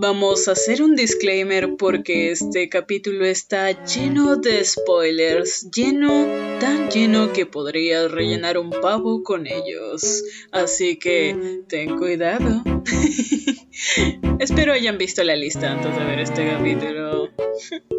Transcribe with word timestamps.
Vamos 0.00 0.46
a 0.46 0.52
hacer 0.52 0.80
un 0.80 0.94
disclaimer 0.94 1.74
porque 1.76 2.30
este 2.30 2.68
capítulo 2.68 3.24
está 3.24 3.84
lleno 3.84 4.36
de 4.36 4.64
spoilers, 4.64 5.68
lleno, 5.72 6.24
tan 6.60 6.88
lleno 6.88 7.32
que 7.32 7.46
podrías 7.46 8.08
rellenar 8.08 8.58
un 8.58 8.70
pavo 8.70 9.24
con 9.24 9.48
ellos. 9.48 10.22
Así 10.52 11.00
que 11.00 11.64
ten 11.66 11.98
cuidado. 11.98 12.62
Espero 14.38 14.72
hayan 14.72 14.98
visto 14.98 15.24
la 15.24 15.34
lista 15.34 15.72
antes 15.72 15.96
de 15.96 16.04
ver 16.04 16.20
este 16.20 16.46
capítulo. 16.46 17.30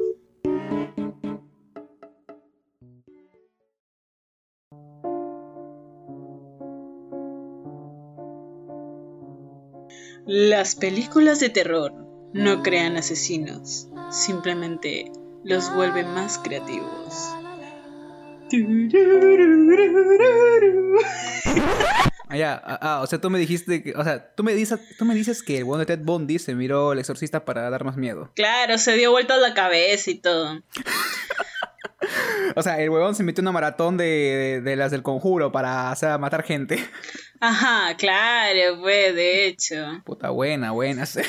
Las 10.32 10.76
películas 10.76 11.40
de 11.40 11.50
terror 11.50 11.92
no 12.34 12.62
crean 12.62 12.98
asesinos, 12.98 13.90
simplemente 14.12 15.12
los 15.44 15.74
vuelven 15.74 16.14
más 16.14 16.38
creativos. 16.38 17.34
Ah, 22.28 22.38
ya, 22.38 22.62
ah, 22.64 22.80
ah, 22.80 23.02
o 23.02 23.08
sea, 23.08 23.20
tú 23.20 23.32
me 23.32 23.40
dijiste 23.40 23.82
que, 23.82 23.94
o 23.94 24.04
sea, 24.04 24.36
tú 24.36 24.44
me 24.44 24.54
dices, 24.54 24.80
tú 25.00 25.06
me 25.06 25.16
dices 25.16 25.42
que 25.42 25.58
el 25.58 25.64
bueno 25.64 25.80
de 25.80 25.88
Ted 25.88 26.06
Bundy 26.06 26.38
se 26.38 26.54
miró 26.54 26.94
el 26.94 27.00
exorcista 27.00 27.44
para 27.44 27.68
dar 27.72 27.84
más 27.84 27.98
miedo. 27.98 28.32
Claro, 28.36 28.78
se 28.78 28.94
dio 28.98 29.10
vuelta 29.10 29.36
la 29.38 29.56
cabeza 29.56 30.12
y 30.12 30.20
todo. 30.20 30.62
o 32.56 32.62
sea, 32.62 32.80
el 32.80 32.92
huevón 32.92 33.16
se 33.16 33.24
metió 33.24 33.42
una 33.42 33.52
maratón 33.52 33.98
de, 33.98 34.62
de, 34.64 34.76
las 34.76 34.92
del 34.92 35.02
conjuro 35.02 35.52
para 35.52 35.90
hacer 35.90 36.20
matar 36.20 36.44
gente. 36.44 36.78
Ajá, 37.40 37.96
claro, 37.96 38.82
pues, 38.82 39.16
de 39.16 39.48
hecho. 39.48 40.02
Puta 40.04 40.30
buena, 40.30 40.72
buena. 40.72 41.06
Se, 41.06 41.24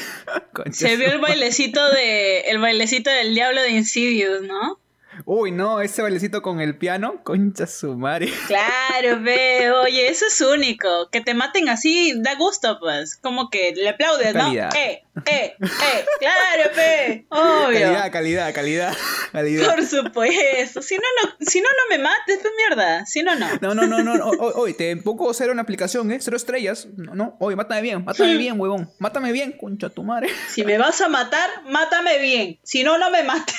se 0.72 0.96
vio 0.96 1.12
el 1.12 1.20
bailecito 1.20 1.88
de. 1.90 2.40
el 2.40 2.58
bailecito 2.58 3.10
del 3.10 3.34
diablo 3.34 3.62
de 3.62 3.70
Insidious, 3.70 4.42
¿no? 4.42 4.79
Uy, 5.24 5.52
no, 5.52 5.80
ese 5.80 6.02
bailecito 6.02 6.42
con 6.42 6.60
el 6.60 6.76
piano, 6.76 7.22
concha 7.22 7.66
su 7.66 7.96
madre. 7.96 8.32
Claro, 8.46 9.20
ve, 9.22 9.70
oye, 9.70 10.08
eso 10.08 10.26
es 10.26 10.40
único. 10.40 11.08
Que 11.10 11.20
te 11.20 11.34
maten 11.34 11.68
así 11.68 12.14
da 12.20 12.34
gusto, 12.34 12.78
pues. 12.80 13.16
Como 13.16 13.48
que 13.48 13.72
le 13.74 13.88
aplaudes, 13.88 14.34
¿no? 14.34 14.52
Eh, 14.52 14.70
eh, 14.74 15.04
eh, 15.26 16.04
claro, 16.18 16.70
ve, 16.74 17.26
obvio. 17.28 17.80
Calidad, 17.80 18.12
calidad, 18.12 18.54
calidad, 18.54 18.96
calidad. 19.32 19.74
Por 19.74 19.86
supuesto. 19.86 20.82
Si 20.82 20.96
no, 20.96 21.02
no, 21.22 21.36
si 21.46 21.60
no, 21.60 21.68
no 21.68 21.96
me 21.96 22.02
mates, 22.02 22.38
pues 22.42 22.52
mierda. 22.56 23.06
Si 23.06 23.22
no, 23.22 23.36
no. 23.36 23.46
No, 23.60 23.74
no, 23.74 23.86
no, 23.86 24.02
no. 24.02 24.28
Oye, 24.56 24.74
te 24.74 24.96
pongo 24.96 25.32
cero 25.32 25.52
una 25.52 25.62
aplicación, 25.62 26.10
¿eh? 26.12 26.18
Cero 26.20 26.36
estrellas. 26.36 26.88
No, 26.96 27.14
no. 27.14 27.36
Oye, 27.40 27.56
mátame 27.56 27.82
bien, 27.82 28.04
mátame 28.04 28.36
bien, 28.36 28.60
huevón. 28.60 28.90
Mátame 28.98 29.32
bien, 29.32 29.52
concha 29.52 29.88
tu 29.90 30.02
madre. 30.02 30.28
Si 30.48 30.64
me 30.64 30.78
vas 30.78 31.00
a 31.00 31.08
matar, 31.08 31.48
mátame 31.66 32.18
bien. 32.18 32.58
Si 32.62 32.82
no, 32.82 32.98
no 32.98 33.10
me 33.10 33.22
mates. 33.22 33.56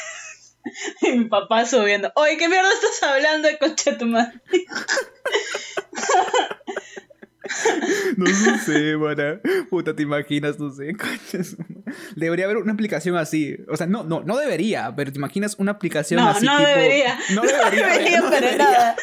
Y 1.01 1.11
mi 1.17 1.25
papá 1.25 1.65
subiendo. 1.65 2.11
Oye, 2.15 2.37
¿qué 2.37 2.47
mierda 2.47 2.69
estás 2.73 3.09
hablando 3.09 3.47
de 3.47 3.57
coche 3.57 3.93
tu 3.93 4.05
madre? 4.05 4.39
No 8.17 8.57
sé, 8.59 8.97
mana. 8.97 9.39
Puta, 9.69 9.95
te 9.95 10.03
imaginas, 10.03 10.59
no 10.59 10.71
sé, 10.71 10.95
Debería 12.15 12.45
haber 12.45 12.57
una 12.57 12.73
aplicación 12.73 13.17
así. 13.17 13.57
O 13.67 13.75
sea, 13.75 13.87
no, 13.87 14.03
no, 14.03 14.21
no 14.23 14.37
debería, 14.37 14.93
pero 14.95 15.11
te 15.11 15.17
imaginas 15.17 15.55
una 15.57 15.73
aplicación 15.73 16.19
así. 16.21 16.45
No, 16.45 16.59
debería. 16.59 17.17
No 17.33 17.41
debería. 17.41 17.79
No 17.81 17.93
debería, 17.93 18.23
pero 18.29 18.57
nada. 18.57 18.95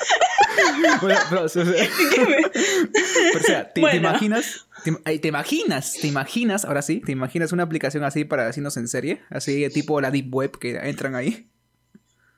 Bueno, 1.01 1.21
pero, 1.29 1.45
o 1.45 1.49
sea, 1.49 1.65
pero, 1.65 3.37
o 3.37 3.43
sea 3.43 3.73
te, 3.73 3.97
imaginas 3.97 4.68
te, 4.85 5.19
te, 5.19 5.29
imaginas, 5.29 5.95
te 6.01 6.07
imaginas, 6.07 6.65
ahora 6.65 6.83
sí, 6.83 7.01
te 7.01 7.13
imaginas 7.13 7.53
una 7.53 7.63
aplicación 7.63 8.05
así 8.05 8.25
para 8.25 8.47
decirnos 8.47 8.77
en 8.77 8.89
serie, 8.89 9.23
así 9.31 9.69
tipo 9.71 10.01
la 10.01 10.11
Deep 10.11 10.35
Web 10.35 10.59
que 10.59 10.77
entran 10.77 11.15
ahí. 11.15 11.49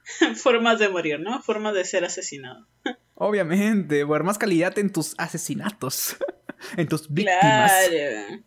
Formas 0.36 0.78
de 0.78 0.88
morir, 0.88 1.20
¿no? 1.20 1.41
Formas 1.42 1.74
de 1.74 1.84
ser 1.84 2.05
asesinado. 2.05 2.66
Obviamente, 3.15 4.06
por 4.06 4.25
más 4.25 4.38
calidad 4.38 4.78
en 4.78 4.91
tus 4.91 5.15
asesinatos, 5.19 6.16
en 6.76 6.88
tus 6.88 7.12
víctimas. 7.12 7.72
Claro. 7.88 8.42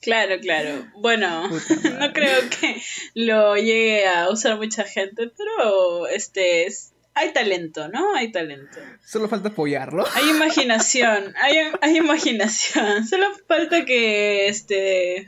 Claro, 0.00 0.38
claro. 0.40 0.86
Bueno, 0.98 1.48
no 1.48 2.12
creo 2.12 2.40
que 2.60 2.80
lo 3.14 3.56
llegue 3.56 4.06
a 4.06 4.30
usar 4.30 4.56
mucha 4.56 4.84
gente, 4.84 5.32
pero 5.36 6.06
este 6.06 6.66
es, 6.66 6.92
hay 7.16 7.32
talento, 7.32 7.88
¿no? 7.88 8.14
Hay 8.14 8.30
talento. 8.30 8.78
Solo 9.04 9.26
falta 9.28 9.48
apoyarlo. 9.48 10.04
Hay 10.14 10.28
imaginación, 10.28 11.34
hay, 11.40 11.56
hay 11.80 11.96
imaginación. 11.96 13.06
Solo 13.06 13.26
falta 13.48 13.86
que 13.86 14.48
este 14.48 15.26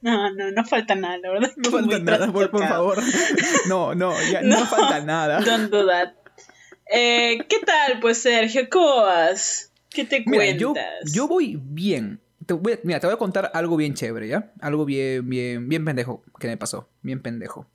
no, 0.00 0.34
no, 0.34 0.50
no 0.50 0.64
falta 0.64 0.96
nada, 0.96 1.18
la 1.18 1.30
verdad. 1.30 1.52
No 1.56 1.70
falta 1.70 1.98
nada, 2.00 2.32
por, 2.32 2.50
favor. 2.50 2.98
No, 3.68 3.94
no, 3.94 4.12
ya 4.30 4.42
no, 4.42 4.66
falta 4.66 5.00
nada. 5.00 5.40
Don't 5.40 5.70
do 5.70 5.86
that. 5.86 6.14
Eh, 6.92 7.38
¿Qué 7.48 7.60
tal, 7.64 8.00
pues, 8.00 8.18
Sergio? 8.18 8.68
¿Cómo 8.68 9.02
vas? 9.02 9.70
¿Qué 9.90 10.04
te 10.04 10.24
cuentas? 10.24 10.58
Yo, 10.58 10.74
yo 11.12 11.28
voy 11.28 11.56
bien. 11.62 12.20
Te 12.44 12.54
voy, 12.54 12.80
mira, 12.82 12.98
te 12.98 13.06
voy 13.06 13.14
a 13.14 13.18
contar 13.18 13.52
algo 13.54 13.76
bien 13.76 13.94
chévere, 13.94 14.26
¿ya? 14.26 14.52
Algo 14.60 14.84
bien, 14.84 15.28
bien, 15.28 15.68
bien 15.68 15.84
pendejo 15.84 16.24
que 16.40 16.48
me 16.48 16.56
pasó. 16.56 16.88
Bien 17.02 17.22
pendejo. 17.22 17.68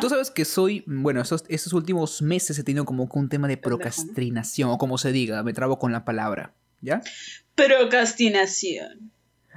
Tú 0.00 0.08
sabes 0.08 0.30
que 0.30 0.44
soy, 0.44 0.84
bueno, 0.86 1.20
esos, 1.20 1.44
esos 1.48 1.72
últimos 1.72 2.22
meses 2.22 2.58
he 2.58 2.64
tenido 2.64 2.84
como 2.84 3.08
un 3.12 3.28
tema 3.28 3.48
de 3.48 3.56
procrastinación, 3.56 4.70
o 4.70 4.78
como 4.78 4.98
se 4.98 5.12
diga, 5.12 5.42
me 5.42 5.52
trabo 5.52 5.78
con 5.78 5.92
la 5.92 6.04
palabra, 6.04 6.54
¿ya? 6.80 7.02
Procrastinación. 7.54 9.12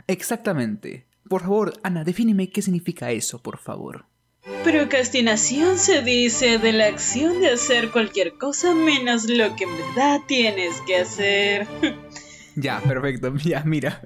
Exactamente. 0.08 1.06
Por 1.28 1.42
favor, 1.42 1.74
Ana, 1.84 2.04
defíneme 2.04 2.50
qué 2.50 2.62
significa 2.62 3.12
eso, 3.12 3.42
por 3.42 3.58
favor. 3.58 4.06
Procrastinación 4.64 5.78
se 5.78 6.02
dice 6.02 6.58
de 6.58 6.74
la 6.74 6.88
acción 6.88 7.40
de 7.42 7.52
hacer 7.52 7.92
cualquier 7.92 8.34
cosa 8.38 8.74
menos 8.74 9.30
lo 9.30 9.56
que 9.56 9.66
en 9.66 9.78
verdad 9.78 10.22
tienes 10.28 10.82
que 10.82 10.98
hacer. 10.98 11.68
Ya, 12.56 12.82
perfecto. 12.82 13.34
Ya, 13.46 13.64
mira. 13.64 14.02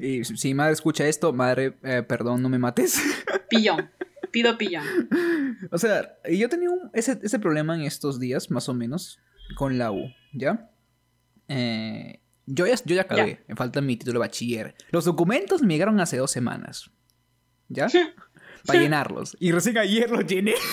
Y 0.00 0.24
si 0.24 0.54
madre 0.54 0.72
escucha 0.72 1.06
esto, 1.06 1.32
madre, 1.32 1.74
eh, 1.84 2.02
perdón, 2.02 2.42
no 2.42 2.48
me 2.48 2.58
mates. 2.58 3.00
Pillón 3.48 3.90
pido 4.32 4.58
pillón. 4.58 4.84
O 5.70 5.78
sea, 5.78 6.18
yo 6.28 6.48
tenía 6.48 6.70
ese, 6.92 7.20
ese, 7.22 7.38
problema 7.38 7.76
en 7.76 7.82
estos 7.82 8.18
días, 8.18 8.50
más 8.50 8.68
o 8.68 8.74
menos, 8.74 9.20
con 9.54 9.78
la 9.78 9.92
U, 9.92 10.10
¿ya? 10.32 10.70
Eh, 11.46 12.20
yo 12.46 12.66
ya, 12.66 12.74
yo 12.84 12.96
ya 12.96 13.02
acabé, 13.02 13.44
me 13.46 13.54
falta 13.54 13.80
mi 13.80 13.96
título 13.96 14.14
de 14.14 14.26
bachiller. 14.26 14.74
Los 14.90 15.04
documentos 15.04 15.62
me 15.62 15.74
llegaron 15.74 16.00
hace 16.00 16.16
dos 16.16 16.32
semanas, 16.32 16.90
¿ya? 17.68 17.86
Para 18.66 18.80
llenarlos. 18.80 19.36
Y 19.38 19.52
recién 19.52 19.78
ayer 19.78 20.10
los 20.10 20.26
llené. 20.26 20.54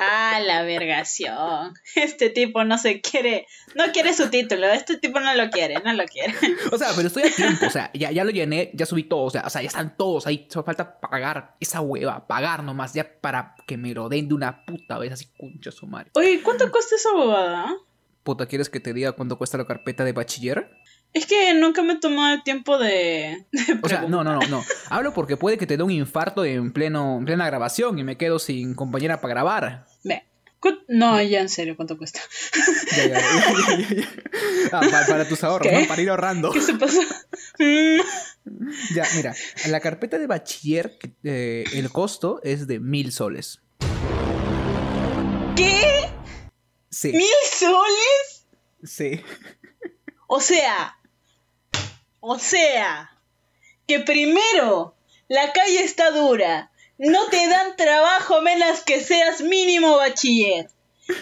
Ah, 0.00 0.38
la 0.40 0.62
vergación. 0.62 1.74
Este 1.96 2.30
tipo 2.30 2.62
no 2.62 2.78
se 2.78 3.00
quiere, 3.00 3.46
no 3.74 3.84
quiere 3.92 4.14
su 4.14 4.30
título, 4.30 4.68
este 4.68 4.96
tipo 4.96 5.18
no 5.18 5.34
lo 5.34 5.50
quiere, 5.50 5.74
no 5.84 5.92
lo 5.92 6.04
quiere. 6.04 6.34
O 6.70 6.78
sea, 6.78 6.90
pero 6.94 7.08
estoy 7.08 7.24
a 7.24 7.34
tiempo, 7.34 7.66
o 7.66 7.70
sea, 7.70 7.90
ya, 7.92 8.12
ya 8.12 8.22
lo 8.22 8.30
llené, 8.30 8.70
ya 8.74 8.86
subí 8.86 9.02
todo, 9.02 9.24
o 9.24 9.30
sea, 9.30 9.42
o 9.44 9.50
sea, 9.50 9.60
ya 9.60 9.68
están 9.68 9.96
todos 9.96 10.26
ahí, 10.28 10.46
solo 10.48 10.64
falta 10.64 11.00
pagar 11.00 11.56
esa 11.58 11.80
hueva, 11.80 12.28
pagar 12.28 12.62
nomás, 12.62 12.94
ya 12.94 13.20
para 13.20 13.56
que 13.66 13.76
me 13.76 13.92
lo 13.92 14.08
den 14.08 14.28
de 14.28 14.34
una 14.34 14.64
puta 14.64 14.98
vez 14.98 15.12
así, 15.12 15.26
concha 15.36 15.72
su 15.72 15.86
madre. 15.86 16.10
Oye, 16.14 16.40
¿cuánto 16.42 16.70
cuesta 16.70 16.94
esa 16.94 17.10
bobada? 17.12 17.74
Puta, 18.22 18.46
¿quieres 18.46 18.68
que 18.68 18.78
te 18.78 18.92
diga 18.92 19.12
cuánto 19.12 19.36
cuesta 19.36 19.58
la 19.58 19.66
carpeta 19.66 20.04
de 20.04 20.12
bachiller? 20.12 20.70
Es 21.12 21.26
que 21.26 21.54
nunca 21.54 21.82
me 21.82 21.96
tomó 21.96 22.28
el 22.28 22.42
tiempo 22.42 22.78
de. 22.78 23.46
o 23.82 23.88
sea, 23.88 24.02
no, 24.02 24.22
no, 24.22 24.34
no, 24.34 24.46
no. 24.48 24.62
Hablo 24.90 25.14
porque 25.14 25.36
puede 25.36 25.56
que 25.56 25.66
te 25.66 25.76
dé 25.76 25.82
un 25.82 25.90
infarto 25.90 26.44
en 26.44 26.72
pleno, 26.72 27.18
en 27.18 27.24
plena 27.24 27.46
grabación 27.46 27.98
y 27.98 28.04
me 28.04 28.16
quedo 28.16 28.38
sin 28.38 28.74
compañera 28.74 29.20
para 29.20 29.34
grabar. 29.34 29.86
Ve. 30.04 30.24
No, 30.88 31.22
ya 31.22 31.40
en 31.40 31.48
serio, 31.48 31.76
¿cuánto 31.76 31.96
cuesta? 31.96 32.20
Ya, 32.96 33.06
ya, 33.06 33.20
ya, 33.20 34.10
ah, 34.72 35.04
para, 35.08 35.28
tus 35.28 35.44
ahorros, 35.44 35.72
¿no? 35.72 35.86
Para 35.86 36.02
ir 36.02 36.10
ahorrando. 36.10 36.50
¿Qué 36.50 36.60
se 36.60 36.74
pasa? 36.74 37.00
ya, 38.94 39.04
mira, 39.14 39.36
en 39.64 39.72
la 39.72 39.80
carpeta 39.80 40.18
de 40.18 40.26
bachiller 40.26 40.98
eh, 41.22 41.64
el 41.74 41.90
costo 41.90 42.40
es 42.42 42.66
de 42.66 42.80
mil 42.80 43.12
soles. 43.12 43.60
¿Qué? 45.56 46.10
Sí. 46.90 47.12
¿Mil 47.12 47.28
soles? 47.52 48.46
Sí. 48.82 49.22
O 50.26 50.40
sea, 50.40 50.98
o 52.20 52.38
sea, 52.38 53.16
que 53.86 54.00
primero 54.00 54.96
la 55.28 55.52
calle 55.52 55.84
está 55.84 56.10
dura, 56.10 56.72
no 56.98 57.28
te 57.28 57.48
dan 57.48 57.76
trabajo 57.76 58.40
menos 58.42 58.80
que 58.80 59.02
seas 59.02 59.40
mínimo 59.40 59.96
bachiller. 59.96 60.68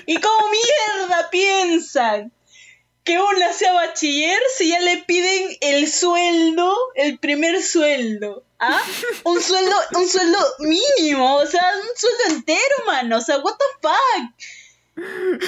¿Y 0.06 0.20
cómo 0.20 0.48
mierda 0.48 1.30
piensan 1.30 2.32
que 3.04 3.20
una 3.20 3.52
sea 3.52 3.72
bachiller 3.72 4.40
si 4.56 4.70
ya 4.70 4.80
le 4.80 4.98
piden 5.04 5.56
el 5.60 5.90
sueldo, 5.90 6.74
el 6.94 7.18
primer 7.18 7.62
sueldo? 7.62 8.42
¿Ah? 8.58 8.82
Un 9.24 9.40
sueldo, 9.40 9.76
un 9.94 10.08
sueldo 10.08 10.38
mínimo, 10.60 11.36
o 11.36 11.46
sea, 11.46 11.62
un 11.76 11.96
sueldo 11.96 12.36
entero, 12.36 12.76
mano. 12.86 13.18
O 13.18 13.20
sea, 13.20 13.38
what 13.38 13.54
the 13.56 13.88
fuck. 13.88 14.32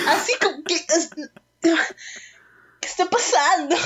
Así 0.08 0.34
como 0.40 0.62
que. 0.62 0.84
¿Qué 1.60 2.88
está 2.88 3.06
pasando? 3.06 3.76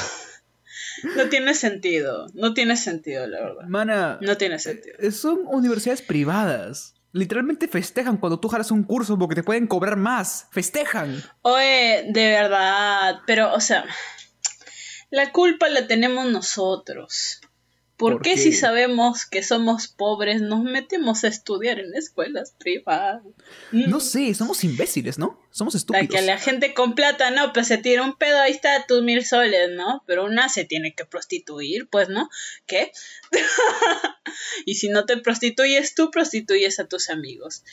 No 1.16 1.28
tiene 1.28 1.54
sentido. 1.54 2.26
No 2.34 2.54
tiene 2.54 2.76
sentido, 2.76 3.26
la 3.26 3.40
verdad. 3.40 3.64
Mana, 3.68 4.18
No 4.20 4.36
tiene 4.36 4.58
sentido. 4.58 4.96
eh, 4.98 5.10
son 5.10 5.40
universidades 5.46 6.02
privadas. 6.02 6.94
Literalmente 7.12 7.68
festejan 7.68 8.16
cuando 8.16 8.40
tú 8.40 8.48
jalas 8.48 8.70
un 8.70 8.84
curso 8.84 9.18
porque 9.18 9.34
te 9.34 9.42
pueden 9.42 9.66
cobrar 9.66 9.96
más. 9.96 10.46
Festejan. 10.50 11.22
Oye, 11.42 12.06
de 12.08 12.26
verdad, 12.30 13.20
pero, 13.26 13.52
o 13.52 13.60
sea, 13.60 13.84
la 15.10 15.30
culpa 15.30 15.68
la 15.68 15.86
tenemos 15.86 16.26
nosotros. 16.26 17.40
¿Por, 18.02 18.12
¿Por 18.14 18.22
qué, 18.22 18.34
qué? 18.34 18.40
si 18.40 18.52
sabemos 18.52 19.24
que 19.26 19.42
somos 19.42 19.88
pobres 19.88 20.42
nos 20.42 20.62
metemos 20.62 21.24
a 21.24 21.28
estudiar 21.28 21.78
en 21.78 21.94
escuelas 21.94 22.54
privadas? 22.58 23.22
No 23.70 23.98
Mm. 23.98 24.00
sé, 24.00 24.34
somos 24.34 24.62
imbéciles, 24.64 25.18
¿no? 25.18 25.40
Somos 25.50 25.74
La 25.74 25.78
estúpidos. 25.78 26.08
que 26.14 26.22
la 26.22 26.38
gente 26.38 26.74
con 26.74 26.94
plata, 26.94 27.30
no, 27.30 27.52
pues 27.52 27.68
se 27.68 27.78
tira 27.78 28.02
un 28.02 28.16
pedo, 28.16 28.38
ahí 28.40 28.52
está 28.52 28.86
tus 28.86 29.02
mil 29.02 29.24
soles, 29.24 29.70
¿no? 29.74 30.02
Pero 30.06 30.24
una 30.24 30.48
se 30.48 30.64
tiene 30.64 30.94
que 30.94 31.04
prostituir, 31.04 31.88
pues, 31.88 32.08
¿no? 32.08 32.28
¿Qué? 32.66 32.90
y 34.66 34.74
si 34.74 34.88
no 34.88 35.04
te 35.04 35.16
prostituyes 35.18 35.94
tú, 35.94 36.10
prostituyes 36.10 36.78
a 36.80 36.86
tus 36.86 37.10
amigos. 37.10 37.64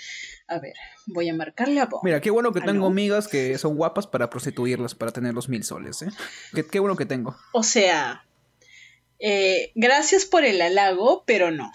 A 0.48 0.60
ver, 0.60 0.74
voy 1.06 1.30
a 1.30 1.34
marcarle 1.34 1.80
a 1.80 1.86
vos. 1.86 2.02
Mira, 2.04 2.22
qué 2.22 2.32
bueno 2.32 2.52
que 2.52 2.60
tengo 2.62 2.72
¿Aló? 2.72 2.88
amigas 2.88 3.28
que 3.28 3.58
son 3.58 3.76
guapas 3.76 4.08
para 4.08 4.30
prostituirlas, 4.30 4.96
para 4.96 5.12
tener 5.12 5.34
los 5.34 5.48
mil 5.48 5.64
soles, 5.64 6.02
¿eh? 6.02 6.10
Qué, 6.54 6.66
qué 6.66 6.80
bueno 6.80 6.96
que 6.96 7.06
tengo. 7.06 7.38
O 7.54 7.62
sea, 7.64 8.26
eh, 9.20 9.72
gracias 9.76 10.26
por 10.26 10.46
el 10.46 10.62
halago, 10.62 11.24
pero 11.26 11.52
no. 11.52 11.72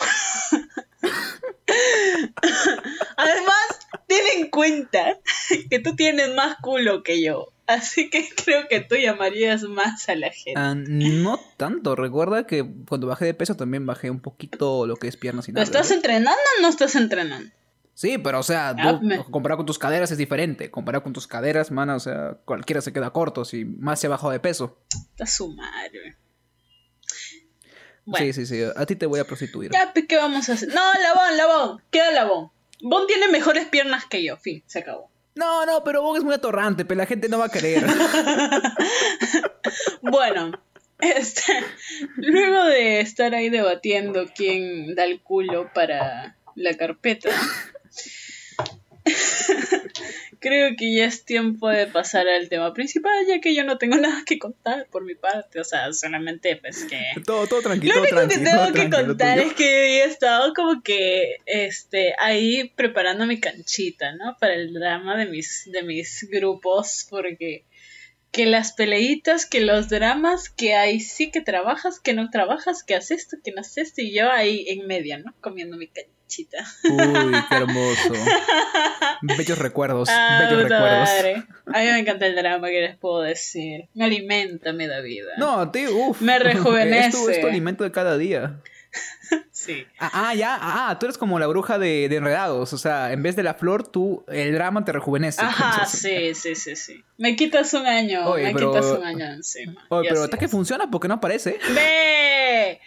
Además, 3.16 3.78
ten 4.06 4.20
en 4.36 4.50
cuenta 4.50 5.18
que 5.70 5.78
tú 5.78 5.96
tienes 5.96 6.34
más 6.34 6.56
culo 6.60 7.02
que 7.02 7.22
yo. 7.22 7.48
Así 7.66 8.10
que 8.10 8.28
creo 8.44 8.68
que 8.68 8.80
tú 8.80 8.96
llamarías 8.96 9.62
más 9.62 10.08
a 10.08 10.14
la 10.14 10.30
gente. 10.30 10.60
Ah, 10.60 10.74
no 10.74 11.40
tanto. 11.56 11.96
Recuerda 11.96 12.46
que 12.46 12.66
cuando 12.88 13.06
bajé 13.06 13.24
de 13.24 13.34
peso 13.34 13.56
también 13.56 13.86
bajé 13.86 14.10
un 14.10 14.20
poquito 14.20 14.86
lo 14.86 14.96
que 14.96 15.08
es 15.08 15.16
piernas 15.16 15.48
y 15.48 15.52
¿Lo 15.52 15.60
nalgas, 15.60 15.74
estás 15.74 15.90
entrenando 15.90 16.40
o 16.58 16.62
no 16.62 16.68
estás 16.68 16.94
entrenando? 16.94 17.50
Sí, 17.94 18.18
pero 18.18 18.40
o 18.40 18.42
sea, 18.42 18.74
Ah, 18.76 19.00
tú, 19.00 19.30
comparado 19.30 19.58
con 19.58 19.66
tus 19.66 19.78
caderas 19.78 20.10
es 20.10 20.18
diferente. 20.18 20.70
Comparado 20.70 21.04
con 21.04 21.12
tus 21.12 21.26
caderas, 21.26 21.70
mana, 21.70 21.94
o 21.94 22.00
sea, 22.00 22.38
cualquiera 22.44 22.80
se 22.82 22.92
queda 22.92 23.10
corto 23.12 23.44
si 23.44 23.64
más 23.64 24.00
se 24.00 24.08
ha 24.08 24.10
bajado 24.10 24.32
de 24.32 24.40
peso. 24.40 24.78
Está 25.12 25.26
su 25.26 25.48
madre. 25.54 26.16
Bueno, 28.06 28.26
Sí, 28.26 28.32
sí, 28.32 28.46
sí. 28.46 28.62
A 28.76 28.84
ti 28.86 28.96
te 28.96 29.06
voy 29.06 29.20
a 29.20 29.24
prostituir. 29.24 29.70
ya, 29.72 29.92
pues, 29.92 30.06
¿qué 30.06 30.16
vamos 30.16 30.48
a 30.48 30.52
hacer? 30.54 30.68
No, 30.68 30.82
Labón, 31.02 31.36
Labón, 31.36 31.82
queda 31.90 32.10
Labón. 32.10 32.50
Bon 32.80 33.06
tiene 33.06 33.28
mejores 33.28 33.66
piernas 33.66 34.04
que 34.04 34.22
yo, 34.22 34.36
fin, 34.36 34.62
se 34.66 34.80
acabó. 34.80 35.10
No, 35.36 35.64
no, 35.66 35.82
pero 35.82 36.02
vos 36.02 36.18
es 36.18 36.24
muy 36.24 36.34
atorrante, 36.34 36.84
pero 36.84 36.98
la 36.98 37.06
gente 37.06 37.28
no 37.28 37.38
va 37.38 37.46
a 37.46 37.50
querer. 37.50 37.84
Bueno, 40.02 40.52
este, 41.00 41.52
luego 42.16 42.64
de 42.64 43.00
estar 43.00 43.34
ahí 43.34 43.48
debatiendo 43.48 44.26
quién 44.34 44.94
da 44.94 45.04
el 45.04 45.20
culo 45.22 45.70
para 45.74 46.36
la 46.54 46.74
carpeta, 46.76 47.30
creo 50.44 50.76
que 50.76 50.94
ya 50.94 51.06
es 51.06 51.24
tiempo 51.24 51.70
de 51.70 51.86
pasar 51.86 52.28
al 52.28 52.50
tema 52.50 52.74
principal, 52.74 53.24
ya 53.26 53.40
que 53.40 53.54
yo 53.54 53.64
no 53.64 53.78
tengo 53.78 53.96
nada 53.96 54.22
que 54.26 54.38
contar 54.38 54.86
por 54.90 55.02
mi 55.02 55.14
parte, 55.14 55.58
o 55.58 55.64
sea, 55.64 55.90
solamente 55.94 56.56
pues 56.56 56.84
que... 56.84 57.00
todo, 57.24 57.46
todo 57.46 57.62
tranquilo, 57.62 57.94
Lo 57.94 58.02
único 58.02 58.28
que 58.28 58.38
tengo 58.38 58.72
que 58.74 58.90
contar 58.90 59.38
es 59.38 59.54
que 59.54 60.00
he 60.00 60.04
estado 60.04 60.52
como 60.52 60.82
que 60.82 61.36
este 61.46 62.14
ahí 62.18 62.70
preparando 62.76 63.24
mi 63.24 63.40
canchita, 63.40 64.12
¿no? 64.12 64.36
Para 64.38 64.52
el 64.54 64.74
drama 64.74 65.16
de 65.16 65.26
mis 65.26 65.66
de 65.72 65.82
mis 65.82 66.28
grupos 66.30 67.06
porque 67.08 67.64
que 68.34 68.46
las 68.46 68.72
peleitas, 68.72 69.46
que 69.46 69.60
los 69.60 69.88
dramas, 69.88 70.50
que 70.50 70.74
ahí 70.74 70.98
sí 70.98 71.30
que 71.30 71.40
trabajas, 71.40 72.00
que 72.00 72.14
no 72.14 72.30
trabajas, 72.30 72.82
que 72.82 72.96
haces 72.96 73.20
esto, 73.22 73.36
que 73.44 73.52
no 73.52 73.60
haces 73.60 73.88
esto 73.88 74.02
y 74.02 74.12
yo 74.12 74.28
ahí 74.30 74.66
en 74.68 74.86
media, 74.88 75.18
¿no? 75.18 75.32
Comiendo 75.40 75.76
mi 75.76 75.86
canchita. 75.86 76.66
Uy, 76.90 77.32
qué 77.48 77.54
hermoso. 77.56 78.12
Bellos 79.22 79.56
recuerdos, 79.58 80.08
Ah, 80.10 80.40
bellos 80.50 80.64
recuerdos. 80.64 81.08
madre. 81.08 81.44
A 81.66 81.78
mí 81.80 81.86
me 81.86 81.98
encanta 82.00 82.26
el 82.26 82.34
drama, 82.34 82.68
¿qué 82.70 82.80
les 82.80 82.96
puedo 82.96 83.20
decir? 83.20 83.88
Me 83.94 84.04
alimenta, 84.06 84.72
me 84.72 84.88
da 84.88 85.00
vida. 85.00 85.30
No, 85.38 85.60
a 85.60 85.70
ti, 85.70 85.86
uff. 85.86 86.20
Me 86.20 86.36
rejuvenece. 86.40 87.06
Es 87.08 87.14
tu, 87.14 87.28
es 87.30 87.40
tu 87.40 87.46
alimento 87.46 87.84
de 87.84 87.92
cada 87.92 88.18
día. 88.18 88.60
Sí. 89.64 89.86
Ah, 89.98 90.10
ah, 90.12 90.34
ya, 90.34 90.58
ah, 90.60 90.98
tú 90.98 91.06
eres 91.06 91.16
como 91.16 91.38
la 91.38 91.46
bruja 91.46 91.78
de, 91.78 92.08
de 92.08 92.16
enredados. 92.16 92.72
O 92.72 92.78
sea, 92.78 93.12
en 93.12 93.22
vez 93.22 93.34
de 93.36 93.42
la 93.42 93.54
flor, 93.54 93.86
tú, 93.88 94.24
el 94.28 94.52
drama 94.54 94.84
te 94.84 94.92
rejuvenece. 94.92 95.42
Ajá, 95.42 95.86
sí, 95.86 96.34
sí, 96.34 96.54
sí, 96.54 96.76
sí. 96.76 97.04
Me 97.16 97.34
quitas 97.36 97.72
un 97.74 97.86
año, 97.86 98.28
Oye, 98.28 98.44
me 98.44 98.52
pero- 98.54 98.72
quitas 98.72 98.86
un 98.86 99.04
año 99.04 99.24
encima. 99.26 99.84
Oye, 99.88 100.08
pero 100.10 100.24
hasta 100.24 100.36
que 100.38 100.48
funciona 100.48 100.90
porque 100.90 101.08
no 101.08 101.14
aparece. 101.14 101.58
¡Ve! 101.74 102.80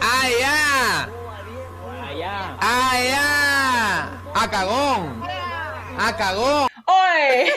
¡Ah, 0.00 0.28
ya! 0.40 1.08
¡Ah, 2.60 2.98
ya! 3.04 4.22
¡A 4.34 4.50
cagón! 4.50 5.22
¡A 5.98 6.16
cagón! 6.16 6.68
¡Oye! 6.86 7.52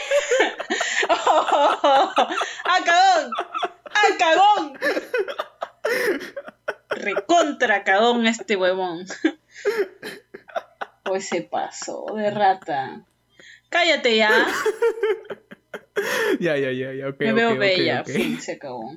¡A 1.08 2.84
cagón! 2.84 3.30
¡A 3.94 4.18
cagón! 4.18 4.78
Recontra 6.90 7.84
cagón 7.84 8.26
este 8.26 8.56
huevón. 8.56 9.06
Pues 11.04 11.28
se 11.28 11.42
pasó 11.42 12.06
de 12.16 12.30
rata. 12.30 13.04
Cállate 13.70 14.16
ya. 14.16 14.30
ya, 16.40 16.56
ya, 16.56 16.70
ya, 16.70 16.92
ya, 16.92 17.08
ok. 17.08 17.20
Me 17.20 17.32
veo 17.32 17.56
bella. 17.56 18.00
ok. 18.02 18.08
Fin, 18.08 18.40
se 18.40 18.52
acabó. 18.52 18.92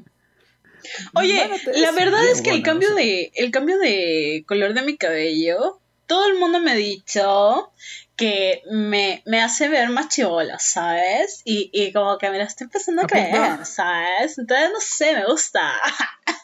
Oye, 1.13 1.49
la 1.75 1.91
verdad 1.91 2.27
es 2.27 2.41
que 2.41 2.49
el 2.49 2.63
cambio 2.63 2.89
o 2.89 2.95
sea. 2.95 3.03
de 3.03 3.31
el 3.35 3.51
cambio 3.51 3.77
de 3.77 4.43
color 4.47 4.73
de 4.73 4.81
mi 4.81 4.97
cabello, 4.97 5.79
todo 6.07 6.27
el 6.27 6.37
mundo 6.39 6.59
me 6.59 6.71
ha 6.71 6.75
dicho 6.75 7.71
que 8.15 8.61
me, 8.69 9.23
me 9.25 9.41
hace 9.41 9.69
ver 9.69 9.89
más 9.89 10.09
chivola, 10.09 10.59
¿sabes? 10.59 11.41
Y, 11.45 11.69
y 11.73 11.93
como 11.93 12.17
que 12.17 12.29
me 12.29 12.37
la 12.37 12.43
estoy 12.43 12.65
empezando 12.65 13.03
a 13.03 13.07
creer, 13.07 13.65
¿sabes? 13.65 14.37
Entonces, 14.37 14.69
no 14.73 14.79
sé, 14.79 15.15
me 15.15 15.25
gusta. 15.25 15.71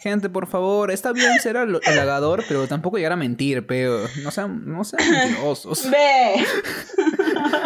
Gente, 0.00 0.28
por 0.28 0.48
favor, 0.48 0.90
está 0.90 1.12
bien 1.12 1.38
ser 1.40 1.56
hal- 1.56 1.80
halagador, 1.86 2.44
pero 2.48 2.66
tampoco 2.66 2.96
llegar 2.96 3.12
a 3.12 3.16
mentir, 3.16 3.64
pero 3.66 4.04
no 4.22 4.30
sean, 4.32 4.62
no 4.66 4.82
sean 4.82 5.08
mentirosos. 5.08 5.88
Ve. 5.90 6.44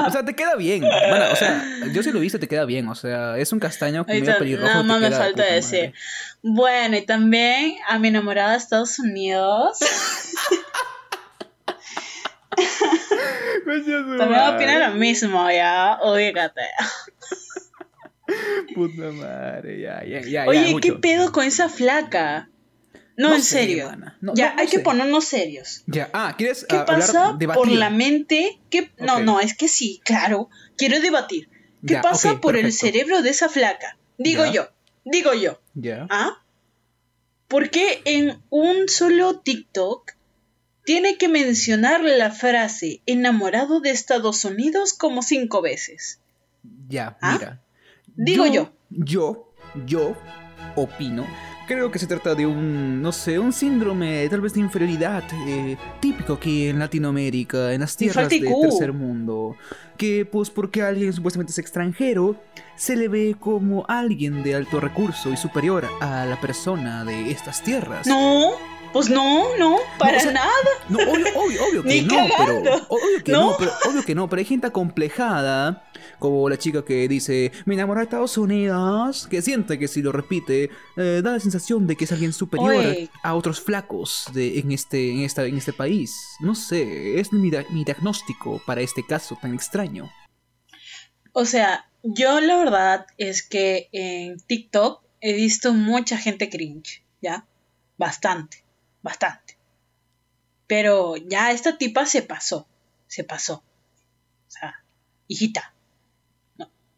O 0.07 0.11
sea, 0.11 0.23
te 0.25 0.35
queda 0.35 0.55
bien. 0.55 0.83
Bueno, 0.83 1.25
o 1.33 1.37
sea, 1.37 1.65
yo 1.93 2.03
sí 2.03 2.13
lo 2.13 2.21
viste, 2.21 2.39
te 2.39 2.47
queda 2.47 2.67
bien. 2.67 2.89
O 2.89 2.95
sea, 2.95 3.39
es 3.39 3.53
un 3.53 3.59
castaño 3.61 4.05
medio 4.07 4.21
Ahorita 4.21 4.39
pelirrojo. 4.39 4.69
nada 4.69 4.83
más 4.83 5.01
me 5.01 5.09
de 5.11 5.17
falta 5.17 5.43
puta 5.45 5.55
decir. 5.55 5.95
Bueno, 6.43 6.97
y 6.99 7.07
también 7.07 7.77
a 7.89 7.99
mi 7.99 8.09
enamorada 8.09 8.51
de 8.53 8.59
Estados 8.59 8.99
Unidos. 8.99 9.79
También 14.19 14.41
opina 14.55 14.89
lo 14.89 14.95
mismo, 14.95 15.51
ya. 15.51 15.99
Ubícate. 16.03 16.63
Puta 18.77 19.11
madre, 19.11 19.81
ya, 19.81 20.05
ya, 20.05 20.21
ya. 20.21 20.29
ya, 20.29 20.47
Oye, 20.47 20.77
¿qué 20.83 20.93
pedo 20.93 21.33
con 21.33 21.45
esa 21.47 21.69
flaca? 21.71 22.51
No, 23.17 23.31
No 23.31 23.37
en 23.37 23.43
sé, 23.43 23.61
serio. 23.61 23.91
No, 24.21 24.35
ya, 24.35 24.51
no, 24.51 24.55
no 24.57 24.61
hay 24.61 24.67
que 24.69 24.81
ponernos 24.81 25.25
serios. 25.25 25.83
Ya, 25.87 26.11
ah, 26.13 26.35
¿quieres 26.37 26.67
¿Qué 26.69 26.77
ah, 26.77 26.85
pasa 26.85 27.35
debatir? 27.39 27.59
por 27.59 27.71
la 27.73 27.89
mente? 27.89 28.61
¿Qué... 28.69 28.91
No, 28.99 29.21
no, 29.21 29.41
es 29.41 29.57
que 29.57 29.69
sí, 29.69 30.03
claro. 30.05 30.51
Quiero 30.77 31.01
debatir. 31.01 31.49
¿Qué 31.87 31.95
Ya, 31.95 32.03
pasa 32.03 32.39
por 32.43 32.57
el 32.59 32.71
cerebro 32.75 33.23
de 33.23 33.31
esa 33.31 33.49
flaca? 33.49 33.97
Digo 34.19 34.45
Ya. 34.45 34.53
yo, 34.53 34.69
digo 35.07 35.33
yo. 35.33 35.59
Ya. 35.73 36.07
¿Ah? 36.11 36.43
¿Por 37.49 37.71
qué 37.71 38.03
en 38.05 38.43
un 38.51 38.89
solo 38.91 39.41
TikTok 39.41 40.13
tiene 40.85 41.17
que 41.17 41.29
mencionar 41.29 42.03
la 42.03 42.31
frase 42.31 43.01
enamorado 43.07 43.81
de 43.81 43.91
Estados 43.91 44.45
Unidos 44.45 44.93
como 44.93 45.23
cinco 45.23 45.63
veces? 45.63 46.21
Ya, 46.89 47.17
¿Ah? 47.23 47.33
mira. 47.39 47.63
Digo 48.17 48.47
yo. 48.47 48.71
Yo, 48.91 49.53
yo 49.87 50.15
opino. 50.75 51.27
Creo 51.67 51.91
que 51.91 51.99
se 51.99 52.07
trata 52.07 52.37
de 52.37 52.47
un, 52.47 53.03
no 53.03 53.11
sé, 53.11 53.41
un 53.41 53.53
síndrome 53.53 54.29
tal 54.29 54.41
vez 54.41 54.55
de 54.55 54.61
inferioridad 54.61 55.25
eh, 55.49 55.77
típico 55.99 56.35
aquí 56.35 56.69
en 56.69 56.79
Latinoamérica, 56.79 57.73
en 57.73 57.81
las 57.81 57.97
tierras 57.97 58.29
del 58.29 58.47
tercer 58.63 58.93
mundo. 58.93 59.57
Que 59.97 60.25
pues 60.25 60.49
porque 60.49 60.83
alguien 60.83 61.13
supuestamente 61.13 61.51
es 61.51 61.59
extranjero, 61.59 62.37
se 62.77 62.95
le 62.95 63.09
ve 63.09 63.35
como 63.39 63.85
alguien 63.89 64.45
de 64.45 64.55
alto 64.55 64.79
recurso 64.79 65.33
y 65.33 65.37
superior 65.37 65.89
a 66.01 66.25
la 66.25 66.41
persona 66.41 67.05
de 67.05 67.33
estas 67.33 67.61
tierras. 67.65 68.07
No, 68.07 68.53
pues 68.93 69.11
no, 69.11 69.57
no, 69.59 69.79
para 69.99 70.19
o 70.19 70.21
sea, 70.21 70.33
nada. 70.33 70.53
No, 70.89 70.99
obvio, 71.01 71.27
obvio, 71.35 71.61
obvio 71.69 71.83
que 71.83 71.89
Ni 71.89 72.03
no, 72.03 72.15
cagando. 72.29 72.63
pero. 72.63 72.77
Obvio 72.89 73.25
que 73.25 73.33
¿No? 73.33 73.51
¿No? 73.51 73.57
pero 73.59 73.73
obvio 73.91 74.03
que 74.05 74.15
no, 74.15 74.29
pero 74.29 74.39
hay 74.39 74.47
gente 74.47 74.69
acomplejada, 74.69 75.83
como 76.19 76.49
la 76.49 76.59
chica 76.59 76.85
que 76.85 77.09
dice, 77.09 77.53
me 77.65 77.75
enamoré 77.75 78.01
de 78.01 78.05
Estados 78.05 78.39
Unidos, 78.39 79.27
que 79.29 79.43
siente 79.43 79.79
que 79.79 79.89
si 79.89 80.03
lo 80.03 80.13
repite, 80.13 80.71
eh, 80.97 81.21
da 81.23 81.33
la 81.33 81.41
sensación 81.41 81.87
de 81.87 81.97
que 81.97 82.05
es 82.05 82.13
alguien 82.13 82.33
superior 82.33 82.75
Oye. 82.75 83.11
a 83.23 83.35
otros 83.35 83.61
flacos 83.61 84.27
de, 84.33 84.59
en, 84.59 84.73
este, 84.73 85.11
en, 85.13 85.21
esta, 85.21 85.45
en 85.45 85.57
este 85.57 85.73
país. 85.73 86.15
No 86.41 86.55
sé, 86.55 87.21
es 87.21 87.33
mi, 87.33 87.51
mi 87.71 87.85
diagnóstico 87.85 88.61
para 88.67 88.81
este 88.81 89.05
caso 89.05 89.37
tan 89.41 89.55
extraño. 89.55 90.11
O 91.33 91.45
sea, 91.45 91.89
yo 92.03 92.41
la 92.41 92.57
verdad 92.57 93.07
es 93.19 93.43
que 93.43 93.89
en 93.93 94.39
TikTok 94.39 95.03
he 95.21 95.33
visto 95.33 95.75
mucha 95.75 96.17
gente 96.17 96.49
cringe, 96.49 97.03
¿ya? 97.21 97.47
Bastante, 97.99 98.65
bastante. 99.03 99.57
Pero 100.67 101.17
ya 101.17 101.53
esta 101.53 101.79
tipa 101.79 102.07
se 102.07 102.23
pasó, 102.23 102.67
se 103.07 103.25
pasó. 103.25 103.57
O 103.57 104.51
sea, 104.51 104.83
hijita. 105.29 105.75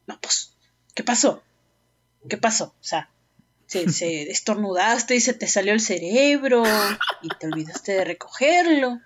No, 0.09 0.19
pues, 0.21 0.53
¿qué 0.95 1.05
pasó? 1.05 1.45
¿Qué 2.29 2.37
pasó? 2.37 2.75
O 2.81 2.85
sea, 2.85 3.09
se, 3.67 3.89
se 3.91 4.23
estornudaste 4.33 5.15
y 5.15 5.21
se 5.21 5.35
te 5.35 5.47
salió 5.47 5.73
el 5.73 5.81
cerebro 5.81 6.65
y 7.23 7.29
te 7.39 7.47
olvidaste 7.47 7.93
de 7.93 8.05
recogerlo. 8.05 8.99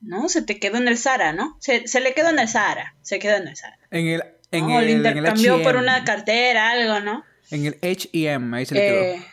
¿No? 0.00 0.28
Se 0.28 0.42
te 0.42 0.58
quedó 0.60 0.76
en 0.78 0.86
el 0.88 0.96
Sara, 0.96 1.32
¿no? 1.32 1.56
Se, 1.60 1.86
se 1.88 2.00
le 2.00 2.14
quedó 2.14 2.30
en 2.30 2.38
el 2.38 2.48
Sara, 2.48 2.94
se 3.02 3.18
quedó 3.18 3.36
en 3.36 3.48
el 3.48 3.56
Sara. 3.56 3.78
En 3.90 4.06
el. 4.08 4.22
En 4.50 4.70
el, 4.70 4.70
lo 4.70 4.78
en 4.80 4.88
el 4.88 4.90
intercambió 4.96 5.62
por 5.62 5.76
una 5.76 6.04
cartera, 6.04 6.70
algo, 6.70 7.00
¿no? 7.00 7.24
En 7.50 7.66
el 7.66 7.74
HM, 7.82 8.54
ahí 8.54 8.64
se 8.64 8.74
le 8.74 8.80
quedó. 8.80 9.02
Eh, 9.02 9.26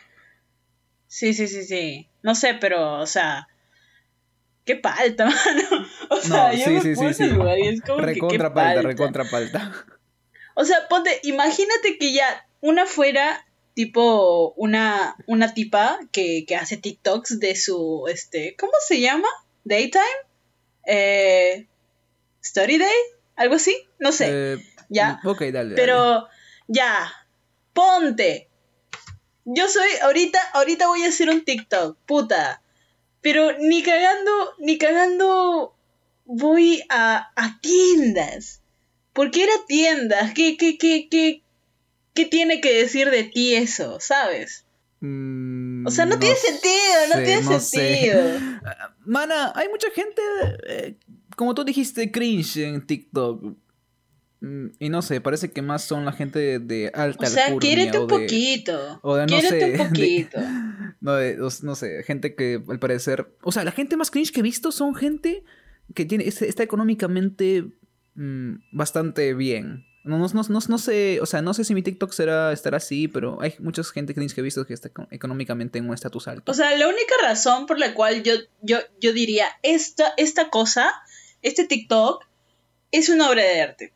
sí, 1.06 1.32
sí, 1.34 1.48
sí, 1.48 1.64
sí. 1.64 2.08
No 2.22 2.34
sé, 2.34 2.54
pero, 2.54 2.98
o 3.00 3.06
sea, 3.06 3.48
qué 4.66 4.76
palta, 4.76 5.24
mano. 5.26 5.86
O 6.10 6.16
sea, 6.20 6.48
No, 6.48 6.52
yo 6.52 6.64
sí, 6.64 6.70
me 6.70 6.80
sí, 6.82 6.94
puse 6.94 7.14
sí. 7.14 7.26
lugar 7.30 7.58
y 7.58 7.68
es 7.68 7.80
como 7.80 7.98
que 7.98 8.06
qué 8.06 8.12
Recontra 8.14 8.52
palta, 8.52 8.74
palta. 8.74 8.88
recontra 8.88 9.24
palta. 9.30 9.86
O 10.58 10.64
sea, 10.64 10.88
ponte, 10.88 11.20
imagínate 11.22 11.98
que 11.98 12.14
ya 12.14 12.48
una 12.62 12.86
fuera 12.86 13.46
tipo 13.74 14.54
una, 14.56 15.14
una 15.26 15.52
tipa 15.52 16.00
que, 16.10 16.46
que 16.48 16.56
hace 16.56 16.78
TikToks 16.78 17.38
de 17.40 17.54
su, 17.54 18.06
este, 18.08 18.56
¿cómo 18.58 18.72
se 18.88 19.02
llama? 19.02 19.28
Daytime? 19.64 20.02
Eh, 20.86 21.66
Story 22.42 22.78
Day? 22.78 22.96
¿Algo 23.36 23.56
así? 23.56 23.76
No 23.98 24.12
sé. 24.12 24.28
Eh, 24.30 24.58
ya. 24.88 25.20
Ok, 25.24 25.40
dale. 25.40 25.52
dale. 25.52 25.74
Pero 25.74 26.26
ya, 26.68 27.12
ponte. 27.74 28.48
Yo 29.44 29.68
soy, 29.68 29.90
ahorita, 30.02 30.40
ahorita 30.54 30.86
voy 30.86 31.02
a 31.02 31.08
hacer 31.08 31.28
un 31.28 31.44
TikTok, 31.44 31.98
puta. 32.06 32.62
Pero 33.20 33.58
ni 33.58 33.82
cagando, 33.82 34.54
ni 34.58 34.78
cagando 34.78 35.76
voy 36.24 36.82
a, 36.88 37.30
a 37.36 37.60
tiendas. 37.60 38.62
¿Por 39.16 39.30
qué 39.32 39.42
era 39.44 39.52
tiendas? 39.66 40.32
¿Qué, 40.34 40.56
qué, 40.56 40.78
qué, 40.78 41.08
qué, 41.10 41.42
qué 42.14 42.24
tiene 42.26 42.60
que 42.60 42.72
decir 42.72 43.10
de 43.10 43.24
ti 43.24 43.54
eso, 43.54 43.98
sabes? 43.98 44.64
Mm, 45.00 45.86
O 45.86 45.90
sea, 45.90 46.06
no, 46.06 46.18
tiene 46.18 46.36
sentido, 46.36 47.16
no 47.16 47.22
tiene 47.24 47.42
no 47.42 47.58
sé. 47.60 47.94
sentido. 47.94 48.22
Mana, 49.04 49.52
hay 49.56 49.68
mucha 49.68 49.88
gente, 49.90 50.22
eh, 50.68 50.94
como 51.36 51.54
tú 51.54 51.64
dijiste, 51.64 52.10
cringe 52.12 52.58
en 52.58 52.86
TikTok. 52.86 53.56
Mm, 54.40 54.66
Y 54.78 54.88
no 54.90 55.00
sé, 55.02 55.20
parece 55.20 55.50
que 55.50 55.62
más 55.62 55.82
son 55.84 56.04
la 56.04 56.12
gente 56.12 56.38
de, 56.38 56.58
de 56.58 56.90
alta 56.94 57.26
O 57.26 57.30
sea, 57.30 57.56
quiérete 57.58 57.98
un 57.98 58.06
poquito. 58.06 58.98
o 59.02 59.16
de, 59.16 59.26
no 59.26 59.40
sé, 59.40 59.64
un 59.64 59.72
de- 59.72 59.78
poquito. 59.78 60.38
No, 61.00 61.14
de- 61.14 61.36
no 61.62 61.74
sé, 61.74 62.02
gente 62.04 62.34
que 62.34 62.62
al 62.68 62.78
parecer... 62.78 63.26
O 63.42 63.50
sea, 63.52 63.64
la 63.64 63.72
gente 63.72 63.96
más 63.96 64.10
cringe 64.10 64.32
que 64.32 64.40
he 64.40 64.42
visto 64.42 64.72
son 64.72 64.94
gente 64.94 65.42
que 65.94 66.04
tiene, 66.04 66.26
es- 66.28 66.42
está 66.42 66.62
económicamente 66.62 67.64
mm, 68.16 68.54
bastante 68.72 69.32
bien. 69.34 69.86
No, 70.04 70.18
no, 70.18 70.28
no, 70.28 70.42
no, 70.48 70.60
no 70.68 70.78
sé, 70.78 71.20
o 71.20 71.26
sea, 71.26 71.42
no 71.42 71.52
sé 71.52 71.64
si 71.64 71.74
mi 71.74 71.82
TikTok 71.82 72.12
será, 72.12 72.52
estará 72.52 72.76
así, 72.76 73.08
pero 73.08 73.40
hay 73.42 73.54
mucha 73.58 73.82
gente 73.82 74.14
cringe 74.14 74.34
que 74.34 74.40
he 74.40 74.44
visto 74.44 74.64
que 74.64 74.72
está 74.74 74.88
eco- 74.88 75.08
económicamente 75.10 75.78
en 75.80 75.88
un 75.88 75.94
estatus 75.94 76.28
alto. 76.28 76.52
O 76.52 76.54
sea, 76.54 76.76
la 76.76 76.86
única 76.86 77.14
razón 77.22 77.66
por 77.66 77.80
la 77.80 77.92
cual 77.92 78.22
yo, 78.22 78.34
yo, 78.62 78.78
yo 79.00 79.12
diría 79.12 79.46
esta, 79.64 80.14
esta 80.16 80.48
cosa, 80.48 80.92
este 81.42 81.66
TikTok, 81.66 82.24
es 82.92 83.08
una 83.08 83.28
obra 83.28 83.42
de 83.42 83.60
arte. 83.60 83.92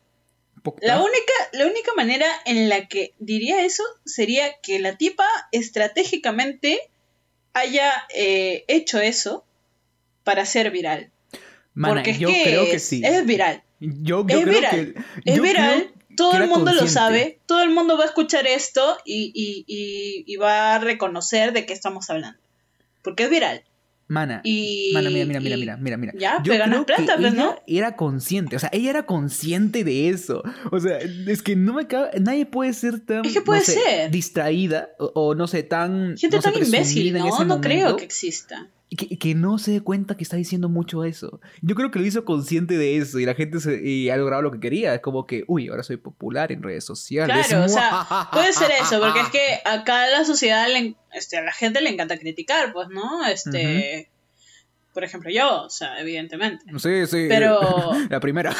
La 0.81 0.99
única, 0.99 1.33
la 1.53 1.65
única 1.65 1.91
manera 1.95 2.27
en 2.45 2.67
la 2.69 2.87
que 2.87 3.13
diría 3.17 3.63
eso 3.65 3.83
sería 4.05 4.59
que 4.61 4.79
la 4.79 4.97
tipa 4.97 5.25
estratégicamente 5.53 6.79
haya 7.53 7.91
eh, 8.13 8.63
hecho 8.67 8.99
eso 8.99 9.45
para 10.23 10.45
ser 10.45 10.71
viral. 10.71 11.11
Mana, 11.73 11.95
Porque 11.95 12.11
es 12.11 12.19
yo 12.19 12.27
que 12.27 12.43
creo 12.43 12.65
que 12.65 12.79
sí. 12.79 13.01
es 13.03 13.25
viral. 13.25 13.63
Yo, 13.81 14.25
yo 14.27 14.37
es 14.37 14.43
creo 14.43 14.55
viral. 14.55 14.93
que... 14.93 15.01
Es 15.31 15.35
yo 15.35 15.43
viral. 15.43 15.79
creo 15.91 16.15
Todo 16.15 16.37
el 16.37 16.47
mundo 16.47 16.71
lo 16.73 16.87
sabe. 16.87 17.39
Todo 17.45 17.63
el 17.63 17.71
mundo 17.71 17.97
va 17.97 18.03
a 18.03 18.07
escuchar 18.07 18.45
esto 18.47 18.97
y, 19.05 19.31
y- 19.33 19.65
y- 19.67 20.23
y 20.31 20.35
va 20.37 20.75
a 20.75 20.79
reconocer 20.79 21.51
de 21.51 21.65
qué 21.65 21.73
estamos 21.73 22.09
hablando. 22.09 22.39
Porque 23.01 23.23
es 23.23 23.29
viral. 23.29 23.63
Mana, 24.07 24.41
Mana, 24.93 25.09
mira, 25.09 25.25
mira, 25.25 25.39
mira, 25.39 25.55
mira, 25.55 25.77
mira, 25.77 25.95
mira. 25.97 26.13
Ya, 26.17 26.43
Yo 26.43 26.51
pero 26.51 26.65
que 26.65 26.83
plata, 26.85 27.15
pues, 27.17 27.31
ella 27.33 27.43
¿no? 27.43 27.55
Era 27.65 27.95
consciente, 27.95 28.57
o 28.57 28.59
sea, 28.59 28.69
ella 28.73 28.89
era 28.89 29.05
consciente 29.05 29.85
de 29.85 30.09
eso. 30.09 30.43
O 30.69 30.81
sea, 30.81 30.97
es 30.99 31.41
que 31.41 31.55
no 31.55 31.73
me 31.73 31.87
cabe, 31.87 32.19
nadie 32.19 32.45
puede 32.45 32.73
ser 32.73 32.99
tan 32.99 33.23
Es 33.25 33.31
que 33.31 33.39
puede 33.41 33.61
no 33.61 33.65
sé, 33.65 33.71
ser. 33.79 34.11
distraída 34.11 34.89
o, 34.99 35.11
o 35.15 35.33
no 35.33 35.47
sé, 35.47 35.63
tan 35.63 36.17
Gente 36.17 36.35
no 36.35 36.41
sé, 36.41 36.51
tan 36.51 36.61
imbécil, 36.61 37.13
¿no? 37.13 37.45
No 37.45 37.61
creo 37.61 37.95
que 37.95 38.03
exista. 38.03 38.67
Que, 38.97 39.17
que 39.17 39.35
no 39.35 39.57
se 39.57 39.71
dé 39.71 39.81
cuenta 39.81 40.17
que 40.17 40.23
está 40.23 40.35
diciendo 40.35 40.67
mucho 40.67 41.05
eso. 41.05 41.39
Yo 41.61 41.75
creo 41.75 41.91
que 41.91 41.99
lo 41.99 42.05
hizo 42.05 42.25
consciente 42.25 42.77
de 42.77 42.97
eso 42.97 43.19
y 43.19 43.25
la 43.25 43.35
gente 43.35 43.59
se, 43.61 43.81
y 43.87 44.09
ha 44.09 44.17
logrado 44.17 44.41
lo 44.41 44.51
que 44.51 44.59
quería. 44.59 44.93
Es 44.93 45.01
como 45.01 45.25
que, 45.25 45.45
uy, 45.47 45.69
ahora 45.69 45.83
soy 45.83 45.97
popular 45.97 46.51
en 46.51 46.61
redes 46.61 46.83
sociales. 46.83 47.47
Claro, 47.47 47.65
o 47.65 47.69
sea, 47.69 48.27
puede 48.33 48.51
ser 48.51 48.69
eso, 48.81 48.99
porque 48.99 49.21
es 49.21 49.29
que 49.29 49.59
acá 49.65 50.03
a 50.03 50.09
la 50.09 50.25
sociedad, 50.25 50.67
le 50.67 50.95
este, 51.13 51.37
a 51.37 51.41
la 51.41 51.53
gente 51.53 51.81
le 51.81 51.89
encanta 51.89 52.17
criticar, 52.17 52.73
pues, 52.73 52.89
¿no? 52.89 53.25
Este, 53.25 54.09
por 54.93 55.03
ejemplo, 55.05 55.29
yo, 55.31 55.63
o 55.63 55.69
sea, 55.69 55.99
evidentemente. 56.01 56.65
Sí, 56.77 57.07
sí. 57.07 57.25
Pero- 57.29 57.93
La 58.09 58.19
primera. 58.19 58.53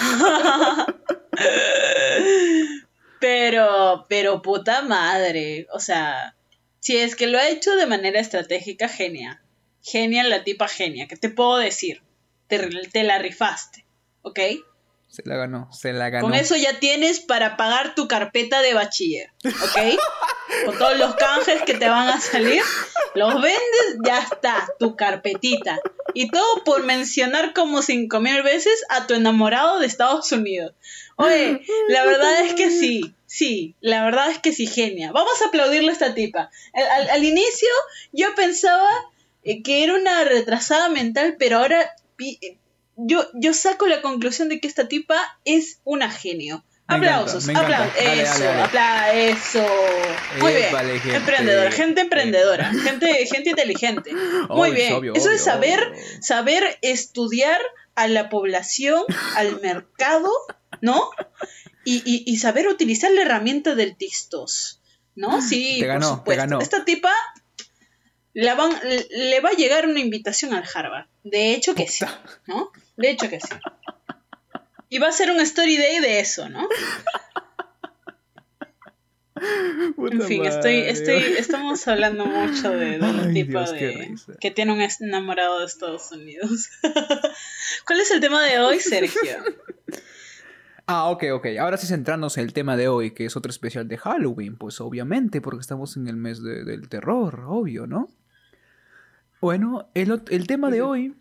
Pero, 3.20 4.06
pero 4.10 4.42
puta 4.42 4.82
madre, 4.82 5.68
o 5.74 5.80
sea, 5.80 6.36
si 6.80 6.98
es 6.98 7.16
que 7.16 7.28
lo 7.28 7.38
ha 7.38 7.50
hecho 7.50 7.76
de 7.76 7.86
manera 7.86 8.20
estratégica, 8.20 8.88
genia. 8.90 9.41
Genia 9.84 10.24
la 10.24 10.44
tipa 10.44 10.68
genia, 10.68 11.08
¿qué 11.08 11.16
te 11.16 11.30
puedo 11.30 11.58
decir? 11.58 12.02
Te, 12.48 12.60
te 12.92 13.04
la 13.04 13.18
rifaste, 13.20 13.86
¿ok? 14.22 14.40
Se 15.08 15.24
la 15.26 15.36
ganó, 15.36 15.68
se 15.74 15.92
la 15.92 16.10
ganó. 16.10 16.26
Con 16.28 16.36
eso 16.36 16.56
ya 16.56 16.80
tienes 16.80 17.20
para 17.20 17.58
pagar 17.58 17.96
tu 17.96 18.08
carpeta 18.08 18.62
de 18.62 18.74
bachiller, 18.74 19.30
¿ok? 19.44 20.00
Con 20.66 20.78
todos 20.78 20.98
los 20.98 21.16
canjes 21.16 21.62
que 21.64 21.74
te 21.74 21.90
van 21.90 22.08
a 22.08 22.22
salir, 22.22 22.62
los 23.16 23.34
vendes, 23.36 23.98
ya 24.06 24.20
está, 24.20 24.70
tu 24.80 24.96
carpetita. 24.96 25.80
Y 26.14 26.30
todo 26.30 26.64
por 26.64 26.84
mencionar 26.84 27.54
como 27.54 27.82
cinco 27.82 28.20
mil 28.20 28.42
veces 28.44 28.86
a 28.90 29.08
tu 29.08 29.14
enamorado 29.14 29.80
de 29.80 29.88
Estados 29.88 30.32
Unidos. 30.32 30.74
Oye, 31.18 31.62
la 31.90 32.06
verdad 32.06 32.42
es 32.46 32.54
que 32.54 32.70
sí, 32.70 33.14
sí, 33.26 33.76
la 33.82 34.04
verdad 34.06 34.30
es 34.32 34.40
que 34.40 34.54
sí, 34.54 34.66
genia. 34.68 35.12
Vamos 35.12 35.42
a 35.42 35.48
aplaudirle 35.48 35.90
a 35.90 35.94
esta 35.94 36.14
tipa. 36.14 36.50
Al, 36.74 36.84
al- 36.90 37.10
al 37.10 37.24
inicio 37.24 37.70
yo 38.12 38.34
pensaba 38.36 38.90
eh, 39.44 39.64
que 39.64 39.84
era 39.84 39.94
una 39.96 40.24
retrasada 40.24 40.90
mental, 40.90 41.36
pero 41.40 41.58
ahora 41.60 41.92
eh, 42.20 42.58
yo, 42.96 43.26
yo 43.34 43.54
saco 43.54 43.88
la 43.88 44.02
conclusión 44.02 44.50
de 44.50 44.60
que 44.60 44.68
esta 44.68 44.88
tipa 44.88 45.18
es 45.46 45.80
una 45.84 46.10
genio. 46.12 46.64
Me 46.88 46.98
Aplausos, 46.98 47.48
encanta. 47.48 47.86
aplausos. 47.86 47.96
Dale, 48.04 48.22
Eso, 48.22 48.32
dale, 48.34 48.46
dale. 48.46 48.62
apla- 48.64 49.14
eso. 49.14 49.66
Muy 50.42 50.52
bien. 50.54 50.70
Gente. 51.00 51.16
Emprendedora, 51.16 51.72
gente 51.72 52.02
emprendedora, 52.02 52.66
gente, 52.74 53.26
gente 53.28 53.50
inteligente. 53.52 54.12
Muy 54.50 54.72
Obvio, 54.72 54.74
bien. 54.74 54.94
obvio, 54.96 55.14
Eso 55.14 55.32
es 55.32 55.42
saber, 55.42 55.80
saber 56.20 56.78
estudiar 56.82 57.62
a 57.96 58.10
la 58.10 58.28
población, 58.30 59.04
al 59.38 59.60
mercado, 59.62 60.30
¿no? 60.82 61.10
Y, 61.86 62.04
y- 62.06 62.24
y 62.30 62.38
saber 62.38 62.68
utilizar 62.68 63.10
la 63.12 63.22
herramienta 63.22 63.74
del 63.76 63.96
tistos, 63.96 64.82
¿no? 65.16 65.42
Sí, 65.42 65.78
Te 65.80 65.88
ganó, 65.88 66.00
por 66.00 66.10
te 66.10 66.20
supuesto. 66.20 66.42
ganó. 66.44 66.60
Esta 66.62 66.84
tipa 66.84 67.14
la 68.34 68.56
van, 68.56 68.72
le 69.10 69.40
va 69.42 69.50
a 69.50 69.54
llegar 69.54 69.88
una 69.88 70.00
invitación 70.00 70.54
al 70.54 70.64
Harvard. 70.74 71.08
De 71.24 71.54
hecho 71.54 71.76
que 71.76 71.88
sí, 71.88 72.06
¿no? 72.48 72.72
De 72.98 73.10
hecho 73.12 73.30
que 73.30 73.40
sí. 73.40 73.54
Y 74.90 75.00
va 75.00 75.08
a 75.08 75.12
ser 75.12 75.32
un 75.32 75.40
story 75.42 75.78
day 75.78 76.00
de 76.00 76.20
eso, 76.20 76.50
¿no? 76.50 76.68
Puta 79.96 80.16
En 80.16 80.22
fin, 80.22 80.46
estoy, 80.46 80.76
estoy, 80.82 81.16
estamos 81.38 81.88
hablando 81.88 82.26
mucho 82.26 82.70
de, 82.72 83.00
de 83.00 83.06
un 83.06 83.34
tipo 83.34 83.60
Dios, 83.60 83.72
de 83.72 84.16
que 84.40 84.52
tiene 84.52 84.72
un 84.74 84.82
enamorado 85.00 85.60
de 85.60 85.66
Estados 85.66 86.12
Unidos. 86.12 86.70
¿Cuál 87.88 88.00
es 88.02 88.12
el 88.12 88.20
tema 88.20 88.44
de 88.44 88.60
hoy, 88.60 88.80
Sergio? 88.80 89.22
Ah, 90.88 91.10
ok, 91.10 91.24
ok. 91.32 91.46
Ahora 91.62 91.78
sí 91.78 91.88
centrarnos 91.88 92.38
en 92.38 92.44
el 92.44 92.52
tema 92.54 92.76
de 92.76 92.90
hoy, 92.90 93.12
que 93.12 93.24
es 93.26 93.38
otro 93.38 93.50
especial 93.50 93.88
de 93.88 93.98
Halloween, 93.98 94.58
pues 94.58 94.82
obviamente, 94.82 95.40
porque 95.40 95.62
estamos 95.62 95.96
en 95.96 96.08
el 96.10 96.18
mes 96.18 96.44
de- 96.44 96.66
del 96.66 96.90
terror, 96.90 97.46
obvio, 97.48 97.88
¿no? 97.88 98.10
Bueno, 99.42 99.90
el, 99.96 100.22
el 100.30 100.48
tema 100.48 100.70
de 100.70 100.82
hoy 100.82 101.16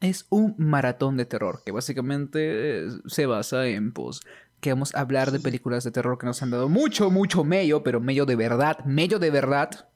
es 0.00 0.26
un 0.30 0.54
maratón 0.58 1.16
de 1.16 1.26
terror, 1.26 1.62
que 1.64 1.72
básicamente 1.72 2.86
eh, 2.86 2.88
se 3.06 3.26
basa 3.26 3.66
en, 3.66 3.92
pues, 3.92 4.20
que 4.60 4.70
vamos 4.72 4.94
a 4.94 5.00
hablar 5.00 5.30
de 5.32 5.40
películas 5.40 5.84
de 5.84 5.90
terror 5.90 6.16
que 6.18 6.26
nos 6.26 6.42
han 6.42 6.50
dado 6.50 6.68
mucho, 6.68 7.10
mucho 7.10 7.42
mello, 7.44 7.82
pero 7.82 8.00
mello 8.00 8.24
de 8.26 8.36
verdad, 8.36 8.84
mello 8.84 9.18
de 9.18 9.30
verdad. 9.30 9.88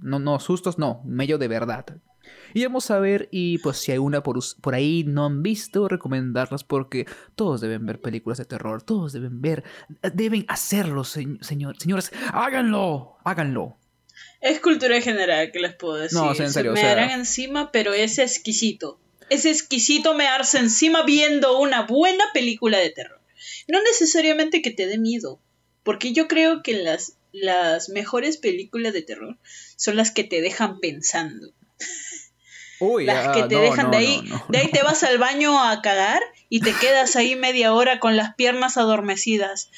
No, 0.00 0.18
no, 0.18 0.38
sustos, 0.40 0.78
no, 0.78 1.02
mello 1.04 1.38
de 1.38 1.48
verdad. 1.48 1.84
Y 2.54 2.64
vamos 2.64 2.90
a 2.90 2.98
ver, 2.98 3.28
y 3.30 3.58
pues 3.58 3.78
si 3.78 3.92
hay 3.92 3.98
una 3.98 4.22
por, 4.22 4.38
por 4.60 4.74
ahí 4.74 5.04
no 5.06 5.26
han 5.26 5.42
visto, 5.42 5.88
recomendarlas 5.88 6.64
porque 6.64 7.06
todos 7.34 7.60
deben 7.60 7.86
ver 7.86 8.00
películas 8.00 8.38
de 8.38 8.44
terror, 8.44 8.82
todos 8.82 9.12
deben 9.12 9.40
ver, 9.40 9.64
deben 10.14 10.44
hacerlo, 10.48 11.04
se- 11.04 11.38
señor, 11.40 11.76
señores, 11.78 12.12
háganlo, 12.32 13.16
háganlo. 13.24 13.76
Es 14.40 14.60
cultura 14.60 15.00
general, 15.00 15.50
que 15.52 15.58
les 15.58 15.74
puedo 15.74 15.96
decir? 15.96 16.16
No, 16.18 16.28
o 16.28 16.34
sea, 16.34 16.46
en 16.46 16.50
Se 16.52 16.54
serio, 16.54 16.70
o 16.72 16.74
me 16.74 16.80
sea- 16.80 16.90
darán 16.90 17.10
encima, 17.10 17.72
pero 17.72 17.92
es 17.92 18.18
exquisito. 18.18 19.00
Es 19.30 19.44
exquisito 19.44 20.14
mearse 20.14 20.58
encima 20.58 21.02
viendo 21.02 21.58
una 21.58 21.82
buena 21.82 22.24
película 22.32 22.78
de 22.78 22.90
terror. 22.90 23.20
No 23.66 23.82
necesariamente 23.82 24.62
que 24.62 24.70
te 24.70 24.86
dé 24.86 24.96
miedo, 24.98 25.40
porque 25.82 26.12
yo 26.12 26.28
creo 26.28 26.62
que 26.62 26.74
las, 26.74 27.18
las 27.32 27.88
mejores 27.90 28.36
películas 28.38 28.92
de 28.92 29.02
terror 29.02 29.38
son 29.76 29.96
las 29.96 30.10
que 30.12 30.24
te 30.24 30.40
dejan 30.40 30.80
pensando. 30.80 31.52
Uy, 32.80 33.06
Las 33.06 33.26
ah, 33.28 33.32
que 33.32 33.42
te 33.42 33.56
no, 33.56 33.60
dejan 33.60 33.86
no, 33.86 33.90
de 33.90 33.96
ahí, 33.96 34.22
no, 34.24 34.44
de 34.48 34.58
ahí 34.58 34.70
te 34.70 34.82
vas 34.84 35.02
al 35.02 35.18
baño 35.18 35.60
a 35.62 35.82
cagar 35.82 36.22
y 36.48 36.60
te 36.60 36.72
quedas 36.72 37.16
ahí 37.16 37.34
media 37.34 37.74
hora 37.74 37.98
con 37.98 38.16
las 38.16 38.34
piernas 38.36 38.76
adormecidas. 38.76 39.70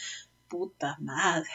Puta 0.49 0.97
madre. 1.00 1.49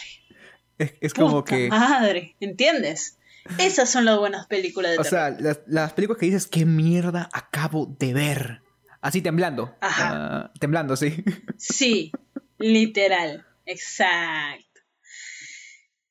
Es, 0.77 0.93
es 1.01 1.13
como 1.13 1.43
que... 1.43 1.69
madre, 1.69 2.35
¿entiendes? 2.39 3.17
Esas 3.59 3.89
son 3.89 4.05
las 4.05 4.17
buenas 4.17 4.47
películas 4.47 4.91
de 4.91 4.97
O 4.97 5.03
terror. 5.03 5.19
sea, 5.19 5.29
las, 5.39 5.59
las 5.67 5.93
películas 5.93 6.19
que 6.19 6.25
dices, 6.25 6.47
¿qué 6.47 6.65
mierda 6.65 7.29
acabo 7.31 7.95
de 7.99 8.13
ver? 8.13 8.61
Así 9.01 9.21
temblando. 9.21 9.75
Ajá. 9.81 10.11
Ah, 10.13 10.51
temblando, 10.59 10.95
sí. 10.97 11.23
Sí, 11.57 12.11
literal, 12.57 13.45
exacto. 13.65 14.63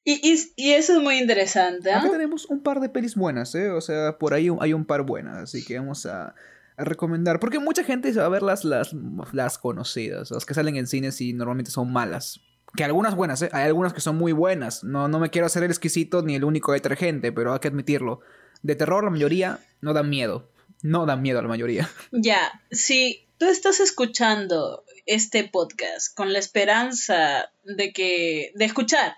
Y, 0.05 0.21
y- 0.33 0.53
y 0.57 0.73
eso 0.73 0.93
es 0.97 1.03
muy 1.03 1.19
interesante. 1.19 1.91
Acá 1.93 2.11
tenemos 2.11 2.45
un 2.47 2.63
par 2.63 2.79
de 2.81 2.89
pelis 2.91 3.15
buenas, 3.17 3.55
¿eh? 3.55 3.71
O 3.71 3.81
sea, 3.81 4.19
por 4.19 4.35
ahí 4.35 4.49
hay 4.61 4.73
un 4.75 4.85
par 4.85 5.03
buenas, 5.03 5.39
así 5.39 5.65
que 5.65 5.79
vamos 5.79 6.05
a, 6.07 6.35
a 6.77 6.85
recomendar. 6.85 7.41
Porque 7.41 7.59
mucha 7.59 7.83
gente 7.85 8.13
se 8.13 8.21
va 8.21 8.27
a 8.27 8.29
ver 8.29 8.43
las, 8.43 8.65
las, 8.65 8.93
las 9.33 9.59
conocidas, 9.59 10.31
las 10.31 10.45
que 10.45 10.53
salen 10.55 10.77
en 10.77 10.87
cines 10.87 11.21
y 11.23 11.33
normalmente 11.33 11.71
son 11.71 11.91
malas. 11.93 12.41
Que 12.77 12.85
algunas 12.85 13.15
buenas, 13.15 13.41
¿eh? 13.43 13.51
Hay 13.53 13.65
algunas 13.65 13.93
que 13.93 14.01
son 14.01 14.17
muy 14.17 14.33
buenas. 14.33 14.83
No, 14.83 15.07
no 15.07 15.21
me 15.21 15.31
quiero 15.31 15.47
hacer 15.47 15.63
el 15.63 15.71
exquisito 15.71 16.23
ni 16.23 16.35
el 16.35 16.45
único 16.45 16.73
detergente, 16.73 17.31
pero 17.31 17.53
hay 17.53 17.61
que 17.61 17.69
admitirlo. 17.69 18.21
De 18.63 18.75
terror, 18.75 19.05
la 19.05 19.11
mayoría 19.11 19.61
no 19.81 19.93
dan 19.93 20.11
miedo. 20.11 20.51
No 20.83 21.07
dan 21.07 21.23
miedo 21.23 21.39
a 21.39 21.43
la 21.43 21.49
mayoría. 21.49 21.89
Ya, 22.13 22.63
si 22.71 23.29
tú 23.39 23.47
estás 23.47 23.81
escuchando 23.81 24.85
este 25.07 25.45
podcast 25.45 26.15
con 26.15 26.33
la 26.33 26.39
esperanza 26.39 27.53
de 27.65 27.93
que, 27.93 28.53
de 28.55 28.65
escuchar 28.65 29.17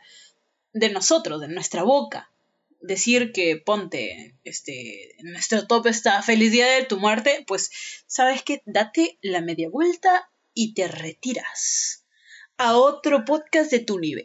de 0.72 0.90
nosotros, 0.90 1.40
de 1.40 1.48
nuestra 1.48 1.82
boca, 1.82 2.30
decir 2.80 3.32
que 3.32 3.56
ponte, 3.56 4.34
este, 4.44 5.16
nuestro 5.22 5.66
top 5.66 5.86
está 5.86 6.22
feliz 6.22 6.52
día 6.52 6.66
de 6.66 6.84
tu 6.84 6.98
muerte, 6.98 7.44
pues, 7.46 7.70
¿sabes 8.06 8.42
qué? 8.42 8.62
Date 8.66 9.18
la 9.22 9.40
media 9.40 9.70
vuelta 9.70 10.30
y 10.52 10.74
te 10.74 10.88
retiras 10.88 12.05
a 12.58 12.76
otro 12.76 13.24
podcast 13.24 13.70
de 13.70 13.80
tu 13.80 13.98
nivel. 13.98 14.24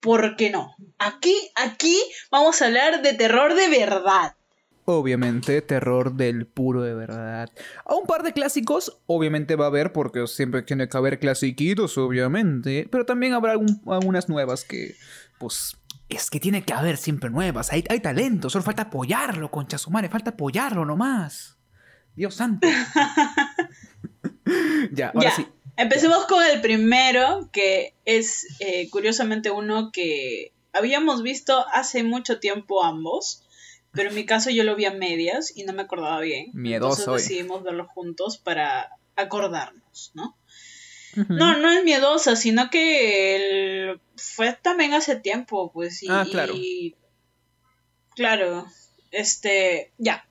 ¿Por 0.00 0.36
qué 0.36 0.50
no? 0.50 0.74
Aquí, 0.98 1.34
aquí 1.54 1.96
vamos 2.30 2.60
a 2.60 2.66
hablar 2.66 3.02
de 3.02 3.14
terror 3.14 3.54
de 3.54 3.68
verdad. 3.68 4.34
Obviamente, 4.84 5.62
terror 5.62 6.14
del 6.14 6.44
puro 6.46 6.82
de 6.82 6.92
verdad. 6.92 7.48
A 7.84 7.94
un 7.94 8.04
par 8.04 8.24
de 8.24 8.32
clásicos, 8.32 9.00
obviamente 9.06 9.54
va 9.54 9.66
a 9.66 9.68
haber, 9.68 9.92
porque 9.92 10.26
siempre 10.26 10.62
tiene 10.62 10.88
que 10.88 10.96
haber 10.96 11.20
clasiquitos, 11.20 11.96
obviamente. 11.98 12.88
Pero 12.90 13.06
también 13.06 13.32
habrá 13.32 13.52
algún- 13.52 13.80
algunas 13.86 14.28
nuevas 14.28 14.64
que, 14.64 14.96
pues, 15.38 15.76
es 16.08 16.30
que 16.30 16.40
tiene 16.40 16.64
que 16.64 16.72
haber 16.72 16.96
siempre 16.96 17.30
nuevas. 17.30 17.72
Hay, 17.72 17.84
hay 17.88 18.00
talento, 18.00 18.50
solo 18.50 18.64
falta 18.64 18.82
apoyarlo, 18.82 19.52
concha 19.52 19.78
su 19.78 19.88
madre, 19.92 20.08
falta 20.08 20.30
apoyarlo 20.30 20.84
nomás. 20.84 21.56
Dios 22.16 22.34
santo. 22.34 22.66
ya, 24.92 25.12
ahora 25.14 25.30
ya, 25.30 25.36
sí. 25.36 25.46
Empecemos 25.76 26.26
con 26.26 26.44
el 26.44 26.60
primero, 26.60 27.48
que 27.52 27.94
es 28.04 28.46
eh, 28.60 28.88
curiosamente 28.90 29.50
uno 29.50 29.90
que 29.92 30.52
habíamos 30.72 31.22
visto 31.22 31.66
hace 31.72 32.02
mucho 32.02 32.38
tiempo 32.40 32.84
ambos, 32.84 33.42
pero 33.92 34.08
en 34.08 34.14
mi 34.14 34.24
caso 34.24 34.50
yo 34.50 34.64
lo 34.64 34.74
vi 34.76 34.86
a 34.86 34.92
medias 34.92 35.52
y 35.56 35.64
no 35.64 35.72
me 35.72 35.82
acordaba 35.82 36.20
bien. 36.20 36.50
Miedoso, 36.54 37.02
Entonces 37.02 37.26
eh. 37.26 37.28
decidimos 37.34 37.62
verlo 37.62 37.86
juntos 37.86 38.38
para 38.38 38.96
acordarnos, 39.16 40.12
¿no? 40.14 40.36
No, 41.28 41.58
no 41.58 41.70
es 41.70 41.84
miedosa, 41.84 42.36
sino 42.36 42.70
que 42.70 43.36
el- 43.90 44.00
fue 44.16 44.54
también 44.54 44.94
hace 44.94 45.16
tiempo, 45.16 45.70
pues. 45.70 46.02
Y, 46.02 46.06
Ah, 46.08 46.24
claro. 46.30 46.54
y- 46.56 46.96
claro, 48.16 48.66
este, 49.10 49.92
ya. 49.98 50.26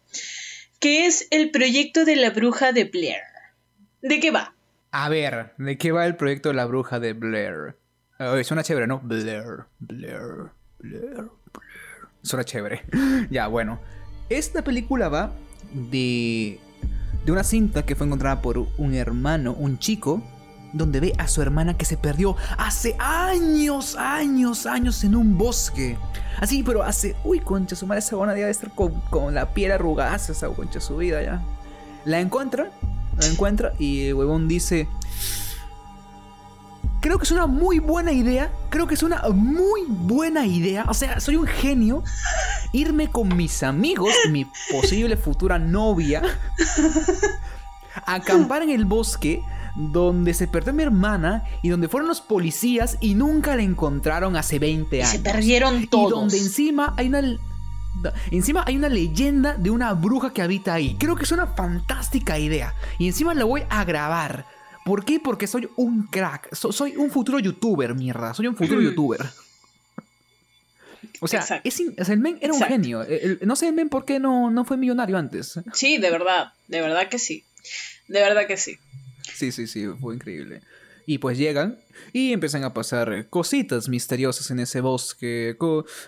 Que 0.79 1.05
es 1.05 1.27
el 1.29 1.51
proyecto 1.51 2.03
de 2.05 2.15
la 2.15 2.31
bruja 2.31 2.71
de 2.71 2.85
Blair. 2.85 3.21
¿De 4.01 4.19
qué 4.19 4.31
va? 4.31 4.55
A 4.93 5.07
ver, 5.07 5.53
¿de 5.57 5.77
qué 5.77 5.93
va 5.93 6.05
el 6.05 6.17
proyecto 6.17 6.49
de 6.49 6.55
la 6.55 6.65
bruja 6.65 6.99
de 6.99 7.13
Blair? 7.13 7.77
Ay, 8.17 8.43
suena 8.43 8.61
chévere, 8.61 8.87
¿no? 8.87 8.99
Blair, 8.99 9.65
Blair, 9.79 10.51
Blair, 10.79 10.99
Blair. 10.99 11.29
Suena 12.21 12.43
chévere. 12.43 12.83
ya, 13.31 13.47
bueno. 13.47 13.79
Esta 14.29 14.63
película 14.63 15.07
va 15.07 15.31
de, 15.73 16.59
de 17.25 17.31
una 17.31 17.45
cinta 17.45 17.85
que 17.85 17.95
fue 17.95 18.05
encontrada 18.05 18.41
por 18.41 18.57
un 18.57 18.93
hermano, 18.93 19.53
un 19.53 19.79
chico, 19.79 20.21
donde 20.73 20.99
ve 20.99 21.13
a 21.17 21.29
su 21.29 21.41
hermana 21.41 21.77
que 21.77 21.85
se 21.85 21.95
perdió 21.95 22.35
hace 22.57 22.97
años, 22.99 23.95
años, 23.95 24.65
años 24.65 25.05
en 25.05 25.15
un 25.15 25.37
bosque. 25.37 25.97
Así, 26.41 26.63
pero 26.63 26.83
hace... 26.83 27.15
Uy, 27.23 27.39
concha, 27.39 27.77
su 27.77 27.87
madre, 27.87 27.99
esa 27.99 28.17
buena 28.17 28.33
debe 28.33 28.49
estar 28.49 28.75
con, 28.75 28.99
con 29.09 29.33
la 29.33 29.53
piel 29.53 29.71
arrugada, 29.71 30.15
esa 30.17 30.49
concha 30.49 30.81
su 30.81 30.97
vida 30.97 31.21
ya. 31.23 31.41
La 32.03 32.19
encuentra, 32.19 32.71
la 33.19 33.27
encuentra 33.27 33.73
y 33.79 34.07
el 34.07 34.13
huevón 34.15 34.47
dice... 34.47 34.87
Creo 37.01 37.17
que 37.17 37.23
es 37.23 37.31
una 37.31 37.47
muy 37.47 37.79
buena 37.79 38.11
idea. 38.11 38.51
Creo 38.69 38.85
que 38.85 38.93
es 38.93 39.01
una 39.01 39.23
muy 39.33 39.81
buena 39.87 40.45
idea. 40.45 40.85
O 40.87 40.93
sea, 40.93 41.19
soy 41.19 41.35
un 41.35 41.47
genio. 41.47 42.03
Irme 42.73 43.09
con 43.09 43.35
mis 43.35 43.63
amigos 43.63 44.13
mi 44.29 44.45
posible 44.71 45.17
futura 45.17 45.57
novia. 45.57 46.21
A 48.05 48.13
acampar 48.15 48.61
en 48.61 48.69
el 48.69 48.85
bosque 48.85 49.41
donde 49.75 50.35
se 50.35 50.47
perdió 50.47 50.73
mi 50.73 50.83
hermana 50.83 51.43
y 51.63 51.69
donde 51.69 51.87
fueron 51.87 52.07
los 52.07 52.21
policías 52.21 52.97
y 53.01 53.15
nunca 53.15 53.55
la 53.55 53.63
encontraron 53.63 54.35
hace 54.35 54.59
20 54.59 54.97
Y 54.97 55.01
años. 55.01 55.11
se 55.11 55.19
perdieron 55.19 55.87
todos. 55.87 56.07
Y 56.07 56.11
donde 56.11 56.37
encima 56.37 56.93
hay 56.97 57.07
una. 57.07 57.21
Encima 58.31 58.63
hay 58.65 58.77
una 58.77 58.89
leyenda 58.89 59.55
de 59.55 59.69
una 59.69 59.93
bruja 59.93 60.33
que 60.33 60.41
habita 60.41 60.73
ahí. 60.73 60.95
Creo 60.99 61.15
que 61.15 61.23
es 61.23 61.31
una 61.31 61.47
fantástica 61.47 62.39
idea. 62.39 62.73
Y 62.99 63.07
encima 63.07 63.33
la 63.33 63.43
voy 63.45 63.63
a 63.69 63.83
grabar. 63.85 64.45
¿Por 64.85 65.05
qué? 65.05 65.19
Porque 65.19 65.45
soy 65.47 65.69
un 65.75 66.07
crack. 66.07 66.53
So- 66.55 66.71
soy 66.71 66.95
un 66.95 67.11
futuro 67.11 67.37
youtuber, 67.39 67.93
mierda. 67.93 68.33
Soy 68.33 68.47
un 68.47 68.55
futuro 68.55 68.81
youtuber. 68.81 69.19
O 71.19 71.27
sea, 71.27 71.61
es 71.63 71.79
in- 71.79 71.95
o 71.99 72.03
sea, 72.05 72.13
el 72.13 72.19
men 72.19 72.37
era 72.41 72.53
un 72.53 72.57
Exacto. 72.61 72.73
genio. 72.73 73.01
El- 73.03 73.37
el- 73.41 73.47
no 73.47 73.55
sé 73.55 73.67
el 73.67 73.73
men 73.73 73.89
por 73.89 74.05
qué 74.05 74.19
no, 74.19 74.49
no 74.49 74.65
fue 74.65 74.77
millonario 74.77 75.17
antes. 75.17 75.59
Sí, 75.73 75.97
de 75.97 76.09
verdad, 76.11 76.53
de 76.67 76.81
verdad 76.81 77.09
que 77.09 77.19
sí. 77.19 77.43
De 78.07 78.21
verdad 78.21 78.47
que 78.47 78.57
sí. 78.57 78.77
Sí, 79.35 79.51
sí, 79.51 79.67
sí, 79.67 79.85
fue 79.99 80.15
increíble. 80.15 80.61
Y 81.05 81.17
pues 81.17 81.37
llegan 81.37 81.79
y 82.13 82.33
empiezan 82.33 82.63
a 82.63 82.73
pasar 82.73 83.27
cositas 83.29 83.89
misteriosas 83.89 84.49
en 84.51 84.59
ese 84.59 84.81
bosque, 84.81 85.55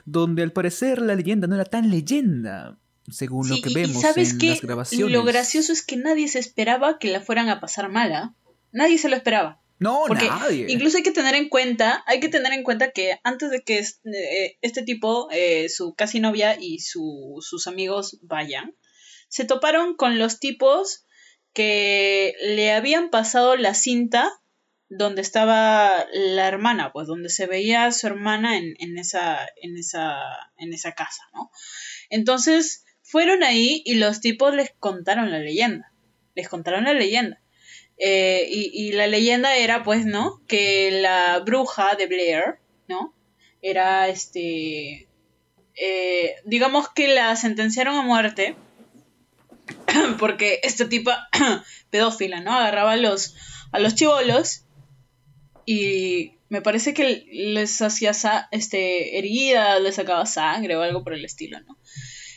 donde 0.05 0.43
al 0.43 0.51
parecer 0.51 1.01
la 1.01 1.15
leyenda 1.15 1.47
no 1.47 1.55
era 1.55 1.65
tan 1.65 1.89
leyenda, 1.89 2.77
según 3.11 3.49
lo 3.49 3.55
que 3.61 3.69
y- 3.69 3.73
vemos 3.73 4.01
sabes 4.01 4.31
en 4.31 4.37
qué? 4.39 4.47
las 4.49 4.61
grabaciones. 4.61 5.11
Lo 5.11 5.23
gracioso 5.23 5.73
es 5.73 5.83
que 5.85 5.97
nadie 5.97 6.27
se 6.27 6.39
esperaba 6.39 6.99
que 6.99 7.09
la 7.11 7.21
fueran 7.21 7.49
a 7.49 7.59
pasar 7.59 7.89
mala. 7.89 8.35
Nadie 8.71 8.97
se 8.97 9.09
lo 9.09 9.15
esperaba. 9.15 9.61
No, 9.79 10.03
Porque 10.07 10.27
nadie. 10.27 10.67
incluso 10.69 10.97
hay 10.97 11.03
que 11.03 11.11
tener 11.11 11.35
en 11.35 11.49
cuenta, 11.49 12.03
hay 12.07 12.19
que 12.21 12.29
tener 12.29 12.53
en 12.53 12.63
cuenta 12.63 12.91
que 12.91 13.19
antes 13.23 13.49
de 13.51 13.61
que 13.63 13.79
eh, 13.79 14.57
este 14.61 14.81
tipo, 14.83 15.27
eh, 15.31 15.67
su 15.67 15.93
casi 15.93 16.19
novia 16.21 16.57
y 16.59 16.79
su- 16.79 17.37
sus 17.41 17.67
amigos 17.67 18.17
vayan, 18.21 18.75
se 19.27 19.43
toparon 19.45 19.95
con 19.95 20.17
los 20.19 20.39
tipos 20.39 21.05
que 21.53 22.33
le 22.41 22.71
habían 22.71 23.09
pasado 23.09 23.55
la 23.57 23.73
cinta 23.73 24.31
donde 24.97 25.21
estaba 25.21 26.05
la 26.13 26.47
hermana, 26.47 26.91
pues 26.91 27.07
donde 27.07 27.29
se 27.29 27.45
veía 27.47 27.85
a 27.85 27.91
su 27.91 28.07
hermana 28.07 28.57
en, 28.57 28.75
en 28.79 28.97
esa, 28.97 29.39
en, 29.61 29.77
esa, 29.77 30.17
en 30.57 30.73
esa 30.73 30.93
casa, 30.93 31.23
¿no? 31.33 31.51
Entonces 32.09 32.85
fueron 33.01 33.43
ahí 33.43 33.81
y 33.85 33.95
los 33.95 34.21
tipos 34.21 34.53
les 34.53 34.71
contaron 34.79 35.31
la 35.31 35.39
leyenda, 35.39 35.91
les 36.35 36.47
contaron 36.49 36.83
la 36.85 36.93
leyenda. 36.93 37.39
Eh, 37.97 38.47
y, 38.49 38.71
y 38.73 38.91
la 38.93 39.07
leyenda 39.07 39.55
era, 39.55 39.83
pues, 39.83 40.05
¿no? 40.05 40.41
Que 40.47 40.91
la 40.91 41.39
bruja 41.39 41.95
de 41.95 42.07
Blair, 42.07 42.59
¿no? 42.87 43.13
Era, 43.61 44.07
este... 44.09 45.07
eh, 45.75 46.35
digamos 46.45 46.89
que 46.89 47.07
la 47.07 47.35
sentenciaron 47.35 47.95
a 47.95 48.01
muerte 48.01 48.55
porque 50.19 50.59
esta 50.63 50.89
tipa 50.89 51.29
pedófila, 51.89 52.41
¿no? 52.41 52.53
Agarraba 52.53 52.93
a 52.93 52.97
los, 52.97 53.35
a 53.71 53.79
los 53.79 53.95
chivolos 53.95 54.65
y 55.65 56.33
me 56.49 56.61
parece 56.61 56.93
que 56.93 57.25
les 57.31 57.81
hacía 57.81 58.13
sa- 58.13 58.47
este, 58.51 59.17
heridas, 59.17 59.81
les 59.81 59.95
sacaba 59.95 60.25
sangre 60.25 60.75
o 60.75 60.81
algo 60.81 61.03
por 61.03 61.13
el 61.13 61.25
estilo, 61.25 61.59
¿no? 61.61 61.77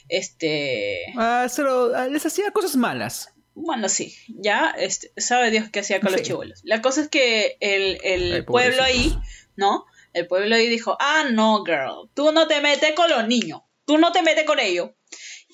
este... 0.09 1.01
Ah, 1.17 1.49
solo 1.49 1.93
ah, 1.97 2.07
les 2.09 2.25
hacía 2.25 2.51
cosas 2.53 2.77
malas. 2.77 3.33
Bueno, 3.55 3.89
sí, 3.89 4.15
ya 4.29 4.75
este, 4.79 5.11
sabe 5.17 5.51
Dios 5.51 5.69
qué 5.71 5.81
hacía 5.81 6.01
con 6.01 6.13
los 6.13 6.21
Sí. 6.21 6.29
chibolos. 6.29 6.61
La 6.63 6.83
cosa 6.83 7.01
es 7.03 7.09
que 7.09 7.57
el, 7.61 7.99
el 8.05 8.33
Ay, 8.35 8.43
pueblo 8.43 8.83
ahí. 8.83 9.17
¿no? 9.57 9.87
El 10.13 10.27
pueblo 10.27 10.55
ahí 10.55 10.67
dijo, 10.69 10.97
ah, 11.01 11.25
no, 11.31 11.65
girl, 11.65 12.11
tú 12.15 12.31
no 12.33 12.47
te 12.47 12.61
metes 12.61 12.93
con 12.93 13.09
los 13.11 13.27
niños, 13.27 13.63
tú 13.87 13.97
no 13.99 14.13
te 14.13 14.23
metes 14.23 14.45
con 14.45 14.59
ellos. 14.61 14.91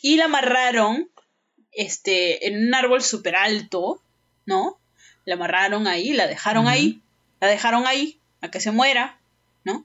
Y 0.03 0.17
la 0.17 0.25
amarraron 0.25 1.11
este, 1.71 2.47
en 2.49 2.67
un 2.67 2.75
árbol 2.75 3.03
súper 3.03 3.37
alto, 3.37 4.03
¿no? 4.45 4.81
La 5.25 5.35
amarraron 5.35 5.87
ahí, 5.87 6.13
la 6.13 6.27
dejaron 6.27 6.67
ahí, 6.67 7.03
la 7.43 7.49
dejaron 7.49 7.87
ahí, 7.87 8.21
a 8.41 8.51
que 8.51 8.61
se 8.61 8.71
muera, 8.71 9.21
¿no? 9.65 9.85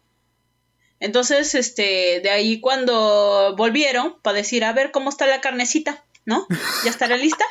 Entonces, 1.00 1.54
este, 1.56 2.22
de 2.22 2.30
ahí 2.30 2.60
cuando 2.60 3.56
volvieron 3.58 4.20
para 4.22 4.38
decir, 4.38 4.64
a 4.64 4.74
ver 4.74 4.92
cómo 4.92 5.10
está 5.10 5.28
la 5.28 5.42
carnecita, 5.42 6.04
¿no? 6.26 6.48
Ya 6.84 6.90
estará 6.90 7.18
lista. 7.18 7.46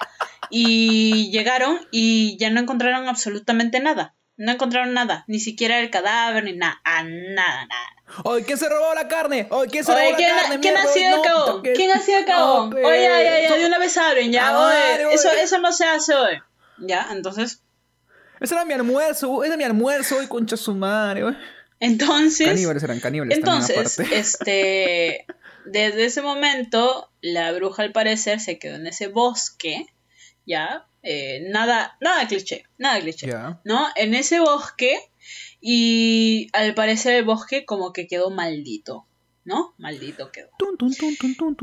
Y 0.51 1.31
llegaron 1.31 1.87
y 1.91 2.37
ya 2.39 2.51
no 2.51 2.61
encontraron 2.61 3.09
absolutamente 3.09 3.81
nada. 3.81 4.15
No 4.37 4.53
encontraron 4.53 4.93
nada, 4.95 5.25
ni 5.29 5.41
siquiera 5.41 5.81
el 5.81 5.91
cadáver, 5.91 6.45
ni 6.45 6.53
nada, 6.53 6.81
nada, 6.85 7.67
nada. 7.67 7.89
¡Oye, 8.25 8.45
quién 8.45 8.59
se 8.59 8.69
robó 8.69 8.95
la 8.95 9.09
carne! 9.09 9.47
¡Oye, 9.51 9.71
quién 9.71 9.85
se 9.85 9.93
Oye, 9.93 10.05
robó 10.07 10.17
¿quién, 10.17 10.29
la 10.37 10.43
carne! 10.43 10.61
¿quién 10.61 10.77
ha 10.77 10.81
mierda? 10.83 10.93
sido 10.95 11.09
el 11.11 11.17
No, 11.17 11.23
cagón? 11.23 11.47
toques. 11.47 11.77
¿Quién 11.77 11.91
ha 11.91 12.01
sido 12.01 12.19
el 12.19 12.25
cagón? 12.27 12.71
No, 12.71 12.77
Oye, 12.77 13.03
ya, 13.03 13.41
ya, 13.43 13.49
pe- 13.55 13.59
de 13.61 13.67
una 13.67 13.79
vez 13.79 13.97
abren, 13.97 14.31
ya, 14.33 14.57
oye, 14.59 15.07
oye. 15.07 15.15
eso, 15.15 15.31
eso 15.33 15.59
no 15.59 15.73
se 15.73 15.85
hace 15.87 16.15
hoy. 16.15 16.39
Ya, 16.77 17.09
entonces, 17.11 17.63
Ese 18.41 18.55
era 18.55 18.65
mi 18.65 18.75
almuerzo, 18.75 19.43
ese 19.43 19.49
era 19.49 19.57
mi 19.57 19.65
almuerzo, 19.65 20.17
hoy 20.19 20.27
concha 20.27 20.57
su 20.57 20.75
madre, 20.75 21.23
güey. 21.23 21.35
entonces, 21.81 22.47
Caníbales 22.49 22.83
eran 22.83 23.01
caníbales 23.01 23.37
entonces, 23.39 23.99
este, 24.13 25.27
desde 25.67 26.05
ese 26.05 26.23
momento, 26.23 27.11
la 27.21 27.53
bruja 27.53 27.83
al 27.83 27.93
parecer 27.93 28.41
se 28.41 28.59
quedó 28.59 28.77
en 28.77 28.87
ese 28.87 29.09
bosque, 29.09 29.87
ya, 30.47 30.87
eh, 31.03 31.47
nada, 31.51 31.97
nada 32.01 32.27
cliché, 32.29 32.65
nada 32.79 33.01
cliché. 33.01 33.27
Ya. 33.29 33.61
¿no? 33.65 33.89
En 33.97 34.15
ese 34.15 34.41
bosque 34.41 34.99
y 35.61 36.49
al 36.53 36.75
parecer 36.75 37.15
el 37.15 37.25
bosque 37.25 37.65
como 37.65 37.93
que 37.93 38.07
quedó 38.07 38.31
maldito, 38.31 39.07
¿no? 39.45 39.75
Maldito 39.79 40.31
quedó. 40.31 40.49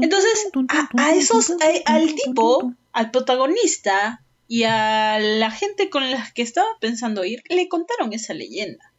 Entonces, 0.02 0.50
a, 0.98 1.14
esos, 1.14 1.52
a- 1.52 1.94
al 1.94 2.14
tipo, 2.16 2.74
al 2.92 3.12
protagonista 3.12 4.23
y 4.48 4.64
a 4.64 5.20
la 5.20 5.52
gente 5.52 5.90
con 5.90 6.10
la 6.12 6.32
que 6.34 6.42
estaba 6.42 6.68
pensando 6.80 7.24
ir, 7.26 7.44
le 7.50 7.68
contaron 7.70 8.14
esa 8.14 8.34
leyenda. 8.34 8.94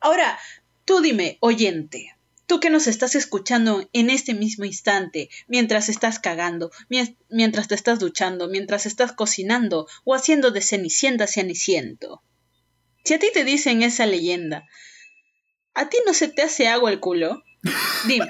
Ahora, 0.00 0.38
tú 0.84 1.00
dime, 1.00 1.38
oyente, 1.40 2.14
tú 2.46 2.60
que 2.60 2.70
nos 2.70 2.86
estás 2.86 3.14
escuchando 3.14 3.88
en 3.92 4.10
este 4.10 4.34
mismo 4.34 4.64
instante, 4.64 5.30
mientras 5.46 5.88
estás 5.88 6.18
cagando, 6.18 6.70
mien- 6.88 7.16
mientras 7.30 7.68
te 7.68 7.74
estás 7.74 7.98
duchando, 7.98 8.48
mientras 8.48 8.84
estás 8.86 9.12
cocinando 9.12 9.86
o 10.04 10.14
haciendo 10.14 10.50
de 10.50 10.60
cenicienta 10.60 11.26
ceniciento. 11.26 12.22
Si 13.04 13.14
a 13.14 13.18
ti 13.18 13.28
te 13.32 13.44
dicen 13.44 13.82
esa 13.82 14.06
leyenda, 14.06 14.66
¿a 15.74 15.88
ti 15.88 15.96
no 16.06 16.12
se 16.14 16.28
te 16.28 16.42
hace 16.42 16.68
agua 16.68 16.90
el 16.90 17.00
culo? 17.00 17.42
Dime. 18.06 18.28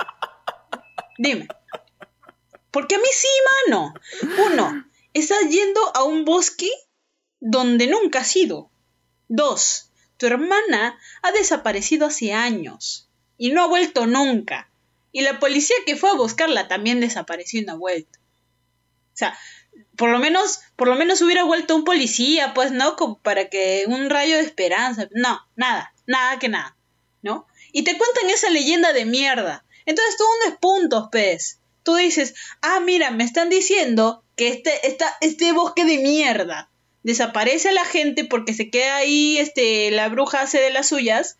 Dime. 1.18 1.48
Porque 2.70 2.96
a 2.96 2.98
mí 2.98 3.04
sí, 3.12 3.28
mano. 3.68 3.94
Uno, 4.52 4.84
estás 5.14 5.48
yendo 5.48 5.80
a 5.96 6.04
un 6.04 6.24
bosque 6.24 6.70
donde 7.40 7.86
nunca 7.86 8.20
has 8.20 8.36
ido. 8.36 8.70
Dos, 9.28 9.90
tu 10.18 10.26
hermana 10.26 10.98
ha 11.22 11.32
desaparecido 11.32 12.06
hace 12.06 12.32
años 12.32 13.08
y 13.38 13.50
no 13.50 13.62
ha 13.62 13.66
vuelto 13.66 14.06
nunca. 14.06 14.68
Y 15.12 15.22
la 15.22 15.38
policía 15.38 15.76
que 15.86 15.96
fue 15.96 16.10
a 16.10 16.14
buscarla 16.14 16.68
también 16.68 17.00
desapareció 17.00 17.60
y 17.60 17.64
no 17.64 17.72
ha 17.72 17.76
vuelto. 17.76 18.18
O 18.18 19.16
sea, 19.16 19.38
por 19.96 20.10
lo 20.10 20.18
menos, 20.18 20.60
por 20.76 20.88
lo 20.88 20.96
menos 20.96 21.22
hubiera 21.22 21.44
vuelto 21.44 21.76
un 21.76 21.84
policía, 21.84 22.52
pues, 22.52 22.72
¿no? 22.72 22.96
Como 22.96 23.18
para 23.20 23.48
que 23.48 23.84
un 23.86 24.10
rayo 24.10 24.36
de 24.36 24.42
esperanza. 24.42 25.08
No, 25.12 25.40
nada, 25.54 25.94
nada 26.06 26.38
que 26.40 26.48
nada, 26.48 26.76
¿no? 27.22 27.46
Y 27.72 27.82
te 27.82 27.96
cuentan 27.96 28.30
esa 28.30 28.50
leyenda 28.50 28.92
de 28.92 29.04
mierda. 29.04 29.64
Entonces 29.86 30.16
tú 30.16 30.24
hundes 30.24 30.58
puntos, 30.58 31.08
pez. 31.12 31.60
Tú 31.84 31.94
dices, 31.94 32.34
ah, 32.62 32.80
mira, 32.80 33.10
me 33.12 33.24
están 33.24 33.50
diciendo 33.50 34.23
que 34.36 34.48
este, 34.48 34.86
esta, 34.86 35.06
este 35.20 35.52
bosque 35.52 35.84
de 35.84 35.98
mierda 35.98 36.70
desaparece 37.02 37.68
a 37.68 37.72
la 37.72 37.84
gente 37.84 38.24
porque 38.24 38.54
se 38.54 38.70
queda 38.70 38.96
ahí, 38.96 39.38
este, 39.38 39.90
la 39.90 40.08
bruja 40.08 40.42
hace 40.42 40.58
de 40.58 40.70
las 40.70 40.88
suyas. 40.88 41.38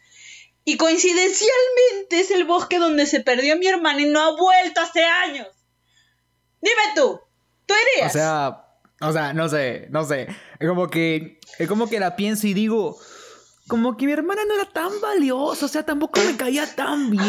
Y 0.65 0.77
coincidencialmente 0.77 2.21
es 2.21 2.31
el 2.31 2.45
bosque 2.45 2.79
donde 2.79 3.07
se 3.07 3.21
perdió 3.21 3.57
mi 3.57 3.67
hermana 3.67 4.01
y 4.01 4.07
no 4.07 4.21
ha 4.21 4.37
vuelto 4.37 4.81
hace 4.81 5.05
años. 5.05 5.49
Dime 6.61 6.83
tú, 6.95 7.21
¿tú 7.67 7.75
irías? 7.97 8.11
O 8.11 8.19
sea, 8.19 8.65
o 9.01 9.13
sea, 9.13 9.33
no 9.35 9.49
sé, 9.49 9.89
no 9.91 10.05
sé. 10.05 10.29
Como 10.61 10.89
que, 10.89 11.39
como 11.69 11.89
que 11.89 12.01
la 12.01 12.17
pienso 12.17 12.47
y 12.47 12.55
digo, 12.55 12.99
como 13.66 13.96
que 13.96 14.05
mi 14.07 14.12
hermana 14.12 14.42
no 14.46 14.55
era 14.55 14.66
tan 14.70 14.90
valiosa, 15.00 15.64
o 15.64 15.68
sea, 15.68 15.83
tampoco 15.85 16.20
me 16.20 16.37
caía 16.37 16.66
tan 16.74 17.11
bien. 17.11 17.22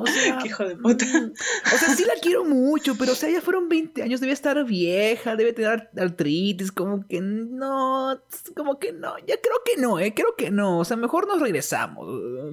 O 0.00 0.06
sea, 0.06 0.38
Qué 0.40 0.48
hijo 0.48 0.64
de 0.64 0.76
puta. 0.76 1.04
o 1.04 1.76
sea, 1.78 1.88
sí 1.96 2.04
la 2.04 2.14
quiero 2.22 2.44
mucho, 2.44 2.94
pero 2.96 3.12
o 3.12 3.14
sea, 3.16 3.28
ya 3.28 3.40
fueron 3.40 3.68
20 3.68 4.02
años, 4.02 4.20
debe 4.20 4.32
estar 4.32 4.62
vieja, 4.64 5.34
debe 5.36 5.52
tener 5.52 5.90
artritis, 5.96 6.70
como 6.70 7.06
que 7.08 7.20
no, 7.20 8.20
como 8.54 8.78
que 8.78 8.92
no, 8.92 9.16
ya 9.26 9.34
creo 9.40 9.56
que 9.64 9.80
no, 9.80 9.98
eh, 9.98 10.14
creo 10.14 10.36
que 10.36 10.50
no, 10.52 10.78
o 10.78 10.84
sea, 10.84 10.96
mejor 10.96 11.26
nos 11.26 11.40
regresamos. 11.40 12.06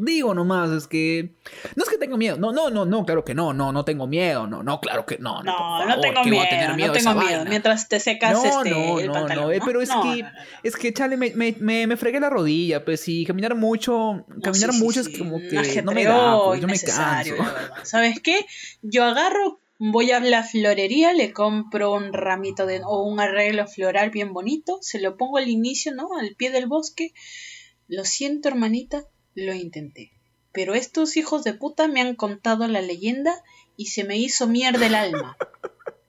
Digo 0.03 0.33
nomás, 0.33 0.71
es 0.71 0.87
que, 0.87 1.35
no 1.75 1.83
es 1.83 1.89
que 1.89 1.97
tengo 1.97 2.17
miedo, 2.17 2.37
no, 2.37 2.51
no, 2.51 2.69
no, 2.71 2.85
no, 2.85 3.05
claro 3.05 3.23
que 3.23 3.35
no, 3.35 3.53
no, 3.53 3.71
no 3.71 3.85
tengo 3.85 4.07
miedo, 4.07 4.47
no, 4.47 4.63
no, 4.63 4.79
claro 4.79 5.05
que 5.05 5.17
no, 5.19 5.43
no, 5.43 5.51
No, 5.51 5.57
por 5.57 5.85
no 5.85 5.91
favor, 5.93 6.01
tengo 6.01 6.13
¿qué 6.23 6.29
voy 6.29 6.31
miedo, 6.31 6.43
a 6.45 6.49
tener 6.49 6.69
no 6.71 6.75
miedo 6.75 6.93
de 6.93 6.99
tengo 6.99 7.13
miedo. 7.13 7.25
vaina? 7.37 7.49
Mientras 7.49 7.87
te 7.87 7.99
secas 7.99 8.33
No, 8.33 8.43
este, 8.45 8.69
no, 8.71 8.99
el 8.99 9.07
no, 9.07 9.13
pantalón, 9.13 9.43
no, 9.45 9.51
eh, 9.51 9.59
¿no? 9.59 9.65
pero 9.65 9.81
es 9.81 9.89
No, 9.89 10.01
que, 10.01 10.23
no, 10.23 10.29
no, 10.29 10.33
no. 10.33 10.39
es 10.63 10.75
que, 10.75 10.91
chale, 10.93 11.17
me, 11.17 11.31
me, 11.35 11.55
me, 11.59 11.85
me 11.87 11.97
fregué 11.97 12.19
la 12.19 12.29
rodilla, 12.29 12.83
pues, 12.83 13.01
y 13.11 13.25
caminar 13.25 13.55
mucho, 13.55 14.25
caminar 14.41 14.71
sí, 14.71 14.77
sí, 14.77 14.83
mucho 14.83 15.03
sí, 15.03 15.11
es 15.11 15.17
como 15.17 15.39
que 15.39 15.81
no 15.81 15.91
me 15.91 16.03
da, 16.05 16.43
pues, 16.43 16.61
yo 16.61 16.67
me 16.67 16.79
canso. 16.79 17.35
¿Sabes 17.83 18.19
qué? 18.21 18.45
Yo 18.81 19.03
agarro, 19.03 19.59
voy 19.79 20.11
a 20.11 20.19
la 20.19 20.43
florería, 20.43 21.13
le 21.13 21.33
compro 21.33 21.93
un 21.93 22.13
ramito 22.13 22.65
de, 22.65 22.81
o 22.85 23.03
un 23.03 23.19
arreglo 23.19 23.67
floral 23.67 24.11
bien 24.11 24.33
bonito, 24.33 24.77
se 24.81 24.99
lo 24.99 25.17
pongo 25.17 25.37
al 25.37 25.49
inicio, 25.49 25.93
¿no? 25.93 26.09
Al 26.17 26.35
pie 26.35 26.51
del 26.51 26.67
bosque. 26.67 27.13
Lo 27.87 28.05
siento, 28.05 28.47
hermanita, 28.47 29.05
lo 29.35 29.53
intenté. 29.53 30.11
Pero 30.53 30.75
estos 30.75 31.17
hijos 31.17 31.43
de 31.43 31.53
puta 31.53 31.87
me 31.87 32.01
han 32.01 32.15
contado 32.15 32.67
la 32.67 32.81
leyenda 32.81 33.43
y 33.75 33.87
se 33.87 34.03
me 34.03 34.17
hizo 34.17 34.47
mierda 34.47 34.85
el 34.85 34.95
alma. 34.95 35.37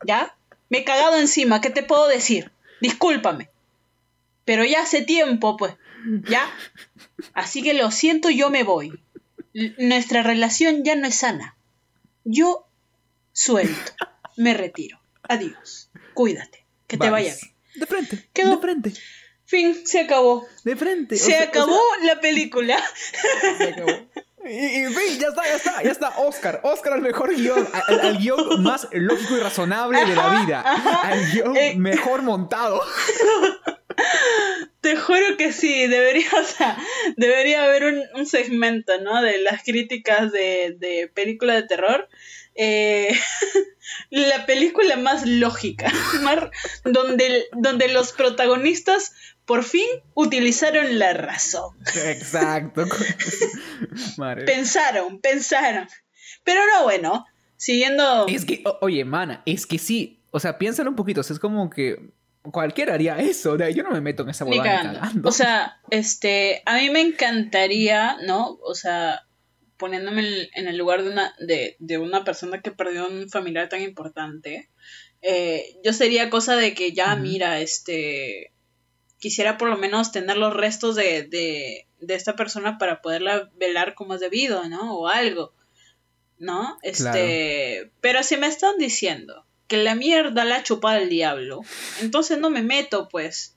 ¿Ya? 0.06 0.36
Me 0.68 0.78
he 0.78 0.84
cagado 0.84 1.18
encima, 1.18 1.60
¿qué 1.60 1.70
te 1.70 1.82
puedo 1.82 2.08
decir? 2.08 2.52
Discúlpame. 2.80 3.50
Pero 4.44 4.64
ya 4.64 4.82
hace 4.82 5.02
tiempo, 5.02 5.56
pues. 5.56 5.74
¿Ya? 6.28 6.48
Así 7.34 7.62
que 7.62 7.74
lo 7.74 7.90
siento, 7.90 8.30
yo 8.30 8.50
me 8.50 8.62
voy. 8.64 9.00
L- 9.54 9.74
nuestra 9.78 10.22
relación 10.22 10.84
ya 10.84 10.96
no 10.96 11.06
es 11.06 11.16
sana. 11.16 11.56
Yo 12.24 12.66
suelto. 13.32 13.92
Me 14.36 14.54
retiro. 14.54 15.00
Adiós. 15.22 15.90
Cuídate. 16.14 16.64
Que 16.86 16.96
te 16.98 17.10
vaya 17.10 17.34
bien. 17.34 17.52
De 17.74 17.86
frente, 17.86 18.28
Quedó. 18.34 18.50
de 18.50 18.58
frente, 18.58 18.92
Fin, 19.46 19.86
se 19.86 20.00
acabó. 20.00 20.46
de 20.64 20.76
frente. 20.76 21.14
o 21.14 21.18
Se 21.18 21.38
o 21.38 21.42
acabó 21.42 21.80
sea, 22.00 22.14
la 22.14 22.20
película. 22.20 22.78
se 23.58 23.64
acabó. 23.68 23.92
Y, 24.44 24.86
fin, 24.92 25.18
ya 25.20 25.28
está, 25.28 25.44
ya 25.46 25.54
está, 25.56 25.82
ya 25.82 25.90
está. 25.90 26.08
Oscar, 26.18 26.60
Oscar 26.64 26.94
al 26.94 27.00
mejor 27.00 27.34
guion, 27.34 27.66
al, 27.88 28.00
al 28.00 28.18
guion 28.18 28.62
más 28.62 28.88
lógico 28.92 29.36
y 29.36 29.40
razonable 29.40 30.04
de 30.04 30.16
la 30.16 30.40
vida, 30.40 30.60
al 31.02 31.30
guion 31.32 31.56
Eh. 31.56 31.74
mejor 31.76 32.22
montado. 32.22 32.80
Te 34.80 34.96
juro 34.96 35.36
que 35.36 35.52
sí, 35.52 35.86
debería, 35.86 36.26
o 36.40 36.44
sea, 36.44 36.76
debería 37.16 37.64
haber 37.64 37.84
un, 37.84 38.02
un 38.14 38.26
segmento, 38.26 39.00
¿no? 39.00 39.22
De 39.22 39.38
las 39.38 39.62
críticas 39.62 40.32
de, 40.32 40.76
de 40.78 41.10
película 41.12 41.54
de 41.54 41.62
terror. 41.62 42.08
Eh, 42.54 43.14
la 44.10 44.44
película 44.46 44.96
más 44.96 45.26
lógica, 45.26 45.90
más- 46.22 46.50
donde, 46.84 47.46
donde 47.52 47.88
los 47.88 48.12
protagonistas 48.12 49.12
por 49.44 49.64
fin 49.64 49.86
utilizaron 50.14 50.98
la 50.98 51.12
razón. 51.14 51.76
Exacto. 52.04 52.84
Madre. 54.16 54.44
Pensaron, 54.44 55.20
pensaron. 55.20 55.88
Pero 56.44 56.60
no, 56.74 56.84
bueno, 56.84 57.26
siguiendo... 57.56 58.26
Es 58.28 58.44
que, 58.44 58.62
o- 58.64 58.78
oye, 58.82 59.04
mana, 59.04 59.42
es 59.46 59.66
que 59.66 59.78
sí. 59.78 60.20
O 60.30 60.40
sea, 60.40 60.58
piénsalo 60.58 60.90
un 60.90 60.96
poquito. 60.96 61.20
o 61.20 61.24
sea, 61.24 61.34
es 61.34 61.40
como 61.40 61.70
que 61.70 61.98
cualquiera 62.42 62.94
haría 62.94 63.18
eso. 63.18 63.56
de 63.56 63.72
yo 63.74 63.82
no 63.82 63.90
me 63.90 64.00
meto 64.00 64.22
en 64.24 64.30
esa 64.30 64.44
cagando. 64.92 65.28
O 65.28 65.32
sea, 65.32 65.80
este, 65.90 66.62
a 66.66 66.78
mí 66.78 66.90
me 66.90 67.00
encantaría, 67.00 68.16
¿no? 68.26 68.58
O 68.62 68.74
sea, 68.74 69.26
poniéndome 69.76 70.48
en- 70.54 70.68
el 70.68 70.76
lugar 70.76 71.02
de 71.02 71.10
una, 71.10 71.34
de, 71.38 71.76
de 71.78 71.98
una 71.98 72.24
persona 72.24 72.60
que 72.60 72.70
perdió 72.72 73.08
un 73.08 73.28
familiar 73.30 73.68
tan 73.68 73.82
importante, 73.82 74.68
eh, 75.22 75.76
yo 75.84 75.92
sería 75.92 76.30
cosa 76.30 76.56
de 76.56 76.74
que 76.74 76.92
ya, 76.92 77.14
mira, 77.16 77.60
este, 77.60 78.52
quisiera 79.18 79.56
por 79.58 79.68
lo 79.68 79.76
menos 79.76 80.10
tener 80.12 80.36
los 80.36 80.52
restos 80.54 80.96
de, 80.96 81.22
de, 81.24 81.86
de 82.00 82.14
esta 82.14 82.34
persona 82.34 82.78
para 82.78 83.00
poderla 83.02 83.50
velar 83.56 83.94
como 83.94 84.14
es 84.14 84.20
debido, 84.20 84.68
¿no? 84.68 84.96
O 84.98 85.06
algo, 85.08 85.52
¿no? 86.38 86.78
Este, 86.82 87.92
pero 88.00 88.22
si 88.24 88.36
me 88.36 88.48
están 88.48 88.78
diciendo 88.78 89.46
que 89.72 89.78
la 89.78 89.94
mierda 89.94 90.44
la 90.44 90.56
ha 90.56 90.62
chupado 90.62 90.98
el 90.98 91.08
diablo. 91.08 91.62
Entonces 92.02 92.38
no 92.38 92.50
me 92.50 92.60
meto, 92.60 93.08
pues. 93.08 93.56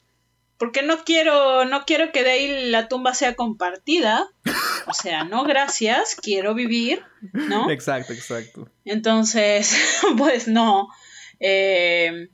Porque 0.58 0.82
no 0.82 1.04
quiero, 1.04 1.66
no 1.66 1.84
quiero 1.84 2.14
que 2.14 2.24
de 2.24 2.32
ahí 2.32 2.70
la 2.70 2.88
tumba 2.88 3.14
sea 3.14 3.36
compartida. 3.36 4.26
O 4.88 4.94
sea, 4.94 5.26
no 5.26 5.44
gracias, 5.44 6.16
quiero 6.16 6.54
vivir, 6.54 7.04
¿no? 7.34 7.70
Exacto, 7.70 8.14
exacto. 8.14 8.72
Entonces, 8.86 9.76
pues 10.18 10.48
no. 10.48 10.88
Eh, 11.42 12.30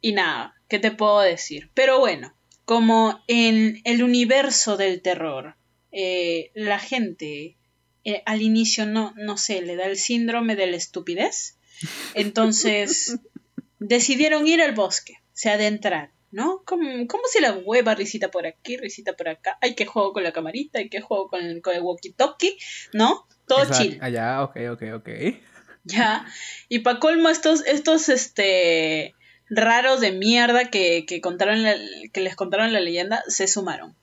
y 0.00 0.12
nada, 0.12 0.54
¿qué 0.66 0.78
te 0.78 0.90
puedo 0.90 1.20
decir? 1.20 1.70
Pero 1.74 1.98
bueno, 1.98 2.34
como 2.64 3.22
en 3.26 3.82
el 3.84 4.02
universo 4.02 4.78
del 4.78 5.02
terror, 5.02 5.56
eh, 5.92 6.50
la 6.54 6.78
gente 6.78 7.58
eh, 8.04 8.22
al 8.24 8.40
inicio 8.40 8.86
no, 8.86 9.12
no 9.18 9.36
sé, 9.36 9.60
le 9.60 9.76
da 9.76 9.84
el 9.84 9.98
síndrome 9.98 10.56
de 10.56 10.68
la 10.68 10.78
estupidez. 10.78 11.57
Entonces 12.14 13.18
decidieron 13.78 14.46
ir 14.46 14.60
al 14.62 14.72
bosque, 14.72 15.14
se 15.32 15.50
adentraron. 15.50 16.10
¿no? 16.30 16.62
Como, 16.66 16.82
si 17.32 17.40
la 17.40 17.52
hueva 17.52 17.94
risita 17.94 18.30
por 18.30 18.46
aquí, 18.46 18.76
risita 18.76 19.14
por 19.14 19.28
acá. 19.28 19.56
Hay 19.60 19.74
que 19.74 19.86
juego 19.86 20.12
con 20.12 20.22
la 20.22 20.32
camarita, 20.32 20.78
hay 20.78 20.90
que 20.90 21.00
juego 21.00 21.28
con 21.28 21.42
el, 21.42 21.62
con 21.62 21.74
el 21.74 21.82
walkie-talkie, 21.82 22.56
¿no? 22.92 23.26
Todo 23.46 23.64
chill. 23.72 23.98
Allá, 24.02 24.36
ah, 24.36 24.44
ok, 24.44 24.56
ok, 24.72 24.82
ok. 24.96 25.08
Ya. 25.84 26.26
Y 26.68 26.80
pa' 26.80 27.00
colmo, 27.00 27.30
estos, 27.30 27.64
estos, 27.66 28.10
este 28.10 29.14
raros 29.50 30.00
de 30.00 30.12
mierda 30.12 30.70
que, 30.70 31.06
que 31.06 31.22
contaron 31.22 31.64
que 32.12 32.20
les 32.20 32.36
contaron 32.36 32.72
la 32.72 32.80
leyenda 32.80 33.22
se 33.28 33.46
sumaron. 33.48 33.96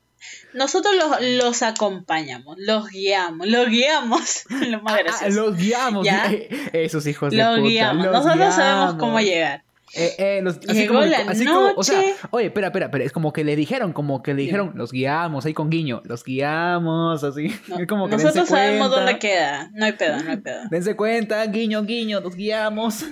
Nosotros 0.53 0.95
los, 0.95 1.21
los 1.21 1.61
acompañamos, 1.63 2.57
los 2.59 2.89
guiamos, 2.89 3.47
los 3.47 3.67
guiamos. 3.69 4.45
Lo 4.69 4.81
más 4.81 4.95
ah, 4.95 5.03
gracioso. 5.03 5.41
los 5.41 5.57
guiamos, 5.57 6.07
esos 6.73 7.05
hijos 7.07 7.31
de 7.31 7.37
puta. 7.37 7.61
Guiamos. 7.61 8.05
Nosotros 8.07 8.55
sabemos 8.55 8.95
cómo 8.95 9.19
llegar. 9.19 9.63
Eh, 9.97 10.15
eh, 10.17 10.41
los, 10.41 10.59
así 10.67 10.87
como, 10.87 10.99
así 10.99 11.45
Como, 11.45 11.71
o 11.75 11.83
sea, 11.83 12.01
oye, 12.31 12.47
espera, 12.47 12.67
espera, 12.67 12.87
espera, 12.87 13.05
es 13.05 13.13
como 13.13 13.31
que 13.31 13.45
le 13.45 13.55
dijeron, 13.55 13.93
como 13.93 14.23
que 14.23 14.33
le 14.33 14.41
dijeron, 14.41 14.73
los 14.75 14.91
guiamos, 14.91 15.45
ahí 15.45 15.53
con 15.53 15.69
guiño, 15.69 16.01
los 16.03 16.25
guiamos, 16.25 17.23
así. 17.23 17.47
como 17.87 18.09
que 18.09 18.17
nosotros 18.17 18.49
sabemos 18.49 18.91
dónde 18.91 19.19
queda, 19.19 19.69
no 19.73 19.85
hay 19.85 19.93
pedo, 19.93 20.21
no 20.21 20.31
hay 20.31 20.37
pedo. 20.37 20.63
Dense 20.69 20.97
cuenta, 20.97 21.45
guiño, 21.45 21.83
guiño, 21.83 22.19
los 22.19 22.35
guiamos. 22.35 23.05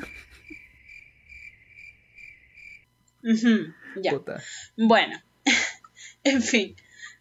ya. 4.02 4.20
Bueno, 4.76 5.22
en 6.26 6.42
fin, 6.42 6.76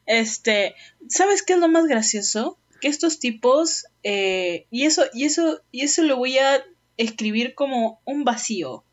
este, 0.07 0.75
¿sabes 1.09 1.43
qué 1.43 1.55
es 1.55 1.59
lo 1.59 1.69
más 1.69 1.87
gracioso? 1.87 2.59
Que 2.81 2.89
estos 2.89 3.19
tipos, 3.19 3.87
eh, 4.03 4.67
y 4.71 4.85
eso, 4.87 5.05
y 5.13 5.25
eso, 5.25 5.61
y 5.71 5.83
eso 5.83 6.03
lo 6.03 6.17
voy 6.17 6.39
a 6.39 6.65
escribir 6.97 7.55
como 7.55 8.01
un 8.05 8.25
vacío 8.25 8.85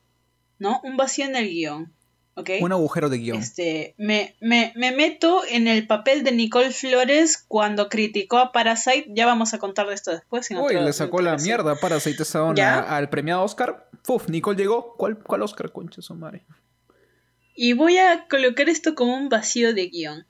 ¿no? 0.60 0.82
Un 0.84 0.98
vacío 0.98 1.26
en 1.26 1.36
el 1.36 1.50
guion. 1.50 1.93
¿ok? 2.36 2.50
Un 2.62 2.72
agujero 2.72 3.10
de 3.10 3.17
guion. 3.17 3.38
Este, 3.38 3.95
me, 3.98 4.36
me, 4.39 4.72
me, 4.76 4.91
meto 4.91 5.41
en 5.50 5.67
el 5.67 5.88
papel 5.88 6.24
de 6.24 6.32
Nicole 6.32 6.72
Flores 6.72 7.43
cuando 7.48 7.89
criticó 7.89 8.38
a 8.38 8.52
Parasite. 8.52 9.08
Ya 9.10 9.26
vamos 9.26 9.54
a 9.54 9.58
contar 9.58 9.88
de 9.88 9.95
esto 9.95 10.12
después. 10.12 10.50
Uy, 10.52 10.76
le 10.76 10.93
sacó 10.93 11.22
la 11.22 11.36
mierda 11.38 11.72
a 11.72 11.76
Parasite 11.76 12.24
al 12.36 13.10
premiado 13.10 13.43
Oscar. 13.43 13.89
Uf, 14.08 14.30
Nicole 14.30 14.58
llegó. 14.58 14.95
¿Cuál, 14.98 15.17
cuál 15.17 15.41
Oscar, 15.41 15.72
concha 15.72 16.02
su 16.02 16.13
madre? 16.13 16.45
Y 17.56 17.74
voy 17.74 17.98
a 17.98 18.28
colocar 18.30 18.69
esto 18.69 18.95
como 18.95 19.17
un 19.17 19.28
vacío 19.28 19.74
de 19.74 19.88
guion. 19.88 20.26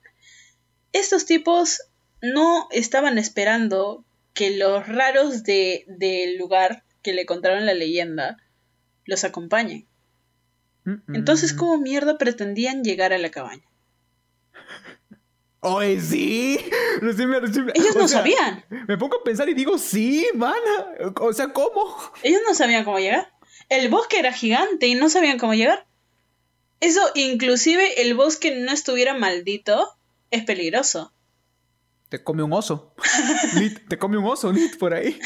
Estos 0.92 1.26
tipos 1.26 1.82
no 2.22 2.68
estaban 2.70 3.18
esperando 3.18 4.04
que 4.34 4.56
los 4.56 4.86
raros 4.88 5.42
de, 5.42 5.84
del 5.86 6.36
lugar 6.38 6.84
que 7.02 7.12
le 7.12 7.26
contaron 7.26 7.66
la 7.66 7.74
leyenda 7.74 8.36
los 9.04 9.24
acompañen. 9.24 9.86
Entonces, 11.12 11.52
¿cómo 11.52 11.78
mierda 11.78 12.18
pretendían 12.18 12.82
llegar 12.82 13.12
a 13.12 13.18
la 13.18 13.30
cabaña? 13.30 13.62
Oye, 15.60 16.00
sí. 16.00 16.58
Ellos 17.74 17.96
no 17.96 18.08
sabían. 18.08 18.64
Me 18.88 18.96
pongo 18.96 19.18
a 19.18 19.24
pensar 19.24 19.48
y 19.48 19.54
digo, 19.54 19.78
sí, 19.78 20.26
mana. 20.34 21.12
O 21.20 21.32
sea, 21.32 21.52
¿cómo? 21.52 21.96
Ellos 22.22 22.40
no 22.48 22.54
sabían 22.54 22.84
cómo 22.84 22.98
llegar. 22.98 23.30
El 23.68 23.88
bosque 23.88 24.18
era 24.18 24.32
gigante 24.32 24.86
y 24.86 24.94
no 24.94 25.10
sabían 25.10 25.38
cómo 25.38 25.54
llegar. 25.54 25.86
Eso, 26.80 27.00
inclusive 27.14 28.00
el 28.02 28.14
bosque 28.14 28.56
no 28.56 28.72
estuviera 28.72 29.14
maldito, 29.14 29.96
es 30.30 30.44
peligroso. 30.44 31.12
Te 32.10 32.24
come 32.24 32.42
un 32.42 32.52
oso. 32.52 32.92
te 33.88 33.98
come 33.98 34.18
un 34.18 34.26
oso, 34.26 34.52
Nit, 34.52 34.76
por 34.78 34.94
ahí. 34.94 35.18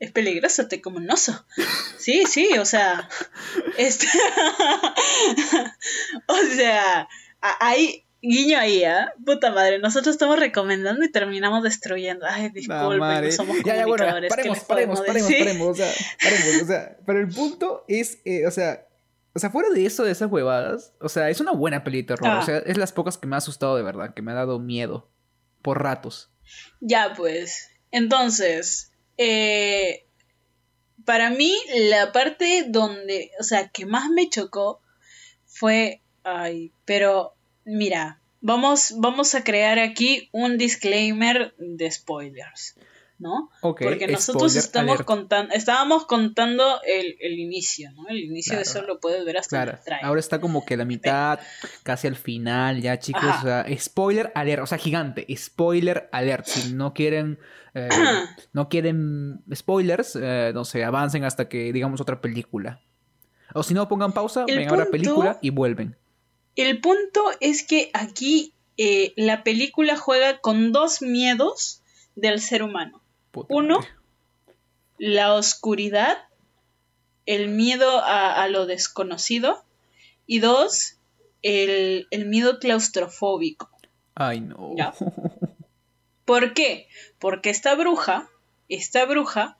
Es 0.00 0.10
peligroso, 0.10 0.66
te 0.66 0.80
come 0.80 0.98
un 0.98 1.10
oso. 1.10 1.46
Sí, 1.96 2.24
sí, 2.26 2.58
o 2.58 2.64
sea. 2.64 3.08
Este... 3.78 4.06
o 6.26 6.36
sea, 6.56 7.08
ahí, 7.40 8.04
guiño 8.20 8.58
ahí, 8.58 8.82
¿eh? 8.82 9.06
Puta 9.24 9.52
madre, 9.52 9.78
nosotros 9.78 10.14
estamos 10.14 10.40
recomendando 10.40 11.04
y 11.04 11.12
terminamos 11.12 11.62
destruyendo. 11.62 12.26
Ay, 12.28 12.50
disculpen, 12.50 12.98
no, 12.98 13.32
somos 13.32 13.58
ya, 13.64 13.76
ya, 13.76 13.86
bueno, 13.86 14.04
paremos, 14.28 14.60
paremos, 14.60 15.00
paremos, 15.00 15.32
paremos, 15.32 15.68
o 15.68 15.74
sea, 15.74 15.92
paremos, 16.20 16.62
o 16.62 16.66
sea, 16.66 16.96
pero 17.06 17.20
el 17.20 17.28
punto 17.28 17.84
es, 17.86 18.18
eh, 18.24 18.46
o 18.46 18.50
sea, 18.50 18.88
o 19.34 19.38
sea, 19.38 19.50
fuera 19.50 19.70
de 19.70 19.86
eso, 19.86 20.04
de 20.04 20.12
esas 20.12 20.30
huevadas, 20.30 20.92
o 21.00 21.08
sea, 21.08 21.30
es 21.30 21.40
una 21.40 21.52
buena 21.52 21.84
peli 21.84 21.98
de 21.98 22.08
terror. 22.08 22.28
O 22.28 22.40
ah. 22.40 22.42
sea, 22.44 22.58
es 22.58 22.76
las 22.76 22.92
pocas 22.92 23.16
que 23.16 23.26
me 23.26 23.36
ha 23.36 23.38
asustado 23.38 23.76
de 23.76 23.82
verdad, 23.82 24.14
que 24.14 24.22
me 24.22 24.32
ha 24.32 24.34
dado 24.34 24.58
miedo. 24.58 25.08
Por 25.62 25.82
ratos. 25.82 26.30
Ya, 26.80 27.12
pues. 27.14 27.70
Entonces, 27.90 28.92
eh, 29.18 30.06
para 31.04 31.30
mí, 31.30 31.54
la 31.90 32.12
parte 32.12 32.64
donde, 32.68 33.30
o 33.38 33.42
sea, 33.42 33.68
que 33.68 33.86
más 33.86 34.08
me 34.10 34.28
chocó 34.28 34.80
fue. 35.46 36.02
Ay, 36.22 36.72
pero 36.84 37.34
mira, 37.64 38.20
vamos, 38.40 38.94
vamos 38.96 39.34
a 39.34 39.44
crear 39.44 39.78
aquí 39.78 40.28
un 40.32 40.58
disclaimer 40.58 41.54
de 41.58 41.90
spoilers. 41.90 42.74
¿No? 43.20 43.50
Porque 43.60 44.08
nosotros 44.08 44.56
estamos 44.56 45.02
contando, 45.02 45.54
estábamos 45.54 46.06
contando 46.06 46.80
el, 46.84 47.38
inicio, 47.38 47.92
¿no? 47.92 48.08
El 48.08 48.18
inicio 48.18 48.56
de 48.56 48.62
eso 48.62 48.82
lo 48.82 48.98
puedes 48.98 49.24
ver 49.24 49.36
hasta 49.38 49.64
claro. 49.64 49.78
Ahora 50.02 50.20
está 50.20 50.40
como 50.40 50.64
que 50.64 50.76
la 50.76 50.84
mitad, 50.84 51.38
casi 51.82 52.08
al 52.08 52.16
final, 52.16 52.80
ya 52.80 52.98
chicos, 52.98 53.22
o 53.22 53.42
sea, 53.42 53.66
spoiler 53.78 54.32
alert, 54.34 54.62
o 54.62 54.66
sea, 54.66 54.78
gigante, 54.78 55.26
spoiler 55.36 56.08
alert. 56.12 56.46
Si 56.46 56.72
no 56.72 56.94
quieren, 56.94 57.38
eh, 57.74 57.88
no 58.52 58.68
quieren 58.68 59.44
spoilers, 59.54 60.16
eh, 60.20 60.52
no 60.54 60.64
sé, 60.64 60.82
avancen 60.82 61.24
hasta 61.24 61.48
que 61.48 61.72
digamos 61.72 62.00
otra 62.00 62.20
película. 62.20 62.80
O 63.54 63.62
si 63.62 63.74
no, 63.74 63.88
pongan 63.88 64.12
pausa, 64.12 64.44
ven 64.46 64.68
a 64.68 64.76
la 64.76 64.86
película 64.86 65.38
y 65.42 65.50
vuelven. 65.50 65.96
El 66.56 66.80
punto 66.80 67.22
es 67.40 67.64
que 67.64 67.90
aquí 67.92 68.54
eh, 68.76 69.12
la 69.16 69.44
película 69.44 69.96
juega 69.96 70.38
con 70.38 70.72
dos 70.72 71.02
miedos 71.02 71.82
del 72.14 72.40
ser 72.40 72.62
humano. 72.62 72.99
Uno, 73.32 73.80
la 74.98 75.34
oscuridad, 75.34 76.18
el 77.26 77.48
miedo 77.48 78.02
a, 78.04 78.46
lo 78.48 78.66
desconocido. 78.66 79.64
Y 80.26 80.38
dos, 80.40 80.96
el, 81.42 82.06
miedo 82.26 82.58
claustrofóbico. 82.58 83.70
Ay, 84.14 84.40
no. 84.40 84.74
¿Por 86.24 86.54
qué? 86.54 86.86
Porque 87.18 87.50
esta 87.50 87.74
bruja, 87.74 88.28
esta 88.68 89.04
bruja, 89.04 89.56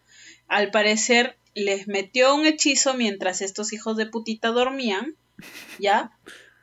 al 0.46 0.70
parecer 0.70 1.36
les 1.54 1.88
metió 1.88 2.34
un 2.34 2.46
hechizo 2.46 2.94
mientras 2.94 3.40
estos 3.40 3.72
hijos 3.72 3.96
de 3.96 4.06
putita 4.06 4.48
dormían, 4.48 5.16
¿ya? 5.78 6.12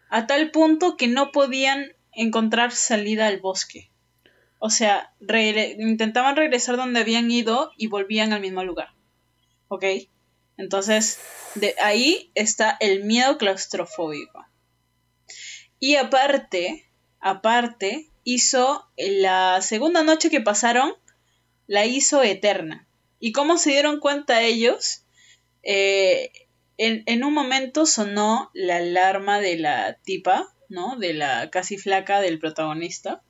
A 0.09 0.27
tal 0.27 0.51
punto 0.51 0.95
que 0.95 1.07
no 1.07 1.31
podían 1.31 1.91
encontrar 2.13 2.71
salida 2.71 3.27
al 3.27 3.39
bosque. 3.39 3.89
O 4.59 4.69
sea, 4.69 5.13
intentaban 5.77 6.35
regresar 6.35 6.77
donde 6.77 6.99
habían 6.99 7.29
ido 7.29 7.71
y 7.77 7.87
volvían 7.87 8.33
al 8.33 8.41
mismo 8.41 8.63
lugar. 8.63 8.89
¿Ok? 9.67 9.85
Entonces, 10.57 11.19
de 11.55 11.75
ahí 11.81 12.31
está 12.33 12.75
el 12.79 13.03
miedo 13.03 13.37
claustrofóbico. 13.37 14.45
Y 15.79 15.95
aparte, 15.95 16.89
aparte, 17.19 18.09
hizo 18.23 18.89
la 18.97 19.61
segunda 19.61 20.01
noche 20.01 20.31
que 20.31 20.41
pasaron, 20.41 20.93
la 21.67 21.85
hizo 21.85 22.23
eterna. 22.23 22.87
¿Y 23.19 23.31
cómo 23.31 23.57
se 23.57 23.71
dieron 23.71 23.99
cuenta 23.99 24.41
ellos? 24.41 25.03
Eh, 25.61 26.31
en, 26.77 27.03
en, 27.05 27.23
un 27.23 27.33
momento 27.33 27.85
sonó 27.85 28.49
la 28.53 28.77
alarma 28.77 29.39
de 29.39 29.57
la 29.57 29.97
tipa, 30.03 30.47
¿no? 30.69 30.95
De 30.97 31.13
la 31.13 31.49
casi 31.51 31.77
flaca 31.77 32.21
del 32.21 32.39
protagonista 32.39 33.21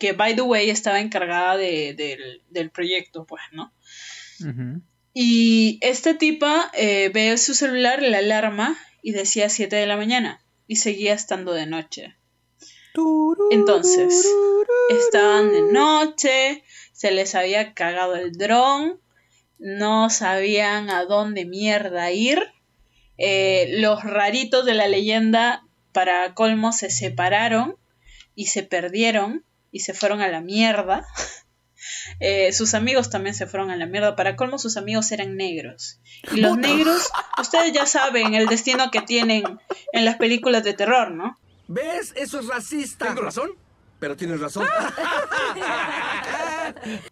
que 0.00 0.14
by 0.14 0.34
the 0.34 0.42
way 0.42 0.70
estaba 0.70 0.98
encargada 0.98 1.56
de, 1.56 2.40
del, 2.48 2.70
proyecto, 2.70 3.26
pues, 3.26 3.42
¿no? 3.52 3.72
Y 5.12 5.78
esta 5.82 6.16
tipa 6.16 6.70
eh, 6.72 7.10
ve 7.12 7.36
su 7.36 7.54
celular, 7.54 8.02
la 8.02 8.18
alarma, 8.18 8.78
y 9.02 9.12
decía 9.12 9.48
7 9.50 9.76
de 9.76 9.86
la 9.86 9.96
mañana, 9.96 10.42
y 10.66 10.76
seguía 10.76 11.12
estando 11.12 11.52
de 11.52 11.66
noche. 11.66 12.16
Entonces, 13.50 14.26
estaban 14.88 15.52
de 15.52 15.62
noche, 15.70 16.64
se 16.92 17.10
les 17.10 17.34
había 17.34 17.74
cagado 17.74 18.16
el 18.16 18.32
dron, 18.32 19.00
no 19.58 20.08
sabían 20.08 20.88
a 20.88 21.04
dónde 21.04 21.44
mierda 21.44 22.10
ir. 22.10 22.42
Eh, 23.18 23.74
los 23.80 24.02
raritos 24.02 24.64
de 24.64 24.74
la 24.74 24.88
leyenda, 24.88 25.62
para 25.92 26.32
colmo, 26.34 26.72
se 26.72 26.88
separaron 26.88 27.76
y 28.34 28.46
se 28.46 28.62
perdieron 28.62 29.44
y 29.70 29.80
se 29.80 29.94
fueron 29.94 30.20
a 30.20 30.28
la 30.28 30.40
mierda. 30.40 31.06
Eh, 32.18 32.52
sus 32.52 32.74
amigos 32.74 33.08
también 33.08 33.34
se 33.34 33.46
fueron 33.46 33.70
a 33.70 33.76
la 33.76 33.86
mierda. 33.86 34.14
Para 34.14 34.36
colmo, 34.36 34.58
sus 34.58 34.76
amigos 34.76 35.10
eran 35.12 35.36
negros. 35.36 35.98
Y 36.30 36.40
los 36.40 36.58
negros, 36.58 37.10
ustedes 37.40 37.72
ya 37.72 37.86
saben 37.86 38.34
el 38.34 38.46
destino 38.46 38.90
que 38.90 39.00
tienen 39.00 39.42
en 39.92 40.04
las 40.04 40.16
películas 40.16 40.62
de 40.62 40.74
terror, 40.74 41.10
¿no? 41.10 41.38
¿Ves? 41.68 42.12
Eso 42.16 42.40
es 42.40 42.46
racista. 42.48 43.06
¿Tengo 43.06 43.22
razón? 43.22 43.52
Pero 43.98 44.16
tienes 44.16 44.40
razón. 44.40 44.66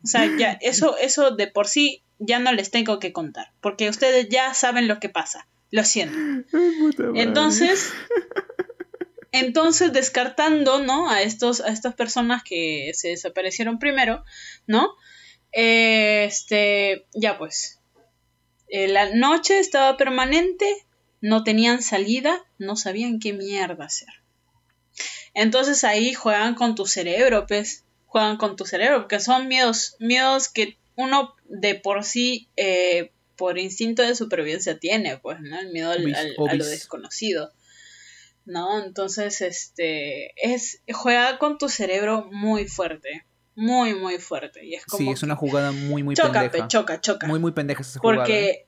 O 0.04 0.06
sea, 0.06 0.24
ya, 0.38 0.52
eso, 0.60 0.96
eso 0.96 1.32
de 1.32 1.48
por 1.48 1.66
sí 1.66 2.02
ya 2.18 2.38
no 2.38 2.52
les 2.52 2.70
tengo 2.70 2.98
que 2.98 3.12
contar. 3.12 3.52
Porque 3.60 3.88
ustedes 3.88 4.28
ya 4.28 4.54
saben 4.54 4.88
lo 4.88 5.00
que 5.00 5.08
pasa. 5.08 5.46
Lo 5.70 5.84
siento. 5.84 6.16
Entonces, 7.14 7.92
entonces 9.38 9.92
descartando, 9.92 10.80
¿no? 10.82 11.10
A 11.10 11.22
estos, 11.22 11.60
a 11.60 11.68
estas 11.68 11.94
personas 11.94 12.42
que 12.42 12.92
se 12.94 13.08
desaparecieron 13.08 13.78
primero, 13.78 14.24
¿no? 14.66 14.94
Este, 15.52 17.06
ya 17.14 17.38
pues. 17.38 17.80
Eh, 18.68 18.88
la 18.88 19.10
noche 19.14 19.58
estaba 19.58 19.96
permanente, 19.96 20.66
no 21.20 21.42
tenían 21.42 21.82
salida, 21.82 22.44
no 22.58 22.76
sabían 22.76 23.18
qué 23.18 23.32
mierda 23.32 23.84
hacer. 23.86 24.08
Entonces 25.34 25.84
ahí 25.84 26.14
juegan 26.14 26.54
con 26.54 26.74
tu 26.74 26.86
cerebro, 26.86 27.46
pues. 27.46 27.84
Juegan 28.06 28.36
con 28.38 28.56
tu 28.56 28.64
cerebro, 28.64 29.00
porque 29.00 29.20
son 29.20 29.48
miedos, 29.48 29.94
miedos 29.98 30.48
que 30.48 30.78
uno 30.96 31.34
de 31.44 31.74
por 31.74 32.04
sí, 32.04 32.48
eh, 32.56 33.12
por 33.36 33.58
instinto 33.58 34.02
de 34.02 34.14
supervivencia 34.14 34.78
tiene, 34.78 35.18
pues, 35.18 35.38
¿no? 35.40 35.60
El 35.60 35.70
miedo 35.72 35.90
al- 35.90 36.02
al- 36.14 36.34
a 36.48 36.54
lo 36.54 36.64
desconocido. 36.70 37.52
¿No? 38.48 38.82
Entonces, 38.82 39.42
este, 39.42 40.32
es, 40.42 40.82
juega 40.90 41.36
con 41.38 41.58
tu 41.58 41.68
cerebro 41.68 42.28
muy 42.32 42.66
fuerte. 42.66 43.26
Muy, 43.54 43.94
muy 43.94 44.16
fuerte. 44.18 44.64
Y 44.64 44.74
es 44.74 44.86
como 44.86 44.98
Sí, 45.04 45.10
es 45.10 45.22
una 45.22 45.36
jugada 45.36 45.70
muy, 45.70 46.02
muy 46.02 46.14
choca, 46.14 46.40
pendeja. 46.40 46.64
pe, 46.64 46.68
choca, 46.68 47.00
choca. 47.02 47.26
Muy, 47.26 47.38
muy 47.40 47.52
pendeja 47.52 47.82
esa 47.82 48.00
jugada. 48.00 48.22
¿eh? 48.22 48.24
Porque, 48.24 48.66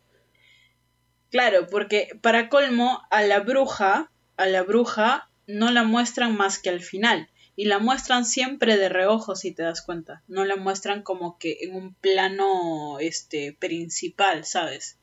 claro, 1.30 1.66
porque 1.70 2.08
para 2.20 2.50
colmo, 2.50 3.00
a 3.10 3.22
la 3.22 3.40
bruja, 3.40 4.12
a 4.36 4.46
la 4.46 4.62
bruja 4.64 5.30
no 5.46 5.70
la 5.70 5.82
muestran 5.84 6.36
más 6.36 6.58
que 6.58 6.68
al 6.68 6.80
final. 6.80 7.30
Y 7.56 7.64
la 7.64 7.78
muestran 7.78 8.26
siempre 8.26 8.76
de 8.76 8.88
reojo, 8.90 9.34
si 9.34 9.52
te 9.52 9.62
das 9.62 9.80
cuenta. 9.80 10.22
No 10.28 10.44
la 10.44 10.56
muestran 10.56 11.02
como 11.02 11.38
que 11.38 11.58
en 11.62 11.74
un 11.74 11.94
plano 11.94 12.98
este 13.00 13.56
principal, 13.58 14.44
¿sabes? 14.44 14.98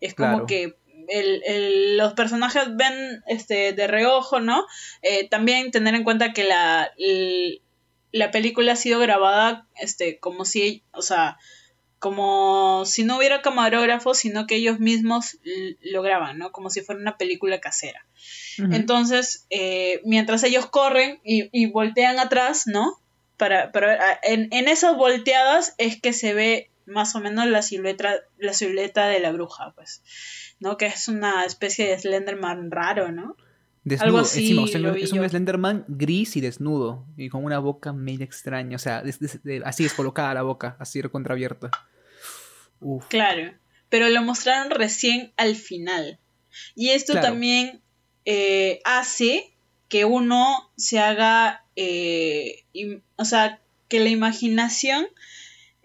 Es 0.00 0.14
como 0.14 0.30
Claro. 0.30 0.46
que 0.46 0.78
el- 1.08 1.42
el- 1.44 1.96
los 1.96 2.14
personajes 2.14 2.64
ven 2.76 3.22
este 3.26 3.72
de 3.72 3.86
reojo, 3.86 4.40
¿no? 4.40 4.66
Eh, 5.02 5.28
también 5.28 5.70
tener 5.70 5.94
en 5.94 6.04
cuenta 6.04 6.32
que 6.32 6.44
la, 6.44 6.90
la 8.12 8.30
película 8.30 8.72
ha 8.72 8.76
sido 8.76 8.98
grabada 9.00 9.66
este 9.80 10.18
como 10.18 10.44
si, 10.44 10.82
o 10.92 11.02
sea, 11.02 11.38
como 11.98 12.84
si 12.84 13.04
no 13.04 13.16
hubiera 13.16 13.42
camarógrafos, 13.42 14.18
sino 14.18 14.46
que 14.46 14.56
ellos 14.56 14.78
mismos 14.80 15.38
lo 15.80 16.02
graban, 16.02 16.38
¿no? 16.38 16.52
Como 16.52 16.70
si 16.70 16.82
fuera 16.82 17.00
una 17.00 17.16
película 17.16 17.58
casera. 17.60 18.06
Entonces, 18.74 19.46
eh, 19.50 20.00
mientras 20.04 20.42
ellos 20.44 20.66
corren 20.66 21.20
y, 21.24 21.48
y 21.52 21.66
voltean 21.66 22.18
atrás, 22.18 22.64
¿no? 22.66 23.00
Para, 23.36 23.70
para 23.72 24.18
en, 24.22 24.48
en 24.52 24.68
esas 24.68 24.96
volteadas 24.96 25.74
es 25.78 26.00
que 26.00 26.12
se 26.14 26.32
ve 26.32 26.70
más 26.86 27.14
o 27.14 27.20
menos 27.20 27.46
la 27.46 27.62
silueta, 27.62 28.14
la 28.38 28.52
silueta 28.52 29.06
de 29.08 29.20
la 29.20 29.32
bruja, 29.32 29.72
pues, 29.74 30.02
¿no? 30.60 30.76
Que 30.76 30.86
es 30.86 31.08
una 31.08 31.44
especie 31.44 31.88
de 31.88 31.98
Slenderman 31.98 32.70
raro, 32.70 33.12
¿no? 33.12 33.36
Desnudo, 33.84 34.06
algo 34.06 34.18
así 34.18 34.40
encima, 34.40 34.62
o 34.62 34.66
sea, 34.66 34.80
es 34.96 35.12
un 35.12 35.18
yo. 35.22 35.28
Slenderman 35.28 35.84
gris 35.86 36.36
y 36.36 36.40
desnudo. 36.40 37.06
Y 37.16 37.28
con 37.28 37.44
una 37.44 37.60
boca 37.60 37.92
medio 37.92 38.24
extraña. 38.24 38.74
O 38.76 38.78
sea, 38.80 39.02
des- 39.02 39.20
des- 39.20 39.42
de- 39.44 39.62
así 39.64 39.84
es 39.84 39.92
colocada 39.94 40.34
la 40.34 40.42
boca, 40.42 40.76
así 40.80 41.00
contraabierta. 41.02 41.70
Uf. 42.80 43.06
Claro, 43.08 43.52
pero 43.88 44.08
lo 44.08 44.22
mostraron 44.22 44.70
recién 44.70 45.32
al 45.36 45.54
final. 45.56 46.18
Y 46.74 46.90
esto 46.90 47.12
Claro. 47.12 47.28
también 47.28 47.80
eh, 48.24 48.80
hace 48.84 49.54
que 49.88 50.04
uno 50.04 50.72
se 50.76 50.98
haga, 50.98 51.64
eh, 51.76 52.64
o 53.14 53.24
sea, 53.24 53.60
que 53.88 54.00
la 54.00 54.08
imaginación 54.08 55.06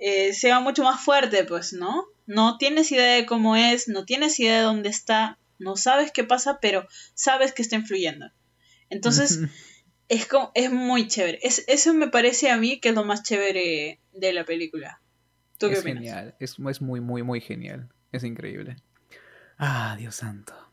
eh, 0.02 0.34
sea 0.34 0.60
mucho 0.60 0.84
más 0.84 1.00
fuerte, 1.00 1.44
pues, 1.44 1.74
¿no? 1.74 2.06
No 2.26 2.58
tienes 2.58 2.92
idea 2.92 3.14
de 3.14 3.28
cómo 3.28 3.56
es, 3.56 3.88
no 3.88 4.04
tienes 4.04 4.40
idea 4.40 4.58
de 4.58 4.64
dónde 4.64 4.90
está, 4.90 5.38
no 5.60 5.78
sabes 5.78 6.12
qué 6.12 6.24
pasa, 6.24 6.58
pero 6.60 6.88
sabes 7.14 7.54
que 7.54 7.62
está 7.62 7.76
influyendo. 7.76 8.32
Entonces, 8.90 9.40
es, 10.10 10.26
como, 10.26 10.52
es 10.56 10.72
muy 10.72 11.08
chévere. 11.08 11.40
Es, 11.44 11.64
eso 11.68 11.94
me 11.94 12.08
parece 12.08 12.50
a 12.50 12.58
mí 12.58 12.80
que 12.80 12.90
es 12.90 12.96
lo 12.96 13.06
más 13.06 13.22
chévere 13.22 14.00
de 14.12 14.34
la 14.34 14.44
película. 14.44 15.02
¿Tú 15.60 15.68
qué 15.68 15.74
es 15.74 15.82
opinas? 15.82 16.04
genial. 16.04 16.36
Es, 16.40 16.56
es 16.58 16.82
muy, 16.82 17.00
muy, 17.00 17.22
muy 17.22 17.40
genial. 17.40 17.88
Es 18.12 18.24
increíble. 18.24 18.78
Ah, 19.60 19.96
Dios 20.00 20.16
santo. 20.16 20.71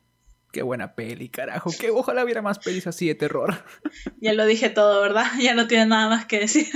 Qué 0.51 0.63
buena 0.63 0.95
peli, 0.95 1.29
carajo. 1.29 1.71
Que 1.79 1.91
ojalá 1.91 2.25
hubiera 2.25 2.41
más 2.41 2.59
pelis 2.59 2.87
así 2.87 3.07
de 3.07 3.15
terror. 3.15 3.55
Ya 4.21 4.33
lo 4.33 4.47
dije 4.47 4.71
todo, 4.71 5.01
¿verdad? 5.01 5.27
Ya 5.41 5.55
no 5.55 5.67
tiene 5.67 5.87
nada 5.87 6.09
más 6.09 6.27
que 6.27 6.41
decir. 6.41 6.67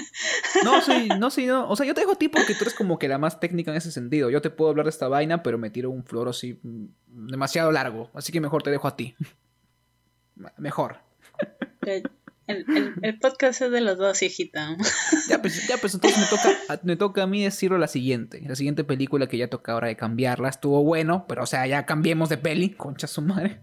No, 0.65 0.81
sí, 0.83 1.09
no, 1.19 1.31
sí, 1.31 1.47
no. 1.47 1.69
O 1.69 1.77
sea, 1.77 1.87
yo 1.87 1.95
te 1.95 2.03
dejo 2.03 2.13
a 2.13 2.19
ti 2.19 2.29
porque 2.29 2.55
tú 2.55 2.65
eres 2.65 2.75
como 2.75 2.99
que 2.99 3.09
la 3.09 3.19
más 3.19 3.41
técnica 3.41 3.71
en 3.71 3.79
ese 3.79 3.91
sentido. 3.91 4.31
Yo 4.31 4.43
te 4.43 4.51
puedo 4.51 4.71
hablar 4.71 4.87
de 4.87 4.91
esta 4.91 5.09
vaina, 5.09 5.43
pero 5.43 5.59
me 5.59 5.71
tiro 5.71 5.91
un 5.91 6.05
floro 6.05 6.31
así 6.31 6.61
mm, 6.63 7.29
demasiado 7.29 7.73
largo. 7.73 8.11
Así 8.15 8.31
que 8.33 8.41
mejor 8.41 8.63
te 8.63 8.71
dejo 8.71 8.89
a 8.89 8.97
ti. 8.97 9.17
Mejor. 10.59 10.99
El, 12.47 12.65
el- 12.77 12.95
el 13.03 13.19
podcast 13.19 13.63
es 13.63 13.71
de 13.71 13.81
los 13.81 13.99
dos, 13.99 14.23
hijita. 14.23 14.77
Ya, 15.29 15.41
pues, 15.41 15.67
ya, 15.69 15.77
pues 15.79 15.95
entonces 15.95 16.19
me 16.21 16.27
toca, 16.27 16.81
me 16.83 16.97
toca 16.97 17.23
a 17.23 17.27
mí 17.27 17.43
decirlo 17.45 17.79
la 17.79 17.87
siguiente. 17.89 18.43
La 18.47 18.57
siguiente 18.57 18.85
película 18.85 19.29
que 19.29 19.39
ya 19.39 19.49
toca 19.49 19.73
ahora 19.73 19.87
de 19.89 19.97
cambiarla. 19.97 20.49
Estuvo 20.49 20.83
bueno, 20.83 21.25
pero 21.29 21.45
o 21.45 21.47
sea, 21.47 21.67
ya 21.67 21.87
cambiemos 21.87 22.29
de 22.29 22.39
peli. 22.39 22.71
Concha 22.71 23.07
su 23.07 23.23
madre. 23.23 23.61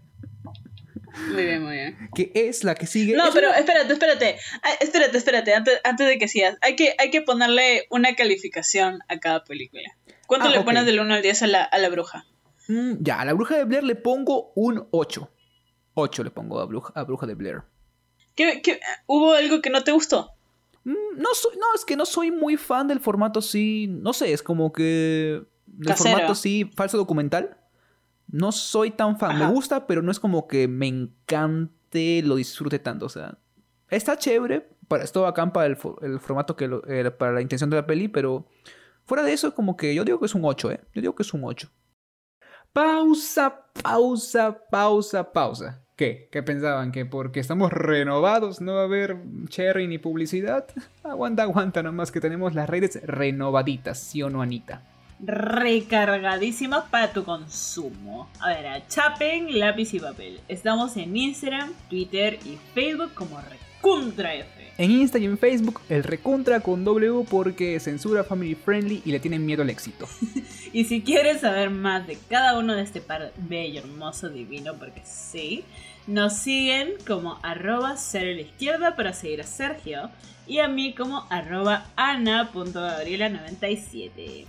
Muy 1.32 1.44
bien, 1.44 1.62
muy 1.62 1.72
bien. 1.74 1.96
Que 2.14 2.30
es 2.34 2.64
la 2.64 2.74
que 2.74 2.86
sigue. 2.86 3.14
No, 3.16 3.26
Es 3.28 3.34
pero 3.34 3.48
una- 3.48 3.58
espérate, 3.58 3.92
espérate. 3.92 4.36
Ah, 4.62 4.70
espérate, 4.80 5.18
espérate. 5.18 5.54
Antes, 5.54 5.80
antes 5.84 6.06
de 6.08 6.18
que 6.18 6.28
sigas, 6.28 6.56
hay 6.62 6.76
que, 6.76 6.94
hay 6.98 7.10
que 7.10 7.20
ponerle 7.20 7.86
una 7.90 8.14
calificación 8.14 9.00
a 9.08 9.18
cada 9.18 9.44
película. 9.44 9.82
¿Cuánto 10.26 10.48
Ah, 10.48 10.50
le 10.50 10.60
pones 10.62 10.86
del 10.86 11.00
1 11.00 11.14
al 11.14 11.22
10 11.22 11.42
a 11.42 11.46
la, 11.48 11.62
a 11.64 11.78
la 11.78 11.88
bruja? 11.88 12.24
Mm, 12.68 12.94
ya, 13.00 13.20
a 13.20 13.24
la 13.24 13.32
bruja 13.34 13.56
de 13.56 13.64
Blair 13.64 13.82
le 13.84 13.96
pongo 13.96 14.52
un 14.54 14.86
8. 14.92 15.28
8 15.94 16.24
le 16.24 16.30
pongo 16.30 16.60
a 16.60 16.66
bruja, 16.66 16.92
a 16.94 17.02
bruja 17.02 17.26
de 17.26 17.34
Blair. 17.34 17.62
¿Qué, 18.34 18.60
qué- 18.62 18.80
hubo 19.06 19.32
algo 19.34 19.60
que 19.60 19.70
no 19.70 19.82
te 19.84 19.92
gustó? 19.92 20.32
Mm, 20.84 20.94
No, 21.18 21.28
soy, 21.34 21.56
no, 21.58 21.66
es 21.74 21.84
que 21.84 21.96
no 21.96 22.06
soy 22.06 22.30
muy 22.30 22.56
fan 22.56 22.88
del 22.88 23.00
formato 23.00 23.38
así. 23.40 23.86
No 23.88 24.12
sé, 24.12 24.32
es 24.32 24.42
como 24.42 24.72
que. 24.72 25.42
Del 25.66 25.88
formato 25.94 26.32
así, 26.32 26.70
falso 26.74 26.96
documental. 26.96 27.56
No 28.28 28.52
soy 28.52 28.90
tan 28.92 29.18
fan. 29.18 29.32
Ajá. 29.32 29.46
Me 29.48 29.52
gusta, 29.52 29.86
pero 29.86 30.02
no 30.02 30.10
es 30.10 30.20
como 30.20 30.46
que 30.48 30.68
me 30.68 30.86
encante, 30.88 32.22
lo 32.24 32.36
disfrute 32.36 32.78
tanto. 32.78 33.06
O 33.06 33.08
sea, 33.08 33.38
está 33.88 34.16
chévere. 34.16 34.68
Para, 34.88 35.04
es 35.04 35.12
todo 35.12 35.24
bacán 35.24 35.52
para 35.52 35.66
el, 35.66 35.76
fo- 35.76 35.98
el 36.02 36.18
formato 36.20 36.56
que 36.56 36.66
lo- 36.68 36.84
eh, 36.88 37.10
para 37.10 37.32
la 37.32 37.40
intención 37.40 37.70
de 37.70 37.76
la 37.76 37.86
peli, 37.86 38.08
pero 38.08 38.46
fuera 39.04 39.22
de 39.22 39.32
eso, 39.32 39.54
como 39.54 39.76
que 39.76 39.94
yo 39.94 40.04
digo 40.04 40.18
que 40.18 40.26
es 40.26 40.34
un 40.34 40.44
8, 40.44 40.70
¿eh? 40.72 40.80
Yo 40.94 41.00
digo 41.02 41.14
que 41.14 41.22
es 41.22 41.32
un 41.34 41.42
8. 41.44 41.68
Pausa, 42.72 43.66
pausa, 43.82 44.56
pausa, 44.70 45.32
pausa. 45.32 45.82
¿Qué? 46.00 46.28
¿Qué 46.32 46.42
pensaban? 46.42 46.92
¿Que 46.92 47.04
porque 47.04 47.40
estamos 47.40 47.70
renovados 47.70 48.62
no 48.62 48.76
va 48.76 48.80
a 48.80 48.84
haber 48.84 49.18
cherry 49.48 49.86
ni 49.86 49.98
publicidad? 49.98 50.64
Aguanta, 51.04 51.42
aguanta, 51.42 51.82
nomás 51.82 52.10
que 52.10 52.22
tenemos 52.22 52.54
las 52.54 52.70
redes 52.70 52.98
renovaditas, 53.04 54.00
¿sí 54.00 54.22
o 54.22 54.30
no, 54.30 54.40
Anita? 54.40 54.80
Recargadísimas 55.22 56.84
para 56.84 57.12
tu 57.12 57.22
consumo. 57.24 58.30
A 58.40 58.48
ver, 58.48 58.66
a 58.66 58.88
chapen, 58.88 59.58
lápiz 59.58 59.92
y 59.92 60.00
papel. 60.00 60.40
Estamos 60.48 60.96
en 60.96 61.14
Instagram, 61.14 61.70
Twitter 61.90 62.38
y 62.46 62.56
Facebook 62.72 63.12
como 63.12 63.38
RecuntraF. 63.38 64.46
En 64.78 64.90
Insta 64.92 65.18
y 65.18 65.26
en 65.26 65.36
Facebook, 65.36 65.82
el 65.90 66.02
recontra 66.02 66.60
con 66.60 66.84
W 66.84 67.26
porque 67.28 67.78
censura 67.80 68.24
family 68.24 68.54
friendly 68.54 69.02
y 69.04 69.12
le 69.12 69.20
tienen 69.20 69.44
miedo 69.44 69.60
al 69.60 69.68
éxito. 69.68 70.08
Y 70.72 70.84
si 70.84 71.02
quieres 71.02 71.40
saber 71.40 71.68
más 71.68 72.06
de 72.06 72.16
cada 72.28 72.56
uno 72.56 72.76
de 72.76 72.82
este 72.82 73.00
par 73.00 73.32
bello, 73.36 73.80
hermoso, 73.80 74.28
divino, 74.28 74.74
porque 74.78 75.02
sí, 75.04 75.64
nos 76.06 76.34
siguen 76.34 76.92
como 77.06 77.38
arroba 77.42 77.96
cero 77.96 78.30
a 78.30 78.34
la 78.34 78.42
izquierda 78.42 78.94
para 78.96 79.12
seguir 79.12 79.40
a 79.40 79.44
Sergio 79.44 80.10
y 80.46 80.58
a 80.58 80.68
mí 80.68 80.94
como 80.94 81.26
arroba 81.30 81.86
ana.gabriela97. 81.96 84.46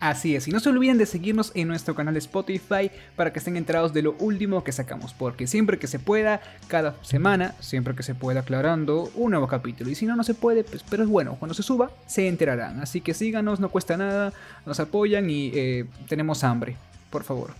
Así 0.00 0.34
es, 0.36 0.48
y 0.48 0.50
no 0.50 0.60
se 0.60 0.68
olviden 0.68 0.98
de 0.98 1.06
seguirnos 1.06 1.50
en 1.54 1.66
nuestro 1.66 1.94
canal 1.94 2.12
de 2.12 2.18
Spotify 2.18 2.90
para 3.16 3.32
que 3.32 3.38
estén 3.38 3.56
enterados 3.56 3.94
de 3.94 4.02
lo 4.02 4.14
último 4.18 4.62
que 4.62 4.70
sacamos, 4.70 5.14
porque 5.14 5.46
siempre 5.46 5.78
que 5.78 5.86
se 5.86 5.98
pueda, 5.98 6.42
cada 6.68 7.02
semana, 7.02 7.54
siempre 7.60 7.94
que 7.94 8.02
se 8.02 8.14
pueda 8.14 8.40
aclarando 8.40 9.10
un 9.14 9.30
nuevo 9.30 9.48
capítulo, 9.48 9.88
y 9.88 9.94
si 9.94 10.04
no, 10.04 10.14
no 10.14 10.22
se 10.22 10.34
puede, 10.34 10.62
pues, 10.62 10.82
pero 10.82 11.04
es 11.04 11.08
bueno, 11.08 11.36
cuando 11.38 11.54
se 11.54 11.62
suba, 11.62 11.90
se 12.06 12.28
enterarán, 12.28 12.80
así 12.80 13.00
que 13.00 13.14
síganos, 13.14 13.60
no 13.60 13.70
cuesta 13.70 13.96
nada, 13.96 14.34
nos 14.66 14.78
apoyan 14.78 15.30
y 15.30 15.50
eh, 15.54 15.86
tenemos 16.06 16.44
hambre, 16.44 16.76
por 17.08 17.24
favor. 17.24 17.54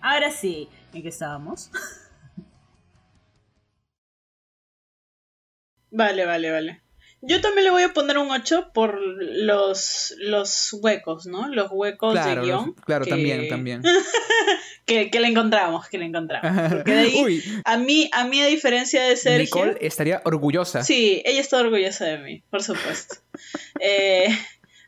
Ahora 0.00 0.32
sí, 0.32 0.68
¿en 0.92 1.02
qué 1.02 1.08
estábamos? 1.08 1.70
vale, 5.90 6.24
vale, 6.26 6.50
vale. 6.50 6.80
Yo 7.20 7.40
también 7.40 7.64
le 7.64 7.70
voy 7.72 7.82
a 7.82 7.92
poner 7.92 8.16
un 8.18 8.30
8 8.30 8.70
por 8.72 9.00
los, 9.00 10.14
los 10.18 10.72
huecos, 10.74 11.26
¿no? 11.26 11.48
Los 11.48 11.68
huecos 11.72 12.12
Claro, 12.12 12.42
de 12.42 12.46
guion. 12.46 12.66
los- 12.76 12.84
claro, 12.84 13.04
que- 13.04 13.10
también, 13.10 13.48
también. 13.48 13.82
que, 14.86 15.10
que 15.10 15.18
le 15.20 15.26
encontramos, 15.28 15.88
que 15.88 15.98
le 15.98 16.04
encontramos. 16.06 16.72
Porque 16.72 16.92
de 16.92 16.98
ahí, 17.00 17.22
Uy, 17.24 17.42
a 17.64 17.76
mí, 17.76 18.08
a 18.12 18.24
mí, 18.24 18.40
a 18.40 18.46
diferencia 18.46 19.02
de 19.02 19.16
Sergio. 19.16 19.42
Nicole 19.66 19.78
estaría 19.86 20.22
orgullosa. 20.24 20.84
Sí, 20.84 21.20
ella 21.24 21.40
está 21.40 21.58
orgullosa 21.58 22.04
de 22.04 22.18
mí, 22.18 22.42
por 22.50 22.62
supuesto. 22.62 23.16
Eh, 23.80 24.28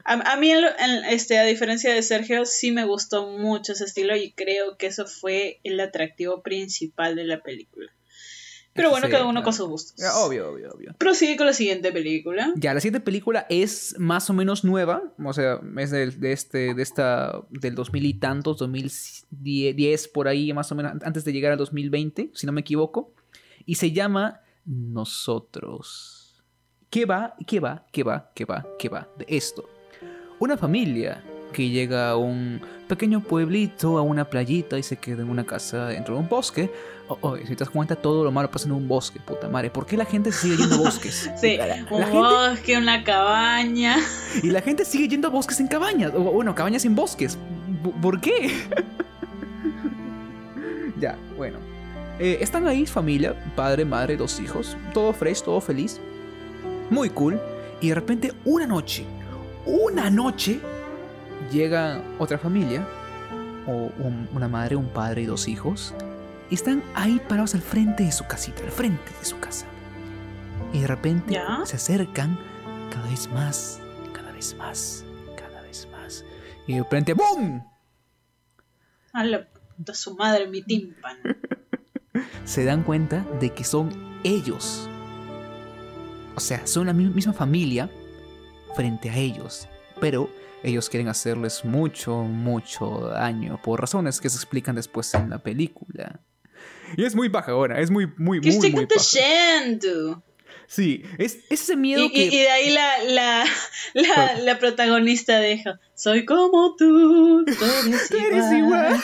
a, 0.04 0.14
a 0.32 0.36
mí, 0.36 0.50
en- 0.50 1.04
este, 1.08 1.38
a 1.38 1.44
diferencia 1.44 1.92
de 1.94 2.02
Sergio, 2.02 2.44
sí 2.44 2.70
me 2.72 2.84
gustó 2.84 3.26
mucho 3.28 3.72
ese 3.72 3.84
estilo 3.84 4.16
y 4.16 4.32
creo 4.32 4.76
que 4.76 4.86
eso 4.86 5.06
fue 5.06 5.60
el 5.62 5.78
atractivo 5.78 6.42
principal 6.42 7.14
de 7.16 7.24
la 7.24 7.40
película. 7.42 7.92
Pero 8.72 8.90
bueno, 8.90 9.06
Sí, 9.06 9.12
cada 9.12 9.26
uno 9.26 9.42
con 9.42 9.52
sus 9.52 9.68
gustos. 9.68 10.04
Ah, 10.04 10.20
Obvio, 10.20 10.52
obvio, 10.52 10.70
obvio. 10.72 10.94
Prosigue 10.96 11.36
con 11.36 11.46
la 11.46 11.52
siguiente 11.52 11.90
película. 11.92 12.52
Ya, 12.56 12.72
la 12.72 12.80
siguiente 12.80 13.00
película 13.00 13.46
es 13.48 13.96
más 13.98 14.30
o 14.30 14.32
menos 14.32 14.64
nueva, 14.64 15.02
o 15.22 15.32
sea, 15.32 15.60
es 15.78 15.90
del, 15.90 16.20
de 16.20 16.32
este, 16.32 16.74
de 16.74 16.82
esta, 16.82 17.42
del 17.50 17.74
2000 17.74 18.04
y 18.06 18.14
tantos, 18.14 18.58
2010 18.58 20.08
por 20.08 20.28
ahí, 20.28 20.52
más 20.52 20.70
o 20.70 20.74
menos, 20.76 20.92
antes 21.02 21.24
de 21.24 21.32
llegar 21.32 21.52
al 21.52 21.58
2020, 21.58 22.30
si 22.32 22.46
no 22.46 22.52
me 22.52 22.60
equivoco, 22.60 23.12
y 23.66 23.74
se 23.74 23.90
llama 23.92 24.40
Nosotros. 24.64 26.42
¿Qué 26.90 27.06
va, 27.06 27.34
qué 27.46 27.60
va, 27.60 27.86
qué 27.92 28.02
va, 28.02 28.30
qué 28.34 28.44
va, 28.44 28.66
qué 28.78 28.88
va 28.88 29.08
de 29.16 29.26
esto? 29.28 29.68
Una 30.38 30.56
familia 30.56 31.22
que 31.50 31.68
llega 31.68 32.10
a 32.10 32.16
un 32.16 32.60
pequeño 32.88 33.20
pueblito, 33.22 33.98
a 33.98 34.02
una 34.02 34.24
playita 34.24 34.78
y 34.78 34.82
se 34.82 34.96
queda 34.96 35.22
en 35.22 35.30
una 35.30 35.44
casa 35.44 35.86
dentro 35.86 36.14
de 36.14 36.20
un 36.20 36.28
bosque. 36.28 36.70
Oh, 37.08 37.18
oh, 37.22 37.36
si 37.36 37.44
te 37.44 37.56
das 37.56 37.70
cuenta, 37.70 37.96
todo 37.96 38.24
lo 38.24 38.30
malo 38.32 38.50
pasa 38.50 38.66
en 38.66 38.72
un 38.72 38.86
bosque, 38.88 39.20
puta 39.20 39.48
madre. 39.48 39.70
¿Por 39.70 39.86
qué 39.86 39.96
la 39.96 40.04
gente 40.04 40.32
sigue 40.32 40.56
yendo 40.56 40.76
a 40.76 40.78
bosques? 40.78 41.30
Sí, 41.40 41.56
La- 41.56 41.66
la 41.66 41.76
un 41.90 42.12
bosque, 42.12 42.76
una 42.78 43.04
cabaña. 43.04 43.96
y 44.42 44.48
la 44.48 44.60
gente 44.62 44.84
sigue 44.84 45.08
yendo 45.08 45.28
a 45.28 45.30
bosques 45.30 45.60
en 45.60 45.66
cabañas. 45.68 46.12
O 46.14 46.20
bueno, 46.20 46.54
cabañas 46.54 46.84
en 46.84 46.94
bosques. 46.94 47.36
¿Por- 47.82 47.92
¿Por 48.00 48.20
qué? 48.20 48.50
ya, 51.00 51.16
bueno. 51.36 51.58
Eh, 52.18 52.38
están 52.42 52.66
ahí 52.66 52.84
familia, 52.86 53.34
padre, 53.56 53.84
madre, 53.84 54.16
dos 54.16 54.40
hijos. 54.40 54.76
Todo 54.92 55.12
fresh, 55.12 55.42
todo 55.42 55.60
feliz. 55.60 55.98
Muy 56.90 57.08
cool. 57.10 57.40
Y 57.80 57.88
de 57.88 57.94
repente, 57.94 58.32
una 58.44 58.66
noche, 58.66 59.04
una 59.64 60.10
noche, 60.10 60.60
llega 61.50 62.02
otra 62.18 62.38
familia. 62.38 62.86
O 63.66 63.92
un- 63.98 64.28
una 64.32 64.48
madre, 64.48 64.76
un 64.76 64.88
padre 64.88 65.22
y 65.22 65.26
dos 65.26 65.46
hijos. 65.48 65.94
Y 66.50 66.54
están 66.54 66.82
ahí 66.94 67.20
parados 67.28 67.54
al 67.54 67.60
frente 67.62 68.02
de 68.04 68.12
su 68.12 68.26
casita, 68.26 68.62
al 68.64 68.70
frente 68.70 69.12
de 69.18 69.24
su 69.24 69.38
casa. 69.38 69.66
Y 70.72 70.80
de 70.80 70.86
repente 70.86 71.34
¿Ya? 71.34 71.60
se 71.64 71.76
acercan 71.76 72.38
cada 72.90 73.08
vez 73.08 73.30
más, 73.30 73.80
cada 74.12 74.32
vez 74.32 74.54
más, 74.56 75.04
cada 75.36 75.60
vez 75.62 75.86
más. 75.92 76.24
Y 76.66 76.74
de 76.74 76.78
repente 76.80 77.12
¡BOOM! 77.14 77.62
A 79.12 79.24
la 79.24 79.46
puta 79.76 79.94
su 79.94 80.16
madre, 80.16 80.46
mi 80.48 80.62
tímpano. 80.62 81.18
Se 82.44 82.64
dan 82.64 82.82
cuenta 82.82 83.24
de 83.40 83.50
que 83.50 83.62
son 83.64 83.90
ellos. 84.24 84.88
O 86.34 86.40
sea, 86.40 86.66
son 86.66 86.86
la 86.86 86.92
mi- 86.92 87.08
misma 87.10 87.32
familia 87.32 87.90
frente 88.74 89.10
a 89.10 89.16
ellos. 89.16 89.68
Pero 90.00 90.30
ellos 90.62 90.88
quieren 90.88 91.08
hacerles 91.08 91.64
mucho, 91.64 92.16
mucho 92.22 93.08
daño. 93.12 93.60
Por 93.62 93.80
razones 93.80 94.20
que 94.20 94.28
se 94.30 94.36
explican 94.36 94.74
después 94.76 95.12
en 95.14 95.30
la 95.30 95.38
película. 95.38 96.20
Y 96.96 97.04
es 97.04 97.14
muy 97.14 97.28
baja 97.28 97.52
ahora, 97.52 97.80
es 97.80 97.90
muy, 97.90 98.06
muy, 98.16 98.40
¿Qué 98.40 98.48
muy, 98.50 98.70
muy 98.72 98.84
baja. 98.86 98.98
Sí, 100.66 101.02
es, 101.18 101.36
es 101.50 101.62
ese 101.62 101.76
miedo 101.76 102.04
Y, 102.04 102.12
que... 102.12 102.24
y- 102.26 102.30
de 102.30 102.48
ahí 102.50 102.70
la, 102.70 103.02
la, 103.04 103.44
la, 103.94 104.34
la 104.40 104.58
protagonista 104.58 105.38
deja, 105.40 105.80
soy 105.94 106.24
como 106.24 106.76
tú, 106.76 107.44
tú 107.58 107.64
eres 107.64 107.96
igual. 108.08 108.22
eres 108.32 108.52
igual. 108.52 109.00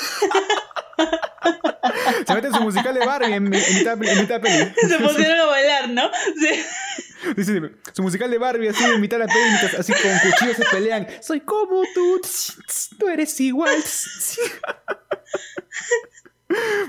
Se 2.26 2.34
mete 2.34 2.46
en 2.48 2.54
su 2.54 2.60
musical 2.62 2.94
de 2.94 3.04
Barbie 3.06 3.26
en, 3.34 3.34
en 3.34 3.50
mitad, 3.78 4.02
en 4.02 4.20
mitad 4.20 4.40
peli. 4.40 4.72
Se 4.88 4.98
pusieron 4.98 5.38
a 5.40 5.44
bailar, 5.46 5.88
¿no? 5.90 6.10
Sí. 6.40 6.62
Dice, 7.36 7.72
su 7.92 8.02
musical 8.02 8.30
de 8.30 8.38
Barbie 8.38 8.68
así 8.68 8.82
la 8.82 8.98
peli, 8.98 9.44
mientras 9.48 9.74
así 9.74 9.92
con 9.92 10.30
cuchillos 10.30 10.56
se 10.56 10.64
pelean. 10.70 11.06
Soy 11.20 11.40
como 11.40 11.82
tú, 11.94 12.20
tú 12.98 13.08
eres 13.08 13.40
igual. 13.40 13.74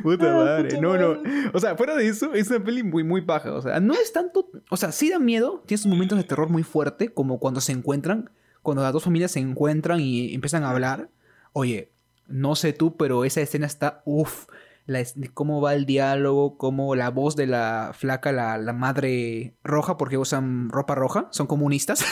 Puta 0.04 0.30
Ah, 0.30 0.36
madre, 0.36 0.70
puta 0.70 0.82
no, 0.82 0.98
no. 0.98 1.22
O 1.54 1.60
sea, 1.60 1.76
fuera 1.76 1.96
de 1.96 2.08
eso, 2.08 2.34
es 2.34 2.50
una 2.50 2.64
peli 2.64 2.84
muy, 2.84 3.04
muy 3.04 3.22
baja. 3.22 3.54
O 3.54 3.62
sea, 3.62 3.80
no 3.80 3.94
es 3.94 4.14
tanto. 4.14 4.50
O 4.70 4.78
sea, 4.78 4.92
sí 4.92 5.10
da 5.10 5.20
miedo, 5.20 5.64
tiene 5.66 5.82
sus 5.82 5.90
momentos 5.92 6.18
de 6.18 6.24
terror 6.24 6.50
muy 6.50 6.64
fuerte, 6.64 7.10
como 7.10 7.40
cuando 7.40 7.60
se 7.62 7.72
encuentran, 7.72 8.30
cuando 8.62 8.84
las 8.84 8.94
dos 8.94 9.04
familias 9.04 9.32
se 9.32 9.40
encuentran 9.40 10.00
y 10.00 10.34
empiezan 10.34 10.64
a 10.64 10.70
hablar. 10.70 11.10
Oye, 11.54 11.92
no 12.28 12.56
sé 12.56 12.74
tú, 12.74 12.98
pero 12.98 13.26
esa 13.26 13.42
escena 13.42 13.66
está. 13.66 14.02
Uff. 14.06 14.46
La, 14.88 15.04
cómo 15.34 15.62
va 15.62 15.76
el 15.76 15.86
diálogo, 15.86 16.58
cómo 16.58 16.96
la 16.96 17.10
voz 17.10 17.36
de 17.36 17.46
la 17.46 17.92
flaca, 17.94 18.32
la, 18.32 18.58
la 18.58 18.74
madre 18.74 19.54
roja, 19.64 19.98
porque 19.98 20.18
usan 20.18 20.70
ropa 20.70 20.96
roja, 20.96 21.28
son 21.32 21.46
comunistas. 21.48 22.04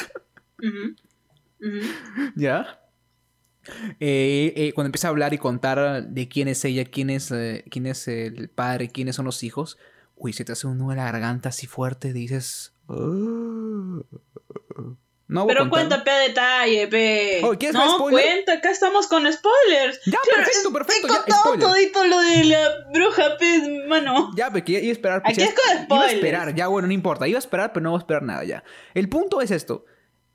¿ya? 2.36 2.80
Eh, 4.00 4.54
eh, 4.56 4.72
cuando 4.74 4.88
empieza 4.88 5.08
a 5.08 5.12
hablar 5.12 5.34
y 5.34 5.38
contar 5.38 6.08
de 6.08 6.28
quién 6.28 6.48
es 6.48 6.64
ella, 6.66 6.86
quién 6.86 7.10
es, 7.10 7.32
eh, 7.32 7.66
quién 7.70 7.88
es 7.88 8.08
el 8.08 8.50
padre, 8.50 8.90
quiénes 8.90 9.16
son 9.16 9.26
los 9.26 9.44
hijos, 9.44 9.78
uy, 10.16 10.34
se 10.34 10.46
te 10.46 10.52
hace 10.54 10.68
un 10.68 10.78
nudo 10.78 10.92
en 10.92 10.98
la 10.98 11.06
garganta 11.12 11.50
así 11.50 11.68
fuerte, 11.68 12.14
dices... 12.14 12.74
"Ah". 12.88 14.02
No 15.28 15.42
a 15.42 15.48
Pero 15.48 15.70
cuenta, 15.72 16.04
pe, 16.04 16.12
detalle, 16.12 16.88
pe. 16.88 17.42
Oh, 17.44 17.52
¿quieres 17.58 17.74
no, 17.74 17.98
cuenta, 17.98 18.54
acá 18.54 18.70
estamos 18.70 19.08
con 19.08 19.22
spoilers. 19.32 20.00
Ya, 20.06 20.20
perfecto, 20.36 20.72
perfecto, 20.72 21.08
He 21.08 21.10
ya, 21.10 21.16
contado 21.18 21.42
spoiler. 21.44 21.68
todito 21.68 22.04
lo 22.06 22.20
de 22.22 22.44
la 22.44 22.70
bruja, 22.94 23.38
pe, 23.40 23.86
mano. 23.88 24.32
Ya, 24.36 24.52
porque 24.52 24.74
iba 24.74 24.82
a 24.90 24.92
esperar. 24.92 25.22
Aquí 25.26 25.42
es 25.42 25.54
con 25.56 25.64
Iba 25.72 25.80
a 25.80 25.84
spoilers. 25.86 26.14
esperar, 26.14 26.54
ya, 26.56 26.68
bueno, 26.68 26.88
no 26.88 26.94
importa. 26.94 27.28
Iba 27.28 27.38
a 27.38 27.40
esperar, 27.40 27.74
pero 27.74 27.84
no 27.86 27.90
voy 27.92 27.98
a 27.98 28.02
esperar 28.02 28.22
nada 28.22 28.44
ya. 28.44 28.64
El 28.94 29.10
punto 29.10 29.42
es 29.42 29.50
esto. 29.50 29.86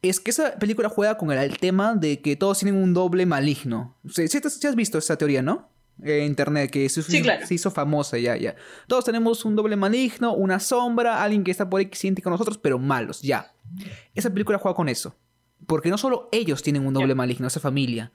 Es 0.02 0.18
que 0.18 0.30
esa 0.32 0.56
película 0.58 0.88
juega 0.88 1.16
con 1.18 1.30
el, 1.30 1.38
el 1.38 1.58
tema 1.58 1.94
de 1.94 2.20
que 2.20 2.34
todos 2.34 2.58
tienen 2.58 2.82
un 2.82 2.92
doble 2.92 3.26
maligno. 3.26 3.96
Sí, 4.08 4.26
te- 4.28 4.50
sí 4.50 4.66
has 4.66 4.74
visto 4.74 4.98
esa 4.98 5.16
teoría, 5.16 5.42
¿no? 5.42 5.68
Eh, 6.02 6.24
internet, 6.26 6.70
que 6.70 6.88
se, 6.88 7.02
Sí, 7.02 7.22
claro. 7.22 7.46
se 7.46 7.54
hizo 7.54 7.70
famosa 7.70 8.18
ya, 8.18 8.36
ya. 8.36 8.54
Todos 8.86 9.04
tenemos 9.04 9.44
un 9.44 9.56
doble 9.56 9.76
maligno, 9.76 10.34
una 10.34 10.58
sombra, 10.60 11.22
alguien 11.22 11.44
que 11.44 11.50
está 11.50 11.68
por 11.68 11.80
ahí 11.80 11.86
que 11.86 11.96
siente 11.96 12.22
con 12.22 12.32
nosotros, 12.32 12.58
pero 12.58 12.78
malos, 12.78 13.22
ya. 13.22 13.52
Esa 14.14 14.30
película 14.30 14.58
juega 14.58 14.74
con 14.74 14.88
eso. 14.88 15.14
Porque 15.66 15.90
no 15.90 15.98
solo 15.98 16.28
ellos 16.32 16.62
tienen 16.62 16.86
un 16.86 16.94
doble 16.94 17.14
maligno, 17.14 17.46
esa 17.46 17.60
familia. 17.60 18.12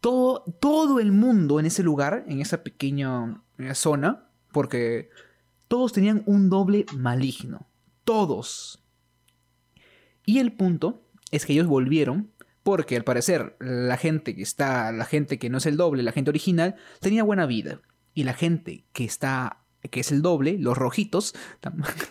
Todo, 0.00 0.44
todo 0.60 1.00
el 1.00 1.10
mundo 1.10 1.58
en 1.58 1.66
ese 1.66 1.82
lugar, 1.82 2.24
en 2.28 2.40
esa 2.40 2.62
pequeña 2.62 3.42
eh, 3.58 3.74
zona, 3.74 4.28
porque 4.52 5.10
todos 5.68 5.92
tenían 5.92 6.22
un 6.26 6.48
doble 6.48 6.86
maligno. 6.96 7.66
Todos. 8.04 8.82
Y 10.24 10.38
el 10.38 10.52
punto 10.52 11.02
es 11.30 11.44
que 11.44 11.54
ellos 11.54 11.66
volvieron 11.66 12.30
porque 12.66 12.96
al 12.96 13.04
parecer 13.04 13.54
la 13.60 13.96
gente 13.96 14.34
que 14.34 14.42
está, 14.42 14.90
la 14.90 15.04
gente 15.04 15.38
que 15.38 15.48
no 15.48 15.58
es 15.58 15.66
el 15.66 15.76
doble, 15.76 16.02
la 16.02 16.10
gente 16.10 16.30
original, 16.30 16.74
tenía 17.00 17.22
buena 17.22 17.46
vida. 17.46 17.80
Y 18.12 18.24
la 18.24 18.34
gente 18.34 18.84
que 18.92 19.04
está, 19.04 19.62
que 19.88 20.00
es 20.00 20.10
el 20.10 20.20
doble, 20.20 20.56
los 20.58 20.76
rojitos, 20.76 21.32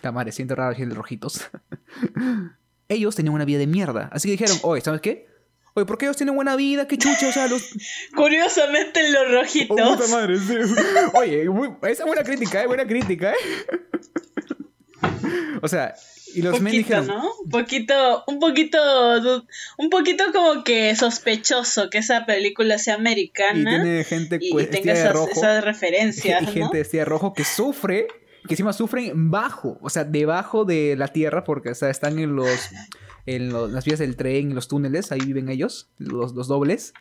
la 0.02 0.12
madre, 0.12 0.32
siento 0.32 0.54
raro 0.54 0.70
decir 0.70 0.88
rojitos. 0.94 1.46
ellos 2.88 3.14
tenían 3.14 3.34
una 3.34 3.44
vida 3.44 3.58
de 3.58 3.66
mierda. 3.66 4.08
Así 4.12 4.28
que 4.28 4.32
dijeron, 4.32 4.56
oye, 4.62 4.80
¿sabes 4.80 5.02
qué? 5.02 5.26
Oye, 5.74 5.84
¿por 5.84 5.98
qué 5.98 6.06
ellos 6.06 6.16
tienen 6.16 6.34
buena 6.34 6.56
vida? 6.56 6.88
¿Qué 6.88 6.96
chucha? 6.96 7.28
O 7.28 7.32
sea, 7.32 7.48
los... 7.48 7.62
Curiosamente 8.16 9.10
los 9.10 9.30
rojitos. 9.32 9.78
Oh, 9.78 9.94
puta 9.98 10.08
madre, 10.08 10.38
sí. 10.38 10.54
Oye, 11.12 11.50
muy- 11.50 11.68
esa 11.82 12.02
es 12.04 12.06
buena 12.06 12.22
crítica, 12.24 12.62
¿eh? 12.62 12.66
Buena 12.66 12.86
crítica, 12.86 13.32
¿eh? 13.32 13.36
O 15.62 15.68
sea, 15.68 15.94
y 16.34 16.42
los 16.42 16.60
men 16.60 16.64
poquito, 16.64 17.00
dijeron... 17.00 17.06
¿no? 17.06 17.30
Un 17.44 17.48
poquito, 17.50 18.24
un 18.26 18.38
poquito, 18.40 18.78
un 19.78 19.88
poquito 19.90 20.24
como 20.34 20.64
que 20.64 20.94
sospechoso 20.94 21.88
que 21.88 21.98
esa 21.98 22.26
película 22.26 22.76
sea 22.78 22.94
americana 22.96 23.58
Y 23.58 23.64
tiene 23.64 24.04
gente 24.04 24.38
y- 24.40 24.60
y 24.60 24.66
tenga 24.66 24.92
esas, 24.92 25.12
rojo. 25.14 25.30
esas 25.32 25.64
referencias, 25.64 26.42
y 26.42 26.44
¿no? 26.46 26.52
gente 26.52 26.82
de 26.84 27.04
rojo 27.06 27.32
que 27.32 27.44
sufre, 27.44 28.06
que 28.46 28.52
encima 28.54 28.72
sufren 28.74 29.30
bajo, 29.30 29.78
o 29.80 29.88
sea, 29.88 30.04
debajo 30.04 30.64
de 30.66 30.94
la 30.96 31.08
tierra, 31.08 31.42
porque 31.42 31.70
o 31.70 31.74
sea, 31.74 31.88
están 31.88 32.18
en 32.18 32.36
los 32.36 32.50
en 33.26 33.52
lo- 33.52 33.66
las 33.66 33.84
vías 33.84 33.98
del 33.98 34.16
tren, 34.16 34.50
en 34.50 34.54
los 34.54 34.68
túneles, 34.68 35.10
ahí 35.12 35.18
viven 35.20 35.48
ellos, 35.48 35.88
los, 35.98 36.32
los 36.34 36.46
dobles. 36.48 36.94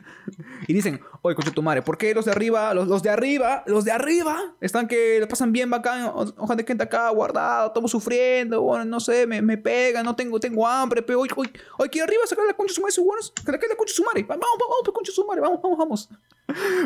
Y 0.67 0.73
dicen, 0.73 0.99
oye, 1.21 1.35
coche 1.35 1.51
tu 1.51 1.61
madre, 1.61 1.81
¿por 1.83 1.97
qué 1.97 2.13
los 2.15 2.25
de 2.25 2.31
arriba, 2.31 2.73
los, 2.73 2.87
los 2.87 3.03
de 3.03 3.11
arriba, 3.11 3.63
los 3.67 3.85
de 3.85 3.91
arriba, 3.91 4.37
están 4.59 4.87
que 4.87 5.19
lo 5.19 5.27
pasan 5.27 5.51
bien 5.51 5.69
bacán, 5.69 6.11
ojalá 6.13 6.55
de 6.57 6.63
gente 6.65 6.83
acá 6.83 7.09
guardado, 7.09 7.67
estamos 7.67 7.91
sufriendo, 7.91 8.61
bueno, 8.61 8.85
no 8.85 8.99
sé, 8.99 9.27
me, 9.27 9.41
me 9.41 9.57
pegan, 9.57 10.03
no 10.03 10.15
tengo, 10.15 10.39
tengo 10.39 10.67
hambre, 10.67 11.01
pero 11.03 11.19
hoy, 11.21 11.29
hoy, 11.35 11.49
hoy 11.77 11.87
aquí 11.87 11.99
arriba 11.99 12.23
sacar 12.27 12.45
la 12.45 12.53
concha 12.53 12.73
su 12.73 12.81
madre, 12.81 12.95
buenos, 13.03 13.31
que 13.31 13.51
la 13.67 13.75
concha 13.75 13.93
su 13.93 14.03
madre, 14.03 14.23
vamos, 14.23 14.45
vamos, 14.59 14.75
vamos, 14.83 14.93
concha 14.95 15.11
su 15.11 15.25
madre, 15.27 15.41
vamos, 15.41 15.59
vamos, 15.61 15.77
vamos. 15.77 16.09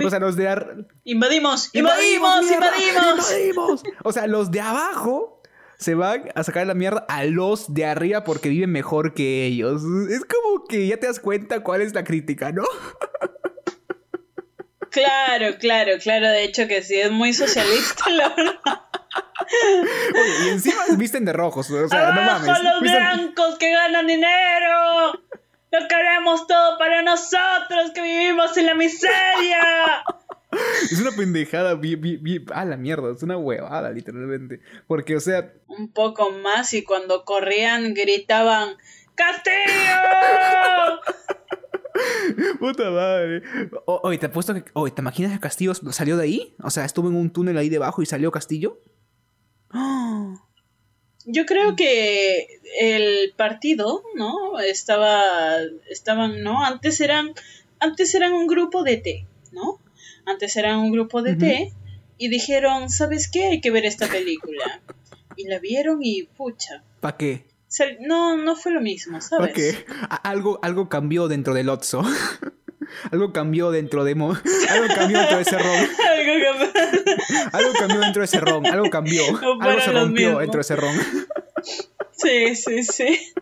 O 0.05 0.09
sea, 0.09 0.19
los 0.19 0.35
de 0.35 0.47
ar- 0.47 0.85
Invadimos, 1.05 1.69
invadimos, 1.73 2.43
invadimos. 2.51 3.31
invadimos. 3.31 3.83
O 4.03 4.11
sea, 4.11 4.27
los 4.27 4.51
de 4.51 4.61
abajo 4.61 5.38
se 5.79 5.95
van 5.95 6.29
a 6.35 6.43
sacar 6.43 6.67
la 6.67 6.73
mierda 6.75 7.05
a 7.09 7.23
los 7.23 7.73
de 7.73 7.85
arriba 7.85 8.23
porque 8.23 8.49
viven 8.49 8.71
mejor 8.71 9.13
que 9.13 9.45
ellos. 9.45 9.81
Es 10.11 10.25
como 10.25 10.65
que 10.67 10.85
ya 10.87 10.97
te 10.97 11.07
das 11.07 11.19
cuenta 11.19 11.61
cuál 11.63 11.81
es 11.81 11.93
la 11.93 12.03
crítica, 12.03 12.51
¿no? 12.51 12.63
Claro, 14.91 15.57
claro, 15.59 15.93
claro. 16.01 16.27
De 16.29 16.43
hecho 16.43 16.67
que 16.67 16.81
sí, 16.81 16.95
es 16.99 17.11
muy 17.11 17.31
socialista, 17.33 18.09
la 18.09 18.29
verdad. 18.29 18.55
Oye, 20.13 20.45
y 20.45 20.49
encima 20.49 20.81
visten 20.97 21.25
de 21.25 21.33
rojos. 21.33 21.69
O 21.71 21.87
sea, 21.87 22.11
no 22.11 22.21
¡Abajo 22.21 22.45
mames. 22.47 22.63
los 22.63 22.81
Visten- 22.81 23.15
blancos 23.15 23.57
que 23.59 23.71
ganan 23.71 24.07
dinero! 24.07 25.13
¡Lo 25.71 25.87
queremos 25.87 26.47
todo 26.47 26.77
para 26.79 27.03
nosotros 27.03 27.91
que 27.93 28.01
vivimos 28.01 28.57
en 28.57 28.65
la 28.65 28.73
miseria! 28.75 30.03
Es 30.91 30.99
una 30.99 31.11
pendejada. 31.11 31.75
bi- 31.75 31.95
bi- 31.95 32.17
bi- 32.17 32.45
Ah, 32.53 32.65
la 32.65 32.77
mierda. 32.77 33.11
Es 33.11 33.21
una 33.23 33.37
huevada, 33.37 33.91
literalmente. 33.91 34.61
Porque, 34.87 35.15
o 35.15 35.19
sea, 35.19 35.53
Un 35.67 35.91
poco 35.91 36.31
más 36.31 36.73
y 36.73 36.83
cuando 36.83 37.23
corrían 37.25 37.93
gritaban 37.93 38.75
¡Castillo! 39.15 39.59
Puta 42.59 42.89
madre. 42.91 43.41
Oye, 43.85 44.17
te 44.17 44.27
apuesto 44.27 44.53
que. 44.53 44.63
Oye, 44.73 44.91
¿te 44.93 45.01
imaginas 45.01 45.33
que 45.33 45.39
Castillo 45.39 45.73
salió 45.73 46.15
de 46.17 46.23
ahí? 46.23 46.55
O 46.63 46.69
sea, 46.69 46.85
estuvo 46.85 47.09
en 47.09 47.15
un 47.15 47.29
túnel 47.31 47.57
ahí 47.57 47.69
debajo 47.69 48.01
y 48.01 48.05
salió 48.05 48.31
Castillo. 48.31 48.79
Yo 51.25 51.45
creo 51.45 51.75
que 51.75 52.47
el 52.79 53.33
partido, 53.35 54.03
¿no? 54.15 54.59
Estaba, 54.59 55.21
estaban, 55.89 56.41
¿no? 56.41 56.63
Antes 56.63 57.01
eran, 57.01 57.33
antes 57.79 58.15
eran 58.15 58.31
un 58.33 58.47
grupo 58.47 58.83
de 58.83 58.97
té, 58.97 59.27
¿no? 59.51 59.79
Antes 60.29 60.55
eran 60.55 60.79
un 60.79 60.91
grupo 60.91 61.21
de 61.21 61.31
Ujú. 61.31 61.39
té 61.39 61.73
y 62.17 62.29
dijeron, 62.29 62.89
¿sabes 62.89 63.29
qué? 63.29 63.47
Hay 63.47 63.61
que 63.61 63.71
ver 63.71 63.85
esta 63.85 64.07
película. 64.07 64.81
Y 65.35 65.47
la 65.47 65.59
vieron 65.59 65.99
y 66.01 66.23
pucha. 66.23 66.83
¿Para 66.99 67.17
qué? 67.17 67.45
No, 68.01 68.35
no 68.35 68.55
fue 68.55 68.71
lo 68.71 68.81
mismo, 68.81 69.21
¿sabes? 69.21 69.47
¿Para 69.47 69.53
qué? 69.53 69.85
Algo, 70.23 70.59
algo 70.63 70.89
cambió 70.89 71.27
dentro 71.27 71.53
del 71.53 71.69
Otso. 71.69 72.03
algo 73.11 73.31
cambió 73.31 73.71
dentro 73.71 74.03
de. 74.03 74.15
Mo- 74.15 74.35
algo 74.69 74.95
cambió 74.95 75.19
dentro 75.19 75.37
de 75.37 75.43
ese 75.43 75.57
ron. 75.57 75.69
Algo 77.53 77.71
cambió 77.79 77.99
dentro 77.99 78.21
de 78.21 78.25
ese 78.25 78.39
ron. 78.39 78.65
Algo 78.65 78.89
cambió. 78.89 79.21
No 79.31 79.61
algo 79.61 79.81
se 79.81 79.91
rompió 79.91 80.39
dentro 80.39 80.57
de 80.57 80.61
ese 80.61 80.75
ron. 80.75 80.95
sí, 82.11 82.55
sí, 82.55 82.83
sí. 82.83 83.19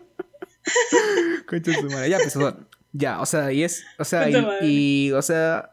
Ya, 2.08 2.18
pues, 2.18 2.36
o 2.36 2.40
sea, 2.40 2.56
ya, 2.92 3.20
o 3.20 3.26
sea, 3.26 3.52
y 3.52 3.62
es, 3.64 3.84
o 3.98 4.04
sea, 4.04 4.28
y, 4.28 5.08
y, 5.08 5.12
o 5.12 5.22
sea, 5.22 5.70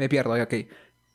me 0.00 0.08
pierdo, 0.08 0.32
ok. 0.42 0.54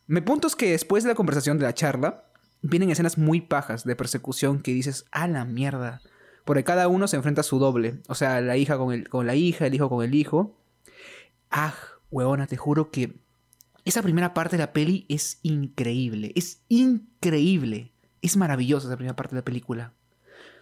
Mi 0.07 0.21
punto 0.21 0.47
es 0.47 0.55
que 0.55 0.71
después 0.71 1.03
de 1.03 1.09
la 1.09 1.15
conversación 1.15 1.57
de 1.57 1.65
la 1.65 1.73
charla, 1.73 2.25
vienen 2.61 2.91
escenas 2.91 3.17
muy 3.17 3.41
pajas 3.41 3.83
de 3.83 3.95
persecución 3.95 4.61
que 4.61 4.73
dices, 4.73 5.05
a 5.11 5.27
la 5.27 5.45
mierda. 5.45 6.01
Porque 6.45 6.63
cada 6.63 6.87
uno 6.87 7.07
se 7.07 7.15
enfrenta 7.15 7.41
a 7.41 7.43
su 7.43 7.57
doble. 7.57 8.01
O 8.07 8.15
sea, 8.15 8.39
la 8.41 8.57
hija 8.57 8.77
con, 8.77 8.93
el, 8.93 9.09
con 9.09 9.25
la 9.25 9.35
hija, 9.35 9.65
el 9.65 9.73
hijo 9.73 9.89
con 9.89 10.05
el 10.05 10.13
hijo. 10.13 10.57
Ah, 11.49 11.73
huevona, 12.11 12.45
te 12.47 12.57
juro 12.57 12.91
que 12.91 13.19
esa 13.83 14.03
primera 14.03 14.33
parte 14.33 14.57
de 14.57 14.63
la 14.63 14.73
peli 14.73 15.05
es 15.09 15.39
increíble. 15.41 16.31
Es 16.35 16.61
increíble. 16.69 17.91
Es 18.21 18.37
maravillosa 18.37 18.87
esa 18.87 18.97
primera 18.97 19.15
parte 19.15 19.35
de 19.35 19.41
la 19.41 19.45
película. 19.45 19.93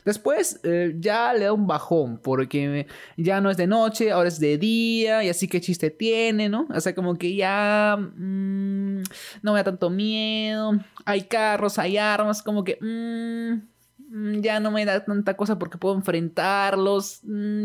Después 0.05 0.59
eh, 0.63 0.95
ya 0.99 1.33
le 1.33 1.45
da 1.45 1.53
un 1.53 1.67
bajón 1.67 2.17
porque 2.17 2.87
ya 3.17 3.41
no 3.41 3.49
es 3.49 3.57
de 3.57 3.67
noche, 3.67 4.11
ahora 4.11 4.27
es 4.27 4.39
de 4.39 4.57
día 4.57 5.23
y 5.23 5.29
así 5.29 5.47
que 5.47 5.61
chiste 5.61 5.89
tiene, 5.91 6.49
¿no? 6.49 6.67
O 6.69 6.79
sea, 6.81 6.93
como 6.93 7.15
que 7.15 7.35
ya 7.35 7.97
mm, 7.97 9.03
no 9.41 9.53
me 9.53 9.59
da 9.59 9.63
tanto 9.63 9.89
miedo, 9.89 10.73
hay 11.05 11.23
carros, 11.23 11.79
hay 11.79 11.97
armas, 11.97 12.41
como 12.41 12.63
que 12.63 12.77
mm, 12.81 14.13
mm, 14.15 14.41
ya 14.41 14.59
no 14.59 14.71
me 14.71 14.85
da 14.85 15.03
tanta 15.05 15.35
cosa 15.35 15.57
porque 15.57 15.77
puedo 15.77 15.95
enfrentarlos, 15.95 17.21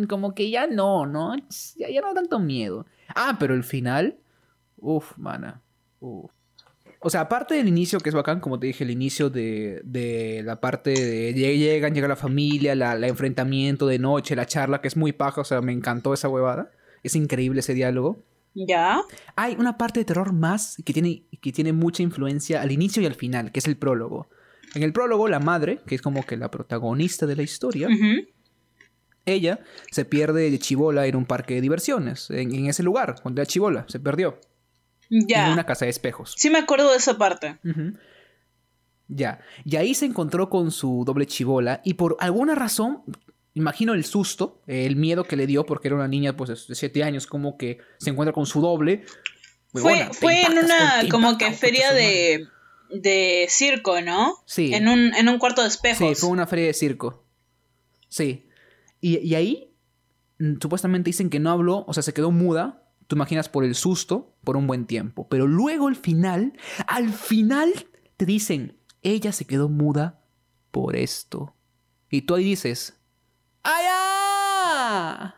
como 0.08 0.34
que 0.34 0.50
ya 0.50 0.66
no, 0.66 1.06
¿no? 1.06 1.34
Ya, 1.76 1.90
ya 1.90 2.00
no 2.00 2.08
da 2.08 2.14
tanto 2.14 2.38
miedo. 2.38 2.86
Ah, 3.14 3.36
pero 3.38 3.54
el 3.54 3.64
final, 3.64 4.18
uff, 4.76 5.16
mana, 5.16 5.60
uff. 6.00 6.37
O 7.00 7.10
sea, 7.10 7.22
aparte 7.22 7.54
del 7.54 7.68
inicio, 7.68 8.00
que 8.00 8.08
es 8.08 8.14
bacán, 8.14 8.40
como 8.40 8.58
te 8.58 8.66
dije, 8.66 8.82
el 8.84 8.90
inicio 8.90 9.30
de, 9.30 9.80
de 9.84 10.42
la 10.44 10.60
parte 10.60 10.90
de 10.90 11.32
lle- 11.34 11.56
llegan, 11.56 11.94
llega 11.94 12.08
la 12.08 12.16
familia, 12.16 12.74
la, 12.74 12.94
la 12.96 13.06
enfrentamiento 13.06 13.86
de 13.86 13.98
noche, 14.00 14.34
la 14.34 14.46
charla, 14.46 14.80
que 14.80 14.88
es 14.88 14.96
muy 14.96 15.12
paja, 15.12 15.40
o 15.42 15.44
sea, 15.44 15.60
me 15.60 15.72
encantó 15.72 16.12
esa 16.12 16.28
huevada. 16.28 16.72
Es 17.04 17.14
increíble 17.14 17.60
ese 17.60 17.74
diálogo. 17.74 18.24
¿Ya? 18.54 19.00
Hay 19.36 19.54
una 19.58 19.78
parte 19.78 20.00
de 20.00 20.04
terror 20.04 20.32
más 20.32 20.76
que 20.84 20.92
tiene, 20.92 21.22
que 21.40 21.52
tiene 21.52 21.72
mucha 21.72 22.02
influencia 22.02 22.60
al 22.60 22.72
inicio 22.72 23.00
y 23.00 23.06
al 23.06 23.14
final, 23.14 23.52
que 23.52 23.60
es 23.60 23.66
el 23.68 23.76
prólogo. 23.76 24.28
En 24.74 24.82
el 24.82 24.92
prólogo, 24.92 25.28
la 25.28 25.38
madre, 25.38 25.78
que 25.86 25.94
es 25.94 26.02
como 26.02 26.26
que 26.26 26.36
la 26.36 26.50
protagonista 26.50 27.26
de 27.26 27.36
la 27.36 27.42
historia, 27.42 27.86
ella 29.24 29.60
se 29.92 30.04
pierde 30.04 30.50
de 30.50 30.58
chivola 30.58 31.06
en 31.06 31.14
un 31.14 31.26
parque 31.26 31.54
de 31.54 31.60
diversiones, 31.60 32.30
en, 32.30 32.52
en 32.54 32.66
ese 32.66 32.82
lugar, 32.82 33.16
cuando 33.22 33.40
era 33.40 33.46
chivola, 33.46 33.84
se 33.88 34.00
perdió, 34.00 34.40
Ya. 35.10 35.46
en 35.46 35.52
una 35.54 35.66
casa 35.66 35.84
de 35.84 35.90
espejos. 35.90 36.34
Sí 36.36 36.50
me 36.50 36.58
acuerdo 36.58 36.90
de 36.90 36.98
esa 36.98 37.16
parte. 37.18 37.58
Ujú. 37.64 37.94
Ya. 39.08 39.40
Y 39.64 39.76
ahí 39.76 39.94
se 39.94 40.06
encontró 40.06 40.50
con 40.50 40.70
su 40.70 41.02
doble 41.06 41.26
chivola 41.26 41.80
y 41.84 41.94
por 41.94 42.16
alguna 42.20 42.54
razón, 42.54 43.02
imagino 43.54 43.94
el 43.94 44.04
susto, 44.04 44.62
el 44.66 44.96
miedo 44.96 45.24
que 45.24 45.36
le 45.36 45.46
dio 45.46 45.64
porque 45.64 45.88
era 45.88 45.96
una 45.96 46.08
niña 46.08 46.36
pues 46.36 46.68
de 46.68 46.74
7 46.74 47.02
años 47.02 47.26
como 47.26 47.56
que 47.56 47.78
se 47.98 48.10
encuentra 48.10 48.32
con 48.32 48.46
su 48.46 48.60
doble. 48.60 49.04
Fue, 49.72 49.82
Huevona, 49.82 50.12
fue 50.12 50.42
en 50.42 50.58
una 50.58 51.08
como 51.10 51.36
que 51.38 51.52
feria 51.52 51.92
de, 51.92 52.46
de 52.90 53.46
circo, 53.48 54.00
¿no? 54.00 54.34
Sí. 54.46 54.74
En 54.74 54.88
un, 54.88 55.14
en 55.14 55.28
un 55.28 55.38
cuarto 55.38 55.62
de 55.62 55.68
espejos. 55.68 56.08
Sí, 56.08 56.14
fue 56.14 56.30
una 56.30 56.46
feria 56.46 56.66
de 56.66 56.74
circo. 56.74 57.24
Sí. 58.08 58.46
Y, 59.00 59.18
y 59.18 59.34
ahí 59.34 59.70
mm, 60.38 60.54
supuestamente 60.60 61.08
dicen 61.08 61.30
que 61.30 61.38
no 61.38 61.50
habló, 61.50 61.84
o 61.86 61.92
sea, 61.92 62.02
se 62.02 62.12
quedó 62.14 62.30
muda. 62.30 62.82
Tú 63.08 63.16
imaginas 63.16 63.48
por 63.48 63.64
el 63.64 63.74
susto, 63.74 64.36
por 64.44 64.58
un 64.58 64.66
buen 64.66 64.84
tiempo. 64.86 65.28
Pero 65.28 65.46
luego 65.46 65.88
al 65.88 65.96
final, 65.96 66.52
al 66.86 67.10
final 67.10 67.72
te 68.18 68.26
dicen, 68.26 68.78
ella 69.02 69.32
se 69.32 69.46
quedó 69.46 69.70
muda 69.70 70.20
por 70.70 70.94
esto. 70.94 71.54
Y 72.10 72.22
tú 72.22 72.34
ahí 72.34 72.44
dices, 72.44 72.98
¡ay, 73.62 73.84
ah! 73.88 75.34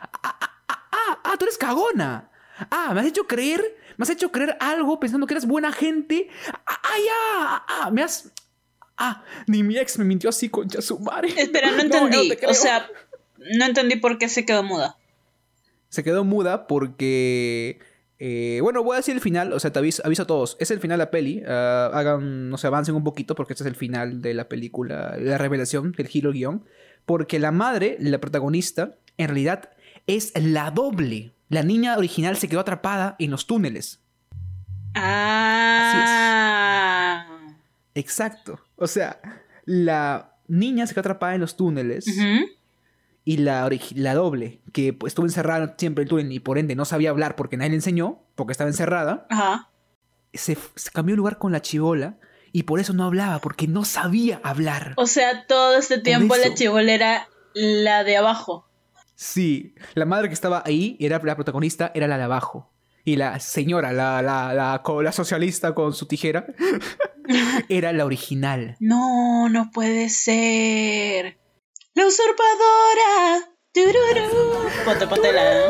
¡Ah, 0.00 0.10
ah, 0.22 0.38
ah, 0.68 0.88
ah, 0.92 1.20
ah, 1.24 1.36
tú 1.36 1.44
eres 1.46 1.58
cagona! 1.58 2.30
¡Ah, 2.70 2.92
me 2.94 3.00
has 3.00 3.06
hecho 3.06 3.26
creer! 3.26 3.60
Me 3.96 4.04
has 4.04 4.10
hecho 4.10 4.30
creer 4.30 4.56
algo 4.60 5.00
pensando 5.00 5.26
que 5.26 5.34
eres 5.34 5.46
buena 5.46 5.72
gente. 5.72 6.28
¡Ah, 6.64 6.80
ah! 6.84 7.66
¡Ah, 7.68 7.90
me 7.90 8.02
has... 8.04 8.30
Ah, 8.96 9.24
ni 9.48 9.64
mi 9.64 9.76
ex 9.78 9.98
me 9.98 10.04
mintió 10.04 10.30
así, 10.30 10.48
concha 10.48 10.80
su 10.80 11.00
madre. 11.00 11.34
Espera, 11.36 11.72
no 11.72 11.80
entendí. 11.82 12.32
o 12.46 12.54
sea, 12.54 12.88
no 13.36 13.64
entendí 13.64 13.96
por 13.96 14.18
qué 14.18 14.28
se 14.28 14.46
quedó 14.46 14.62
muda. 14.62 14.96
Se 15.94 16.02
quedó 16.02 16.24
muda 16.24 16.66
porque... 16.66 17.78
eh, 18.18 18.58
bueno, 18.62 18.82
voy 18.82 18.94
a 18.94 18.96
decir 18.96 19.14
el 19.14 19.20
final, 19.20 19.52
o 19.52 19.60
sea, 19.60 19.70
te 19.72 19.78
aviso, 19.78 20.02
aviso 20.04 20.24
a 20.24 20.26
todos. 20.26 20.56
Es 20.58 20.72
el 20.72 20.80
final 20.80 20.98
de 20.98 21.04
la 21.04 21.10
peli. 21.12 21.40
ah, 21.46 21.88
hagan, 21.94 22.50
no 22.50 22.58
sé, 22.58 22.66
avancen 22.66 22.96
un 22.96 23.04
poquito 23.04 23.36
porque 23.36 23.52
este 23.52 23.62
es 23.62 23.68
el 23.68 23.76
final 23.76 24.20
de 24.20 24.34
la 24.34 24.48
película, 24.48 25.16
la 25.20 25.38
revelación, 25.38 25.94
el 25.96 26.08
giro 26.08 26.32
guion. 26.32 26.64
Porque 27.06 27.38
la 27.38 27.52
madre, 27.52 27.96
la 28.00 28.18
protagonista, 28.18 28.96
en 29.18 29.28
realidad 29.28 29.70
es 30.08 30.32
la 30.34 30.72
doble. 30.72 31.32
La 31.48 31.62
niña 31.62 31.96
original 31.96 32.36
se 32.36 32.48
quedó 32.48 32.58
atrapada 32.60 33.14
en 33.20 33.30
los 33.30 33.46
túneles. 33.46 34.00
Ah. 36.04 37.26
Exacto. 37.94 38.58
O 38.76 38.88
sea, 38.88 39.20
la 39.64 40.32
niña 40.48 40.86
se 40.86 40.94
quedó 40.94 41.00
atrapada 41.02 41.34
en 41.36 41.40
los 41.42 41.56
túneles. 41.56 42.08
Ujú. 42.08 42.46
Y 43.26 43.38
la, 43.38 43.68
doble, 44.14 44.60
que 44.72 44.92
pues, 44.92 45.12
estuvo 45.12 45.24
encerrada 45.24 45.76
siempre 45.78 46.02
en 46.02 46.06
el 46.06 46.10
túnel 46.10 46.32
y 46.32 46.40
por 46.40 46.58
ende 46.58 46.74
no 46.74 46.84
sabía 46.84 47.10
hablar 47.10 47.36
porque 47.36 47.56
nadie 47.56 47.70
le 47.70 47.76
enseñó, 47.76 48.22
porque 48.34 48.52
estaba 48.52 48.68
encerrada, 48.68 49.26
Ajá. 49.30 49.70
se, 50.34 50.58
cambió 50.92 51.14
de 51.14 51.16
lugar 51.16 51.38
con 51.38 51.50
la 51.50 51.62
chivola 51.62 52.18
y 52.52 52.64
por 52.64 52.80
eso 52.80 52.92
no 52.92 53.04
hablaba, 53.04 53.38
porque 53.38 53.66
no 53.66 53.84
sabía 53.84 54.40
hablar. 54.44 54.92
O 54.96 55.06
sea, 55.06 55.46
todo 55.46 55.76
este 55.76 55.98
tiempo 55.98 56.36
la 56.36 56.54
chivola 56.54 56.92
era 56.92 57.28
la 57.54 58.04
de 58.04 58.18
abajo. 58.18 58.68
Sí, 59.14 59.74
la 59.94 60.04
madre 60.04 60.28
que 60.28 60.34
estaba 60.34 60.62
ahí, 60.66 60.96
era 61.00 61.18
la 61.22 61.34
protagonista, 61.34 61.92
era 61.94 62.06
la 62.06 62.18
de 62.18 62.24
abajo. 62.24 62.70
Y 63.06 63.16
la 63.16 63.40
señora, 63.40 63.92
la, 63.92 64.22
la, 64.22 64.52
la 64.54 65.12
socialista 65.12 65.74
con 65.74 65.94
su 65.94 66.06
tijera, 66.06 66.46
era 67.68 67.92
la 67.92 68.04
original. 68.04 68.76
No, 68.80 69.48
no 69.48 69.70
puede 69.70 70.08
ser. 70.10 71.38
La 71.94 72.06
usurpadora. 72.06 73.48
Tururú. 73.72 74.68
Ponte, 74.84 75.06
ponte 75.06 75.32
la. 75.32 75.66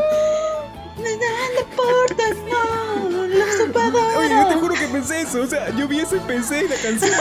Importa, 1.61 2.23
no. 2.49 3.27
La 3.29 3.45
usurpadora. 3.45 4.19
Oye, 4.19 4.29
yo 4.31 4.47
te 4.49 4.55
juro 4.55 4.75
que 4.75 4.87
pensé 4.89 5.21
eso. 5.23 5.43
O 5.43 5.47
sea, 5.47 5.69
yo 5.77 5.87
vi 5.89 6.01
eso 6.01 6.17
y 6.17 6.21
pensé 6.21 6.61
en 6.61 6.71
la 6.71 6.77
canción. 6.77 7.13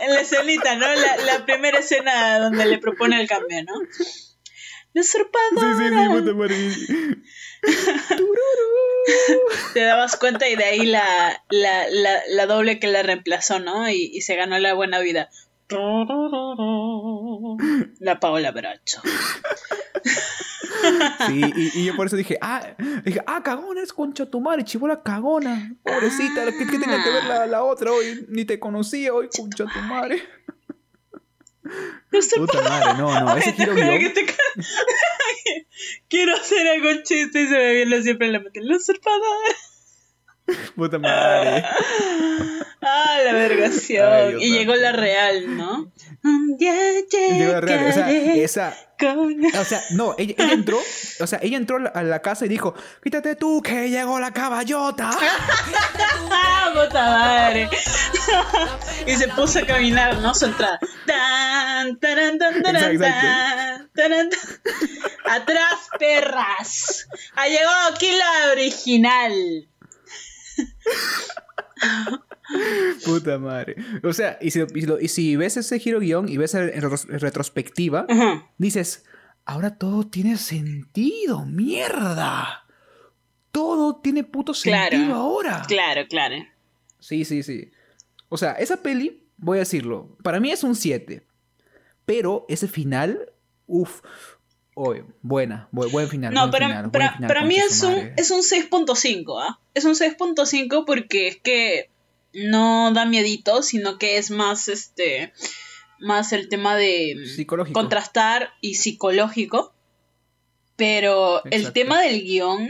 En 0.00 0.12
la 0.14 0.20
escenita, 0.22 0.74
¿no? 0.74 0.86
La, 0.92 1.16
la 1.18 1.44
primera 1.46 1.78
escena 1.78 2.40
donde 2.40 2.66
le 2.66 2.78
propone 2.78 3.20
el 3.20 3.28
cambio, 3.28 3.62
¿no? 3.62 3.74
La 4.94 5.02
Sí, 5.04 5.10
sí, 5.12 5.18
usurpadora. 5.18 5.78
sí, 5.78 6.08
puta 6.08 6.34
madre. 6.34 6.56
Te 9.74 9.80
dabas 9.80 10.16
cuenta 10.16 10.48
y 10.48 10.56
de 10.56 10.64
ahí 10.64 10.84
la, 10.86 11.44
la, 11.50 11.88
la, 11.88 12.22
la 12.28 12.46
doble 12.46 12.80
que 12.80 12.88
la 12.88 13.02
reemplazó, 13.04 13.60
¿no? 13.60 13.88
Y, 13.88 14.10
y 14.12 14.22
se 14.22 14.34
ganó 14.34 14.58
la 14.58 14.74
buena 14.74 14.98
vida. 14.98 15.30
La 17.98 18.20
Paola 18.20 18.50
Bracho. 18.52 19.00
Sí, 21.28 21.40
y, 21.56 21.80
y 21.80 21.84
yo 21.84 21.94
por 21.94 22.06
eso 22.06 22.16
dije, 22.16 22.38
ah, 22.40 22.74
dije, 23.04 23.22
ah, 23.26 23.40
cagona, 23.44 23.82
es 23.82 23.92
concha 23.92 24.26
tu 24.26 24.40
madre, 24.40 24.64
chibola 24.64 25.02
cagona. 25.02 25.76
Pobrecita, 25.84 26.44
¿qué, 26.46 26.66
qué 26.66 26.78
que 26.78 26.88
ver 26.88 27.24
la, 27.24 27.46
la 27.46 27.62
otra 27.62 27.92
hoy? 27.92 28.26
Ni 28.28 28.44
te 28.44 28.58
conocía 28.58 29.14
hoy, 29.14 29.28
concha 29.28 29.64
tu 29.64 29.78
madre. 29.80 30.22
Puta 32.36 32.60
madre, 32.62 32.94
no, 32.98 33.20
no, 33.20 33.36
ese 33.36 33.52
giro 33.52 33.74
guion. 33.74 33.98
que 33.98 34.10
te 34.10 34.26
Quiero 36.08 36.34
hacer 36.34 36.66
algún 36.66 37.02
chiste 37.04 37.42
y 37.42 37.46
se 37.46 37.54
me 37.54 37.72
viene 37.74 38.02
siempre 38.02 38.26
en 38.26 38.32
la 38.34 38.40
mente. 38.40 38.60
La 38.62 38.76
usurpadora. 38.76 39.56
Puta 40.76 40.98
madre. 40.98 41.64
Ah, 42.82 43.18
la 43.24 43.32
vergación. 43.32 44.12
Ay, 44.12 44.36
y 44.40 44.50
llegó 44.50 44.74
la 44.74 44.92
real, 44.92 45.56
¿no? 45.56 45.92
Un 46.24 46.56
día 46.58 46.74
Llegó 47.10 47.52
la 47.52 47.60
real, 47.60 47.86
o 47.88 47.92
sea, 47.92 48.10
esa, 48.10 48.74
con- 48.98 49.44
o 49.60 49.64
sea, 49.64 49.82
no, 49.90 50.14
ella, 50.18 50.34
ella 50.38 50.52
entró, 50.52 50.78
o 51.20 51.26
sea, 51.26 51.38
ella 51.42 51.56
entró 51.56 51.78
a 51.92 52.02
la, 52.02 52.22
casa 52.22 52.46
y 52.46 52.48
dijo, 52.48 52.74
quítate 53.02 53.36
tú 53.36 53.62
que 53.62 53.88
llegó 53.88 54.18
la 54.18 54.32
caballota. 54.32 55.10
¡Ah, 56.30 56.70
puta 56.74 57.02
madre! 57.02 57.68
y 59.06 59.14
se 59.14 59.28
puso 59.28 59.60
a 59.60 59.66
caminar, 59.66 60.18
¿no? 60.18 60.34
Su 60.34 60.46
entrada. 60.46 60.78
Tan, 61.06 61.98
taran, 61.98 62.38
tan, 62.38 62.62
taran, 62.62 62.92
Exacto, 62.92 63.00
tan, 63.00 63.90
taran, 63.94 64.30
tan. 64.30 64.40
Atrás, 65.24 65.88
perras. 65.98 67.08
Ha 67.36 67.48
llegado 67.48 67.94
aquí 67.94 68.10
la 68.10 68.52
original. 68.52 69.68
Puta 73.04 73.38
madre. 73.38 73.76
O 74.02 74.12
sea, 74.12 74.38
y 74.40 74.50
si, 74.50 74.60
y 74.74 74.82
lo- 74.82 75.00
y 75.00 75.08
si 75.08 75.36
ves 75.36 75.56
ese 75.56 75.78
giro 75.78 76.00
guion 76.00 76.28
y 76.28 76.36
ves 76.36 76.54
en, 76.54 76.68
retros- 76.82 77.08
en 77.08 77.20
retrospectiva, 77.20 78.06
dices, 78.58 79.04
ahora 79.44 79.76
todo 79.78 80.06
tiene 80.06 80.36
sentido, 80.36 81.44
mierda. 81.46 82.64
Todo 83.50 83.96
tiene 83.96 84.24
puto 84.24 84.54
sentido 84.54 84.88
Claro. 85.06 85.14
ahora. 85.14 85.62
Claro, 85.66 86.02
claro. 86.08 86.36
Sí, 87.00 87.24
sí, 87.24 87.42
sí. 87.42 87.70
O 88.28 88.36
sea, 88.38 88.52
esa 88.52 88.82
peli, 88.82 89.26
voy 89.36 89.58
a 89.58 89.60
decirlo, 89.60 90.16
para 90.22 90.40
mí 90.40 90.50
es 90.50 90.64
un 90.64 90.74
7. 90.74 91.26
Pero 92.04 92.46
ese 92.48 92.68
final, 92.68 93.30
uff, 93.66 94.00
oye, 94.74 95.04
buena, 95.22 95.68
bu- 95.72 95.90
buen 95.90 96.08
final. 96.08 96.32
No, 96.34 96.40
buen 96.42 96.50
para, 96.52 96.66
final, 96.68 96.82
buen 96.84 96.92
para, 96.92 97.12
final, 97.14 97.28
para 97.28 97.44
mí 97.44 97.56
es 97.56 97.82
un, 97.82 98.12
es 98.16 98.30
un 98.30 98.40
6.5, 98.40 99.42
¿ah? 99.42 99.60
Es 99.74 99.84
un 99.84 99.94
6.5 99.94 100.84
porque 100.86 101.28
es 101.28 101.36
que 101.36 101.90
no 102.34 102.92
da 102.92 103.04
miedito, 103.04 103.62
sino 103.62 103.98
que 103.98 104.16
es 104.18 104.30
más 104.30 104.68
este 104.68 105.32
más 106.00 106.32
el 106.32 106.48
tema 106.48 106.74
de 106.76 107.16
Psicológico. 107.36 107.78
contrastar 107.78 108.50
y 108.60 108.74
psicológico. 108.74 109.72
Pero 110.76 111.44
el 111.44 111.72
tema 111.72 112.00
del 112.00 112.22
guion, 112.22 112.68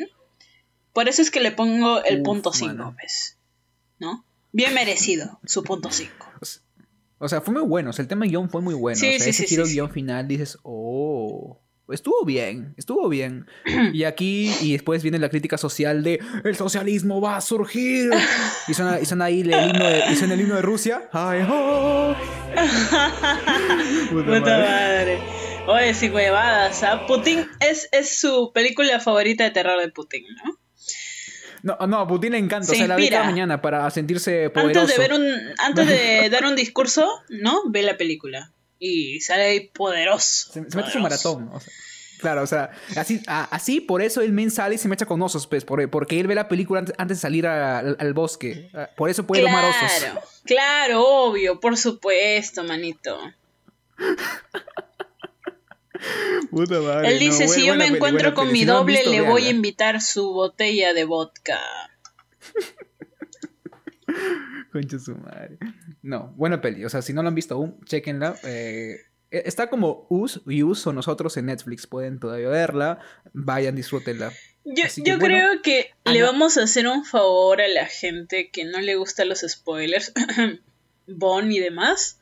por 0.92 1.08
eso 1.08 1.22
es 1.22 1.30
que 1.30 1.40
le 1.40 1.52
pongo 1.52 2.02
el 2.04 2.18
Uf, 2.18 2.24
punto 2.24 2.52
5, 2.52 2.74
mano. 2.74 2.96
pues. 3.00 3.38
¿No? 3.98 4.24
Bien 4.50 4.74
merecido, 4.74 5.38
su 5.46 5.62
punto 5.62 5.90
5. 5.90 6.12
O 7.18 7.28
sea, 7.28 7.40
fue 7.40 7.54
muy 7.54 7.62
bueno. 7.62 7.90
O 7.90 7.92
sea, 7.92 8.02
el 8.02 8.08
tema 8.08 8.26
guion 8.26 8.50
fue 8.50 8.60
muy 8.60 8.74
bueno. 8.74 8.98
Sí, 8.98 9.06
o 9.06 9.10
sea, 9.12 9.20
sí, 9.20 9.30
ese 9.30 9.42
sí, 9.44 9.48
giro 9.48 9.64
guion 9.64 9.90
final 9.92 10.26
dices, 10.28 10.58
oh, 10.64 11.60
estuvo 11.88 12.24
bien, 12.24 12.74
estuvo 12.76 13.08
bien. 13.08 13.46
y 13.92 14.04
aquí, 14.04 14.52
y 14.60 14.72
después 14.72 15.02
viene 15.02 15.18
la 15.18 15.28
crítica 15.28 15.58
social 15.58 16.02
de 16.02 16.20
el 16.44 16.56
socialismo 16.56 17.20
va 17.20 17.36
a 17.36 17.40
surgir. 17.40 18.10
y 18.68 18.74
suena, 18.74 19.00
y 19.00 19.06
suena 19.06 19.26
ahí 19.26 19.40
el 19.40 19.50
himno 19.50 19.86
de, 19.86 20.04
y 20.10 20.16
suena 20.16 20.34
el 20.34 20.40
himno 20.40 20.56
de 20.56 20.62
Rusia. 20.62 21.08
Ay, 21.12 21.42
oh. 21.48 22.14
Puta 24.10 24.26
Puta 24.26 24.40
madre. 24.40 25.18
madre. 25.18 25.18
Oye, 25.66 25.94
sí, 25.94 26.10
huevadas, 26.10 26.82
¿ah? 26.82 27.06
Putin 27.06 27.46
es, 27.60 27.88
es 27.92 28.18
su 28.18 28.50
película 28.52 28.98
favorita 28.98 29.44
de 29.44 29.50
terror 29.50 29.80
de 29.80 29.90
Putin, 29.90 30.24
¿no? 30.44 30.58
No, 31.62 31.86
no, 31.86 32.00
a 32.00 32.06
Putin 32.08 32.32
le 32.32 32.38
encanta. 32.38 32.66
Se 32.66 32.72
o 32.72 32.76
sea, 32.76 32.88
la 32.88 32.96
ve 32.96 33.08
cada 33.08 33.24
mañana 33.24 33.62
para 33.62 33.88
sentirse 33.90 34.50
poderoso. 34.50 34.80
Antes 34.80 34.96
de 34.96 35.02
ver 35.02 35.12
un, 35.12 35.54
antes 35.58 35.86
de 35.86 36.28
dar 36.30 36.44
un 36.44 36.56
discurso, 36.56 37.08
¿no? 37.28 37.62
Ve 37.68 37.82
la 37.82 37.96
película. 37.96 38.52
Y 38.84 39.20
sale 39.20 39.42
ahí 39.44 39.60
poderoso. 39.68 40.52
Se, 40.52 40.68
se 40.68 40.76
mete 40.76 40.90
su 40.90 40.98
maratón. 40.98 41.48
o 41.52 41.60
sea. 41.60 41.72
Claro, 42.18 42.42
o 42.42 42.46
sea, 42.46 42.70
así, 42.96 43.20
a- 43.26 43.44
así 43.44 43.80
por 43.80 44.00
eso 44.02 44.20
el 44.22 44.32
men 44.32 44.50
sale 44.50 44.74
y 44.74 44.78
se 44.78 44.88
me 44.88 44.94
echa 44.94 45.06
con 45.06 45.20
osos, 45.22 45.46
pues, 45.46 45.64
por- 45.64 45.88
porque 45.90 46.18
él 46.20 46.26
ve 46.26 46.34
la 46.34 46.48
película 46.48 46.80
antes, 46.80 46.94
antes 46.98 47.18
de 47.18 47.20
salir 47.20 47.46
a- 47.46 47.78
al, 47.78 47.96
al 47.98 48.12
bosque. 48.14 48.70
Por 48.96 49.08
eso 49.10 49.24
puede 49.26 49.42
domar 49.42 49.64
osos. 49.66 49.92
Claro, 49.98 50.20
claro, 50.44 51.04
obvio, 51.06 51.60
por 51.60 51.76
supuesto, 51.76 52.64
manito. 52.64 53.16
Puta 56.50 56.80
madre, 56.80 57.08
Él 57.12 57.18
dice, 57.20 57.46
si 57.48 57.64
yo 57.66 57.74
me 57.76 57.84
peli, 57.84 57.96
encuentro 57.96 58.34
con 58.34 58.44
peli. 58.46 58.52
mi 58.52 58.58
Si 58.60 58.64
doble, 58.66 58.92
visto, 58.94 59.10
le 59.10 59.20
voy 59.22 59.46
a 59.46 59.50
invitar 59.50 60.00
su 60.00 60.32
botella 60.32 60.92
de 60.94 61.04
vodka. 61.04 61.60
Concha 64.72 64.98
su 64.98 65.14
madre. 65.16 65.58
No, 66.02 66.32
buena 66.36 66.60
peli. 66.60 66.84
O 66.84 66.88
sea, 66.90 67.00
si 67.02 67.12
no 67.12 67.22
lo 67.22 67.28
han 67.28 67.34
visto 67.34 67.54
aún, 67.54 67.78
chequenla. 67.84 68.36
Eh, 68.44 68.96
eh, 69.30 69.42
está 69.46 69.70
como 69.70 70.06
Us 70.10 70.40
y 70.46 70.62
Us 70.62 70.86
o 70.86 70.92
nosotros 70.92 71.36
en 71.36 71.46
Netflix. 71.46 71.86
Pueden 71.86 72.18
todavía 72.18 72.48
verla. 72.48 72.98
Vayan, 73.32 73.76
disfrútenla. 73.76 74.32
Yo, 74.64 74.84
Así 74.84 75.02
que, 75.02 75.10
yo 75.10 75.18
bueno, 75.18 75.36
creo 75.36 75.62
que 75.62 75.90
le 76.04 76.18
Ana- 76.20 76.32
vamos 76.32 76.58
a 76.58 76.64
hacer 76.64 76.86
un 76.86 77.04
favor 77.04 77.60
a 77.60 77.68
la 77.68 77.86
gente 77.86 78.50
que 78.50 78.64
no 78.64 78.80
le 78.80 78.94
gustan 78.96 79.28
los 79.28 79.40
spoilers, 79.40 80.12
Bon 81.06 81.50
y 81.50 81.58
demás. 81.58 82.18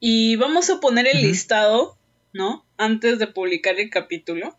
Y 0.00 0.36
vamos 0.36 0.68
a 0.70 0.80
poner 0.80 1.06
el 1.06 1.22
listado, 1.22 1.96
¿no? 2.32 2.64
Antes 2.76 3.18
de 3.18 3.26
publicar 3.26 3.78
el 3.80 3.90
capítulo. 3.90 4.56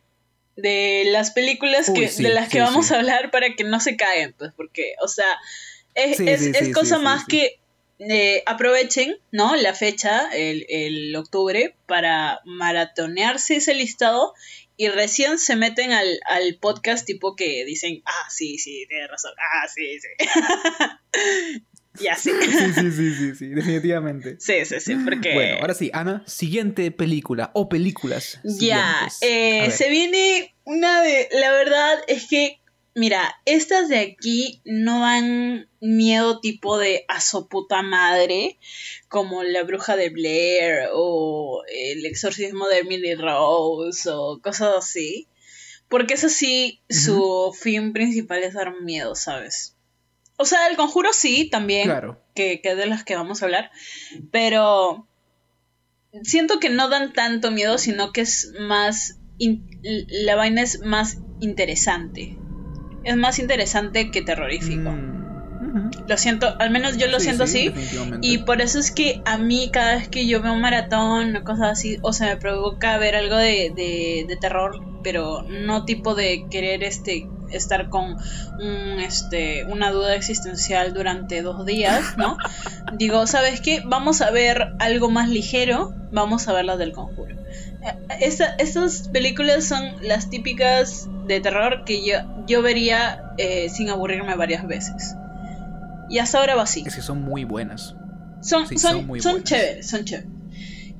De 0.55 1.03
las 1.11 1.29
películas 1.31 1.89
Uy, 1.89 1.99
que, 1.99 2.07
sí, 2.09 2.23
de 2.23 2.29
las 2.29 2.45
que 2.49 2.53
sí, 2.57 2.59
vamos 2.59 2.91
a 2.91 2.97
hablar 2.97 3.29
para 3.29 3.53
que 3.55 3.63
no 3.63 3.79
se 3.79 3.95
caigan, 3.95 4.33
pues, 4.39 4.51
porque, 4.57 4.93
o 5.03 5.07
sea, 5.07 5.27
es, 5.93 6.17
Sí, 6.17 6.27
es- 6.27 6.41
es 6.41 6.65
sí, 6.67 6.71
cosa 6.71 6.97
más 6.97 7.25
que 7.25 7.59
eh, 7.99 8.43
aprovechen, 8.45 9.17
¿no? 9.31 9.55
La 9.55 9.73
fecha, 9.73 10.29
el, 10.33 10.65
el 10.69 11.15
octubre, 11.15 11.75
para 11.85 12.41
maratonearse 12.45 13.57
ese 13.57 13.73
listado 13.73 14.33
y 14.77 14.89
recién 14.89 15.39
se 15.39 15.55
meten 15.55 15.91
al, 15.91 16.19
al 16.27 16.55
podcast 16.61 17.05
tipo 17.05 17.35
que 17.35 17.65
dicen, 17.65 18.03
ah, 18.05 18.29
sí, 18.29 18.59
sí, 18.59 18.85
tienes 18.87 19.09
razón, 19.09 19.31
ah, 19.39 19.67
sí, 19.67 19.99
sí. 19.99 20.29
y 22.03 22.07
así. 22.07 22.29
Sí, 22.29 22.73
sí, 22.73 22.91
sí, 22.91 23.13
sí, 23.13 23.35
sí, 23.35 23.47
definitivamente. 23.47 24.37
Sí, 24.39 24.65
sí, 24.65 24.79
sí, 24.79 24.95
porque... 24.97 25.33
Bueno, 25.33 25.57
ahora 25.61 25.73
sí, 25.73 25.89
Ana, 25.93 26.23
siguiente 26.27 26.91
película 26.91 27.49
o 27.55 27.67
películas. 27.67 28.39
Ya, 28.43 29.07
eh, 29.21 29.71
se 29.71 29.89
viene 29.89 30.53
una 30.63 31.01
de... 31.01 31.27
La 31.31 31.51
verdad 31.51 31.97
es 32.07 32.27
que, 32.27 32.59
mira, 32.97 33.39
estas 33.45 33.89
de 33.89 33.99
aquí 33.99 34.59
no 34.65 35.01
dan 35.01 35.69
miedo 35.79 36.39
tipo 36.39 36.79
de 36.79 37.05
a 37.07 37.21
su 37.21 37.47
puta 37.47 37.83
madre, 37.83 38.57
como 39.07 39.43
La 39.43 39.63
Bruja 39.63 39.95
de 39.95 40.09
Blair 40.09 40.89
o 40.93 41.61
El 41.67 42.05
Exorcismo 42.07 42.67
de 42.67 42.79
Emily 42.79 43.13
Rose 43.13 44.09
o 44.11 44.41
cosas 44.41 44.73
así. 44.77 45.27
Porque 45.87 46.15
eso 46.15 46.27
sí, 46.27 46.81
su 46.89 47.55
fin 47.57 47.93
principal 47.93 48.43
es 48.43 48.55
dar 48.55 48.81
miedo, 48.81 49.13
¿sabes? 49.13 49.75
O 50.35 50.45
sea, 50.45 50.67
el 50.67 50.75
conjuro 50.75 51.13
sí, 51.13 51.49
también 51.49 51.85
Claro. 51.85 52.19
que, 52.33 52.61
que 52.61 52.75
de 52.75 52.87
las 52.87 53.03
que 53.03 53.15
vamos 53.15 53.41
a 53.41 53.45
hablar, 53.45 53.71
pero 54.31 55.07
siento 56.23 56.59
que 56.59 56.69
no 56.69 56.89
dan 56.89 57.13
tanto 57.13 57.51
miedo, 57.51 57.77
sino 57.77 58.11
que 58.11 58.21
es 58.21 58.51
más, 58.59 59.19
la 59.39 60.35
vaina 60.35 60.63
es 60.63 60.81
más 60.81 61.19
interesante. 61.39 62.37
Es 63.07 63.15
más 63.15 63.39
interesante 63.39 64.11
que 64.11 64.21
terrorífico. 64.21 64.91
Mm. 64.91 65.27
Lo 66.07 66.17
siento, 66.17 66.55
al 66.59 66.71
menos 66.71 66.97
yo 66.97 67.07
lo 67.07 67.19
Sí, 67.19 67.25
siento 67.25 67.47
sí, 67.47 67.73
así. 67.73 68.19
Y 68.21 68.39
por 68.39 68.61
eso 68.61 68.79
es 68.79 68.91
que 68.91 69.21
a 69.25 69.37
mí 69.37 69.69
cada 69.71 69.95
vez 69.95 70.07
que 70.07 70.27
yo 70.27 70.41
veo 70.41 70.53
un 70.53 70.61
maratón 70.61 71.35
o 71.35 71.43
cosas 71.43 71.71
así, 71.71 71.97
o 72.01 72.13
sea, 72.13 72.27
me 72.27 72.37
provoca 72.37 72.97
ver 72.97 73.15
algo 73.15 73.35
de, 73.35 73.71
de, 73.75 74.25
de 74.27 74.37
terror, 74.37 74.81
pero 75.03 75.43
no 75.43 75.85
tipo 75.85 76.15
de 76.15 76.45
querer 76.49 76.83
este 76.83 77.27
estar 77.51 77.89
con 77.89 78.17
un, 78.59 78.99
este, 78.99 79.65
una 79.65 79.91
duda 79.91 80.15
existencial 80.15 80.93
durante 80.93 81.41
dos 81.41 81.65
días, 81.65 82.17
¿no? 82.17 82.37
Digo, 82.93 83.25
¿sabes 83.27 83.61
qué? 83.61 83.81
Vamos 83.85 84.21
a 84.21 84.31
ver 84.31 84.73
algo 84.79 85.09
más 85.09 85.29
ligero, 85.29 85.93
vamos 86.11 86.47
a 86.47 86.53
ver 86.53 86.65
las 86.65 86.77
del 86.77 86.91
conjuro. 86.91 87.35
Esta- 88.19 88.55
estas 88.57 89.07
películas 89.09 89.65
son 89.65 89.83
las 90.01 90.29
típicas 90.29 91.09
de 91.27 91.39
terror 91.41 91.83
que 91.85 92.05
yo, 92.05 92.15
yo 92.47 92.61
vería 92.61 93.23
eh, 93.37 93.69
sin 93.69 93.89
aburrirme 93.89 94.35
varias 94.35 94.65
veces. 94.65 95.15
Y 96.09 96.19
hasta 96.19 96.39
ahora 96.39 96.55
va 96.55 96.63
así. 96.63 96.83
Es 96.85 96.95
que 96.95 97.01
son 97.01 97.21
muy 97.21 97.43
buenas. 97.43 97.95
Son, 98.41 98.65
Sí, 98.67 98.77
son, 98.77 98.91
son 98.93 99.05
muy 99.07 99.19
son 99.19 99.31
buenas. 99.33 99.49
chéveres, 99.49 99.87
son 99.89 100.05
chéveres. 100.05 100.29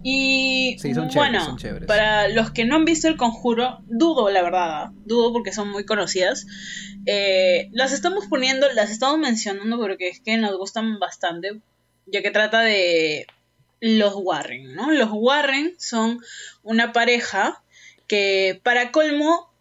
Y 0.03 0.77
Sí, 0.79 0.93
son 0.93 1.09
chéveres, 1.09 1.15
bueno, 1.31 1.45
son 1.45 1.57
chéveres. 1.57 1.87
para 1.87 2.27
los 2.29 2.51
que 2.51 2.65
no 2.65 2.75
han 2.75 2.85
visto 2.85 3.07
El 3.07 3.17
Conjuro, 3.17 3.79
dudo 3.87 4.29
la 4.29 4.41
verdad, 4.43 4.89
dudo 5.05 5.33
porque 5.33 5.51
son 5.53 5.69
muy 5.69 5.85
conocidas. 5.85 6.45
Eh, 7.05 7.69
las 7.71 7.91
estamos 7.93 8.25
poniendo, 8.27 8.71
las 8.73 8.91
estamos 8.91 9.17
mencionando 9.17 9.77
porque 9.79 10.09
es 10.09 10.19
que 10.21 10.37
nos 10.37 10.55
gustan 10.57 10.99
bastante, 10.99 11.61
ya 12.05 12.21
que 12.21 12.31
trata 12.31 12.61
de 12.61 13.25
los 13.79 14.13
Warren, 14.15 14.73
¿no? 14.75 14.91
Los 14.91 15.09
Warren 15.11 15.75
son 15.79 16.19
una 16.63 16.91
pareja 16.93 17.63
que 18.07 18.59
para 18.63 18.91
colmo 18.91 19.51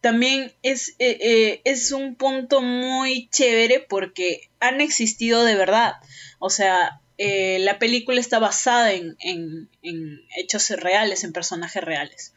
también 0.00 0.52
es, 0.62 0.90
eh, 0.98 1.18
eh, 1.20 1.60
es 1.64 1.92
un 1.92 2.14
punto 2.16 2.62
muy 2.62 3.28
chévere 3.30 3.80
porque 3.80 4.50
han 4.60 4.80
existido 4.80 5.44
de 5.44 5.56
verdad. 5.56 5.94
O 6.38 6.50
sea, 6.50 7.00
eh, 7.18 7.58
la 7.60 7.78
película 7.78 8.18
está 8.20 8.38
basada 8.38 8.92
en, 8.94 9.16
en- 9.20 9.68
en 9.82 10.20
hechos 10.38 10.70
reales, 10.70 11.24
en 11.24 11.32
personajes 11.34 11.82
reales. 11.84 12.32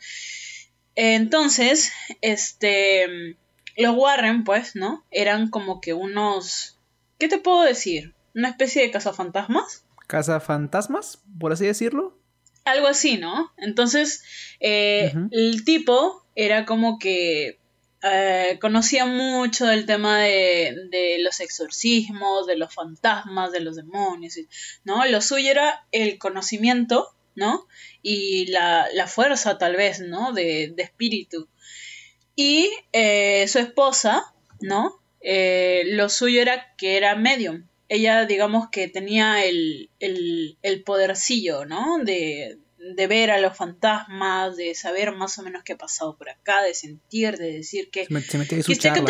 Entonces, 0.95 1.91
este, 2.21 3.36
los 3.78 3.95
Warren, 3.95 4.43
pues, 4.43 4.76
¿no? 4.76 5.03
Eran 5.11 5.49
como 5.49 5.82
que 5.82 5.93
unos, 5.93 6.78
¿qué 7.17 7.28
te 7.28 7.39
puedo 7.39 7.63
decir? 7.63 8.13
Una 8.36 8.49
especie 8.49 8.82
de 8.84 8.91
cazafantasmas. 8.91 9.83
Casa 10.08 10.39
Fantasmas, 10.39 11.22
por 11.39 11.54
así 11.54 11.66
decirlo. 11.66 12.18
Algo 12.66 12.88
así, 12.88 13.18
¿no? 13.18 13.51
Entonces, 13.58 14.24
eh, 14.60 15.14
el 15.32 15.66
tipo 15.66 16.26
era 16.36 16.66
como 16.66 16.97
que 16.97 17.60
eh, 18.01 18.58
conocía 18.60 19.06
mucho 19.06 19.66
del 19.66 19.86
tema 19.86 20.20
de, 20.20 20.76
de 20.89 21.18
los 21.20 21.39
exorcismos, 21.39 22.47
de 22.47 22.58
los 22.58 22.74
fantasmas, 22.74 23.51
de 23.51 23.62
los 23.62 23.76
demonios, 23.76 24.38
¿no? 24.84 25.06
Lo 25.06 25.22
suyo 25.22 25.51
era 25.51 25.86
el 25.91 26.18
conocimiento, 26.18 27.16
¿no? 27.36 27.66
Y 28.01 28.47
la, 28.47 28.88
la 28.93 29.08
fuerza, 29.08 29.58
tal 29.58 29.76
vez, 29.76 29.99
¿no? 30.01 30.34
De, 30.34 30.74
de 30.76 30.84
espíritu. 30.84 31.47
Y 32.36 32.70
eh, 32.91 33.47
su 33.47 33.60
esposa, 33.60 34.34
¿no? 34.60 34.99
Eh, 35.22 35.84
lo 35.88 36.10
suyo 36.10 36.41
era 36.41 36.76
que 36.76 36.97
era 36.97 37.16
medium. 37.16 37.68
Ella, 37.94 38.26
digamos 38.26 38.70
que 38.72 38.88
tenía 38.88 39.44
el, 39.46 39.89
el, 40.00 40.58
el 40.62 40.84
podercillo, 40.84 41.66
¿no? 41.66 42.00
De, 42.04 42.58
de 42.96 43.08
ver 43.08 43.32
a 43.32 43.39
los 43.39 43.56
fantasmas, 43.56 44.58
de 44.58 44.76
saber 44.76 45.12
más 45.14 45.38
o 45.39 45.44
menos 45.44 45.64
qué 45.64 45.74
ha 45.74 45.78
pasado 45.78 46.18
por 46.18 46.30
acá, 46.30 46.64
de 46.64 46.74
sentir, 46.74 47.38
de 47.38 47.54
decir 47.54 47.89
que... 47.91 48.06
Se, 48.06 48.14
met- 48.14 48.26
se 48.30 48.38
mete 48.38 48.62
su 48.64 48.68
¿Qué 48.68 48.74
está 48.74 48.89
charla, 48.96 49.04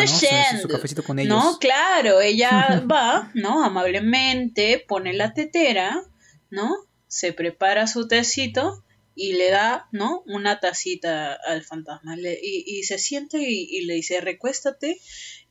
¿no? 0.52 0.60
Su, 0.60 0.68
cafecito 0.68 1.02
con 1.02 1.18
ellos. 1.18 1.34
No, 1.34 1.58
claro, 1.58 2.20
ella 2.20 2.82
va, 2.92 3.30
¿no? 3.34 3.64
Amablemente 3.64 4.84
pone 4.86 5.12
la 5.12 5.34
tetera, 5.34 6.02
¿no? 6.50 6.70
Se 7.08 7.32
prepara 7.32 7.86
su 7.86 8.06
tecito 8.08 8.84
y 9.16 9.34
le 9.34 9.50
da, 9.50 9.88
¿no? 9.92 10.22
Una 10.26 10.60
tacita 10.60 11.32
al 11.34 11.62
fantasma. 11.64 12.16
Le- 12.16 12.38
y, 12.42 12.64
y 12.66 12.82
se 12.84 12.98
siente 12.98 13.38
y, 13.38 13.66
y 13.70 13.86
le 13.86 13.94
dice, 13.94 14.20
recuéstate, 14.20 14.98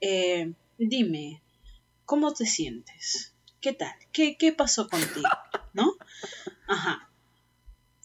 eh, 0.02 0.54
dime, 0.78 1.43
¿cómo 2.14 2.32
te 2.32 2.46
sientes? 2.46 3.34
¿Qué 3.60 3.74
tal? 3.74 3.92
¿Qué, 4.12 4.38
qué 4.38 4.52
pasó 4.52 4.88
contigo? 4.88 5.28
¿No? 5.74 5.98
Ajá. 6.68 7.10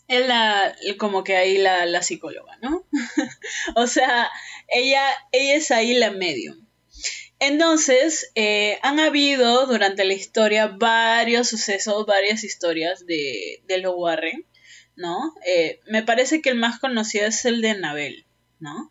Es 0.09 0.27
la, 0.27 0.75
como 0.97 1.25
que 1.25 1.37
ahí 1.37 1.59
la, 1.59 1.85
la 1.85 2.03
psicóloga, 2.03 2.57
¿no? 2.63 2.87
o 3.77 3.87
sea, 3.87 4.31
ella, 4.67 5.03
ella 5.31 5.57
es 5.57 5.71
ahí 5.73 5.93
la 5.93 6.11
medium. 6.11 6.67
Entonces, 7.39 8.33
eh, 8.35 8.79
han 8.81 8.99
habido 8.99 9.67
durante 9.67 10.07
la 10.07 10.15
historia 10.15 10.69
varios 10.69 11.51
sucesos, 11.51 12.07
varias 12.07 12.45
historias 12.45 13.05
de, 13.05 13.63
de 13.67 13.77
los 13.77 13.93
Warren, 13.95 14.47
¿no? 14.97 15.35
Eh, 15.45 15.81
me 15.87 16.03
parece 16.03 16.41
que 16.41 16.49
el 16.49 16.57
más 16.57 16.79
conocido 16.79 17.27
es 17.27 17.45
el 17.45 17.61
de 17.61 17.73
Anabel, 17.73 18.25
¿no? 18.59 18.91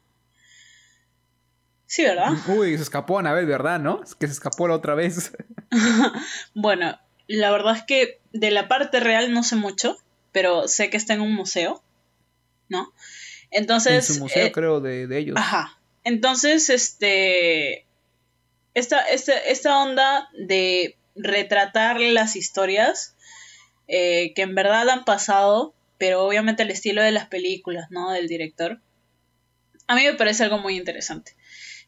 Sí, 1.87 2.03
¿verdad? 2.03 2.33
Uy, 2.47 2.77
se 2.77 2.83
escapó 2.83 3.17
Anabel, 3.17 3.47
¿verdad? 3.47 3.79
¿No? 3.79 4.03
Es 4.03 4.13
que 4.13 4.27
se 4.27 4.33
escapó 4.33 4.67
la 4.67 4.75
otra 4.75 4.93
vez. 4.93 5.31
Bueno, 6.53 6.97
la 7.27 7.51
verdad 7.51 7.75
es 7.75 7.83
que 7.83 8.21
de 8.31 8.51
la 8.51 8.67
parte 8.67 8.99
real 8.99 9.33
no 9.33 9.43
sé 9.43 9.55
mucho, 9.55 9.97
pero 10.31 10.67
sé 10.67 10.89
que 10.89 10.97
está 10.97 11.13
en 11.13 11.21
un 11.21 11.33
museo, 11.33 11.83
¿no? 12.69 12.93
Entonces... 13.51 14.09
en 14.09 14.15
su 14.15 14.21
museo, 14.21 14.45
eh, 14.45 14.51
creo, 14.51 14.79
de, 14.79 15.07
de 15.07 15.17
ellos. 15.17 15.35
Ajá. 15.37 15.77
Entonces, 16.03 16.69
este. 16.69 17.85
Esta, 18.73 19.01
esta, 19.01 19.37
esta 19.37 19.81
onda 19.83 20.29
de 20.37 20.95
retratar 21.15 21.99
las 21.99 22.35
historias 22.35 23.15
eh, 23.87 24.33
que 24.35 24.43
en 24.43 24.55
verdad 24.55 24.89
han 24.89 25.03
pasado, 25.03 25.73
pero 25.97 26.23
obviamente 26.23 26.63
el 26.63 26.71
estilo 26.71 27.01
de 27.01 27.11
las 27.11 27.27
películas, 27.27 27.87
¿no? 27.89 28.11
Del 28.11 28.27
director. 28.27 28.79
A 29.87 29.95
mí 29.95 30.03
me 30.03 30.13
parece 30.13 30.43
algo 30.43 30.59
muy 30.59 30.77
interesante. 30.77 31.35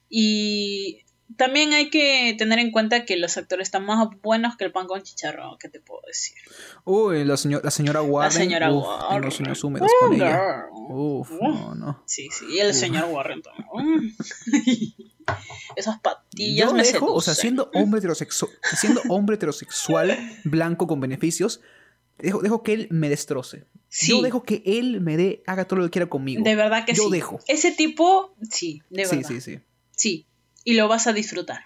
Y 0.10 1.06
también 1.38 1.74
hay 1.74 1.90
que 1.90 2.36
tener 2.38 2.58
en 2.60 2.72
cuenta 2.72 3.06
que 3.06 3.16
los 3.16 3.38
actores 3.38 3.68
están 3.68 3.86
más 3.86 4.08
buenos 4.24 4.58
que 4.58 4.66
el 4.66 4.72
pan 4.72 4.88
con 4.88 5.02
chicharrón, 5.04 5.58
¿qué 5.60 5.70
te 5.70 5.80
puedo 5.80 6.02
decir? 6.08 6.36
Uy, 6.84 7.24
la, 7.24 7.36
señor- 7.38 7.64
la 7.64 7.72
señora 7.72 8.02
Warren. 8.02 8.32
señora 8.32 8.72
uf, 8.74 8.84
Warren. 8.86 9.22
Tengo 9.22 9.32
sueños 9.32 9.64
húmedos 9.64 9.92
con 10.00 10.14
ella. 10.16 10.64
Uf, 10.90 11.30
no, 11.42 11.76
no. 11.76 12.04
Sí, 12.08 12.28
sí, 12.32 12.46
y 12.50 12.60
el 12.60 12.74
señor 12.74 13.06
Warren 13.12 13.42
también. 13.44 14.16
Esas 15.76 16.00
patillas 16.00 16.70
Yo 16.70 16.76
me 16.76 16.84
dejo, 16.84 17.14
o 17.14 17.22
sea, 17.22 17.36
siendo 17.36 17.70
hombre, 17.76 18.00
heterosexual, 18.00 18.52
siendo 18.76 19.02
hombre 19.10 19.36
heterosexual, 19.36 20.18
blanco 20.44 20.88
con 20.88 21.00
beneficios, 21.00 21.62
dejo, 22.18 22.42
dejo 22.42 22.64
que 22.64 22.74
él 22.74 22.88
me 22.90 23.10
destroce. 23.10 23.66
Sí. 23.90 24.12
Yo 24.12 24.22
dejo 24.22 24.44
que 24.44 24.64
él 24.66 25.02
me 25.02 25.18
dé, 25.18 25.44
haga 25.46 25.66
todo 25.66 25.80
lo 25.80 25.86
que 25.86 25.92
quiera 25.92 26.10
conmigo. 26.10 26.44
De 26.44 26.56
verdad 26.56 26.86
que 26.86 26.94
Yo 26.94 27.04
sí. 27.06 27.12
dejo. 27.12 27.40
Ese 27.48 27.72
tipo, 27.72 28.36
sí, 28.50 28.82
de 28.90 29.04
verdad. 29.06 29.22
sí, 29.28 29.42
sí. 29.42 29.42
Sí, 29.42 29.60
y 30.06 30.74
lo 30.74 30.88
vas 30.88 31.08
a 31.08 31.14
disfrutar. 31.14 31.66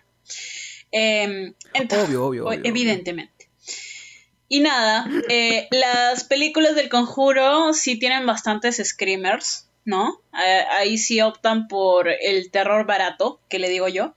Em, 0.92 1.54
Obvio, 1.74 2.26
obvio, 2.26 2.46
obvio, 2.46 2.62
Evidentemente. 2.64 3.50
Y 4.48 4.60
nada, 4.60 5.10
eh, 5.30 5.68
las 5.72 6.24
películas 6.24 6.76
del 6.76 6.88
conjuro 6.88 7.74
sí 7.74 7.98
tienen 7.98 8.28
bastantes 8.28 8.80
screamers, 8.84 9.68
¿no? 9.86 10.22
Eh, 10.34 10.64
ahí 10.70 11.00
sí 11.00 11.22
optan 11.22 11.68
por 11.68 12.08
el 12.08 12.52
terror 12.52 12.86
barato, 12.86 13.42
que 13.50 13.58
le 13.58 13.70
digo 13.70 13.88
yo. 13.88 14.16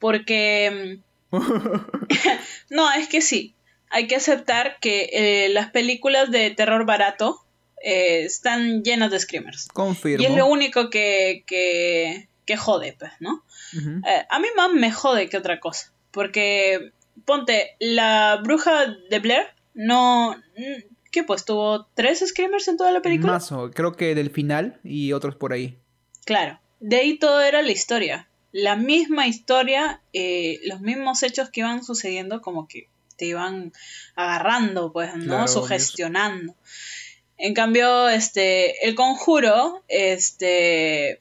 Porque... 0.00 1.00
mm, 1.30 1.36
no, 2.70 2.92
es 2.92 3.08
que 3.08 3.20
sí. 3.20 3.54
Hay 3.90 4.08
que 4.08 4.16
aceptar 4.16 4.78
que 4.80 5.10
eh, 5.12 5.48
las 5.50 5.70
películas 5.70 6.30
de 6.30 6.50
terror 6.50 6.84
barato 6.84 7.44
están 7.80 8.82
llenas 8.82 9.12
de 9.12 9.20
screamers. 9.20 9.68
Confirmo. 9.68 10.22
Y 10.22 10.26
es 10.26 10.36
lo 10.36 10.46
único 10.46 10.90
que, 10.90 11.44
que, 11.46 12.27
que 12.48 12.56
jode, 12.56 12.96
pues, 12.98 13.12
¿no? 13.20 13.44
Eh, 14.06 14.26
a 14.30 14.38
mí 14.38 14.48
más 14.56 14.72
me 14.72 14.90
jode 14.90 15.28
que 15.28 15.36
otra 15.36 15.60
cosa. 15.60 15.92
Porque, 16.10 16.92
ponte, 17.26 17.76
la 17.78 18.40
bruja 18.42 18.86
de 19.10 19.18
Blair 19.18 19.48
no... 19.74 20.34
¿Qué 21.10 21.24
pues? 21.24 21.44
¿Tuvo 21.44 21.84
tres 21.94 22.24
screamers 22.26 22.66
en 22.68 22.78
toda 22.78 22.90
la 22.90 23.02
película? 23.02 23.34
Más, 23.34 23.52
o- 23.52 23.70
creo 23.70 23.92
que 23.96 24.14
del 24.14 24.30
final 24.30 24.80
y 24.82 25.12
otros 25.12 25.36
por 25.36 25.52
ahí. 25.52 25.78
Claro. 26.24 26.58
De 26.80 26.96
ahí 26.96 27.18
todo 27.18 27.42
era 27.42 27.60
la 27.60 27.70
historia. 27.72 28.28
La 28.52 28.76
misma 28.76 29.26
historia, 29.26 30.00
eh, 30.14 30.58
los 30.64 30.80
mismos 30.80 31.22
hechos 31.22 31.50
que 31.50 31.60
iban 31.60 31.84
sucediendo 31.84 32.40
como 32.40 32.66
que 32.66 32.88
te 33.18 33.26
iban 33.26 33.72
agarrando, 34.16 34.90
pues, 34.90 35.14
¿no? 35.16 35.24
Claro, 35.24 35.48
Sugestionando. 35.48 36.54
En 37.36 37.52
cambio, 37.52 38.08
este, 38.08 38.86
el 38.88 38.94
conjuro, 38.94 39.84
este, 39.88 41.20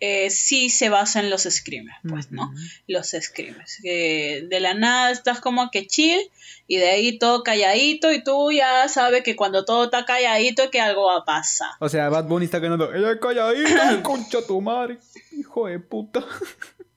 eh, 0.00 0.30
sí 0.30 0.70
se 0.70 0.88
basa 0.88 1.20
en 1.20 1.30
los 1.30 1.42
screamers, 1.42 1.98
pues, 2.08 2.30
¿no? 2.30 2.52
Los 2.86 3.14
screamers. 3.20 3.78
Que 3.82 4.46
de 4.48 4.60
la 4.60 4.74
nada 4.74 5.10
estás 5.10 5.40
como 5.40 5.70
que 5.70 5.86
chill 5.86 6.20
y 6.68 6.76
de 6.76 6.88
ahí 6.88 7.18
todo 7.18 7.42
calladito 7.42 8.12
y 8.12 8.22
tú 8.22 8.52
ya 8.52 8.88
sabes 8.88 9.24
que 9.24 9.34
cuando 9.34 9.64
todo 9.64 9.84
está 9.84 10.04
calladito 10.04 10.62
es 10.62 10.70
que 10.70 10.80
algo 10.80 11.06
va 11.06 11.18
a 11.18 11.24
pasar. 11.24 11.70
O 11.80 11.88
sea, 11.88 12.08
Bad 12.10 12.26
Bunny 12.26 12.44
está 12.44 12.60
ganando. 12.60 12.94
Ella 12.94 13.12
es 13.12 13.20
calladita, 13.20 14.02
concha 14.04 14.46
tu 14.46 14.60
madre. 14.60 14.98
Hijo 15.32 15.66
de 15.66 15.80
puta. 15.80 16.24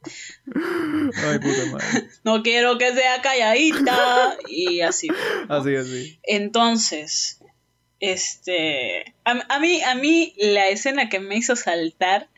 Ay, 0.03 1.39
puta 1.39 1.65
madre. 1.71 2.09
No 2.23 2.43
quiero 2.43 2.77
que 2.77 2.93
sea 2.93 3.21
calladita 3.21 4.37
y 4.47 4.81
así. 4.81 5.07
¿no? 5.07 5.15
Así, 5.55 5.75
así. 5.75 6.19
Entonces, 6.23 7.39
este, 7.99 9.15
a, 9.25 9.39
a 9.49 9.59
mí, 9.59 9.81
a 9.81 9.95
mí 9.95 10.33
la 10.37 10.67
escena 10.67 11.09
que 11.09 11.19
me 11.19 11.37
hizo 11.37 11.55
saltar 11.55 12.29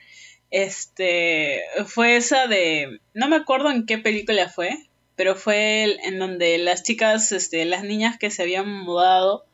este, 0.54 1.62
fue 1.88 2.16
esa 2.16 2.46
de, 2.48 3.00
no 3.16 3.28
me 3.28 3.36
acuerdo 3.38 3.72
en 3.72 3.86
qué 3.88 3.98
película 3.98 4.48
fue, 4.50 4.78
pero 5.16 5.36
fue 5.36 5.84
el- 5.84 6.00
en 6.06 6.20
donde 6.20 6.58
las 6.60 6.84
chicas, 6.84 7.32
este, 7.32 7.66
las 7.66 7.84
niñas 7.84 8.18
que 8.20 8.30
se 8.30 8.44
habían 8.44 8.70
mudado, 8.70 9.46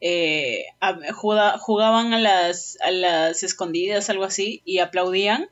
eh, 0.00 0.66
a- 0.80 0.98
juga- 1.14 1.56
jugaban 1.58 2.12
a 2.12 2.18
las, 2.18 2.76
a 2.82 2.90
las 2.90 3.42
escondidas, 3.42 4.10
algo 4.10 4.24
así, 4.24 4.60
y 4.66 4.78
aplaudían. 4.80 5.48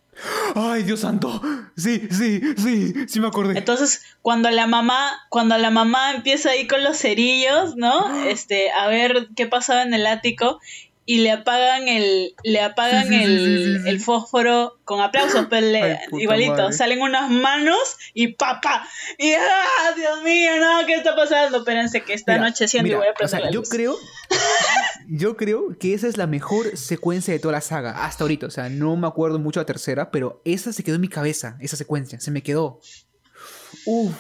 Ay, 0.54 0.82
Dios 0.82 1.00
santo. 1.00 1.40
Sí, 1.74 2.06
sí, 2.10 2.40
sí, 2.58 2.92
sí 3.08 3.18
me 3.18 3.28
acordé. 3.28 3.56
Entonces, 3.58 4.02
cuando 4.20 4.50
la 4.50 4.66
mamá, 4.66 5.10
cuando 5.30 5.56
la 5.56 5.70
mamá 5.70 6.12
empieza 6.12 6.50
ahí 6.50 6.66
con 6.66 6.84
los 6.84 6.98
cerillos, 6.98 7.76
¿no? 7.76 7.94
Este, 8.28 8.70
a 8.72 8.88
ver 8.88 9.28
qué 9.36 9.46
pasaba 9.46 9.82
en 9.82 9.94
el 9.94 10.06
ático 10.06 10.60
y 11.14 11.18
le 11.18 11.30
apagan 11.30 11.88
el, 11.88 12.34
le 12.42 12.60
apagan 12.60 13.06
Sí, 13.06 13.12
sí, 13.14 13.18
sí, 13.18 13.24
el, 13.24 13.80
sí, 13.82 13.88
el 13.88 14.00
fósforo 14.00 14.80
con 14.84 15.00
aplausos, 15.00 15.46
pero 15.50 15.66
le- 15.66 15.82
Ay, 15.82 15.96
puta 16.08 16.22
igualito, 16.22 16.52
madre. 16.52 16.72
salen 16.72 17.02
unas 17.02 17.30
manos 17.30 17.78
y 18.14 18.28
papá. 18.28 18.88
Y 19.18 19.32
¡ah, 19.34 19.92
Dios 19.96 20.22
mío, 20.22 20.52
no, 20.58 20.86
¿qué 20.86 20.94
está 20.94 21.14
pasando? 21.14 21.58
Espérense 21.58 22.02
que 22.02 22.14
noche 22.38 22.66
sí 22.68 22.78
mira, 22.82 22.96
voy 22.98 23.06
a 23.08 23.10
o 23.10 23.14
prender 23.14 23.30
sea, 23.30 23.40
la 23.40 23.50
yo 23.50 23.62
creo 23.62 23.96
yo 25.08 25.36
creo 25.36 25.76
que 25.78 25.92
esa 25.94 26.08
es 26.08 26.16
la 26.16 26.26
mejor 26.26 26.76
secuencia 26.78 27.34
de 27.34 27.40
toda 27.40 27.52
la 27.52 27.60
saga 27.60 28.04
hasta 28.06 28.24
ahorita, 28.24 28.46
o 28.46 28.50
sea, 28.50 28.68
no 28.70 28.96
me 28.96 29.06
acuerdo 29.06 29.38
mucho 29.38 29.60
de 29.60 29.64
la 29.64 29.66
tercera, 29.66 30.10
pero 30.10 30.40
esa 30.44 30.72
se 30.72 30.82
quedó 30.82 30.94
en 30.94 31.00
mi 31.02 31.08
cabeza, 31.08 31.56
esa 31.60 31.76
secuencia, 31.76 32.20
se 32.20 32.30
me 32.30 32.42
quedó. 32.42 32.80
Uf, 33.86 34.14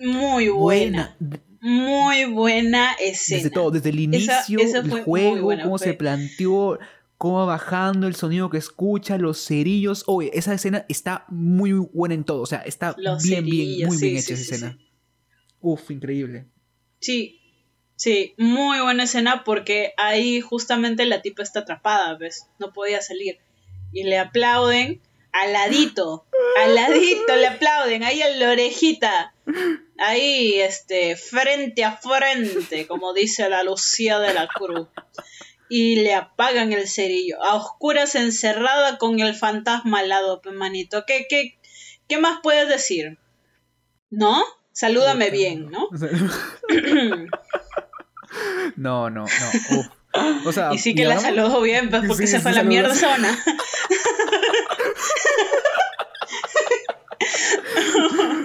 Muy 0.00 0.48
buena, 0.48 1.16
buena. 1.20 1.42
Muy 1.62 2.24
buena 2.26 2.92
escena. 3.00 3.38
Desde 3.38 3.50
todo, 3.50 3.70
desde 3.70 3.88
el 3.90 4.14
Esa- 4.14 4.40
inicio, 4.50 4.58
esa 4.60 4.78
el 4.80 4.84
fue 4.90 4.98
muy 4.98 5.04
juego, 5.04 5.42
buena, 5.42 5.62
cómo 5.62 5.78
fue- 5.78 5.86
se 5.86 5.94
planteó, 5.94 6.78
cómo 7.16 7.38
va 7.38 7.44
bajando 7.46 8.06
el 8.08 8.14
sonido 8.16 8.50
que 8.50 8.58
escucha, 8.58 9.16
los 9.16 9.38
cerillos. 9.46 10.02
Oye, 10.08 10.30
esa 10.34 10.52
escena 10.54 10.84
está 10.88 11.24
muy 11.28 11.72
buena 11.72 12.14
en 12.14 12.24
todo, 12.24 12.42
o 12.42 12.46
sea, 12.46 12.58
está 12.62 12.94
Los 12.98 13.22
bien, 13.22 13.44
bien, 13.44 13.86
muy 13.86 13.96
sí, 13.96 14.10
bien 14.10 14.22
sí, 14.22 14.32
hecha 14.32 14.34
esa 14.34 14.44
sí, 14.44 14.54
escena. 14.56 14.78
Uf, 15.60 15.90
increíble. 15.92 16.46
Sí, 16.98 17.40
sí, 17.94 18.34
muy 18.38 18.80
buena 18.80 19.04
escena 19.04 19.44
porque 19.44 19.92
ahí 19.98 20.40
justamente 20.40 21.06
la 21.06 21.22
tipa 21.22 21.42
está 21.44 21.60
atrapada, 21.60 22.16
¿ves? 22.16 22.48
No 22.58 22.72
podía 22.72 23.00
salir. 23.00 23.38
Y 23.92 24.02
le 24.04 24.18
aplauden 24.18 25.00
al 25.32 25.52
ladito, 25.52 26.26
al 26.60 26.74
ladito 26.74 27.36
le 27.36 27.46
aplauden, 27.46 28.02
ahí 28.02 28.20
en 28.20 28.40
la 28.40 28.50
orejita. 28.50 29.31
Ahí, 29.98 30.60
este, 30.60 31.16
frente 31.16 31.84
a 31.84 31.96
frente, 31.96 32.86
como 32.86 33.12
dice 33.12 33.48
la 33.48 33.62
Lucía 33.62 34.18
de 34.18 34.34
la 34.34 34.48
Cruz. 34.48 34.88
Y 35.68 35.96
le 35.96 36.14
apagan 36.14 36.72
el 36.72 36.88
cerillo. 36.88 37.42
A 37.42 37.54
oscuras 37.54 38.14
encerrada 38.14 38.98
con 38.98 39.20
el 39.20 39.34
fantasma 39.34 40.00
al 40.00 40.08
lado, 40.08 40.42
manito. 40.52 41.04
¿Qué, 41.06 41.26
qué, 41.28 41.58
¿Qué 42.08 42.18
más 42.18 42.40
puedes 42.42 42.68
decir? 42.68 43.18
¿No? 44.10 44.42
Salúdame 44.72 45.30
bien, 45.30 45.70
¿no? 45.70 45.88
No, 48.76 49.10
no, 49.10 49.24
no. 49.24 49.78
uf. 49.78 49.86
O 50.46 50.52
sea, 50.52 50.72
Y 50.74 50.78
sí 50.78 50.94
que 50.94 51.04
la 51.04 51.18
saludó 51.18 51.60
bien, 51.60 51.90
pues 51.90 52.02
porque 52.08 52.26
Sí, 52.26 52.32
se 52.32 52.40
fue 52.40 52.50
a 52.50 52.54
la 52.54 52.62
mierda 52.64 52.94
zona. 52.94 53.38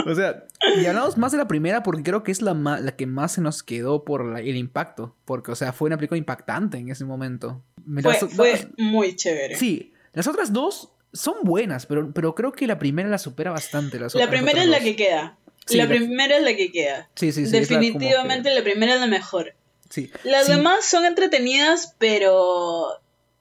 O 0.10 0.16
sea, 0.16 0.46
y 0.82 0.86
hablamos 0.86 1.18
más 1.18 1.32
de 1.34 1.38
la 1.38 1.48
primera 1.48 1.84
porque 1.84 2.02
creo 2.04 2.24
que 2.24 2.32
es 2.32 2.42
la, 2.42 2.54
ma- 2.54 2.80
la 2.80 2.96
que 2.96 3.06
más 3.06 3.34
se 3.34 3.42
nos 3.42 3.62
quedó 3.64 4.06
por 4.06 4.26
la- 4.26 4.40
el 4.40 4.56
impacto. 4.56 5.16
Porque, 5.26 5.52
o 5.52 5.56
sea, 5.56 5.74
fue 5.74 5.88
una 5.88 5.98
película 5.98 6.18
impactante 6.18 6.78
en 6.78 6.90
ese 6.90 7.04
momento. 7.06 7.62
Me 7.86 8.02
Fue, 8.02 8.14
las- 8.14 8.34
fue 8.34 8.68
muy 8.78 9.16
chévere. 9.16 9.56
Sí, 9.56 9.94
las 10.14 10.28
otras 10.28 10.54
dos 10.54 10.92
son 11.14 11.36
buenas, 11.44 11.86
pero, 11.86 12.12
pero 12.14 12.36
creo 12.36 12.52
que 12.52 12.68
la 12.68 12.80
primera 12.80 13.10
la 13.10 13.18
supera 13.18 13.52
bastante. 13.52 14.00
Las 14.00 14.14
la 14.16 14.26
otras- 14.26 14.30
primera 14.40 14.62
es 14.64 14.70
la 14.70 14.80
que 14.80 14.96
queda. 14.96 15.38
Sí, 15.66 15.78
la 15.78 15.88
primera 15.88 16.38
es 16.38 16.44
la 16.44 16.56
que 16.56 16.72
queda. 16.72 17.10
Sí, 17.16 17.32
sí, 17.34 17.46
sí. 17.46 17.52
Definitivamente 17.52 18.50
que- 18.50 18.56
la 18.56 18.64
primera 18.64 18.94
es 18.96 19.02
la 19.02 19.08
mejor. 19.08 19.54
Sí. 19.90 20.10
Las 20.24 20.46
Sí, 20.46 20.54
demás 20.54 20.86
son 20.86 21.04
entretenidas, 21.06 21.96
pero 21.98 22.88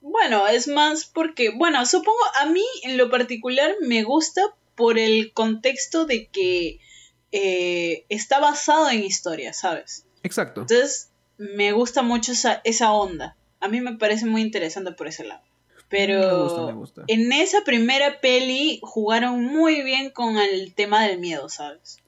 bueno, 0.00 0.46
es 0.48 0.66
más 0.68 1.04
porque, 1.04 1.50
bueno, 1.50 1.84
supongo 1.86 2.18
a 2.40 2.46
mí 2.46 2.62
en 2.82 2.96
lo 2.96 3.10
particular 3.10 3.72
me 3.80 4.02
gusta 4.04 4.42
por 4.77 4.99
el 4.99 5.33
contexto 5.33 6.07
de 6.07 6.29
que 6.29 6.81
eh, 7.33 8.05
está 8.09 8.39
basado 8.39 8.89
en 8.91 9.03
historia, 9.03 9.53
¿sabes? 9.53 10.07
Exacto. 10.22 10.62
Entonces, 10.62 11.11
me 11.39 11.72
gusta 11.72 12.03
mucho 12.03 12.33
esa, 12.33 12.61
esa 12.64 12.93
onda. 12.93 13.37
A 13.61 13.68
mí 13.68 13.81
me 13.81 13.97
parece 13.97 14.27
muy 14.27 14.43
interesante 14.43 14.93
por 14.93 15.09
ese 15.09 15.24
lado. 15.24 15.43
Pero 15.89 16.20
Me 16.20 16.43
gusta, 16.43 16.66
me 16.66 16.72
gusta. 16.72 17.05
en 17.07 17.33
esa 17.33 17.62
primera 17.64 18.20
peli 18.20 18.81
jugaron 18.83 19.45
muy 19.45 19.83
bien 19.83 20.11
con 20.11 20.37
el 20.37 20.74
tema 20.74 21.05
del 21.05 21.18
miedo, 21.20 21.49
¿sabes? 21.49 21.99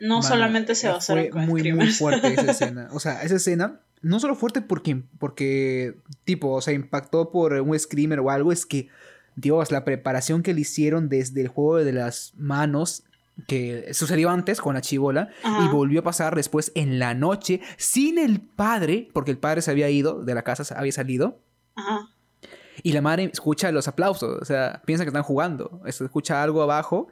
No 0.00 0.16
Mano, 0.16 0.28
solamente 0.28 0.74
se 0.74 0.88
eh, 0.88 0.90
basaron 0.90 1.24
fue 1.24 1.30
con 1.30 1.46
muy, 1.46 1.62
muy 1.72 1.92
screamers. 1.92 1.98
fuerte 1.98 2.34
esa 2.34 2.50
escena. 2.50 2.88
O 2.92 2.98
sea, 2.98 3.22
esa 3.22 3.36
escena, 3.36 3.80
no 4.00 4.18
solo 4.18 4.34
fuerte 4.34 4.60
porque, 4.60 5.02
porque 5.20 5.94
tipo, 6.24 6.50
o 6.50 6.60
sea, 6.60 6.74
impactó 6.74 7.30
por 7.30 7.52
un 7.52 7.78
screamer 7.78 8.18
o 8.18 8.30
algo, 8.30 8.50
es 8.50 8.66
que, 8.66 8.88
Dios, 9.36 9.70
la 9.70 9.84
preparación 9.84 10.42
que 10.42 10.54
le 10.54 10.60
hicieron 10.62 11.08
desde 11.08 11.40
el 11.40 11.48
juego 11.48 11.76
de 11.84 11.92
las 11.92 12.32
manos, 12.36 13.04
que 13.48 13.92
sucedió 13.94 14.28
antes 14.30 14.60
con 14.60 14.74
la 14.74 14.80
chivola, 14.82 15.30
Ajá. 15.42 15.64
y 15.64 15.68
volvió 15.68 16.00
a 16.00 16.04
pasar 16.04 16.36
después 16.36 16.70
en 16.74 16.98
la 16.98 17.14
noche, 17.14 17.60
sin 17.78 18.18
el 18.18 18.40
padre, 18.40 19.08
porque 19.14 19.30
el 19.30 19.38
padre 19.38 19.62
se 19.62 19.70
había 19.70 19.88
ido 19.88 20.22
de 20.22 20.34
la 20.34 20.42
casa, 20.42 20.74
había 20.78 20.92
salido. 20.92 21.40
Ajá. 21.74 22.08
Y 22.82 22.92
la 22.92 23.00
madre 23.02 23.30
escucha 23.32 23.70
los 23.72 23.88
aplausos, 23.88 24.38
o 24.40 24.44
sea, 24.44 24.82
piensa 24.84 25.04
que 25.04 25.08
están 25.08 25.22
jugando. 25.22 25.80
Escucha 25.86 26.42
algo 26.42 26.62
abajo, 26.62 27.08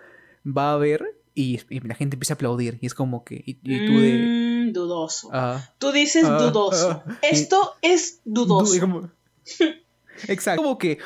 va 0.47 0.73
a 0.73 0.77
ver 0.77 1.05
y, 1.35 1.61
y 1.69 1.81
la 1.81 1.95
gente 1.95 2.17
empieza 2.17 2.35
a 2.35 2.37
aplaudir. 2.37 2.79
Y 2.81 2.87
es 2.87 2.95
como 2.95 3.25
que. 3.25 3.37
Y, 3.47 3.59
y 3.63 3.87
tú 3.87 4.01
de. 4.01 4.67
Mm, 4.69 4.73
dudoso. 4.73 5.31
ah, 5.33 5.63
Tú 5.79 5.93
dices 5.93 6.25
ah, 6.25 6.39
dudoso. 6.39 7.03
ah, 7.07 7.19
Esto 7.23 7.75
es 7.83 8.21
du- 8.25 8.45
dudoso. 8.47 8.75
y 8.77 8.81
como- 8.81 9.11
Exacto. 10.29 10.63
Como 10.63 10.77
que 10.79 10.99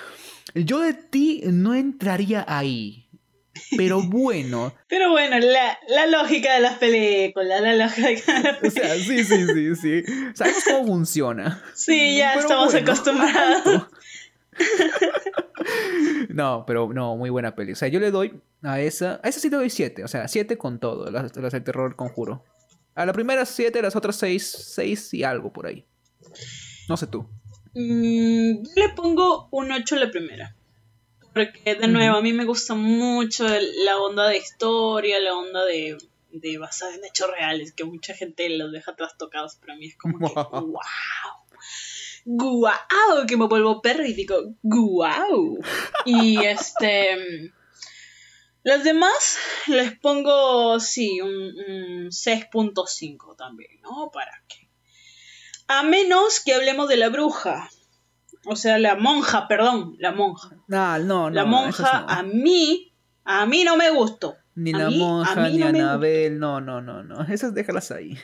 yo 0.54 0.80
de 0.80 0.94
ti 0.94 1.42
no 1.44 1.74
entraría 1.74 2.44
ahí. 2.48 3.08
Pero 3.76 4.02
bueno. 4.08 4.74
Pero 4.88 5.10
bueno, 5.10 5.38
la, 5.38 5.78
la 5.88 6.06
lógica 6.06 6.54
de 6.54 6.60
las 6.60 6.78
películas, 6.78 7.60
la 7.60 7.74
lógica 7.76 8.34
de 8.34 8.42
las 8.42 8.56
O 8.58 8.60
películas. 8.60 8.72
sea, 8.74 8.94
sí, 8.96 9.24
sí, 9.24 9.46
sí, 9.46 9.76
sí. 9.76 10.02
Sabemos 10.34 10.64
cómo 10.64 10.86
funciona. 10.86 11.62
Sí, 11.74 12.16
ya 12.18 12.30
Pero 12.34 12.40
estamos 12.40 12.72
bueno, 12.72 12.86
acostumbrados. 12.92 13.86
No, 16.28 16.64
pero 16.66 16.92
no, 16.92 17.16
muy 17.16 17.30
buena 17.30 17.54
peli. 17.54 17.72
O 17.72 17.76
sea, 17.76 17.88
yo 17.88 17.98
le 18.00 18.10
doy 18.10 18.40
a 18.62 18.80
esa. 18.80 19.20
A 19.22 19.28
esa 19.28 19.40
sí 19.40 19.50
le 19.50 19.56
doy 19.56 19.70
7. 19.70 20.04
O 20.04 20.08
sea, 20.08 20.28
7 20.28 20.58
con 20.58 20.78
todo. 20.78 21.10
Las, 21.10 21.34
las 21.36 21.52
de 21.52 21.60
terror 21.60 21.96
conjuro. 21.96 22.44
A 22.94 23.06
la 23.06 23.12
primera 23.12 23.44
7, 23.46 23.80
las 23.82 23.96
otras 23.96 24.16
6, 24.16 24.72
6 24.74 25.14
y 25.14 25.24
algo 25.24 25.52
por 25.52 25.66
ahí. 25.66 25.84
No 26.88 26.96
sé 26.96 27.06
tú. 27.06 27.26
Mm, 27.74 28.62
yo 28.62 28.72
le 28.76 28.88
pongo 28.90 29.48
un 29.50 29.72
8 29.72 29.96
a 29.96 29.98
la 29.98 30.10
primera. 30.10 30.54
Porque, 31.32 31.74
de 31.74 31.88
nuevo, 31.88 32.16
a 32.16 32.22
mí 32.22 32.32
me 32.32 32.44
gusta 32.44 32.74
mucho 32.74 33.44
la 33.84 33.98
onda 33.98 34.28
de 34.28 34.36
historia, 34.36 35.18
la 35.18 35.34
onda 35.34 35.64
de, 35.64 35.98
de 36.30 36.58
basada 36.58 36.94
en 36.94 37.04
hechos 37.04 37.28
reales, 37.28 37.72
que 37.72 37.84
mucha 37.84 38.14
gente 38.14 38.48
los 38.50 38.70
deja 38.70 38.94
trastocados, 38.94 39.56
pero 39.60 39.72
a 39.72 39.76
mí 39.76 39.86
es 39.86 39.96
como 39.96 40.18
que, 40.18 40.34
wow. 40.52 40.78
¡Guau! 42.26 43.26
Que 43.28 43.36
me 43.36 43.46
vuelvo 43.46 43.82
perro 43.82 44.04
y 44.04 44.14
digo, 44.14 44.36
¡guau! 44.62 45.58
Y 46.06 46.42
este. 46.44 47.52
Las 48.62 48.82
demás 48.82 49.38
les 49.66 49.98
pongo, 49.98 50.80
sí, 50.80 51.20
un, 51.20 51.30
un 51.30 52.10
6.5 52.10 53.36
también, 53.36 53.80
¿no? 53.82 54.10
Para 54.10 54.32
que. 54.48 54.63
A 55.68 55.82
menos 55.82 56.40
que 56.44 56.54
hablemos 56.54 56.88
de 56.88 56.96
la 56.96 57.08
bruja. 57.08 57.70
O 58.46 58.56
sea, 58.56 58.78
la 58.78 58.94
monja, 58.96 59.48
perdón, 59.48 59.96
la 59.98 60.12
monja. 60.12 60.50
No, 60.66 60.98
no, 60.98 61.04
no. 61.04 61.30
la 61.30 61.44
monja, 61.44 62.00
no. 62.00 62.08
a 62.10 62.22
mí, 62.22 62.92
a 63.24 63.46
mí 63.46 63.64
no 63.64 63.76
me 63.76 63.90
gustó. 63.90 64.36
Ni 64.54 64.74
a 64.74 64.78
la 64.78 64.88
mí- 64.90 64.98
monja, 64.98 65.48
ni 65.48 65.58
no 65.58 65.66
Anabel. 65.68 66.38
No, 66.38 66.60
no, 66.60 66.80
no, 66.82 67.02
no. 67.02 67.22
Esas 67.24 67.54
déjalas 67.54 67.90
ahí. 67.90 68.18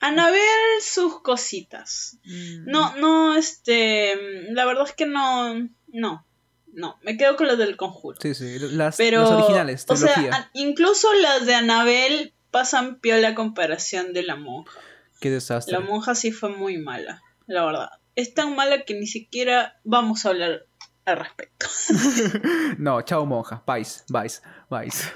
Anabel, 0.00 0.38
sus 0.80 1.20
cositas. 1.22 2.18
Mm. 2.24 2.70
No, 2.70 2.96
no, 2.96 3.34
este. 3.34 4.52
La 4.52 4.64
verdad 4.64 4.84
es 4.86 4.92
que 4.92 5.06
no. 5.06 5.54
No. 5.88 6.24
No. 6.72 6.98
Me 7.02 7.16
quedo 7.16 7.36
con 7.36 7.48
las 7.48 7.58
del 7.58 7.76
conjuro. 7.76 8.16
Sí, 8.22 8.34
sí. 8.34 8.58
Las, 8.60 8.96
Pero. 8.96 9.22
las 9.22 9.30
originales, 9.30 9.84
o 9.88 9.96
sea, 9.96 10.50
incluso 10.52 11.12
las 11.14 11.46
de 11.46 11.54
Anabel 11.56 12.32
pasan 12.52 13.00
piola 13.00 13.34
comparación 13.34 14.12
de 14.12 14.22
la 14.22 14.36
monja. 14.36 14.78
Qué 15.20 15.30
desastre. 15.30 15.72
La 15.72 15.80
monja 15.80 16.14
sí 16.14 16.30
fue 16.32 16.50
muy 16.50 16.78
mala, 16.78 17.22
la 17.46 17.64
verdad. 17.64 17.90
Es 18.14 18.34
tan 18.34 18.54
mala 18.54 18.84
que 18.84 18.94
ni 18.94 19.06
siquiera 19.06 19.80
vamos 19.84 20.26
a 20.26 20.30
hablar 20.30 20.66
al 21.04 21.16
respecto. 21.16 21.66
No, 22.78 23.02
chao 23.02 23.26
monja. 23.26 23.62
Vais, 23.66 24.04
vais, 24.08 24.42
vais. 24.68 25.12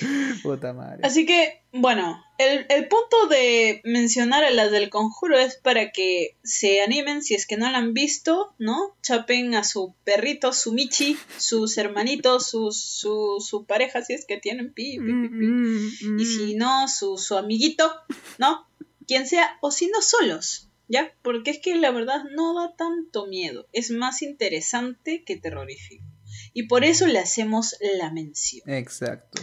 Puta 0.42 0.72
madre. 0.72 1.00
Así 1.02 1.26
que, 1.26 1.62
bueno, 1.72 2.22
el, 2.38 2.64
el 2.70 2.88
punto 2.88 3.26
de 3.28 3.82
mencionar 3.84 4.44
a 4.44 4.50
las 4.50 4.70
del 4.70 4.88
conjuro 4.88 5.38
es 5.38 5.56
para 5.56 5.90
que 5.90 6.38
se 6.42 6.80
animen 6.80 7.22
si 7.22 7.34
es 7.34 7.46
que 7.46 7.58
no 7.58 7.70
la 7.70 7.78
han 7.78 7.92
visto, 7.92 8.54
¿no? 8.58 8.96
Chapen 9.02 9.54
a 9.54 9.64
su 9.64 9.94
perrito, 10.04 10.52
su 10.52 10.72
Michi, 10.72 11.18
sus 11.36 11.76
hermanitos, 11.76 12.48
su, 12.48 12.72
su, 12.72 13.44
su 13.46 13.66
pareja, 13.66 14.02
si 14.02 14.14
es 14.14 14.24
que 14.24 14.38
tienen 14.38 14.72
pi, 14.72 14.98
pi, 14.98 15.12
pi, 15.12 15.28
pi. 15.28 16.22
Y 16.22 16.24
si 16.24 16.54
no, 16.54 16.88
su, 16.88 17.18
su 17.18 17.36
amiguito, 17.36 17.92
¿no? 18.38 18.69
Quien 19.10 19.26
sea, 19.26 19.58
o 19.60 19.72
si 19.72 19.88
no, 19.88 20.00
solos, 20.02 20.70
¿ya? 20.86 21.12
Porque 21.22 21.50
es 21.50 21.58
que 21.58 21.74
la 21.74 21.90
verdad 21.90 22.22
no 22.36 22.54
da 22.54 22.76
tanto 22.76 23.26
miedo, 23.26 23.66
es 23.72 23.90
más 23.90 24.22
interesante 24.22 25.24
que 25.24 25.36
terrorífico. 25.36 26.04
Y 26.52 26.68
por 26.68 26.84
eso 26.84 27.08
le 27.08 27.18
hacemos 27.18 27.74
la 27.98 28.12
mención. 28.12 28.70
Exacto. 28.70 29.42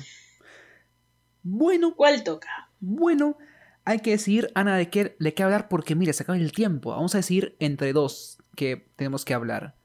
Bueno, 1.43 1.97
¿Cuál 1.97 2.23
toca? 2.23 2.69
bueno, 2.79 3.37
hay 3.83 3.99
que 3.99 4.11
decir, 4.11 4.53
Ana, 4.55 4.77
de 4.77 4.89
qué, 4.89 5.17
de 5.19 5.33
qué 5.33 5.43
hablar 5.43 5.67
porque, 5.67 5.95
mira, 5.95 6.13
se 6.13 6.23
acaba 6.23 6.37
el 6.37 6.53
tiempo. 6.53 6.91
Vamos 6.91 7.13
a 7.15 7.17
decir 7.17 7.57
entre 7.59 7.91
dos 7.91 8.37
que 8.55 8.87
tenemos 8.95 9.25
que 9.25 9.33
hablar. 9.33 9.75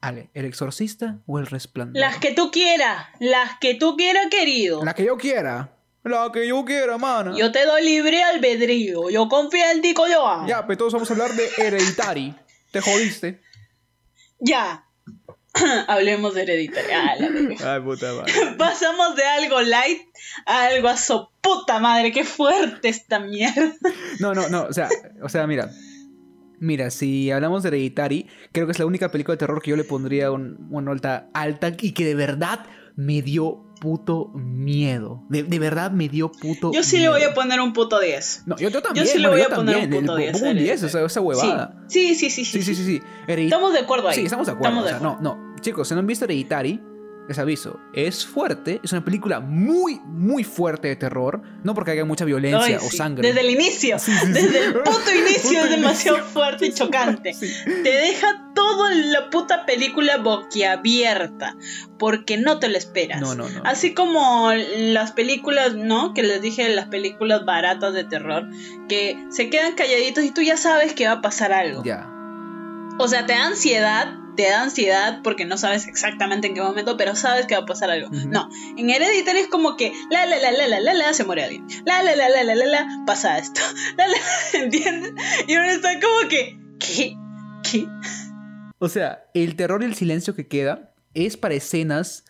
Ale, 0.00 0.30
¿el 0.34 0.44
exorcista 0.44 1.22
o 1.26 1.38
el 1.38 1.46
resplandor? 1.46 2.00
Las 2.00 2.18
que 2.18 2.34
tú 2.34 2.50
quieras, 2.50 3.06
las 3.20 3.60
que 3.60 3.76
tú 3.76 3.96
quieras, 3.96 4.26
querido. 4.28 4.84
La 4.84 4.94
que 4.94 5.04
yo 5.04 5.16
quiera. 5.16 5.76
La 6.02 6.30
que 6.32 6.48
yo 6.48 6.64
quiera, 6.64 6.96
mana. 6.96 7.34
Yo 7.36 7.52
te 7.52 7.66
doy 7.66 7.84
libre 7.84 8.22
albedrío. 8.22 9.10
Yo 9.10 9.28
confío 9.28 9.64
en 9.72 9.82
ti, 9.82 9.92
coño. 9.92 10.46
Ya, 10.46 10.66
pero 10.66 10.78
todos 10.78 10.94
vamos 10.94 11.10
a 11.10 11.12
hablar 11.12 11.32
de 11.32 11.48
Hereditary. 11.58 12.34
Te 12.70 12.80
jodiste. 12.80 13.40
Ya. 14.38 14.86
Hablemos 15.88 16.34
de 16.34 16.42
Hereditary. 16.42 16.92
Ah, 16.92 17.16
la. 17.18 17.74
Ay, 17.74 17.80
puta 17.82 18.14
madre. 18.14 18.32
Pasamos 18.58 19.14
de 19.16 19.24
algo 19.24 19.60
light 19.60 20.00
a 20.46 20.66
algo 20.66 20.88
a 20.88 20.96
su 20.96 21.28
puta 21.42 21.78
madre. 21.80 22.12
Qué 22.12 22.24
fuerte 22.24 22.88
esta 22.88 23.18
mierda. 23.18 23.74
No, 24.20 24.32
no, 24.32 24.48
no. 24.48 24.62
O 24.62 24.72
sea, 24.72 24.88
o 25.22 25.28
sea, 25.28 25.46
mira. 25.46 25.70
Mira, 26.60 26.90
si 26.90 27.30
hablamos 27.30 27.62
de 27.62 27.70
Hereditary, 27.70 28.26
creo 28.52 28.66
que 28.66 28.72
es 28.72 28.78
la 28.78 28.84
única 28.84 29.10
película 29.10 29.34
de 29.34 29.38
terror 29.38 29.62
que 29.62 29.70
yo 29.70 29.76
le 29.76 29.84
pondría 29.84 30.30
un, 30.30 30.68
una 30.70 30.94
nota 30.94 31.30
alta 31.32 31.72
y 31.80 31.92
que 31.92 32.04
de 32.04 32.14
verdad 32.14 32.66
me 32.96 33.22
dio 33.22 33.64
puto 33.80 34.30
miedo. 34.34 35.24
De, 35.28 35.42
de 35.42 35.58
verdad 35.58 35.90
me 35.90 36.08
dio 36.08 36.30
puto 36.30 36.70
Yo 36.72 36.82
sí 36.84 36.96
le 36.96 37.02
miedo. 37.08 37.12
voy 37.14 37.22
a 37.24 37.34
poner 37.34 37.60
un 37.60 37.72
puto 37.72 37.98
10. 37.98 38.42
No, 38.46 38.56
yo, 38.56 38.68
yo 38.68 38.80
también. 38.82 39.06
sí 39.06 39.18
le 39.18 39.28
voy 39.28 39.40
yo 39.40 39.46
a 39.46 39.50
poner 39.50 39.76
un 39.76 39.90
puto 39.90 40.16
El- 40.16 40.18
10 40.24 40.32
pongo 40.32 40.46
a 40.46 40.50
un 40.50 40.56
10, 40.56 40.70
Hereditary. 40.72 40.86
esa, 40.86 41.04
esa 41.06 41.20
huevada. 41.20 41.84
Sí, 41.88 42.14
sí, 42.14 42.30
sí, 42.30 42.44
sí. 42.44 42.62
Sí, 42.62 42.62
sí, 42.62 42.74
sí, 42.76 42.84
sí. 42.84 43.02
Estamos 43.26 43.72
de 43.72 43.78
acuerdo 43.80 44.08
ahí. 44.08 44.14
Sí, 44.14 44.24
estamos 44.26 44.46
de 44.46 44.52
acuerdo. 44.52 44.84
Estamos 44.84 44.84
de 44.84 44.96
o 44.96 45.00
sea, 45.00 45.08
acuerdo. 45.08 45.22
no, 45.34 45.50
no. 45.54 45.60
Chicos, 45.60 45.88
si 45.88 45.94
no 45.94 46.00
han 46.00 46.06
visto 46.06 46.24
Hereditary, 46.26 46.80
les 47.30 47.38
aviso. 47.38 47.78
Es 47.92 48.26
fuerte, 48.26 48.80
es 48.82 48.90
una 48.90 49.04
película 49.04 49.38
muy, 49.38 50.00
muy 50.04 50.42
fuerte 50.42 50.88
de 50.88 50.96
terror. 50.96 51.40
No 51.62 51.74
porque 51.74 51.92
haya 51.92 52.04
mucha 52.04 52.24
violencia 52.24 52.78
Ay, 52.80 52.86
o 52.86 52.90
sangre. 52.90 53.28
Desde 53.28 53.40
el 53.42 53.50
inicio. 53.50 53.98
Desde 53.98 54.66
el 54.66 54.74
puto 54.82 55.14
inicio 55.14 55.62
es 55.64 55.70
demasiado 55.70 56.18
fuerte 56.24 56.66
y 56.66 56.72
chocante. 56.72 57.32
Te 57.38 57.88
deja 57.88 58.50
toda 58.52 58.92
la 58.92 59.30
puta 59.30 59.64
película 59.64 60.18
boquiabierta. 60.18 61.56
Porque 62.00 62.36
no 62.36 62.58
te 62.58 62.68
lo 62.68 62.76
esperas. 62.76 63.20
No, 63.20 63.36
no, 63.36 63.48
no. 63.48 63.62
Así 63.64 63.94
como 63.94 64.50
las 64.52 65.12
películas, 65.12 65.74
¿no? 65.76 66.12
Que 66.14 66.24
les 66.24 66.42
dije, 66.42 66.68
las 66.70 66.88
películas 66.88 67.44
baratas 67.44 67.94
de 67.94 68.02
terror. 68.02 68.48
Que 68.88 69.24
se 69.30 69.50
quedan 69.50 69.74
calladitos 69.76 70.24
y 70.24 70.32
tú 70.32 70.42
ya 70.42 70.56
sabes 70.56 70.94
que 70.94 71.06
va 71.06 71.12
a 71.12 71.20
pasar 71.22 71.52
algo. 71.52 71.84
Ya. 71.84 72.08
O 72.98 73.06
sea, 73.06 73.24
te 73.24 73.34
da 73.34 73.46
ansiedad, 73.46 74.18
te 74.42 74.48
da 74.48 74.62
ansiedad 74.62 75.20
porque 75.22 75.44
no 75.44 75.58
sabes 75.58 75.86
exactamente 75.86 76.46
en 76.46 76.54
qué 76.54 76.62
momento, 76.62 76.96
pero 76.96 77.14
sabes 77.14 77.44
que 77.46 77.54
va 77.54 77.62
a 77.62 77.66
pasar 77.66 77.90
algo. 77.90 78.08
No, 78.10 78.48
en 78.76 78.88
Hereditary 78.88 79.40
es 79.40 79.48
como 79.48 79.76
que 79.76 79.92
la 80.10 80.24
la 80.24 80.38
la 80.38 80.50
la 80.50 80.66
la 80.68 80.80
la 80.80 80.94
la 80.94 81.12
se 81.12 81.24
muere 81.24 81.44
alguien. 81.44 81.66
La 81.84 82.02
la 82.02 82.16
la 82.16 82.30
la 82.30 82.42
la 82.44 82.54
la 82.54 82.64
la 82.64 82.86
pasa 83.06 83.36
esto. 83.38 83.60
La 83.98 84.06
la, 84.08 84.16
¿entiendes? 84.64 85.12
Y 85.46 85.52
uno 85.56 85.64
está 85.64 85.90
como 86.00 86.28
que 86.30 86.58
¿qué? 86.78 87.16
¿Qué? 87.70 87.86
O 88.78 88.88
sea, 88.88 89.24
el 89.34 89.56
terror 89.56 89.82
y 89.82 89.86
el 89.86 89.94
silencio 89.94 90.34
que 90.34 90.48
queda 90.48 90.94
es 91.12 91.36
para 91.36 91.54
escenas 91.54 92.24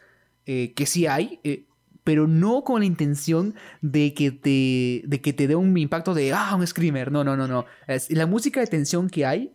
eh, 0.47 0.73
que 0.75 0.87
sí 0.87 1.07
hay, 1.07 1.39
eh, 1.45 1.67
pero 2.03 2.27
no 2.27 2.65
con 2.65 2.81
la 2.81 2.87
intención 2.87 3.55
de 3.83 4.15
que 4.15 4.33
te, 4.33 5.07
de 5.07 5.21
que 5.21 5.33
te 5.33 5.47
dé 5.47 5.55
un 5.55 5.77
impacto 5.79 6.13
de, 6.15 6.33
ah, 6.33 6.57
un 6.57 6.67
screamer. 6.67 7.13
No, 7.13 7.23
no, 7.23 7.37
no, 7.37 7.47
no. 7.47 7.67
Es- 7.87 8.11
la 8.11 8.27
música 8.27 8.59
de 8.59 8.67
tensión 8.67 9.09
que 9.09 9.25
hay 9.27 9.53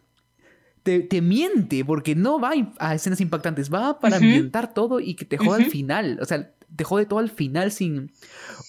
te, 0.85 0.99
te 0.99 1.19
miente 1.19 1.83
porque 1.83 2.13
no 2.13 2.39
va 2.39 2.53
a 2.77 2.93
escenas 2.93 3.19
impactantes, 3.19 3.73
va 3.73 3.99
para 3.99 4.17
Ujú. 4.17 4.25
ambientar 4.25 4.71
todo 4.73 4.99
y 4.99 5.15
que 5.15 5.25
te 5.25 5.37
jode 5.37 5.63
al 5.63 5.69
final. 5.71 6.19
O 6.21 6.25
sea, 6.25 6.53
te 6.75 6.83
jode 6.83 7.07
todo 7.07 7.17
al 7.17 7.31
final 7.31 7.71
sin... 7.71 8.11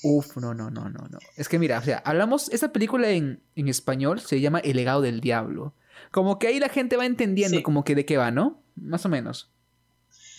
Uf, 0.03 0.37
no, 0.39 0.55
no, 0.55 0.71
no, 0.71 0.89
no, 0.89 1.07
no. 1.11 1.19
Es 1.37 1.49
que 1.51 1.59
mira, 1.59 1.79
o 1.79 1.83
sea, 1.83 1.99
hablamos, 2.07 2.49
esta 2.49 2.73
película 2.73 3.11
en, 3.11 3.43
en 3.55 3.69
español 3.69 4.19
se 4.21 4.41
llama 4.41 4.61
El 4.61 4.77
legado 4.77 5.03
del 5.03 5.21
diablo. 5.21 5.75
Como 6.11 6.39
que 6.39 6.47
ahí 6.47 6.59
la 6.59 6.71
gente 6.71 6.97
va 6.97 7.05
entendiendo 7.05 7.59
Sí. 7.59 7.63
como 7.63 7.85
que 7.85 7.95
de 7.95 8.07
qué 8.07 8.17
va, 8.17 8.31
¿no? 8.31 8.63
Más 8.77 9.05
o 9.05 9.11
menos. 9.11 9.53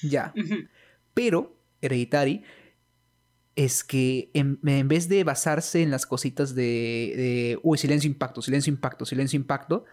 Ya. 0.01 0.33
Pero 1.13 1.59
Hereditary 1.81 2.43
es 3.55 3.83
que 3.83 4.29
en, 4.33 4.59
en 4.65 4.87
vez 4.87 5.09
de 5.09 5.23
basarse 5.23 5.81
en 5.83 5.91
las 5.91 6.05
cositas 6.07 6.55
de, 6.55 6.63
de, 7.15 7.59
uy, 7.63 7.77
silencio, 7.77 8.07
impacto, 8.09 8.41
silencio, 8.41 8.71
impacto, 8.71 9.05
silencio, 9.05 9.37
impacto, 9.37 9.85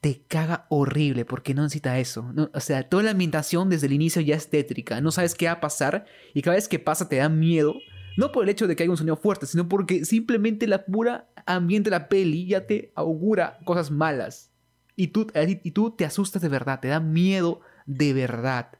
te 0.00 0.22
caga 0.28 0.66
horrible 0.68 1.24
porque 1.24 1.54
no 1.54 1.62
necesita 1.62 1.98
eso. 1.98 2.32
O 2.52 2.60
sea, 2.60 2.88
toda 2.88 3.02
la 3.02 3.10
ambientación 3.10 3.68
desde 3.68 3.86
el 3.86 3.92
inicio 3.92 4.22
ya 4.22 4.36
es 4.36 4.50
tétrica. 4.50 5.00
No 5.00 5.10
sabes 5.10 5.34
qué 5.34 5.46
va 5.46 5.52
a 5.52 5.60
pasar 5.60 6.06
y 6.34 6.42
cada 6.42 6.56
vez 6.56 6.68
que 6.68 6.78
pasa 6.78 7.08
te 7.08 7.16
da 7.16 7.28
miedo. 7.28 7.74
No 8.16 8.32
por 8.32 8.44
el 8.44 8.50
hecho 8.50 8.66
de 8.66 8.76
que 8.76 8.82
haya 8.82 8.90
un 8.90 8.96
sonido 8.96 9.16
fuerte, 9.16 9.46
sino 9.46 9.68
porque 9.68 10.04
simplemente 10.04 10.66
la 10.66 10.86
pura 10.86 11.28
ambiente 11.44 11.90
de 11.90 11.96
la 11.96 12.08
peli 12.08 12.46
ya 12.46 12.66
te 12.66 12.92
augura 12.94 13.58
cosas 13.64 13.90
malas. 13.90 14.52
Y 14.94 15.08
tú, 15.08 15.26
y 15.34 15.70
tú 15.72 15.90
te 15.90 16.06
asustas 16.06 16.40
de 16.40 16.48
verdad, 16.48 16.80
te 16.80 16.88
da 16.88 17.00
miedo 17.00 17.60
de 17.84 18.14
verdad. 18.14 18.70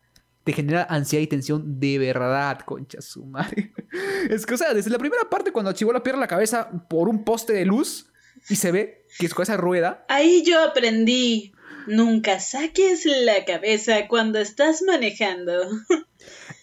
Te 0.44 0.52
genera 0.52 0.84
ansiedad 0.88 1.22
y 1.22 1.26
tensión 1.26 1.80
de 1.80 1.98
verdad, 1.98 2.60
concha 2.60 3.00
su 3.00 3.26
madre. 3.26 3.72
Es 4.30 4.46
que, 4.46 4.54
o 4.54 4.56
sea, 4.56 4.74
desde 4.74 4.90
la 4.90 4.98
primera 4.98 5.28
parte, 5.28 5.52
cuando 5.52 5.72
Chihuahua 5.72 6.02
pierde 6.02 6.20
la 6.20 6.26
cabeza 6.26 6.70
por 6.88 7.08
un 7.08 7.24
poste 7.24 7.52
de 7.52 7.64
luz 7.64 8.10
y 8.48 8.56
se 8.56 8.72
ve 8.72 9.05
que 9.18 9.28
su 9.28 9.34
cabeza 9.34 9.56
rueda, 9.56 10.04
Ahí 10.08 10.42
yo 10.44 10.62
aprendí. 10.62 11.52
Nunca 11.88 12.40
saques 12.40 13.06
la 13.06 13.44
cabeza 13.44 14.08
cuando 14.08 14.40
estás 14.40 14.82
manejando 14.82 15.52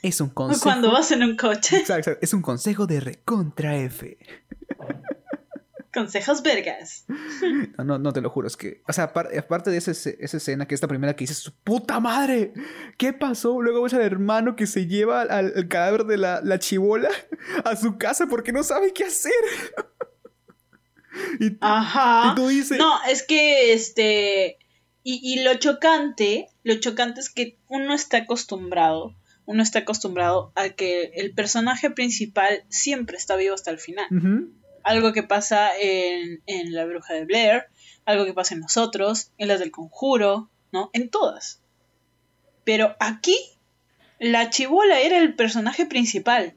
es 0.01 0.19
un 0.19 0.29
o 0.31 0.33
consejo. 0.33 0.63
cuando 0.63 0.91
vas 0.91 1.11
en 1.13 1.23
un 1.23 1.37
coche. 1.37 1.77
Exacto, 1.77 1.93
exacto. 2.11 2.19
Es 2.21 2.33
un 2.33 2.41
consejo 2.41 2.87
de 2.87 2.99
recontra 2.99 3.77
F. 3.77 4.17
Consejos 5.93 6.41
vergas. 6.41 7.05
No, 7.77 7.83
no, 7.83 7.99
no 7.99 8.11
te 8.13 8.19
lo 8.19 8.29
juro, 8.31 8.47
es 8.47 8.57
que, 8.57 8.81
o 8.87 8.91
sea, 8.93 9.13
apar- 9.13 9.29
aparte 9.37 9.69
de 9.69 9.77
esa, 9.77 9.91
esa 9.91 10.37
escena 10.37 10.67
que 10.67 10.73
es 10.73 10.81
la 10.81 10.87
primera 10.87 11.15
que 11.15 11.23
dices, 11.23 11.37
su 11.37 11.53
puta 11.53 11.99
madre, 11.99 12.51
¿qué 12.97 13.13
pasó? 13.13 13.61
Luego 13.61 13.83
ves 13.83 13.93
al 13.93 14.01
hermano 14.01 14.55
que 14.55 14.65
se 14.65 14.87
lleva 14.87 15.21
al, 15.21 15.53
al 15.55 15.67
cadáver 15.67 16.05
de 16.05 16.17
la, 16.17 16.41
la 16.43 16.57
chibola 16.57 17.09
a 17.63 17.75
su 17.75 17.97
casa 17.99 18.25
porque 18.27 18.51
no 18.51 18.63
sabe 18.63 18.91
qué 18.91 19.03
hacer. 19.05 19.31
Y, 21.39 21.57
Ajá. 21.61 22.31
y 22.31 22.35
tú 22.35 22.47
dices, 22.47 22.77
No, 22.77 23.03
es 23.09 23.23
que 23.23 23.73
este. 23.73 24.57
Y, 25.03 25.19
y 25.21 25.43
lo 25.43 25.55
chocante, 25.55 26.47
lo 26.63 26.75
chocante 26.79 27.19
es 27.19 27.29
que 27.29 27.57
uno 27.67 27.93
está 27.93 28.17
acostumbrado, 28.17 29.15
uno 29.45 29.61
está 29.61 29.79
acostumbrado 29.79 30.53
a 30.55 30.69
que 30.69 31.11
el 31.15 31.33
personaje 31.33 31.89
principal 31.89 32.63
siempre 32.69 33.17
está 33.17 33.35
vivo 33.35 33.53
hasta 33.53 33.71
el 33.71 33.79
final. 33.79 34.07
Algo 34.83 35.11
que 35.13 35.23
pasa 35.23 35.71
en, 35.79 36.41
en 36.45 36.73
La 36.73 36.85
Bruja 36.85 37.13
de 37.13 37.25
Blair, 37.25 37.63
algo 38.05 38.25
que 38.25 38.33
pasa 38.33 38.53
en 38.53 38.61
nosotros, 38.61 39.31
en 39.37 39.49
las 39.49 39.59
del 39.59 39.71
Conjuro, 39.71 40.49
¿no? 40.71 40.89
En 40.93 41.09
todas. 41.09 41.61
Pero 42.63 42.95
aquí, 42.99 43.37
la 44.19 44.49
chibola 44.49 45.01
era 45.01 45.17
el 45.17 45.35
personaje 45.35 45.85
principal. 45.85 46.53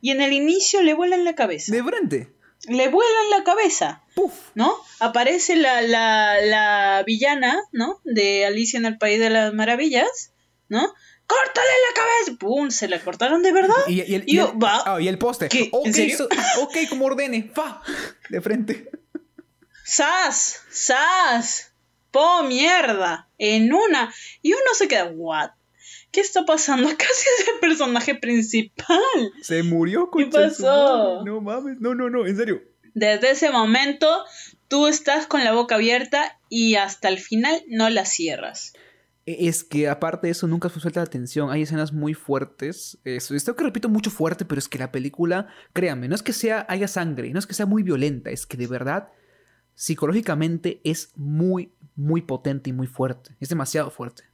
Y 0.00 0.10
en 0.12 0.20
el 0.20 0.32
inicio 0.32 0.82
le 0.82 0.94
vuelan 0.94 1.24
la 1.24 1.34
cabeza. 1.34 1.72
de 1.74 1.82
frente, 1.82 2.32
Le 2.66 2.88
vuelan 2.88 3.30
la 3.30 3.44
cabeza. 3.44 4.02
puf. 4.14 4.32
¿no? 4.54 4.74
Aparece 5.00 5.54
la, 5.56 5.80
la, 5.82 6.40
la 6.40 7.02
villana, 7.06 7.56
¿no? 7.72 8.00
De 8.04 8.44
Alicia 8.46 8.78
en 8.78 8.86
el 8.86 8.98
País 8.98 9.20
de 9.20 9.30
las 9.30 9.54
Maravillas, 9.54 10.32
¿no? 10.68 10.80
¡Córtale 11.26 11.68
la 11.88 11.94
cabeza! 11.94 12.38
¡Pum! 12.40 12.70
Se 12.70 12.88
la 12.88 13.00
cortaron 13.00 13.42
de 13.42 13.52
verdad. 13.52 13.74
Y, 13.86 14.02
y 14.02 14.14
el, 14.16 14.24
Y 14.26 14.36
yo, 14.36 14.50
el- 14.54 14.62
va. 14.64 14.82
ah, 14.86 15.00
y 15.00 15.08
el 15.08 15.18
poste. 15.18 15.48
¿Qué? 15.48 15.68
Ok, 15.72 15.86
¿En 15.86 15.94
serio? 15.94 16.16
so- 16.18 16.28
ok, 16.62 16.76
como 16.88 17.04
ordene, 17.06 17.50
fa, 17.54 17.82
de 18.30 18.40
frente. 18.40 18.90
¡Sas! 19.84 20.62
¡Sas! 20.70 21.72
¡Po 22.10 22.42
mierda! 22.44 23.28
En 23.38 23.72
una. 23.72 24.12
Y 24.42 24.52
uno 24.52 24.62
se 24.74 24.88
queda, 24.88 25.10
¿what? 25.14 25.50
¿Qué 26.10 26.20
está 26.20 26.44
pasando? 26.44 26.88
Casi 26.98 27.26
es 27.38 27.48
el 27.48 27.60
personaje 27.60 28.14
principal. 28.14 28.98
Se 29.42 29.62
murió 29.62 30.10
con 30.10 30.30
pasó? 30.30 31.24
No 31.24 31.40
mames, 31.40 31.80
no, 31.80 31.94
no, 31.94 32.08
no, 32.10 32.26
en 32.26 32.36
serio. 32.36 32.62
Desde 32.94 33.30
ese 33.30 33.50
momento, 33.50 34.24
tú 34.68 34.86
estás 34.86 35.26
con 35.26 35.44
la 35.44 35.52
boca 35.52 35.76
abierta 35.76 36.38
y 36.48 36.74
hasta 36.76 37.08
el 37.08 37.18
final 37.18 37.62
no 37.68 37.90
la 37.90 38.04
cierras. 38.04 38.72
es 39.26 39.62
que 39.62 39.88
aparte 39.88 40.26
de 40.26 40.30
eso 40.32 40.46
nunca 40.46 40.68
fue 40.68 40.80
suelta 40.80 41.00
la 41.00 41.06
atención. 41.06 41.50
Hay 41.50 41.62
escenas 41.62 41.92
muy 41.92 42.14
fuertes. 42.14 42.98
Eso, 43.04 43.34
esto 43.34 43.54
que 43.54 43.64
repito 43.64 43.88
mucho 43.88 44.10
fuerte, 44.10 44.44
pero 44.44 44.58
es 44.58 44.68
que 44.68 44.78
la 44.78 44.90
película, 44.90 45.48
créanme, 45.72 46.08
no 46.08 46.14
es 46.14 46.22
que 46.22 46.32
sea 46.32 46.66
haya 46.68 46.88
sangre, 46.88 47.30
no 47.30 47.38
es 47.38 47.46
que 47.46 47.54
sea 47.54 47.66
muy 47.66 47.82
violenta, 47.82 48.30
es 48.30 48.46
que 48.46 48.56
de 48.56 48.66
verdad 48.66 49.10
psicológicamente 49.74 50.80
es 50.82 51.12
muy, 51.14 51.72
muy 51.94 52.22
potente 52.22 52.70
y 52.70 52.72
muy 52.72 52.88
fuerte. 52.88 53.36
Es 53.38 53.48
demasiado 53.48 53.92
fuerte. 53.92 54.24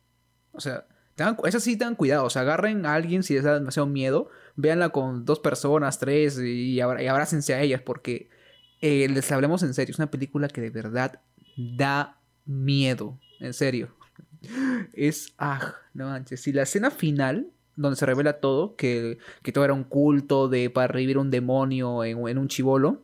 O 0.52 0.60
sea, 0.60 0.86
tengan, 1.14 1.36
esa 1.44 1.60
sí 1.60 1.76
tengan 1.76 1.94
cuidado. 1.96 2.24
O 2.24 2.30
sea, 2.30 2.42
agarren 2.42 2.86
a 2.86 2.94
alguien 2.94 3.22
si 3.22 3.34
les 3.34 3.44
da 3.44 3.54
demasiado 3.54 3.86
miedo, 3.86 4.28
véanla 4.56 4.90
con 4.90 5.24
dos 5.24 5.40
personas, 5.40 5.98
tres 5.98 6.38
y, 6.38 6.80
abra- 6.80 7.02
y 7.02 7.06
abrácense 7.06 7.54
a 7.54 7.60
ellas 7.60 7.80
porque 7.82 8.28
eh, 8.80 9.08
les 9.08 9.30
hablemos 9.32 9.62
en 9.62 9.74
serio. 9.74 9.92
Es 9.92 9.98
una 9.98 10.10
película 10.10 10.48
que 10.48 10.60
de 10.60 10.70
verdad 10.70 11.20
da 11.56 12.18
miedo. 12.46 13.18
En 13.40 13.52
serio. 13.54 13.94
Es. 14.92 15.34
Ah, 15.38 15.74
no 15.94 16.06
manches. 16.08 16.40
Si 16.40 16.52
la 16.52 16.62
escena 16.62 16.90
final, 16.90 17.48
donde 17.76 17.96
se 17.96 18.06
revela 18.06 18.34
todo, 18.40 18.76
que, 18.76 19.18
que 19.42 19.52
todo 19.52 19.64
era 19.64 19.74
un 19.74 19.84
culto 19.84 20.48
de 20.48 20.70
para 20.70 20.86
revivir 20.88 21.18
un 21.18 21.30
demonio 21.30 22.04
en, 22.04 22.28
en 22.28 22.38
un 22.38 22.48
chivolo, 22.48 23.02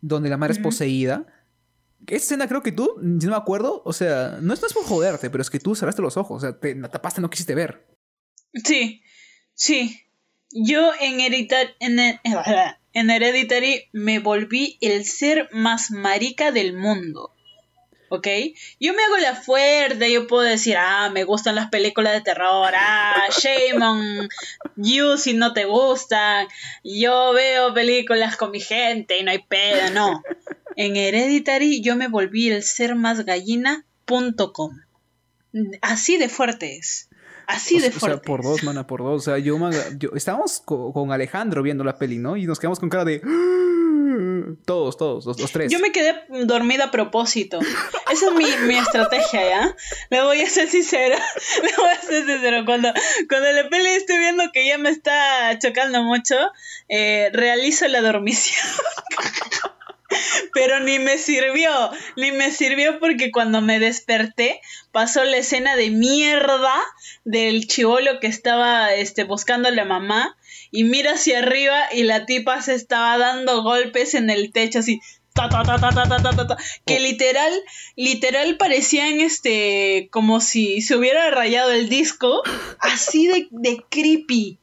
donde 0.00 0.28
la 0.28 0.36
madre 0.36 0.52
es 0.54 0.58
poseída. 0.58 1.26
Esa 2.06 2.16
escena 2.16 2.48
creo 2.48 2.62
que 2.62 2.72
tú, 2.72 2.94
si 3.20 3.26
no 3.26 3.32
me 3.32 3.36
acuerdo, 3.36 3.82
o 3.84 3.92
sea, 3.92 4.38
no 4.40 4.52
es, 4.54 4.60
no 4.60 4.66
es 4.68 4.74
por 4.74 4.84
joderte, 4.84 5.30
pero 5.30 5.42
es 5.42 5.50
que 5.50 5.60
tú 5.60 5.74
cerraste 5.74 6.02
los 6.02 6.16
ojos, 6.16 6.42
o 6.42 6.46
sea, 6.46 6.58
te 6.58 6.74
tapaste, 6.74 7.20
no 7.20 7.30
quisiste 7.30 7.54
ver. 7.54 7.86
Sí, 8.52 9.02
sí. 9.54 10.00
Yo 10.50 10.92
en, 11.00 11.18
Herita- 11.20 11.74
en, 11.80 11.98
en 12.92 13.10
Hereditary 13.10 13.88
me 13.92 14.18
volví 14.18 14.78
el 14.80 15.04
ser 15.04 15.48
más 15.52 15.90
marica 15.90 16.52
del 16.52 16.74
mundo. 16.74 17.30
¿Ok? 18.10 18.28
Yo 18.78 18.92
me 18.94 19.02
hago 19.02 19.16
la 19.16 19.34
fuerte, 19.34 20.12
yo 20.12 20.28
puedo 20.28 20.42
decir, 20.42 20.76
ah, 20.78 21.10
me 21.12 21.24
gustan 21.24 21.56
las 21.56 21.70
películas 21.70 22.12
de 22.12 22.20
terror, 22.20 22.72
ah, 22.76 23.24
shame 23.40 23.82
on 23.84 24.28
you 24.76 25.16
si 25.16 25.32
no 25.32 25.52
te 25.52 25.64
gustan, 25.64 26.46
yo 26.84 27.32
veo 27.32 27.74
películas 27.74 28.36
con 28.36 28.52
mi 28.52 28.60
gente 28.60 29.18
y 29.18 29.24
no 29.24 29.32
hay 29.32 29.38
pedo, 29.42 29.90
no. 29.90 30.22
En 30.76 30.96
Hereditary 30.96 31.80
yo 31.82 31.96
me 31.96 32.08
volví 32.08 32.48
el 32.50 32.62
ser 32.62 32.94
más 32.94 33.24
gallina.com. 33.24 34.80
Así 35.82 36.16
de 36.16 36.28
fuerte 36.28 36.76
es. 36.76 37.08
Así 37.46 37.76
o, 37.76 37.80
de 37.82 37.88
o 37.88 37.90
sea, 37.90 38.00
fuerte. 38.00 38.26
por 38.26 38.42
dos, 38.42 38.62
mana, 38.64 38.86
por 38.86 39.02
dos. 39.02 39.22
O 39.22 39.24
sea, 39.24 39.38
yo, 39.38 39.58
yo- 39.98 40.10
estábamos 40.14 40.62
co- 40.64 40.92
con 40.92 41.12
Alejandro 41.12 41.62
viendo 41.62 41.84
la 41.84 41.98
peli, 41.98 42.18
¿no? 42.18 42.36
Y 42.36 42.46
nos 42.46 42.58
quedamos 42.58 42.80
con 42.80 42.88
cara 42.88 43.04
de. 43.04 43.20
Todos, 44.66 44.96
todos, 44.96 45.26
los, 45.26 45.40
los 45.40 45.50
tres. 45.50 45.72
Yo 45.72 45.78
me 45.80 45.90
quedé 45.90 46.14
dormida 46.44 46.84
a 46.84 46.90
propósito. 46.92 47.58
Esa 48.12 48.26
es 48.26 48.32
mi, 48.34 48.44
mi 48.68 48.76
estrategia, 48.78 49.48
¿ya? 49.48 49.76
Le 50.10 50.22
voy 50.22 50.40
a 50.40 50.48
ser 50.48 50.68
sincera. 50.68 51.16
Le 51.62 51.70
voy 51.76 51.88
a 51.90 52.00
ser 52.00 52.24
sincero. 52.26 52.64
Cuando, 52.64 52.92
cuando 53.28 53.50
la 53.52 53.68
peli 53.68 53.88
estoy 53.88 54.18
viendo 54.18 54.44
que 54.52 54.68
ya 54.68 54.78
me 54.78 54.90
está 54.90 55.58
chocando 55.58 56.02
mucho, 56.04 56.36
eh, 56.88 57.30
realizo 57.32 57.88
la 57.88 58.02
dormición. 58.02 58.64
Pero 60.52 60.80
ni 60.80 60.98
me 60.98 61.18
sirvió, 61.18 61.70
ni 62.16 62.32
me 62.32 62.50
sirvió 62.50 62.98
porque 63.00 63.30
cuando 63.30 63.60
me 63.60 63.78
desperté 63.78 64.60
pasó 64.92 65.24
la 65.24 65.38
escena 65.38 65.76
de 65.76 65.90
mierda 65.90 66.74
del 67.24 67.66
chivolo 67.66 68.20
que 68.20 68.26
estaba 68.26 68.94
este, 68.94 69.24
buscando 69.24 69.68
a 69.68 69.72
la 69.72 69.84
mamá 69.84 70.36
y 70.70 70.84
mira 70.84 71.12
hacia 71.12 71.38
arriba 71.38 71.92
y 71.92 72.04
la 72.04 72.26
tipa 72.26 72.60
se 72.62 72.74
estaba 72.74 73.16
dando 73.18 73.62
golpes 73.62 74.14
en 74.14 74.30
el 74.30 74.52
techo 74.52 74.80
así 74.80 75.00
ta 75.34 75.48
ta 75.48 75.64
ta 75.64 75.78
ta 75.78 75.90
ta 75.92 76.06
ta 76.08 76.22
ta, 76.22 76.36
ta, 76.36 76.46
ta, 76.46 76.56
que 76.86 77.00
literal 77.00 77.52
literal 77.96 78.56
parecían 78.56 79.20
este 79.20 80.08
como 80.12 80.40
si 80.40 80.80
se 80.80 80.96
hubiera 80.96 81.28
rayado 81.30 81.72
el 81.72 81.88
disco 81.88 82.42
así 82.78 83.26
de, 83.26 83.48
de 83.50 83.84
creepy. 83.90 84.58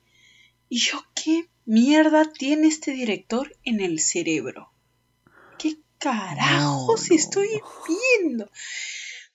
Y 0.70 0.80
yo 0.80 1.04
qué 1.14 1.50
mierda 1.66 2.32
tiene 2.32 2.68
este 2.68 2.92
director 2.92 3.54
en 3.66 3.82
el 3.82 4.00
cerebro 4.00 4.71
carajos 6.02 7.02
No, 7.02 7.08
no. 7.10 7.16
estoy 7.16 7.48
viendo 7.88 8.50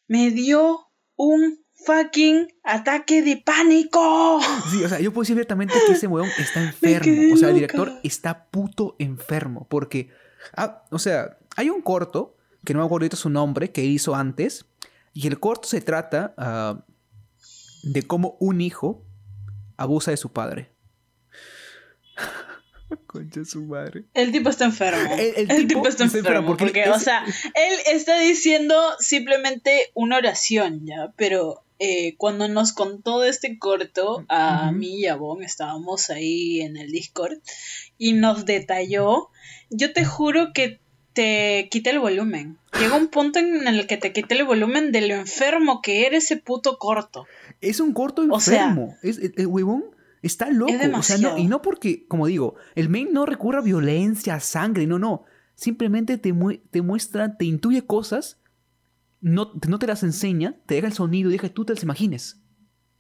me 0.09 0.31
dio 0.31 0.89
un 1.17 1.65
fucking 1.85 2.49
ataque 2.65 3.23
de 3.23 3.37
pánico 3.37 4.41
Sí, 4.71 4.85
o 4.85 4.89
sea, 4.89 5.01
yo 5.01 5.13
puedo 5.13 5.23
decir 5.23 5.35
abiertamente 5.35 5.75
que 5.87 5.93
ese 5.93 6.07
weón 6.07 6.29
está 6.39 6.63
enfermo. 6.63 7.35
O 7.35 7.37
sea, 7.37 7.49
el 7.49 7.55
loca. 7.55 7.73
director 7.73 7.93
está 8.03 8.47
puto 8.47 8.97
enfermo. 8.99 9.67
Porque, 9.69 10.11
ah, 10.57 10.85
o 10.91 10.99
sea, 10.99 11.39
hay 11.57 11.71
un 11.71 11.83
corto, 11.83 12.37
que 12.65 12.75
no 12.75 12.81
me 12.81 12.87
acuerdo 12.87 13.05
ahorita 13.05 13.17
su 13.17 13.31
nombre, 13.31 13.71
que 13.71 13.85
hizo 13.85 14.15
antes. 14.15 14.67
Y 15.13 15.27
el 15.27 15.39
corto 15.41 15.69
se 15.69 15.81
trata 15.81 16.35
ah, 16.37 16.85
de 17.83 18.03
cómo 18.03 18.37
un 18.41 18.61
hijo 18.61 19.05
abusa 19.77 20.11
de 20.11 20.17
su 20.17 20.33
padre. 20.33 20.73
Concha 23.07 23.45
su 23.45 23.63
madre. 23.65 24.05
El 24.15 24.31
tipo 24.33 24.49
está 24.51 24.65
enfermo. 24.67 25.15
El- 25.15 25.21
El, 25.21 25.51
el 25.51 25.67
tipo, 25.67 25.81
tipo 25.81 25.89
está 25.89 26.05
enfermo. 26.05 26.29
enfermo, 26.29 26.47
porque 26.49 26.65
porque, 26.67 26.83
es- 26.85 26.89
o 26.91 26.99
sea, 26.99 27.25
él 27.55 27.79
está 27.93 28.19
diciendo 28.19 28.75
simplemente 29.01 29.91
una 29.95 30.17
oración, 30.19 30.87
¿ya? 30.87 31.13
Pero 31.17 31.63
eh, 31.79 32.15
cuando 32.17 32.49
nos 32.49 32.73
contó 32.73 33.21
de 33.21 33.31
este 33.31 33.59
corto, 33.59 34.25
a 34.29 34.71
mí 34.73 35.01
y 35.01 35.07
a 35.07 35.17
Bon 35.17 35.43
estábamos 35.43 36.11
ahí 36.11 36.61
en 36.61 36.77
el 36.77 36.91
Discord 36.93 37.39
y 37.99 38.13
nos 38.15 38.45
detalló. 38.47 39.31
Yo 39.71 39.93
te 39.93 40.05
juro 40.05 40.53
que 40.55 40.79
te 41.13 41.69
quité 41.71 41.91
el 41.91 41.99
volumen. 41.99 42.59
Llega 42.79 42.95
un 42.95 43.09
punto 43.09 43.39
en 43.41 43.67
el 43.67 43.87
que 43.87 43.97
te 43.97 44.13
quité 44.13 44.35
el 44.37 44.45
volumen 44.45 44.93
de 44.93 45.01
lo 45.09 45.15
enfermo 45.15 45.81
que 45.83 46.07
era 46.07 46.19
ese 46.19 46.37
puto 46.37 46.79
corto. 46.79 47.27
Es 47.61 47.81
un 47.81 47.93
corto 47.95 48.23
O 48.31 48.39
sea, 48.41 48.69
enfermo. 48.69 48.95
es, 49.03 49.19
el, 49.19 49.33
el 49.39 49.47
huevón 49.47 49.85
está 50.27 50.51
loco. 50.51 50.73
es 50.73 50.93
o 50.95 51.03
sea, 51.03 51.19
no, 51.19 51.39
y 51.39 51.47
no 51.47 51.63
porque, 51.63 52.07
como 52.07 52.27
digo, 52.27 52.57
el 52.75 52.89
main 52.89 53.13
no 53.13 53.27
recurre 53.27 53.59
a 53.59 53.63
violencia, 53.63 54.35
a 54.35 54.41
sangre, 54.41 54.87
no, 54.87 54.99
no. 54.99 55.25
Simplemente 55.55 56.19
te, 56.19 56.35
mue- 56.35 56.61
te 56.71 56.83
muestra, 56.83 57.37
te 57.37 57.45
intuye 57.47 57.87
cosas, 57.87 58.41
no, 59.21 59.53
no 59.69 59.79
te 59.79 59.87
las 59.87 60.03
enseña, 60.03 60.57
te 60.67 60.75
deja 60.75 60.87
el 60.89 60.93
sonido 60.93 61.31
y 61.31 61.33
deja 61.33 61.49
que 61.49 61.55
tú 61.55 61.65
te 61.65 61.73
las 61.75 61.83
imagines. 61.83 62.41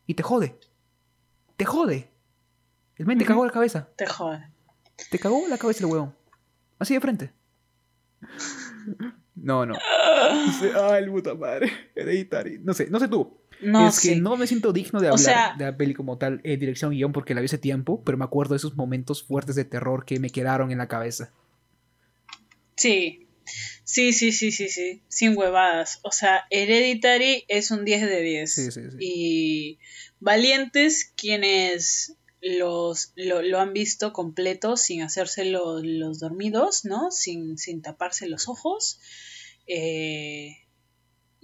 Y 0.06 0.14
te 0.14 0.22
jode. 0.22 0.58
Te 1.56 1.64
jode. 1.64 2.10
El 2.96 3.06
men 3.06 3.18
te 3.18 3.24
cagó 3.26 3.44
la 3.44 3.52
cabeza. 3.52 3.88
Te 3.96 4.06
jode. 4.06 4.42
Te 5.10 5.18
cagó 5.18 5.42
la 5.48 5.58
cabeza 5.58 5.84
el 5.84 5.90
huevón. 5.92 6.14
Así 6.78 6.94
de 6.94 7.00
frente. 7.00 7.32
No, 9.38 9.66
no. 9.66 9.74
Ay, 9.74 11.04
el 11.04 11.10
puta 11.10 11.34
madre. 11.34 11.70
Hereditary. 11.94 12.58
No 12.64 12.72
sé, 12.72 12.88
no 12.88 12.98
sé 12.98 13.06
tú. 13.06 13.38
No, 13.60 13.88
es 13.88 14.00
que 14.00 14.14
sí. 14.14 14.20
no 14.20 14.36
me 14.36 14.46
siento 14.46 14.72
digno 14.72 15.00
de 15.00 15.08
O 15.08 15.14
hablar 15.14 15.24
sea- 15.24 15.54
de 15.58 15.64
la 15.64 15.76
peli 15.76 15.94
como 15.94 16.18
tal, 16.18 16.40
eh, 16.44 16.56
dirección 16.56 16.90
guion, 16.92 17.12
porque 17.12 17.34
la 17.34 17.40
vi 17.40 17.46
hace 17.46 17.58
tiempo, 17.58 18.02
pero 18.04 18.18
me 18.18 18.24
acuerdo 18.24 18.54
de 18.54 18.58
esos 18.58 18.76
momentos 18.76 19.22
fuertes 19.22 19.54
de 19.56 19.64
terror 19.64 20.04
que 20.04 20.20
me 20.20 20.30
quedaron 20.30 20.70
en 20.72 20.78
la 20.78 20.88
cabeza. 20.88 21.32
Sí. 22.76 23.26
Sí, 23.84 24.12
sí, 24.12 24.32
sí, 24.32 24.50
sí, 24.50 24.68
sí. 24.68 25.02
Sin 25.08 25.36
huevadas. 25.36 26.00
O 26.02 26.10
sea, 26.12 26.44
Hereditary 26.50 27.44
es 27.48 27.70
un 27.70 27.84
10 27.84 28.02
de 28.02 28.20
10. 28.20 28.52
Sí, 28.52 28.70
sí, 28.72 28.80
sí. 28.90 28.96
Y 29.00 29.78
Valientes, 30.20 31.12
quienes 31.16 32.14
los, 32.42 33.12
lo, 33.16 33.42
lo 33.42 33.60
han 33.60 33.72
visto 33.72 34.12
completo 34.12 34.76
sin 34.76 35.02
hacerse 35.02 35.44
lo- 35.44 35.80
los 35.82 36.18
dormidos, 36.18 36.84
¿no? 36.84 37.10
Sin, 37.12 37.56
sin 37.58 37.80
taparse 37.82 38.28
los 38.28 38.48
ojos. 38.48 38.98
Eh, 39.68 40.56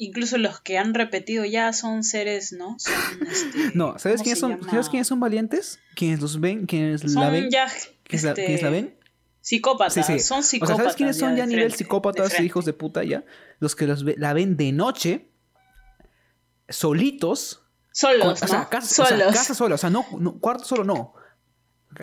incluso 0.04 0.38
los 0.38 0.60
que 0.60 0.78
han 0.78 0.94
repetido 0.94 1.44
ya 1.44 1.72
son 1.72 2.02
seres, 2.04 2.52
¿no? 2.52 2.76
Son, 2.78 2.94
este, 3.30 3.58
No, 3.74 3.98
¿sabes 3.98 4.16
¿cómo 4.18 4.24
quiénes 4.24 4.38
son? 4.38 4.62
¿sabes 4.70 4.88
quiénes 4.88 5.06
son 5.08 5.20
valientes? 5.20 5.78
¿Quiénes 5.94 6.20
los 6.20 6.40
ven? 6.40 6.66
¿Quiénes 6.66 7.04
la 7.14 7.30
ven? 7.30 7.48
ya 7.50 7.66
¿Quiénes 8.04 8.24
la, 8.24 8.30
este, 8.30 8.44
quiénes 8.44 8.62
la 8.62 8.70
ven? 8.70 8.98
psicópatas. 9.40 9.94
Sí, 9.94 10.02
sí. 10.04 10.18
Son 10.20 10.38
O 10.38 10.42
sea, 10.42 10.50
psicópatas. 10.50 10.76
¿sabes 10.78 10.96
quiénes 10.96 11.18
son 11.18 11.36
ya 11.36 11.42
a 11.42 11.46
nivel 11.46 11.64
frente, 11.64 11.78
psicópatas, 11.78 12.28
frente. 12.28 12.44
hijos 12.46 12.64
de 12.64 12.72
puta 12.72 13.02
ya? 13.04 13.24
Los 13.58 13.74
que 13.74 13.86
los 13.86 14.04
ve- 14.04 14.14
la 14.18 14.32
ven 14.34 14.56
de 14.56 14.70
noche, 14.72 15.28
solitos. 16.68 17.62
Solos, 17.94 18.40
con- 18.40 18.48
o 18.48 18.48
sea, 18.50 18.58
¿no? 18.60 18.70
casa, 18.70 19.02
o 19.02 19.06
sea, 19.06 19.16
Solos. 19.18 19.34
casa 19.34 19.54
sola, 19.54 19.74
o 19.74 19.78
sea, 19.78 19.90
no, 19.90 20.06
no, 20.18 20.38
cuarto 20.38 20.64
solo 20.64 20.82
no. 20.84 21.12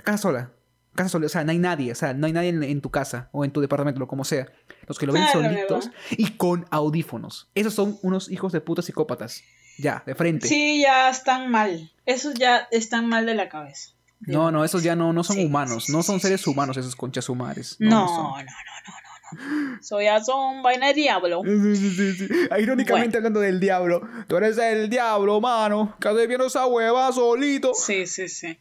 Casa 0.04 0.18
sola. 0.20 0.52
Casa 1.00 1.10
sola, 1.10 1.26
o 1.26 1.30
sea, 1.30 1.44
no 1.44 1.52
hay 1.52 1.58
nadie, 1.60 1.92
o 1.92 1.96
sea, 1.96 2.14
no 2.14 2.28
hay 2.28 2.34
nadie 2.34 2.50
en, 2.50 2.62
en 2.62 2.82
tu 2.82 2.90
casa 2.92 3.30
o 3.32 3.46
en 3.46 3.52
tu 3.52 3.62
departamento, 3.62 4.00
lo 4.00 4.08
como 4.08 4.24
sea. 4.26 4.48
Los 4.88 5.00
que 5.00 5.06
lo 5.06 5.14
ven 5.14 5.24
Claro, 5.24 5.42
solitos 5.44 5.90
y 6.12 6.32
con 6.32 6.66
audífonos. 6.72 7.50
Esos 7.56 7.74
son 7.74 7.98
unos 8.02 8.30
hijos 8.30 8.52
de 8.52 8.60
puta 8.62 8.82
psicópatas. 8.82 9.44
Ya, 9.78 10.04
de 10.06 10.14
frente. 10.14 10.48
Sí, 10.48 10.82
ya 10.82 11.10
están 11.10 11.50
mal. 11.50 11.90
Esos 12.06 12.34
ya 12.34 12.68
están 12.72 13.08
mal 13.08 13.26
de 13.26 13.34
la 13.36 13.48
cabeza. 13.48 13.92
No, 14.20 14.52
no, 14.52 14.66
esos 14.66 14.84
ya 14.84 14.96
no, 14.98 15.14
no 15.14 15.24
son 15.24 15.38
Sí, 15.38 15.46
humanos, 15.46 15.86
sí, 15.86 15.94
no 15.94 16.04
son 16.04 16.20
seres 16.20 16.46
humanos 16.46 16.76
esos 16.76 16.96
conchas 16.98 17.30
humares. 17.30 17.78
No, 17.80 17.90
No, 17.90 18.08
no, 18.08 18.38
no, 18.38 18.44
no, 18.44 18.44
no, 18.44 19.72
no. 19.72 19.80
Eso 19.80 20.02
ya 20.02 20.22
son 20.22 20.62
vaina 20.64 20.88
de 20.88 20.96
diablo. 20.96 21.42
Sí, 21.46 21.76
sí, 21.78 21.96
sí, 21.96 22.14
sí. 22.28 22.28
Irónicamente 22.60 23.18
hablando 23.18 23.40
del 23.40 23.60
diablo. 23.60 24.02
Tú 24.28 24.36
eres 24.38 24.58
el 24.58 24.90
diablo, 24.90 25.40
mano. 25.40 25.96
Que 26.02 26.10
haces 26.10 26.30
esa 26.48 26.66
hueva 26.66 27.12
solito. 27.14 27.74
Sí, 27.74 28.06
sí, 28.08 28.28
sí. 28.28 28.58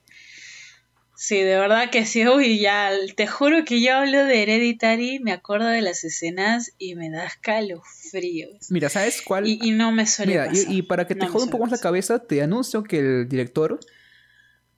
Sí, 1.21 1.43
de 1.43 1.59
verdad 1.59 1.91
que 1.91 2.07
sí. 2.07 2.25
Uy, 2.29 2.61
ya, 2.61 2.93
te 3.17 3.27
juro 3.27 3.65
que 3.65 3.83
yo 3.83 3.97
hablo 3.97 4.25
de 4.25 4.41
Hereditary, 4.41 5.19
me 5.19 5.33
acuerdo 5.33 5.67
de 5.67 5.83
las 5.83 6.05
escenas 6.05 6.71
y 6.79 6.95
me 6.95 7.11
da 7.11 7.25
escalofríos. 7.27 8.71
Mira, 8.71 8.89
¿sabes 8.89 9.21
cuál? 9.23 9.45
Y, 9.45 9.59
y 9.61 9.73
no 9.73 9.91
me 9.91 10.07
suele 10.07 10.31
Mira, 10.35 10.47
y, 10.47 10.51
pasar. 10.51 10.73
y 10.73 10.83
para 10.83 11.07
que 11.09 11.17
te 11.17 11.27
No 11.27 11.33
joda 11.33 11.47
un 11.47 11.51
poco 11.51 11.65
más 11.65 11.73
la 11.73 11.79
cabeza, 11.79 12.21
te 12.21 12.41
anuncio 12.41 12.85
que 12.85 13.01
el 13.01 13.29
director 13.29 13.81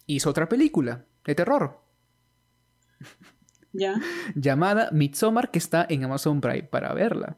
hizo 0.07 0.31
otra 0.31 0.49
película 0.49 1.05
de 1.27 1.35
terror. 1.35 1.85
Ya. 3.75 4.01
llamada 4.35 4.89
Midsommar 4.93 5.51
que 5.51 5.59
está 5.59 5.87
en 5.91 6.05
Amazon 6.05 6.41
Prime 6.41 6.63
para 6.63 6.95
verla. 6.95 7.37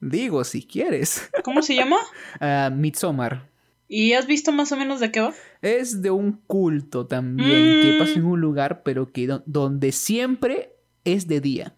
Digo, 0.00 0.44
si 0.44 0.66
quieres. 0.66 1.30
¿Cómo 1.44 1.62
se 1.62 1.76
llama? 1.76 1.96
Midsommar. 2.72 3.53
¿Y 3.88 4.12
has 4.14 4.26
visto 4.26 4.50
más 4.52 4.72
o 4.72 4.76
menos 4.76 5.00
de 5.00 5.10
qué 5.12 5.20
va? 5.20 5.34
Es 5.62 6.00
de 6.02 6.10
un 6.10 6.32
culto 6.46 7.06
también 7.06 7.82
que 7.82 7.92
Mm. 7.94 7.98
pasa 7.98 8.12
en 8.14 8.24
un 8.24 8.40
lugar, 8.40 8.82
pero 8.82 9.12
que 9.12 9.26
do- 9.26 9.42
donde 9.46 9.92
siempre 9.92 10.74
es 11.04 11.26
de 11.28 11.40
día. 11.40 11.74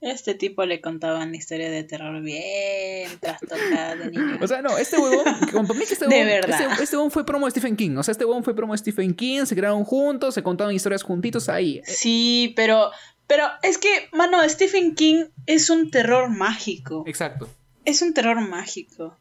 Este 0.00 0.34
tipo 0.34 0.66
le 0.66 0.82
contaban 0.82 1.34
historias 1.34 1.70
de 1.70 1.82
terror 1.82 2.20
bien 2.20 3.08
de 3.22 4.10
niño. 4.10 4.38
O 4.42 4.46
sea, 4.46 4.60
no, 4.60 4.76
este 4.76 4.98
huevón, 4.98 5.24
que 5.40 5.82
este 5.94 6.06
De 6.08 6.16
huevón, 6.16 6.26
verdad. 6.26 6.60
Este, 6.72 6.82
este 6.84 6.96
huevón 6.96 7.10
fue 7.10 7.24
promo 7.24 7.46
de 7.46 7.52
Stephen 7.52 7.74
King. 7.76 7.96
O 7.96 8.02
sea, 8.02 8.12
este 8.12 8.26
huevón 8.26 8.44
fue 8.44 8.54
promo 8.54 8.74
de 8.74 8.78
Stephen 8.78 9.14
King, 9.14 9.46
se 9.46 9.56
crearon 9.56 9.84
juntos, 9.84 10.34
se 10.34 10.42
contaban 10.42 10.74
historias 10.74 11.02
juntitos 11.02 11.48
ahí. 11.48 11.80
Sí, 11.86 12.52
pero, 12.54 12.90
pero 13.26 13.46
es 13.62 13.78
que, 13.78 13.88
mano, 14.12 14.46
Stephen 14.46 14.94
King 14.94 15.24
es 15.46 15.70
un 15.70 15.90
terror 15.90 16.28
mágico. 16.28 17.04
Exacto. 17.06 17.48
Es 17.86 18.02
un 18.02 18.12
terror 18.12 18.38
mágico. 18.46 19.16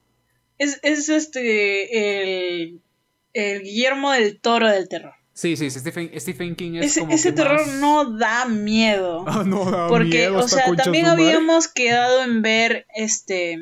Es, 0.64 0.80
es 0.84 1.10
este 1.10 2.62
el, 2.62 2.82
el 3.34 3.62
Guillermo 3.64 4.12
del 4.12 4.40
Toro 4.40 4.70
del 4.70 4.88
terror. 4.90 5.14
Sí, 5.34 5.58
sí, 5.58 5.70
Stephen, 5.72 6.12
Stephen 6.20 6.56
King 6.56 6.76
es 6.76 6.86
Ese, 6.92 7.00
como 7.02 7.14
ese 7.14 7.30
que 7.30 7.36
terror 7.38 7.60
más- 7.66 7.76
no 7.80 8.18
da 8.18 8.46
miedo. 8.46 9.26
Ah, 9.28 9.44
no 9.46 9.70
da 9.70 9.88
Porque, 9.88 10.06
miedo, 10.06 10.38
o 10.38 10.46
esta 10.46 10.58
sea, 10.66 10.76
también 10.76 11.08
habíamos 11.08 11.68
quedado 11.68 12.24
en 12.24 12.42
ver 12.44 12.86
este. 12.96 13.58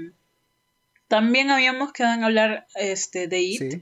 También 1.07 1.49
habíamos 1.49 1.91
quedado 1.93 2.15
en 2.15 2.23
hablar 2.23 2.67
este 2.75 3.27
de 3.27 3.39
It. 3.41 3.59
Sí. 3.71 3.81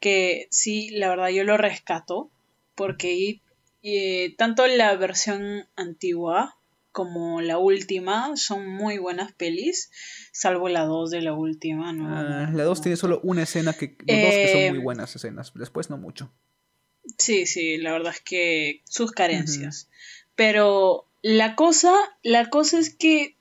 que 0.00 0.46
sí, 0.50 0.90
la 0.90 1.08
verdad 1.08 1.28
yo 1.28 1.44
lo 1.44 1.56
rescato, 1.56 2.30
porque 2.74 3.14
It, 3.14 3.42
eh, 3.82 4.34
tanto 4.36 4.66
la 4.66 4.94
versión 4.96 5.68
antigua 5.76 6.57
como 6.92 7.40
la 7.40 7.58
última 7.58 8.36
son 8.36 8.66
muy 8.66 8.98
buenas 8.98 9.32
pelis, 9.32 9.90
salvo 10.32 10.68
la 10.68 10.84
2 10.84 11.10
de 11.10 11.22
la 11.22 11.34
última, 11.34 11.92
¿no? 11.92 12.08
Ah, 12.08 12.50
la 12.52 12.64
2 12.64 12.78
no. 12.78 12.82
tiene 12.82 12.96
solo 12.96 13.20
una 13.22 13.42
escena 13.42 13.72
que. 13.72 13.88
Dos 13.88 13.96
que 14.06 14.48
son 14.52 14.60
Eh, 14.60 14.70
muy 14.70 14.80
buenas 14.80 15.14
escenas. 15.14 15.52
Después 15.54 15.90
no 15.90 15.98
mucho. 15.98 16.32
Sí, 17.16 17.46
sí, 17.46 17.78
la 17.78 17.92
verdad 17.92 18.12
es 18.14 18.20
que 18.20 18.82
sus 18.84 19.12
carencias. 19.12 19.88
Pero 20.34 21.06
la 21.22 21.56
cosa, 21.56 21.94
la 22.22 22.50
cosa 22.50 22.78
es 22.78 22.94
que 22.94 23.36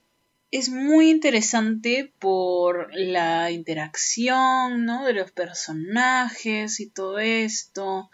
es 0.51 0.69
muy 0.69 1.09
interesante 1.09 2.13
por 2.19 2.89
la 2.93 3.51
interacción, 3.51 4.85
¿no? 4.85 5.05
De 5.05 5.13
los 5.13 5.31
personajes 5.31 6.79
y 6.79 6.89
todo 6.89 7.19
esto. 7.19 8.09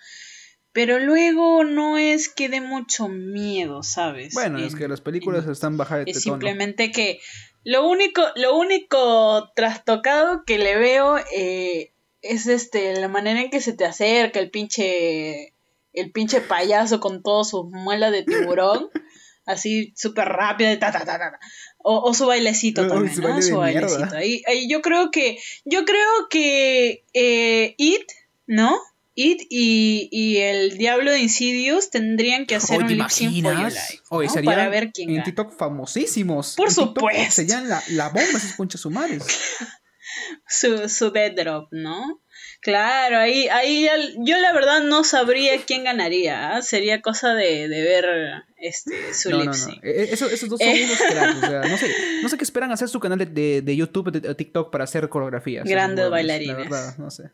Pero 0.73 0.99
luego 0.99 1.63
no 1.63 1.97
es 1.97 2.29
que 2.29 2.49
dé 2.49 2.59
mucho 2.59 3.07
miedo, 3.07 3.83
¿sabes? 3.83 4.33
Bueno, 4.33 4.57
es 4.59 4.75
que 4.75 4.87
las 4.87 5.01
películas 5.01 5.45
en- 5.45 5.51
están 5.51 5.77
bajadas 5.77 6.05
de 6.05 6.11
es 6.11 6.23
tono. 6.23 6.33
simplemente 6.35 6.91
que 6.91 7.19
lo 7.63 7.87
único, 7.87 8.23
lo 8.35 8.57
único 8.57 9.51
trastocado 9.55 10.43
que 10.45 10.57
le 10.57 10.75
veo 10.77 11.17
eh, 11.35 11.93
es 12.21 12.47
este 12.47 12.99
la 12.99 13.07
manera 13.07 13.39
en 13.41 13.49
que 13.51 13.61
se 13.61 13.73
te 13.73 13.85
acerca 13.85 14.39
el 14.39 14.49
pinche 14.49 15.53
el 15.93 16.11
pinche 16.11 16.41
payaso 16.41 16.99
con 16.99 17.21
todas 17.21 17.49
sus 17.49 17.65
muelas 17.69 18.11
de 18.11 18.23
tiburón, 18.23 18.89
así 19.45 19.93
súper 19.95 20.27
rápido, 20.27 20.71
ta, 20.79 20.91
ta, 20.91 20.99
ta, 20.99 21.05
ta, 21.05 21.31
ta. 21.33 21.39
O, 21.77 21.99
o 21.99 22.13
su 22.15 22.25
bailecito 22.25 22.87
también, 22.87 23.13
su 23.13 23.21
¿no? 23.21 23.27
baile 23.29 23.41
Su 23.43 23.57
bailecito. 23.57 24.15
Ahí, 24.17 24.41
ahí 24.47 24.67
yo 24.67 24.81
creo 24.81 25.11
que, 25.11 25.37
yo 25.65 25.85
creo 25.85 26.09
que 26.31 27.03
eh, 27.13 27.75
It, 27.77 28.09
¿no? 28.47 28.75
It 29.15 29.41
y, 29.49 30.09
y 30.11 30.37
el 30.37 30.77
Diablo 30.77 31.11
de 31.11 31.19
Insidious 31.19 31.89
tendrían 31.91 32.45
que 32.45 32.55
hacer 32.55 32.77
Oye, 32.77 32.83
un 32.85 32.87
¿te 32.89 32.95
lip 32.95 33.09
sync 33.09 33.29
for 33.29 33.35
your 33.43 33.51
imaginas? 33.53 33.89
life, 33.91 34.03
Oye, 34.09 34.27
¿no? 34.27 34.33
serían 34.33 34.53
Para 34.55 34.69
ver 34.69 34.91
quién 34.91 35.09
en 35.09 35.15
gana. 35.15 35.25
TikTok 35.25 35.57
famosísimos. 35.57 36.55
Por 36.55 36.69
En 36.69 36.75
TikTok 36.75 36.87
supuesto. 36.97 37.31
Serían 37.33 37.69
la, 37.69 37.83
la 37.89 38.09
bomba 38.09 38.21
esas 38.37 38.53
conchas 38.53 38.81
sumares. 38.81 39.23
su, 40.47 40.89
su 40.89 41.11
dead 41.11 41.33
drop, 41.35 41.67
¿no? 41.71 42.21
Claro, 42.61 43.17
ahí, 43.19 43.47
ahí 43.49 43.83
ya- 43.83 43.97
yo 44.19 44.37
la 44.37 44.53
verdad 44.53 44.81
no 44.83 45.03
sabría 45.03 45.61
quién 45.65 45.83
ganaría. 45.83 46.55
¿ah? 46.55 46.61
Sería 46.61 47.01
cosa 47.01 47.33
de, 47.33 47.67
de 47.67 47.81
ver 47.83 48.05
este 48.57 49.13
su 49.13 49.29
No, 49.31 49.39
lip 49.41 49.47
no, 49.51 49.79
Eso, 49.83 50.27
esos 50.29 50.47
dos 50.49 50.59
son 50.59 50.69
Eh. 50.69 50.85
unos 50.85 50.97
cracks. 51.11 51.37
O 51.37 51.41
sea, 51.41 51.61
no 51.61 51.77
sé, 51.77 51.93
no 52.21 52.29
sé 52.29 52.37
qué 52.37 52.43
esperan 52.43 52.71
hacer 52.71 52.87
su 52.87 52.99
canal 52.99 53.19
de, 53.19 53.25
de, 53.25 53.61
de 53.61 53.75
YouTube, 53.75 54.11
de, 54.11 54.21
de 54.21 54.33
TikTok 54.35 54.71
para 54.71 54.85
hacer 54.85 55.09
coreografías. 55.09 55.65
esos 55.65 55.71
Grandes 55.71 56.09
bailarines. 56.09 56.55
La 56.57 56.63
verdad, 56.63 56.97
no 56.97 57.11
sé. 57.11 57.31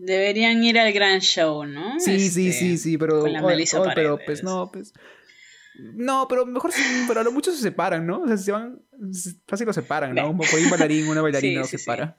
Deberían 0.00 0.64
ir 0.64 0.78
al 0.78 0.92
gran 0.92 1.20
show, 1.20 1.64
¿no? 1.64 2.00
Sí, 2.00 2.18
sí, 2.30 2.48
Este, 2.48 2.58
sí, 2.58 2.78
sí, 2.78 2.98
pero. 2.98 3.20
con 3.20 3.32
la 3.32 3.44
oye, 3.44 3.66
pero 3.94 4.18
pues 4.24 4.42
no, 4.42 4.70
pues. 4.72 4.92
No, 5.74 6.28
pero 6.28 6.44
mejor 6.46 6.72
sí, 6.72 6.82
pero 7.08 7.20
a 7.20 7.24
lo 7.24 7.32
mucho 7.32 7.50
se 7.50 7.58
separan, 7.58 8.06
¿no? 8.06 8.20
O 8.20 8.26
sea, 8.26 8.36
se 8.36 8.52
van. 8.52 8.80
Fácil 9.46 9.66
lo 9.66 9.72
separan, 9.72 10.14
¿no? 10.14 10.30
Un 10.30 10.38
bailarín, 10.70 11.08
una 11.08 11.22
bailarina 11.22 11.52
Sí, 11.52 11.58
lo 11.58 11.64
sí, 11.64 11.70
sí. 11.70 11.78
separa. 11.78 12.16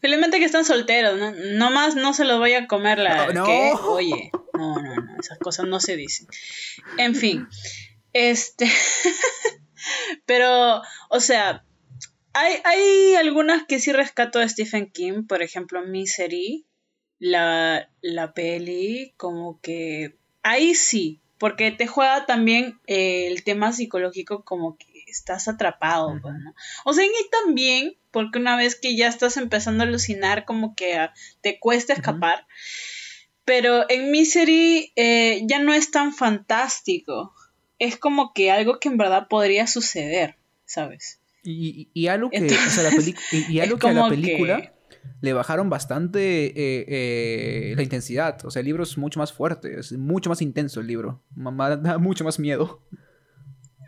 Felizmente 0.00 0.38
que 0.38 0.44
están 0.44 0.64
solteros, 0.64 1.18
¿no? 1.18 1.32
Nomás 1.56 1.94
no 1.94 2.12
se 2.12 2.24
los 2.24 2.38
vaya 2.38 2.60
a 2.60 2.66
comer 2.66 2.98
la... 2.98 3.28
Oh, 3.28 3.32
no. 3.32 3.44
¿qué? 3.44 3.72
Oye, 3.84 4.30
no, 4.54 4.74
no, 4.80 4.96
no, 4.96 5.20
esas 5.20 5.38
cosas 5.38 5.66
no 5.66 5.80
se 5.80 5.96
dicen. 5.96 6.26
En 6.98 7.14
fin, 7.14 7.46
este... 8.12 8.70
Pero, 10.26 10.82
o 11.10 11.20
sea, 11.20 11.64
hay, 12.32 12.54
hay 12.64 13.14
algunas 13.14 13.66
que 13.66 13.78
sí 13.78 13.92
rescato 13.92 14.38
de 14.38 14.48
Stephen 14.48 14.90
King, 14.90 15.26
por 15.26 15.42
ejemplo, 15.42 15.82
Misery, 15.86 16.66
la, 17.18 17.90
la 18.02 18.32
peli, 18.34 19.12
como 19.16 19.60
que... 19.60 20.16
Ahí 20.42 20.74
sí, 20.74 21.20
porque 21.38 21.70
te 21.72 21.86
juega 21.86 22.24
también 22.26 22.78
eh, 22.86 23.26
el 23.28 23.42
tema 23.44 23.72
psicológico 23.72 24.44
como 24.44 24.76
que 24.78 24.86
estás 25.08 25.48
atrapado, 25.48 26.14
¿no? 26.14 26.54
O 26.84 26.92
sea, 26.92 27.04
en 27.04 27.10
él 27.10 27.26
también, 27.44 27.96
porque 28.10 28.38
una 28.38 28.56
vez 28.56 28.76
que 28.76 28.96
ya 28.96 29.08
estás 29.08 29.36
empezando 29.36 29.82
a 29.82 29.86
alucinar, 29.86 30.44
como 30.44 30.74
que 30.76 30.96
te 31.40 31.58
cuesta 31.58 31.92
escapar. 31.94 32.46
Pero 33.44 33.88
en 33.88 34.10
Misery 34.10 34.92
eh, 34.96 35.42
ya 35.46 35.58
no 35.60 35.72
es 35.72 35.90
tan 35.90 36.12
fantástico. 36.14 37.34
Es 37.78 37.96
como 37.96 38.32
que 38.32 38.50
algo 38.50 38.78
que 38.80 38.88
en 38.88 38.96
verdad 38.96 39.28
podría 39.28 39.66
suceder, 39.66 40.36
¿sabes? 40.64 41.20
Y, 41.42 41.88
y- 41.94 42.02
y 42.02 42.06
algo 42.08 42.30
que. 42.30 42.38
Entonces, 42.38 42.66
o 42.66 42.70
sea, 42.70 42.82
la 42.84 42.90
peli- 42.90 43.14
y, 43.32 43.52
y 43.52 43.60
algo 43.60 43.78
que 43.78 43.88
a 43.88 43.92
la 43.92 44.08
película. 44.08 44.60
que- 44.62 44.75
le 45.20 45.32
bajaron 45.32 45.68
bastante 45.70 46.46
eh, 46.46 46.84
eh, 46.88 47.74
la 47.76 47.82
intensidad. 47.82 48.44
O 48.44 48.50
sea, 48.50 48.60
el 48.60 48.66
libro 48.66 48.82
es 48.82 48.96
mucho 48.98 49.18
más 49.18 49.32
fuerte, 49.32 49.78
es 49.80 49.92
mucho 49.92 50.28
más 50.30 50.42
intenso 50.42 50.80
el 50.80 50.86
libro. 50.86 51.22
Mamá 51.34 51.76
da 51.76 51.98
mucho 51.98 52.24
más 52.24 52.38
miedo. 52.38 52.82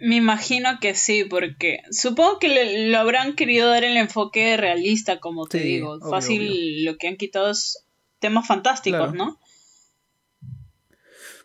Me 0.00 0.14
imagino 0.16 0.78
que 0.80 0.94
sí, 0.94 1.24
porque 1.24 1.80
supongo 1.90 2.38
que 2.38 2.48
le- 2.48 2.88
lo 2.88 2.98
habrán 2.98 3.34
querido 3.34 3.68
dar 3.68 3.82
el 3.82 3.96
enfoque 3.96 4.56
realista, 4.56 5.18
como 5.18 5.46
te 5.46 5.58
Sí, 5.60 5.64
digo. 5.64 5.92
obvio, 5.94 6.08
Fácil, 6.10 6.48
obvio. 6.48 6.92
lo 6.92 6.98
que 6.98 7.08
han 7.08 7.16
quitado 7.16 7.50
es 7.50 7.84
temas 8.20 8.46
fantásticos, 8.46 9.12
Claro. 9.12 9.14
¿no? 9.14 9.38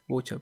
Pucha. 0.08 0.42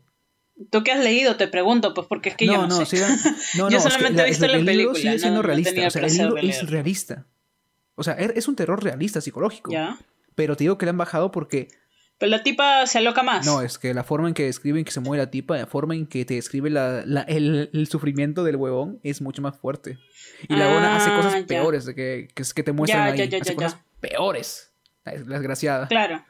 Tú 0.70 0.84
que 0.84 0.92
has 0.92 1.04
leído, 1.04 1.38
te 1.38 1.48
pregunto, 1.48 1.94
pues 1.94 2.08
porque 2.08 2.30
es 2.30 2.36
que 2.36 2.46
yo 2.46 2.54
no, 2.54 2.68
no, 2.68 2.86
sé. 2.86 3.00
no, 3.00 3.08
Yo 3.56 3.70
no, 3.70 3.78
es 3.78 3.84
que 3.84 3.90
solamente 3.90 4.22
he 4.22 4.26
visto 4.26 4.46
la 4.46 4.54
el 4.54 4.60
libro 4.66 4.72
película, 4.94 5.00
sigue 5.00 5.20
siendo 5.20 5.42
realista. 5.42 5.88
o 5.88 5.90
sea, 5.90 6.06
el 6.06 6.14
libro 6.14 6.38
es 6.38 6.70
realista. 6.70 7.26
O 8.02 8.04
sea, 8.04 8.18
er- 8.18 8.34
es 8.36 8.48
un 8.48 8.56
terror 8.56 8.84
realista 8.84 9.22
psicológico. 9.22 9.72
¿Ya? 9.72 9.98
Pero 10.36 10.56
te 10.58 10.64
digo 10.64 10.78
que 10.78 10.86
le 10.86 10.90
han 10.90 10.98
bajado 10.98 11.32
porque 11.32 11.68
Pero 12.18 12.30
la 12.30 12.42
tipa 12.44 12.86
se 12.88 12.98
aloca 12.98 13.22
más. 13.24 13.46
no, 13.46 13.62
es 13.62 13.78
que 13.78 13.94
la 13.94 14.04
forma 14.04 14.28
en 14.28 14.34
que 14.34 14.44
describen 14.46 14.84
que 14.86 14.92
se 14.92 15.00
mueve 15.00 15.24
la 15.24 15.30
tipa, 15.32 15.58
la 15.58 15.68
forma 15.68 15.94
en 15.96 16.06
que 16.08 16.26
te 16.26 16.34
describe 16.36 16.70
la, 16.70 17.04
la- 17.06 17.22
el, 17.24 17.70
el 17.74 17.88
sufrimiento 17.88 18.44
del 18.44 18.56
huevón 18.58 19.00
es 19.04 19.22
mucho 19.22 19.42
más 19.42 19.58
fuerte. 19.58 19.98
Y 20.50 20.56
la 20.56 20.68
buena 20.72 20.96
hace 20.98 21.10
Ah, 21.12 21.16
cosas 21.18 21.34
ya. 21.42 21.46
peores 21.46 21.86
de 21.86 21.96
que, 21.96 22.28
que, 22.34 22.44
que 22.56 22.64
te 22.64 22.72
muestran 22.72 23.16
Ya, 23.16 23.24
ahí. 23.24 23.30
ya, 23.30 23.38
hace 23.40 23.56
cosas 23.56 23.78
peores. 24.00 24.72
La 25.06 25.14
desgraciada. 25.14 25.88
Claro. 25.88 26.24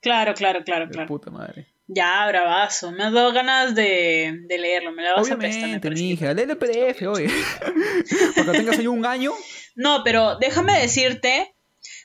Claro, 0.00 0.34
claro, 0.34 0.62
claro, 0.64 0.86
De 0.86 0.92
claro. 0.92 1.08
puta 1.08 1.30
madre. 1.30 1.66
Ya, 1.88 2.26
bravazo. 2.26 2.90
Me 2.90 3.04
has 3.04 3.12
dado 3.12 3.32
ganas 3.32 3.74
de, 3.74 4.40
de 4.48 4.58
leerlo. 4.58 4.90
Me 4.92 5.02
la 5.04 5.14
vas 5.14 5.30
a 5.30 5.36
prestar, 5.36 5.68
me 5.68 5.76
Obviamente, 5.76 5.90
lee 5.90 6.42
el 6.50 6.56
PDF, 6.58 7.02
oye. 7.08 7.28
Porque 8.34 8.52
tengas 8.52 8.78
ahí 8.78 8.86
un 8.88 9.04
año. 9.06 9.32
No, 9.76 10.02
pero 10.04 10.36
déjame 10.38 10.80
decirte, 10.80 11.54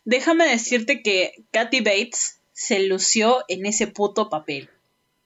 déjame 0.06 0.46
decirte 0.46 1.02
que 1.02 1.34
Kathy 1.52 1.80
Bates 1.80 2.42
se 2.52 2.80
lució 2.82 3.44
en 3.48 3.66
ese 3.66 3.88
puto 3.88 4.30
papel. 4.30 4.70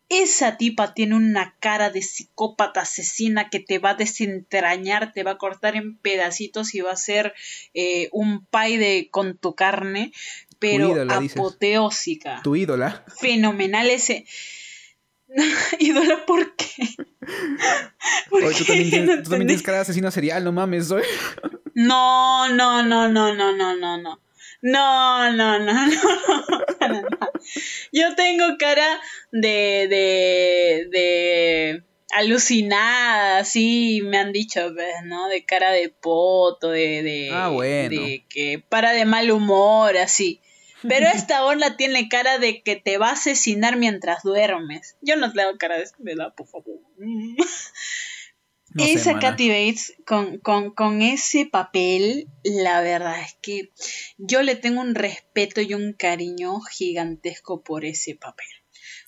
Esa 0.08 0.58
tipa 0.58 0.94
tiene 0.94 1.16
una 1.16 1.56
cara 1.60 1.90
de 1.90 2.04
psicópata 2.04 2.82
asesina 2.82 3.50
que 3.50 3.60
te 3.60 3.80
va 3.80 3.92
a 3.92 3.96
desentrañar, 3.96 5.12
te 5.14 5.24
va 5.24 5.32
a 5.32 5.38
cortar 5.40 5.76
en 5.76 5.98
pedacitos 5.98 6.76
y 6.76 6.82
va 6.82 6.92
a 6.92 6.94
hacer 6.94 7.34
eh, 7.74 8.10
un 8.12 8.46
pie 8.46 8.78
de, 8.78 9.10
con 9.10 9.36
tu 9.36 9.56
carne, 9.56 10.12
pero 10.60 10.92
ídola, 10.92 11.20
dices. 11.20 11.38
apoteósica. 11.38 12.42
Tu 12.44 12.56
ídola. 12.56 13.04
Fenomenal 13.20 13.90
ese. 13.90 14.26
ídola, 15.80 16.26
¿por 16.26 16.56
qué? 16.56 16.66
¿Por 18.30 18.44
Oye, 18.44 18.56
tú 18.58 18.66
también, 18.66 18.90
tienes, 18.90 19.08
No 19.18 19.24
tú 19.24 19.30
también 19.30 19.42
entendí. 19.42 19.48
tienes 19.48 19.64
cara 19.64 19.78
de 19.78 19.82
asesino 19.84 20.12
serial, 20.12 20.44
no 20.44 20.52
mames, 20.52 20.92
oye. 20.92 21.06
No, 21.74 22.48
no, 22.50 22.84
no, 22.84 23.10
no, 23.10 23.34
no, 23.34 23.56
no, 23.56 23.76
no, 23.76 23.98
no. 23.98 24.22
No, 24.62 25.32
no, 25.32 25.60
no, 25.60 25.74
no, 25.88 27.02
no. 27.02 27.32
Yo 27.92 28.16
tengo 28.16 28.46
cara 28.58 29.00
de, 29.32 29.88
de, 29.90 30.88
de 30.92 31.84
alucinada, 32.14 33.44
sí, 33.44 34.02
me 34.04 34.18
han 34.18 34.32
dicho, 34.32 34.72
¿no? 35.04 35.28
De 35.28 35.46
cara 35.46 35.72
de 35.72 35.90
poto, 35.90 36.70
de, 36.72 37.04
de, 37.04 37.30
Ah, 37.34 37.50
bueno. 37.50 37.90
de 38.02 38.26
que 38.30 38.60
para 38.68 38.92
de 38.94 39.06
mal 39.06 39.30
humor, 39.32 39.98
así. 39.98 40.42
Pero 40.88 41.08
esta 41.08 41.46
onda 41.46 41.78
tiene 41.78 42.10
cara 42.10 42.38
de 42.40 42.62
que 42.64 42.76
te 42.76 42.98
va 42.98 43.10
a 43.10 43.14
asesinar 43.14 43.78
mientras 43.78 44.24
duermes. 44.24 44.96
Yo 45.02 45.16
no 45.16 45.32
tengo 45.32 45.58
cara 45.58 45.78
de, 45.78 46.16
la, 46.16 46.32
por 46.34 46.48
favor. 46.48 46.80
No 46.98 48.84
sé, 48.86 48.94
Esa 48.94 49.14
mana. 49.14 49.20
Kathy 49.22 49.48
Bates 49.50 49.94
con, 50.06 50.38
con, 50.40 50.72
con 50.72 51.02
ese 51.02 51.46
papel, 51.46 52.28
la 52.44 52.82
verdad 52.82 53.22
es 53.22 53.38
que 53.42 53.72
yo 54.18 54.42
le 54.44 54.56
tengo 54.56 54.82
un 54.82 54.96
respeto 54.96 55.62
y 55.62 55.74
un 55.74 55.94
cariño 55.94 56.60
gigantesco 56.62 57.64
por 57.64 57.86
ese 57.86 58.16
papel. 58.16 58.48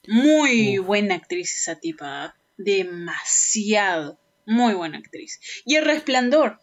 Muy 0.07 0.79
Uf. 0.79 0.85
buena 0.85 1.15
actriz 1.15 1.53
esa 1.53 1.79
tipa, 1.79 2.37
demasiado, 2.57 4.19
muy 4.45 4.73
buena 4.73 4.99
actriz. 4.99 5.39
Y 5.65 5.75
el 5.75 5.83
resplandor, 5.85 6.59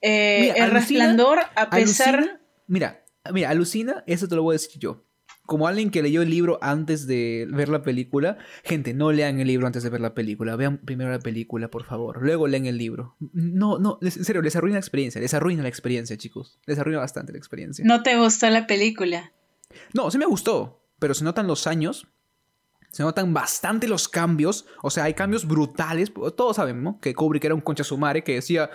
eh, 0.00 0.38
Mira, 0.42 0.54
el 0.54 0.62
alucina- 0.62 0.78
resplandor, 0.78 1.40
a 1.56 1.70
pesar... 1.70 2.14
Alucina, 2.14 2.40
mira, 2.68 3.04
mira, 3.32 3.50
alucina, 3.50 4.04
eso 4.06 4.28
te 4.28 4.36
lo 4.36 4.42
voy 4.42 4.54
a 4.54 4.58
decir 4.58 4.80
yo. 4.80 5.04
Como 5.46 5.66
alguien 5.66 5.90
que 5.90 6.02
leyó 6.02 6.20
el 6.20 6.28
libro 6.28 6.58
antes 6.60 7.06
de 7.06 7.46
ver 7.50 7.70
la 7.70 7.82
película, 7.82 8.36
gente, 8.64 8.92
no 8.92 9.12
lean 9.12 9.40
el 9.40 9.46
libro 9.46 9.66
antes 9.66 9.82
de 9.82 9.88
ver 9.88 10.02
la 10.02 10.12
película. 10.12 10.56
Vean 10.56 10.76
primero 10.76 11.10
la 11.10 11.20
película, 11.20 11.70
por 11.70 11.84
favor. 11.84 12.22
Luego 12.22 12.46
leen 12.46 12.66
el 12.66 12.76
libro. 12.76 13.16
No, 13.32 13.78
no, 13.78 13.98
en 14.02 14.10
serio, 14.10 14.42
les 14.42 14.56
arruina 14.56 14.74
la 14.74 14.80
experiencia. 14.80 15.22
Les 15.22 15.32
arruina 15.32 15.62
la 15.62 15.70
experiencia, 15.70 16.18
chicos. 16.18 16.60
Les 16.66 16.78
arruina 16.78 17.00
bastante 17.00 17.32
la 17.32 17.38
experiencia. 17.38 17.82
¿No 17.86 18.02
te 18.02 18.18
gustó 18.18 18.50
la 18.50 18.66
película? 18.66 19.32
No, 19.94 20.10
sí 20.10 20.18
me 20.18 20.26
gustó, 20.26 20.84
pero 20.98 21.14
se 21.14 21.24
notan 21.24 21.46
los 21.46 21.66
años, 21.66 22.08
se 22.90 23.02
notan 23.02 23.32
bastante 23.34 23.86
los 23.88 24.08
cambios, 24.08 24.66
o 24.82 24.90
sea, 24.90 25.04
hay 25.04 25.14
cambios 25.14 25.46
brutales, 25.46 26.12
todos 26.36 26.56
saben, 26.56 26.82
¿no? 26.82 27.00
Que 27.00 27.14
Kubrick 27.14 27.44
era 27.44 27.54
un 27.54 27.60
concha 27.60 27.84
sumare 27.84 28.24
que 28.24 28.34
decía, 28.34 28.70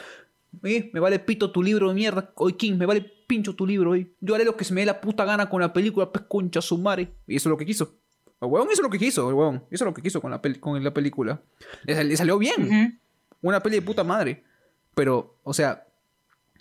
eh, 0.63 0.89
me 0.93 0.99
vale 0.99 1.19
pito 1.19 1.51
tu 1.51 1.63
libro 1.63 1.89
de 1.89 1.95
mierda, 1.95 2.31
hoy 2.35 2.53
King, 2.53 2.75
me 2.77 2.85
vale 2.85 3.01
pincho 3.27 3.55
tu 3.55 3.65
libro, 3.65 3.91
hoy. 3.91 4.13
yo 4.19 4.35
haré 4.35 4.45
lo 4.45 4.55
que 4.57 4.63
se 4.65 4.73
me 4.73 4.81
dé 4.81 4.85
la 4.85 5.01
puta 5.01 5.25
gana 5.25 5.49
con 5.49 5.61
la 5.61 5.73
película, 5.73 6.11
pues 6.11 6.25
concha 6.27 6.61
sumare, 6.61 7.13
y 7.27 7.35
eso 7.37 7.49
es 7.49 7.51
lo 7.51 7.57
que 7.57 7.65
quiso. 7.65 7.97
El 8.41 8.49
huevón 8.49 8.67
hizo 8.71 8.81
lo 8.81 8.89
que 8.89 8.99
quiso, 8.99 9.27
el 9.29 9.35
huevón, 9.35 9.63
hizo 9.71 9.85
lo 9.85 9.93
que 9.93 10.01
quiso 10.01 10.19
con 10.21 10.29
la, 10.31 10.41
peli- 10.41 10.59
con 10.59 10.83
la 10.83 10.93
película. 10.93 11.41
Le, 11.85 11.95
sal- 11.95 12.09
le 12.09 12.17
salió 12.17 12.37
bien, 12.37 12.99
una 13.41 13.61
peli 13.61 13.77
de 13.77 13.81
puta 13.81 14.03
madre. 14.03 14.43
Pero, 14.95 15.39
o 15.43 15.53
sea, 15.53 15.87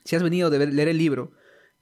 si 0.04 0.14
has 0.16 0.22
venido 0.22 0.48
de 0.48 0.64
leer 0.66 0.88
el 0.88 0.96
libro 0.98 1.32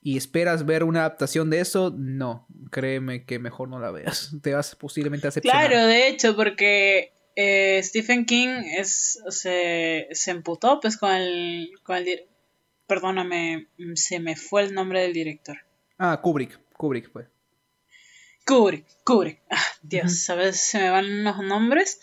y 0.03 0.17
esperas 0.17 0.65
ver 0.65 0.85
una 0.85 1.01
adaptación 1.01 1.51
de 1.51 1.61
eso, 1.61 1.95
no, 1.97 2.47
créeme 2.71 3.25
que 3.27 3.39
mejor 3.39 3.69
no 3.69 3.79
la 3.79 3.91
veas. 3.91 4.35
Te 4.43 4.55
vas 4.55 4.75
posiblemente 4.75 5.27
a 5.27 5.29
decepcionar. 5.29 5.69
Claro, 5.69 5.87
de 5.87 6.09
hecho, 6.09 6.35
porque 6.35 7.13
eh, 7.43 7.83
Stephen 7.83 8.27
King 8.27 8.65
es, 8.77 9.19
se, 9.31 10.09
se 10.13 10.31
emputó 10.31 10.79
pues 10.79 10.99
con 10.99 11.11
el, 11.11 11.71
con 11.83 11.97
el 11.97 12.27
Perdóname, 12.87 13.69
se 13.95 14.21
me 14.21 14.37
fue 14.37 14.63
el 14.63 14.75
nombre 14.75 15.01
del 15.01 15.15
director. 15.15 15.57
Ah, 15.97 16.21
Kubrick, 16.21 16.61
Kubrick, 16.77 17.11
pues. 17.11 17.29
Kubrick, 18.45 18.85
Kubrick. 19.05 19.41
Ah, 19.49 19.63
Dios, 19.81 20.19
¿sabes? 20.19 20.61
Se 20.61 20.79
me 20.79 20.91
van 20.91 21.25
los 21.25 21.39
nombres. 21.39 22.01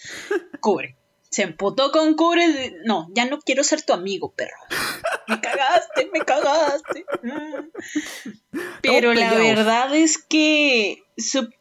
Kubrick. 0.59 0.95
Se 1.30 1.43
emputó 1.43 1.91
con 1.91 2.15
Kubrick. 2.15 2.77
No, 2.85 3.09
ya 3.14 3.26
no 3.26 3.38
quiero 3.39 3.64
ser 3.64 3.84
tu 3.84 3.93
amigo, 3.93 4.34
perro. 4.34 4.57
Me 5.27 5.39
cagaste, 5.39 6.09
me 6.11 6.22
cagaste. 6.22 7.05
Mm. 7.22 8.59
Pero 8.81 9.14
la 9.14 9.34
verdad 9.35 9.93
es 9.93 10.18
que, 10.18 11.03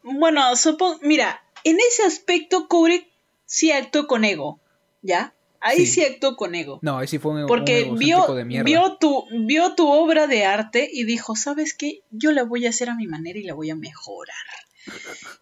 bueno, 0.01 0.55
supongo, 0.55 0.99
mira, 1.03 1.43
en 1.63 1.77
ese 1.79 2.03
aspecto 2.03 2.67
Kubrick 2.69 3.16
sí 3.47 3.71
actuó 3.71 4.05
con 4.05 4.23
ego, 4.25 4.59
¿ya? 5.01 5.33
Ahí 5.59 5.87
sí, 5.87 6.01
Sí. 6.01 6.05
actuó 6.05 6.35
con 6.35 6.53
ego. 6.53 6.77
No, 6.83 6.99
ahí 6.99 7.07
sí 7.07 7.17
fue 7.17 7.31
un, 7.41 7.47
Porque 7.47 7.85
un 7.89 7.97
vio, 7.97 8.27
de 8.35 8.45
mierda. 8.45 8.63
vio, 8.63 8.97
tu, 8.97 9.25
vio 9.31 9.73
tu 9.73 9.87
obra 9.89 10.27
de 10.27 10.45
arte 10.45 10.87
y 10.93 11.03
dijo, 11.05 11.35
¿sabes 11.35 11.73
qué? 11.73 12.01
Yo 12.11 12.31
la 12.31 12.43
voy 12.43 12.67
a 12.67 12.69
hacer 12.69 12.89
a 12.91 12.95
mi 12.95 13.07
manera 13.07 13.39
y 13.39 13.43
la 13.43 13.55
voy 13.55 13.71
a 13.71 13.75
mejorar. 13.75 14.35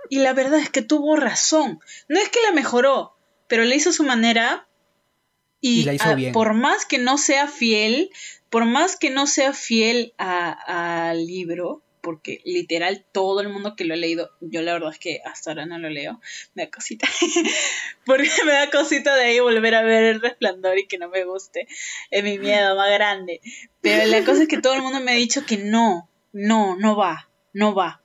Y 0.10 0.20
la 0.20 0.32
verdad 0.34 0.60
es 0.60 0.70
que 0.70 0.82
tuvo 0.82 1.18
razón. 1.18 1.80
No 2.08 2.18
es 2.20 2.30
que 2.30 2.40
la 2.48 2.54
mejoró, 2.54 3.16
pero 3.48 3.66
la 3.66 3.76
hizo 3.76 3.90
a 3.90 3.94
su 3.94 4.04
manera 4.04 4.68
y, 5.60 5.82
Y 5.82 5.84
la 5.84 5.94
hizo 5.96 6.06
a- 6.10 6.16
bien. 6.16 6.32
por 6.32 6.54
más 6.54 6.86
que 6.86 6.98
no 6.98 7.18
sea 7.18 7.48
fiel, 7.48 8.10
por 8.50 8.64
más 8.66 8.96
que 8.96 9.10
no 9.10 9.28
sea 9.28 9.52
fiel 9.54 10.14
al 10.18 11.26
libro, 11.26 11.82
porque 12.06 12.40
literal 12.46 13.04
todo 13.12 13.42
el 13.42 13.50
mundo 13.50 13.76
que 13.76 13.84
lo 13.84 13.96
ha 13.96 13.98
leído, 13.98 14.30
yo 14.40 14.62
la 14.62 14.74
verdad 14.74 14.92
es 14.94 15.00
que 15.00 15.22
hasta 15.26 15.50
ahora 15.50 15.66
no 15.66 15.80
lo 15.80 15.90
leo, 15.90 16.22
me 16.54 16.66
da 16.66 16.70
cosita. 16.72 17.08
porque 18.06 18.30
me 18.46 18.52
da 18.52 18.70
cosita 18.70 19.16
de 19.16 19.24
ahí 19.26 19.40
volver 19.40 19.74
a 19.74 19.82
ver 19.82 20.04
el 20.04 20.22
resplandor 20.22 20.78
y 20.78 20.86
que 20.88 21.00
no 21.00 21.10
me 21.10 21.24
guste. 21.26 21.68
Es 22.12 22.24
mi 22.24 22.38
miedo 22.38 22.76
más 22.76 22.92
grande. 22.92 23.42
Pero 23.82 24.06
la 24.06 24.24
cosa 24.24 24.44
es 24.44 24.48
que 24.48 24.60
todo 24.62 24.74
el 24.76 24.84
mundo 24.84 25.00
me 25.02 25.12
ha 25.14 25.16
dicho 25.16 25.46
que 25.46 25.58
no, 25.58 26.08
no, 26.32 26.76
no 26.78 26.96
va, 26.96 27.28
no 27.54 27.74
va. 27.74 28.02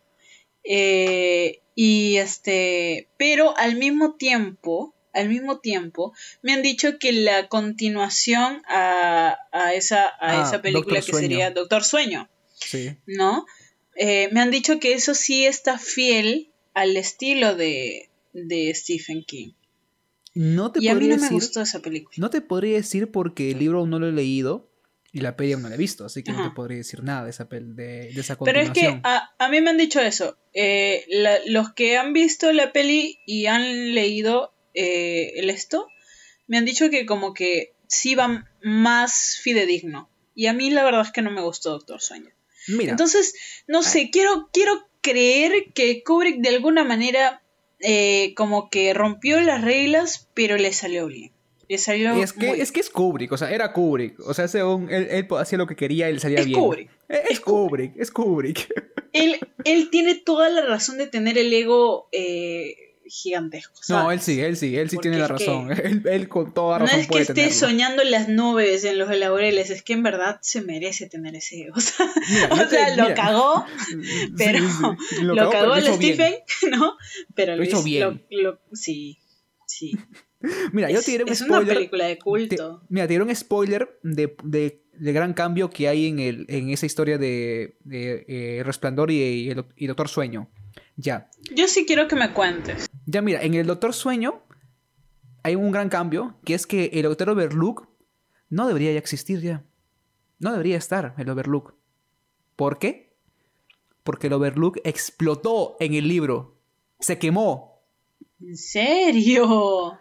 Eh, 0.64 1.60
y 1.74 2.16
este, 2.16 3.08
pero 3.16 3.56
al 3.56 3.76
mismo 3.76 4.14
tiempo, 4.14 4.94
al 5.12 5.28
mismo 5.28 5.58
tiempo, 5.60 6.12
me 6.42 6.52
han 6.52 6.62
dicho 6.62 6.98
que 6.98 7.12
la 7.12 7.48
continuación 7.48 8.62
a, 8.68 9.36
a 9.52 9.74
esa, 9.74 10.04
a 10.04 10.16
Ah, 10.20 10.42
esa 10.46 10.62
película 10.62 10.96
Doctor 10.96 10.96
que 10.96 11.02
Sueño. 11.12 11.28
sería 11.28 11.50
Doctor 11.50 11.84
Sueño, 11.84 12.28
Sí. 12.54 12.96
¿no? 13.06 13.46
Eh, 13.96 14.28
me 14.32 14.40
han 14.40 14.50
dicho 14.50 14.78
que 14.80 14.92
eso 14.94 15.14
sí 15.14 15.44
está 15.44 15.78
fiel 15.78 16.50
al 16.74 16.96
estilo 16.96 17.54
de, 17.54 18.08
de 18.32 18.72
Stephen 18.74 19.24
King. 19.24 19.52
No 20.34 20.70
te 20.72 20.80
Y 20.80 20.88
a 20.88 20.94
mí 20.94 21.00
podría 21.00 21.16
no 21.16 21.16
me 21.16 21.22
decir, 21.22 21.34
gustó 21.34 21.60
esa 21.62 21.80
película. 21.80 22.14
no 22.18 22.30
te 22.30 22.40
podría 22.40 22.76
decir 22.76 23.10
porque 23.10 23.50
el 23.50 23.58
libro 23.58 23.78
aún 23.80 23.90
no 23.90 23.98
lo 23.98 24.08
he 24.08 24.12
leído 24.12 24.70
y 25.12 25.20
la 25.20 25.36
peli 25.36 25.52
aún 25.54 25.62
no 25.62 25.68
la 25.68 25.74
he 25.74 25.78
visto, 25.78 26.04
así 26.04 26.22
que 26.22 26.30
no 26.30 26.40
te 26.48 26.54
podría 26.54 26.78
decir 26.78 27.02
nada 27.02 27.24
de 27.24 27.30
esa, 27.30 27.48
pel- 27.48 27.74
de, 27.74 28.12
de 28.12 28.20
esa 28.20 28.36
Pero 28.38 28.60
es 28.60 28.68
continuación. 28.68 29.02
que 29.02 29.08
a, 29.08 29.34
a 29.38 29.48
mí 29.48 29.60
me 29.60 29.70
han 29.70 29.76
dicho 29.76 30.00
eso. 30.00 30.38
Eh, 30.54 31.04
la- 31.08 31.40
los 31.46 31.72
que 31.72 31.96
han 31.96 32.12
visto 32.12 32.52
la 32.52 32.72
peli 32.72 33.18
y 33.26 33.46
han 33.46 33.92
leído 33.94 34.54
eh, 34.74 35.32
el 35.34 35.50
esto, 35.50 35.88
me 36.46 36.58
han 36.58 36.64
dicho 36.64 36.90
que 36.90 37.06
como 37.06 37.34
que 37.34 37.74
sí 37.88 38.14
va 38.14 38.48
más 38.62 39.36
fidedigno. 39.42 40.08
Y 40.36 40.46
a 40.46 40.52
mí 40.52 40.70
la 40.70 40.84
verdad 40.84 41.02
es 41.02 41.10
que 41.10 41.22
no 41.22 41.32
me 41.32 41.42
gustó 41.42 41.70
Doctor 41.70 42.00
Sueño. 42.00 42.30
Mira, 42.68 42.92
Entonces, 42.92 43.34
no 43.66 43.82
sé, 43.82 44.10
quiero, 44.10 44.48
quiero 44.52 44.88
creer 45.00 45.72
que 45.74 46.02
Kubrick 46.02 46.40
de 46.40 46.50
alguna 46.50 46.84
manera 46.84 47.42
eh, 47.80 48.34
como 48.36 48.68
que 48.70 48.92
rompió 48.94 49.40
las 49.40 49.62
reglas, 49.62 50.28
pero 50.34 50.56
le 50.56 50.72
salió 50.72 51.06
bien. 51.06 51.32
Le 51.68 51.78
salió 51.78 52.12
es 52.14 52.32
que, 52.32 52.46
muy 52.48 52.60
es 52.60 52.72
que 52.72 52.80
es 52.80 52.90
Kubrick, 52.90 53.30
o 53.30 53.36
sea, 53.36 53.50
era 53.52 53.72
Kubrick. 53.72 54.18
O 54.20 54.34
sea, 54.34 54.48
según 54.48 54.90
él, 54.90 55.06
él 55.10 55.26
hacía 55.38 55.56
lo 55.56 55.68
que 55.68 55.76
quería 55.76 56.10
y 56.10 56.14
le 56.14 56.18
salía 56.18 56.40
Es 56.40 56.46
bien. 56.46 56.58
Kubrick. 56.58 56.90
Eh, 57.08 57.22
Es, 57.24 57.30
Es 57.30 57.40
Kubrick, 57.40 57.92
es 57.96 58.10
Kubrick. 58.10 58.68
él, 59.12 59.38
él 59.64 59.88
tiene 59.90 60.16
toda 60.16 60.48
la 60.48 60.62
razón 60.62 60.98
de 60.98 61.06
tener 61.06 61.38
el 61.38 61.52
ego 61.52 62.08
eh, 62.10 62.89
gigantesco. 63.10 63.74
No, 63.88 64.10
él 64.12 64.20
sí, 64.20 64.40
él 64.40 64.56
sí, 64.56 64.76
él 64.76 64.88
sí 64.88 64.96
Porque 64.96 65.08
tiene 65.10 65.18
la 65.22 65.28
razón. 65.28 65.70
Él, 65.84 66.02
él 66.08 66.28
con 66.28 66.54
toda 66.54 66.78
No 66.78 66.86
razón 66.86 67.00
es 67.00 67.08
que 67.08 67.18
esté 67.20 67.34
tenerlo. 67.34 67.54
soñando 67.56 68.02
en 68.02 68.10
las 68.10 68.28
nubes, 68.28 68.84
en 68.84 68.98
los 68.98 69.14
laureles, 69.16 69.70
es 69.70 69.82
que 69.82 69.92
en 69.92 70.02
verdad 70.02 70.38
se 70.42 70.62
merece 70.62 71.08
tener 71.08 71.34
ese 71.36 71.62
ego. 71.62 71.74
O 71.78 71.80
sea, 71.80 72.06
Mira, 72.30 72.48
o 72.52 72.56
yo 72.56 72.68
te- 72.68 72.76
sea, 72.76 72.96
lo 72.96 73.14
cagó, 73.14 73.64
pero 74.38 74.58
sí, 74.60 75.22
lo, 75.22 75.50
cagó, 75.50 75.74
el 75.74 75.82
bien. 75.82 75.94
Stephen, 75.96 76.34
¿no? 76.70 76.96
Pero 77.34 77.56
Lo 77.56 77.62
hizo 77.64 77.76
hizo- 77.78 77.84
bien. 77.84 78.24
lo- 78.30 78.58
sí, 78.72 79.18
sí. 79.66 79.92
Mira, 80.72 80.90
yo 80.90 81.00
es, 81.00 81.04
te 81.04 81.10
diré 81.10 81.24
un 81.24 81.30
es 81.30 81.40
una 81.42 81.60
película 81.64 82.06
de 82.06 82.14
te- 82.16 82.20
culto. 82.22 82.82
mira, 82.88 83.06
te 83.06 83.12
diré 83.12 83.24
un 83.24 83.34
spoiler 83.36 83.98
de, 84.02 84.34
de, 84.42 84.82
de 84.94 85.12
gran 85.12 85.34
cambio 85.34 85.68
que 85.68 85.86
hay 85.88 86.06
en, 86.06 86.18
el, 86.18 86.46
en 86.48 86.70
esa 86.70 86.86
historia 86.86 87.18
de, 87.18 87.76
de, 87.84 88.24
eh, 88.26 88.62
Resplandor 88.64 89.10
y, 89.10 89.16
y 89.22 89.50
el, 89.50 89.64
y 89.76 89.86
Doctor 89.86 90.08
Sueño. 90.08 90.50
Ya. 91.00 91.30
Yo 91.54 91.66
sí 91.66 91.86
quiero 91.86 92.08
que 92.08 92.16
me 92.16 92.32
cuentes. 92.34 92.90
Ya, 93.06 93.22
mira, 93.22 93.42
en 93.42 93.54
el 93.54 93.66
Doctor 93.66 93.94
Sueño 93.94 94.42
hay 95.42 95.54
un 95.54 95.70
gran 95.70 95.88
cambio, 95.88 96.36
que 96.44 96.54
es 96.54 96.66
que 96.66 96.90
el 96.92 97.04
Doctor 97.04 97.30
Overlook 97.30 97.88
no 98.50 98.66
debería 98.66 98.92
ya 98.92 98.98
existir 98.98 99.40
ya. 99.40 99.64
No 100.38 100.52
debería 100.52 100.76
estar 100.76 101.14
el 101.16 101.30
Overlook. 101.30 101.74
¿Por 102.54 102.78
qué? 102.78 103.16
Porque 104.02 104.26
el 104.26 104.34
Overlook 104.34 104.78
explotó 104.84 105.76
en 105.80 105.94
el 105.94 106.06
libro. 106.06 106.58
Se 106.98 107.18
quemó. 107.18 107.82
¿En 108.40 108.56
serio? 108.56 109.98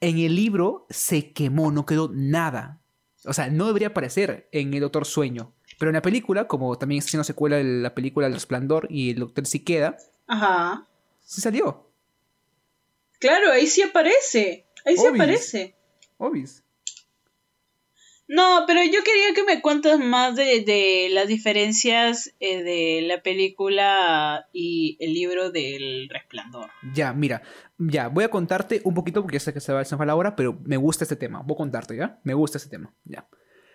En 0.00 0.18
el 0.18 0.36
libro 0.36 0.86
se 0.88 1.32
quemó, 1.32 1.72
no 1.72 1.84
quedó 1.84 2.10
nada. 2.14 2.80
O 3.24 3.32
sea, 3.32 3.50
no 3.50 3.66
debería 3.66 3.88
aparecer 3.88 4.48
en 4.52 4.72
el 4.72 4.80
Doctor 4.80 5.04
Sueño. 5.04 5.52
Pero 5.80 5.90
en 5.90 5.94
la 5.94 6.02
película, 6.02 6.46
como 6.46 6.78
también 6.78 7.00
está 7.00 7.08
haciendo 7.08 7.24
secuela 7.24 7.56
de 7.56 7.64
la 7.64 7.94
película 7.94 8.28
El 8.28 8.34
Resplandor 8.34 8.86
y 8.88 9.10
el 9.10 9.18
Doctor 9.18 9.46
sí 9.46 9.60
queda, 9.60 9.96
Ajá. 10.28 10.86
sí 11.20 11.40
salió. 11.40 11.90
Claro, 13.18 13.50
ahí 13.50 13.66
sí 13.66 13.82
aparece. 13.82 14.66
Ahí 14.84 14.96
sí 14.96 15.06
aparece. 15.06 15.74
Obis. 16.18 16.62
No, 18.28 18.64
pero 18.66 18.82
yo 18.84 19.02
quería 19.02 19.32
que 19.34 19.42
me 19.42 19.62
cuentes 19.62 19.98
más 19.98 20.36
de, 20.36 20.60
de 20.60 21.08
las 21.10 21.28
diferencias 21.28 22.34
eh, 22.40 22.62
de 22.62 23.00
la 23.06 23.22
película 23.22 24.46
y 24.52 24.98
el 25.00 25.14
libro 25.14 25.50
del 25.50 26.10
resplandor. 26.10 26.70
Ya, 26.94 27.14
mira, 27.14 27.42
ya, 27.78 28.08
voy 28.08 28.24
a 28.24 28.30
contarte 28.30 28.82
un 28.84 28.92
poquito 28.92 29.22
porque 29.22 29.36
ya 29.36 29.40
sé 29.40 29.54
que 29.54 29.60
se 29.60 29.72
va, 29.72 29.82
va 29.82 30.06
la 30.06 30.14
hora, 30.14 30.36
pero 30.36 30.58
me 30.64 30.76
gusta 30.76 31.04
este 31.04 31.16
tema. 31.16 31.40
Voy 31.42 31.54
a 31.54 31.56
contarte, 31.56 31.96
¿ya? 31.96 32.20
Me 32.22 32.34
gusta 32.34 32.58
este 32.58 32.68
tema, 32.68 32.94
ya. 33.04 33.26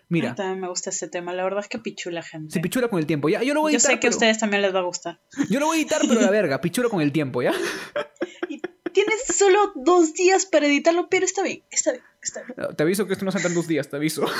Mira, 0.09 0.35
también 0.35 0.59
me 0.59 0.67
gusta 0.67 0.89
ese 0.91 1.07
tema, 1.07 1.33
la 1.33 1.43
verdad 1.43 1.61
es 1.61 1.67
que 1.69 1.79
pichula 1.79 2.21
gente. 2.21 2.53
se 2.53 2.59
pichula 2.59 2.87
con 2.87 2.99
el 2.99 3.05
tiempo, 3.07 3.29
ya. 3.29 3.41
Yo 3.43 3.53
lo 3.53 3.61
voy 3.61 3.71
a 3.71 3.73
yo 3.73 3.77
editar. 3.77 3.93
sé 3.93 3.99
que 3.99 4.07
a 4.07 4.09
ustedes 4.11 4.37
también 4.37 4.61
les 4.61 4.73
va 4.75 4.79
a 4.79 4.83
gustar. 4.83 5.19
Yo 5.49 5.59
lo 5.59 5.65
voy 5.67 5.77
a 5.77 5.81
editar, 5.81 6.01
pero 6.07 6.21
la 6.21 6.29
verga, 6.29 6.61
pichula 6.61 6.89
con 6.89 7.01
el 7.01 7.11
tiempo, 7.11 7.41
¿ya? 7.41 7.53
Y 8.49 8.61
tienes 8.91 9.23
solo 9.25 9.71
dos 9.75 10.13
días 10.13 10.45
para 10.45 10.67
editarlo, 10.67 11.07
pero 11.09 11.25
está 11.25 11.41
bien, 11.41 11.63
está 11.71 11.91
bien, 11.93 12.03
está 12.21 12.43
bien. 12.43 12.75
Te 12.75 12.83
aviso 12.83 13.07
que 13.07 13.13
esto 13.13 13.25
no 13.25 13.31
saldrá 13.31 13.49
en 13.49 13.55
dos 13.55 13.67
días, 13.67 13.89
te 13.89 13.95
aviso. 13.95 14.23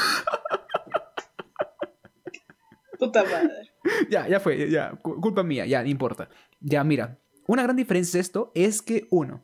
Puta 3.00 3.24
madre. 3.24 3.72
ya, 4.10 4.28
ya 4.28 4.40
fue, 4.40 4.70
ya, 4.70 4.92
cu- 5.02 5.20
culpa 5.20 5.44
mía, 5.44 5.66
ya, 5.66 5.82
no 5.82 5.90
importa. 5.90 6.30
Ya, 6.60 6.84
mira, 6.84 7.20
una 7.48 7.64
gran 7.64 7.76
diferencia 7.76 8.18
de 8.18 8.22
esto 8.22 8.52
es 8.56 8.82
que, 8.82 9.08
uno, 9.10 9.44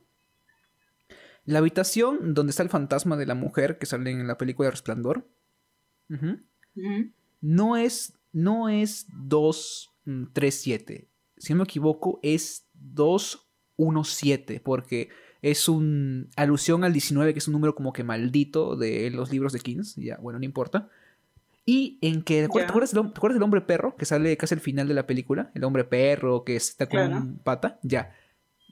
la 1.45 1.59
habitación 1.59 2.33
donde 2.33 2.51
está 2.51 2.63
el 2.63 2.69
fantasma 2.69 3.17
de 3.17 3.25
la 3.25 3.33
mujer 3.35 3.77
que 3.79 3.85
sale 3.85 4.11
en 4.11 4.27
la 4.27 4.37
película 4.37 4.69
Resplandor, 4.69 5.27
no 7.41 7.77
es, 7.77 8.13
no 8.33 8.69
es 8.69 9.07
237. 9.13 11.07
Si 11.37 11.53
no 11.53 11.57
me 11.59 11.63
equivoco, 11.63 12.19
es 12.23 12.65
217, 12.73 14.59
porque 14.59 15.09
es 15.41 15.69
un 15.69 16.29
alusión 16.35 16.83
al 16.83 16.91
19, 16.93 17.33
que 17.33 17.39
es 17.39 17.47
un 17.47 17.53
número 17.53 17.75
como 17.75 17.93
que 17.93 18.03
maldito 18.03 18.75
de 18.75 19.09
los 19.09 19.31
libros 19.31 19.53
de 19.53 19.59
Kings. 19.59 19.95
Ya, 19.95 20.17
bueno, 20.17 20.39
no 20.39 20.45
importa. 20.45 20.89
Y 21.65 21.97
en 22.01 22.23
que, 22.23 22.39
¿te 22.39 22.45
acuerdas. 22.45 22.67
¿te 22.67 22.71
acuerdas 22.71 22.91
del, 22.93 23.03
hom- 23.03 23.13
te 23.13 23.17
acuerdas 23.19 23.35
del 23.35 23.43
hombre 23.43 23.61
perro 23.61 23.95
que 23.95 24.05
sale 24.05 24.35
casi 24.37 24.55
al 24.55 24.59
final 24.61 24.87
de 24.87 24.93
la 24.95 25.05
película? 25.07 25.51
El 25.53 25.63
hombre 25.63 25.83
perro 25.83 26.43
que 26.43 26.55
está 26.55 26.87
con 26.87 26.97
Claro. 26.99 27.17
un 27.17 27.37
pata. 27.37 27.79
Ya. 27.83 28.13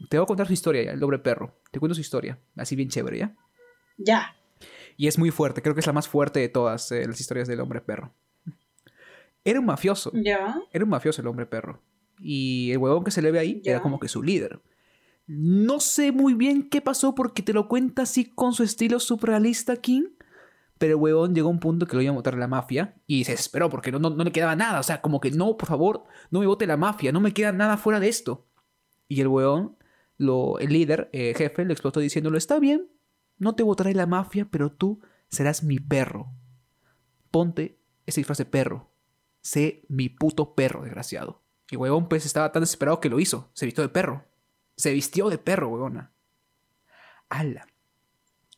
Te 0.09 0.17
voy 0.17 0.23
a 0.23 0.27
contar 0.27 0.47
su 0.47 0.53
historia 0.53 0.83
ya, 0.83 0.91
el 0.91 1.03
hombre 1.03 1.19
perro. 1.19 1.59
Te 1.71 1.79
cuento 1.79 1.95
su 1.95 2.01
historia, 2.01 2.39
así 2.55 2.75
bien 2.75 2.89
chévere, 2.89 3.19
¿ya? 3.19 3.35
Ya. 3.97 4.35
Y 4.97 5.07
es 5.07 5.17
muy 5.17 5.31
fuerte, 5.31 5.61
creo 5.61 5.73
que 5.75 5.79
es 5.81 5.87
la 5.87 5.93
más 5.93 6.07
fuerte 6.07 6.39
de 6.39 6.49
todas 6.49 6.91
eh, 6.91 7.07
las 7.07 7.19
historias 7.21 7.47
del 7.47 7.59
hombre 7.61 7.79
perro. 7.81 8.13
Era 9.43 9.59
un 9.59 9.65
mafioso, 9.65 10.11
Ya. 10.13 10.59
era 10.73 10.83
un 10.83 10.89
mafioso 10.89 11.21
el 11.21 11.27
hombre 11.27 11.45
perro. 11.45 11.81
Y 12.19 12.71
el 12.71 12.79
huevón 12.79 13.03
que 13.03 13.11
se 13.11 13.21
le 13.21 13.31
ve 13.31 13.39
ahí 13.39 13.61
Ya. 13.63 13.73
era 13.73 13.81
como 13.81 13.99
que 13.99 14.07
su 14.07 14.21
líder. 14.23 14.59
No 15.27 15.79
sé 15.79 16.11
muy 16.11 16.33
bien 16.33 16.67
qué 16.69 16.81
pasó 16.81 17.13
porque 17.15 17.43
te 17.43 17.53
lo 17.53 17.67
cuenta 17.67 18.01
así 18.03 18.25
con 18.25 18.53
su 18.53 18.63
estilo 18.63 18.99
surrealista 18.99 19.77
King. 19.77 20.03
Pero 20.79 20.93
el 20.93 20.99
huevón 21.01 21.33
llegó 21.33 21.47
a 21.47 21.51
un 21.51 21.59
punto 21.59 21.85
que 21.87 21.95
lo 21.95 22.01
iba 22.01 22.11
a 22.11 22.15
votar 22.15 22.37
la 22.37 22.47
mafia 22.47 22.95
y 23.07 23.23
se 23.23 23.31
desesperó 23.31 23.69
porque 23.69 23.91
no, 23.91 23.99
no, 23.99 24.09
no 24.11 24.23
le 24.23 24.31
quedaba 24.31 24.55
nada. 24.55 24.79
O 24.79 24.83
sea, 24.83 25.01
como 25.01 25.19
que 25.19 25.31
no, 25.31 25.57
por 25.57 25.67
favor, 25.67 26.03
no 26.29 26.39
me 26.39 26.45
vote 26.47 26.67
la 26.67 26.77
mafia, 26.77 27.11
no 27.11 27.19
me 27.19 27.33
queda 27.33 27.51
nada 27.51 27.77
fuera 27.77 27.99
de 27.99 28.09
esto. 28.09 28.45
Y 29.07 29.21
el 29.21 29.27
huevón, 29.27 29.75
lo, 30.17 30.59
el 30.59 30.71
líder, 30.71 31.09
eh, 31.13 31.33
jefe, 31.35 31.65
le 31.65 31.73
explotó 31.73 31.99
diciéndolo, 31.99 32.37
está 32.37 32.59
bien, 32.59 32.87
no 33.37 33.55
te 33.55 33.63
votaré 33.63 33.93
la 33.93 34.05
mafia, 34.05 34.47
pero 34.49 34.71
tú 34.71 35.01
serás 35.29 35.63
mi 35.63 35.79
perro. 35.79 36.31
Ponte 37.31 37.79
ese 38.05 38.21
disfraz 38.21 38.37
de 38.37 38.45
perro. 38.45 38.91
Sé 39.41 39.85
mi 39.89 40.09
puto 40.09 40.55
perro, 40.55 40.83
desgraciado. 40.83 41.41
Y 41.69 41.75
huevón, 41.75 42.07
pues 42.07 42.25
estaba 42.25 42.51
tan 42.51 42.61
desesperado 42.61 42.99
que 42.99 43.09
lo 43.09 43.19
hizo. 43.19 43.49
Se 43.53 43.65
vistió 43.65 43.83
de 43.83 43.89
perro. 43.89 44.25
Se 44.75 44.93
vistió 44.93 45.29
de 45.29 45.37
perro, 45.37 45.69
huevona. 45.69 46.11
Ala. 47.29 47.67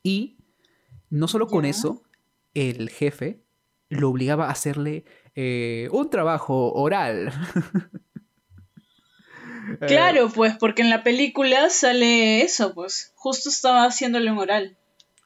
Y 0.04 0.38
no 1.10 1.28
solo 1.28 1.48
con 1.48 1.66
eso, 1.66 2.04
el 2.54 2.90
jefe 2.90 3.44
lo 3.90 4.10
obligaba 4.10 4.48
a 4.48 4.52
hacerle 4.52 5.06
eh, 5.36 5.90
un 5.92 6.10
trabajo 6.10 6.72
oral. 6.74 7.34
Eh, 9.82 9.86
Claro, 9.88 10.30
pues, 10.34 10.56
porque 10.58 10.82
en 10.82 10.90
la 10.90 11.04
película 11.04 11.70
sale 11.70 12.42
eso, 12.42 12.74
pues. 12.74 13.12
Justo 13.16 13.50
estaba 13.50 13.86
haciéndole 13.86 14.32
un 14.32 14.38
oral. 14.40 14.78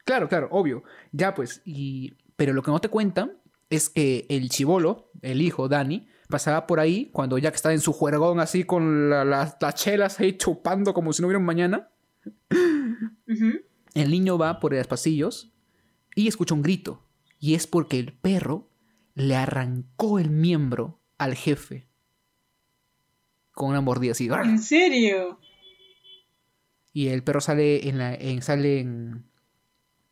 Claro, 0.06 0.28
claro, 0.28 0.48
obvio. 0.52 0.84
Ya 1.11 1.34
pues, 1.34 1.61
y... 1.65 2.14
Pero 2.36 2.53
lo 2.53 2.64
que 2.64 2.72
no 2.72 2.82
te 2.82 2.90
cuentan 2.90 3.38
es 3.70 3.90
que 3.90 4.26
el 4.30 4.49
chivolo, 4.49 5.11
el 5.22 5.41
hijo, 5.41 5.70
Dani, 5.70 6.07
pasaba 6.30 6.65
por 6.68 6.80
ahí 6.80 7.10
cuando 7.14 7.38
Jack 7.38 7.56
estaba 7.56 7.74
en 7.74 7.80
su 7.82 7.94
juergón 7.94 8.40
así 8.40 8.64
con 8.64 9.10
la- 9.10 9.24
las- 9.24 9.56
las 9.61 9.76
chelas 9.76 10.20
ahí 10.20 10.36
chupando 10.38 10.94
como 10.94 11.14
si 11.14 11.22
no 11.22 11.28
hubiera 11.28 11.40
un 11.40 11.45
mañana. 11.45 11.90
El 13.94 14.10
niño 14.11 14.38
va 14.38 14.60
por 14.60 14.74
los 14.74 14.88
pasillos 14.88 15.53
y 16.15 16.28
escucha 16.28 16.53
un 16.56 16.61
grito. 16.64 17.03
Y 17.40 17.56
es 17.56 17.68
porque 17.68 17.99
el 17.99 18.14
perro 18.14 18.70
le 19.15 19.36
arrancó 19.36 20.18
el 20.20 20.30
miembro 20.32 20.99
al 21.18 21.36
jefe. 21.36 21.88
Con 23.54 23.70
una 23.70 23.82
mordida 23.82 24.12
así. 24.12 24.28
¿En 24.28 24.60
serio? 24.60 25.40
Y 26.92 27.08
el 27.08 27.24
perro 27.24 27.42
sale 27.42 27.88
en 27.88 27.98
la, 27.98 28.14
en, 28.14 28.42
sale 28.42 28.80
en, 28.80 29.26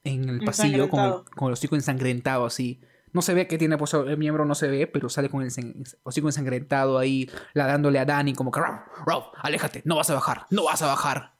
en 0.03 0.29
el 0.29 0.39
pasillo 0.43 0.89
con 0.89 0.99
el, 0.99 1.13
con 1.35 1.47
el 1.47 1.53
hocico 1.53 1.75
ensangrentado 1.75 2.45
así. 2.45 2.79
No 3.13 3.21
se 3.21 3.33
ve 3.33 3.45
que 3.47 3.57
tiene 3.57 3.77
pues, 3.77 3.93
el 3.93 4.17
miembro, 4.17 4.45
no 4.45 4.55
se 4.55 4.67
ve, 4.67 4.87
pero 4.87 5.09
sale 5.09 5.29
con 5.29 5.43
el 5.43 5.51
hocico 6.03 6.27
ensangrentado 6.27 6.97
ahí, 6.97 7.29
ladándole 7.53 7.99
a 7.99 8.05
Dani 8.05 8.33
como 8.33 8.51
que, 8.51 8.61
"Ralph, 8.61 8.81
Ralph, 9.05 9.25
aléjate, 9.35 9.81
no 9.85 9.97
vas 9.97 10.09
a 10.09 10.13
bajar, 10.13 10.45
no 10.49 10.63
vas 10.63 10.81
a 10.81 10.87
bajar. 10.87 11.33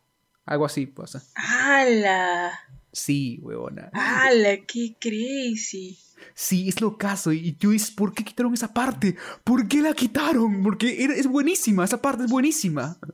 Algo 0.45 0.65
así 0.65 0.86
pasa. 0.86 1.23
¡Hala! 1.36 2.52
Sí, 2.91 3.40
huevona. 3.41 3.90
¡Hala! 3.94 4.57
¡Qué 4.68 4.95
crazy! 4.99 5.98
Sí, 6.34 6.69
es 6.69 6.81
lo 6.81 6.98
caso. 6.98 7.31
Y 7.31 7.56
yo 7.57 7.72
dices, 7.72 7.91
¿por 7.91 8.14
qué 8.14 8.23
quitaron 8.23 8.53
esa 8.53 8.73
parte? 8.73 9.15
¿Por 9.43 9.68
qué 9.68 9.81
la 9.81 9.93
quitaron? 9.93 10.64
Porque 10.64 11.03
es 11.03 11.27
buenísima, 11.27 11.84
esa 11.84 12.02
parte 12.02 12.23
es 12.26 12.31
buenísima. 12.31 12.98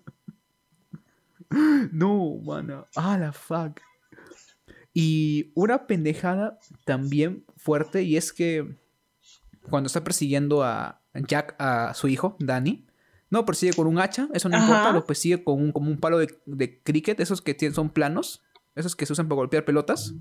No, 1.94 2.36
mana. 2.44 2.86
Ah, 2.98 3.18
la 3.18 3.32
fuck. 3.32 3.80
Y 4.94 5.52
una 5.56 5.88
pendejada 5.88 6.60
también 6.86 7.46
fuerte, 7.56 8.04
y 8.04 8.18
es 8.18 8.34
que 8.34 8.78
cuando 9.70 9.88
está 9.88 10.04
persiguiendo 10.04 10.64
a 10.64 11.02
Jack, 11.14 11.56
a 11.60 11.94
su 11.94 12.08
hijo, 12.08 12.36
Danny, 12.40 12.86
no 13.30 13.46
persigue 13.46 13.74
con 13.74 13.88
un 13.88 14.00
hacha, 14.00 14.28
eso 14.34 14.50
no 14.50 14.58
Ajá. 14.58 14.66
importa, 14.66 14.92
lo 14.92 15.06
persigue 15.06 15.44
con 15.44 15.62
un, 15.62 15.72
como 15.72 15.90
un 15.90 16.00
palo 16.00 16.18
de, 16.18 16.42
de 16.46 16.82
cricket, 16.82 17.20
esos 17.20 17.42
que 17.42 17.56
son 17.72 17.90
planos, 17.90 18.44
esos 18.76 18.96
que 18.96 19.06
se 19.06 19.14
usan 19.14 19.28
para 19.28 19.38
golpear 19.38 19.66
pelotas. 19.66 20.14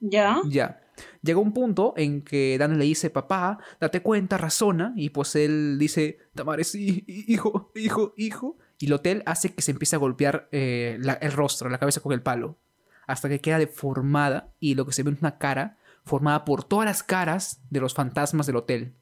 ¿Ya? 0.00 0.40
Ya. 0.48 0.80
Llega 1.22 1.38
un 1.40 1.52
punto 1.52 1.94
en 1.96 2.22
que 2.22 2.56
Dani 2.58 2.76
le 2.76 2.84
dice, 2.84 3.10
papá, 3.10 3.58
date 3.80 4.02
cuenta, 4.02 4.36
razona. 4.38 4.92
Y 4.96 5.10
pues 5.10 5.34
él 5.36 5.76
dice, 5.78 6.18
Tamare, 6.34 6.64
sí, 6.64 7.04
hi- 7.06 7.24
hijo, 7.28 7.70
hijo, 7.74 8.14
hijo. 8.16 8.56
Y 8.78 8.86
el 8.86 8.92
hotel 8.92 9.22
hace 9.26 9.54
que 9.54 9.62
se 9.62 9.72
empiece 9.72 9.96
a 9.96 9.98
golpear 9.98 10.48
eh, 10.52 10.98
el 11.20 11.32
rostro, 11.32 11.68
la 11.68 11.78
cabeza 11.78 12.00
con 12.00 12.12
el 12.12 12.22
palo. 12.22 12.58
Hasta 13.06 13.28
que 13.28 13.40
queda 13.40 13.58
deformada 13.58 14.52
y 14.60 14.74
lo 14.74 14.86
que 14.86 14.92
se 14.92 15.02
ve 15.02 15.10
es 15.12 15.20
una 15.20 15.38
cara 15.38 15.78
formada 16.04 16.44
por 16.44 16.64
todas 16.64 16.86
las 16.86 17.02
caras 17.02 17.60
de 17.70 17.80
los 17.80 17.94
fantasmas 17.94 18.46
del 18.46 18.56
hotel. 18.56 18.94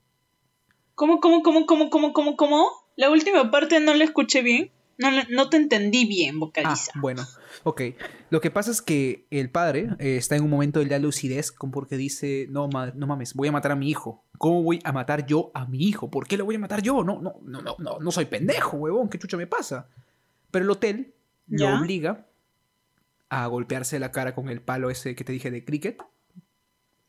¿Cómo, 0.95 1.21
cómo, 1.21 1.43
cómo, 1.43 1.67
cómo, 1.67 1.91
cómo, 1.91 2.13
cómo, 2.13 2.37
cómo? 2.37 2.67
La 2.97 3.11
última 3.11 3.51
parte 3.51 3.79
no 3.81 3.93
la 3.95 4.05
escuché 4.05 4.43
bien. 4.43 4.73
No, 4.99 5.09
no 5.31 5.51
te 5.51 5.59
entendí 5.59 6.07
bien, 6.07 6.37
Ah, 6.37 6.39
vocaliza. 6.39 6.93
bueno, 6.97 7.23
ok. 7.65 7.83
Lo 8.31 8.41
que 8.41 8.51
pasa 8.51 8.71
es 8.71 8.81
que 8.81 9.27
el 9.31 9.51
padre 9.51 9.91
eh, 9.99 10.17
está 10.17 10.37
en 10.37 10.45
un 10.45 10.51
momento 10.51 10.81
de 10.81 10.87
la 10.87 10.99
lucidez 10.99 11.53
porque 11.53 11.97
dice, 11.99 12.47
no, 12.51 12.69
ma- 12.69 12.93
no 12.95 13.07
mames, 13.07 13.35
voy 13.35 13.49
a 13.49 13.53
matar 13.53 13.73
a 13.73 13.77
mi 13.77 13.91
hijo. 13.91 14.25
¿Cómo 14.39 14.63
voy 14.63 14.81
a 14.85 14.93
matar 14.93 15.27
yo 15.27 15.51
a 15.55 15.67
mi 15.67 15.83
hijo? 15.87 16.11
¿Por 16.11 16.27
qué 16.27 16.37
lo 16.39 16.45
voy 16.47 16.55
a 16.55 16.59
matar 16.59 16.81
yo? 16.81 17.05
No, 17.05 17.21
no, 17.21 17.37
no, 17.43 17.61
no, 17.61 17.77
no, 17.79 17.99
no 18.01 18.11
soy 18.11 18.25
pendejo, 18.25 18.77
huevón, 18.79 19.09
¿qué 19.11 19.19
chucha 19.19 19.37
me 19.37 19.47
pasa? 19.47 19.89
Pero 20.51 20.65
el 20.65 20.71
hotel 20.71 21.15
lo 21.49 21.67
¿Ya? 21.67 21.79
obliga 21.79 22.27
a 23.29 23.47
golpearse 23.49 23.99
la 23.99 24.13
cara 24.13 24.35
con 24.35 24.49
el 24.49 24.63
palo 24.63 24.89
ese 24.91 25.15
que 25.15 25.25
te 25.25 25.33
dije 25.33 25.51
de 25.51 25.65
cricket 25.65 26.01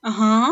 Ajá. 0.01 0.51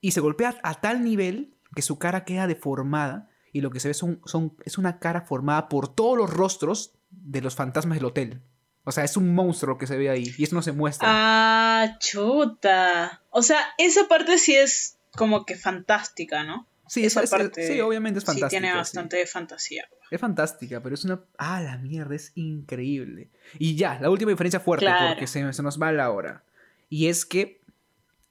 y 0.00 0.12
se 0.12 0.20
golpea 0.20 0.58
a 0.62 0.80
tal 0.80 1.02
nivel 1.04 1.54
que 1.74 1.82
su 1.82 1.98
cara 1.98 2.24
queda 2.24 2.46
deformada 2.46 3.28
y 3.54 3.62
lo 3.62 3.70
que 3.70 3.80
se 3.80 3.88
ve 3.88 3.94
son, 3.94 4.20
son, 4.26 4.54
es 4.66 4.76
una 4.76 4.98
cara 4.98 5.22
formada 5.22 5.70
por 5.70 5.88
todos 5.94 6.18
los 6.18 6.28
rostros 6.30 6.92
de 7.10 7.40
los 7.40 7.54
fantasmas 7.54 7.96
del 7.96 8.04
hotel. 8.04 8.42
O 8.84 8.92
sea, 8.92 9.04
es 9.04 9.16
un 9.16 9.34
monstruo 9.34 9.78
que 9.78 9.86
se 9.86 9.96
ve 9.96 10.10
ahí 10.10 10.34
y 10.36 10.44
eso 10.44 10.54
no 10.56 10.60
se 10.60 10.72
muestra. 10.72 11.08
Ah, 11.10 11.96
chuta. 12.00 13.22
O 13.30 13.42
sea, 13.42 13.60
esa 13.78 14.08
parte 14.08 14.36
sí 14.38 14.54
es 14.54 14.98
como 15.16 15.46
que 15.46 15.56
fantástica, 15.56 16.44
¿no? 16.44 16.66
sí, 16.86 17.02
esa 17.04 17.20
es- 17.20 17.24
es- 17.24 17.30
parte 17.30 17.66
sí, 17.66 17.80
obviamente 17.80 18.18
es 18.18 18.24
fantástica. 18.26 18.50
Sí, 18.50 18.54
tiene 18.56 18.70
sí. 18.72 18.76
bastante 18.76 19.16
de 19.16 19.26
fantasía. 19.26 19.88
Es 20.10 20.20
fantástica, 20.20 20.82
pero 20.82 20.94
es 20.94 21.04
una... 21.04 21.20
Ah, 21.38 21.60
la 21.62 21.78
mierda, 21.78 22.14
es 22.14 22.32
increíble. 22.34 23.30
Y 23.58 23.74
ya, 23.76 23.98
la 24.00 24.10
última 24.10 24.30
diferencia 24.32 24.60
fuerte, 24.60 24.84
Claro. 24.84 25.08
porque 25.14 25.26
se, 25.26 25.50
se 25.52 25.62
nos 25.62 25.80
va 25.80 25.90
la 25.92 26.10
hora. 26.10 26.44
Y 26.90 27.06
es 27.08 27.24
que 27.24 27.60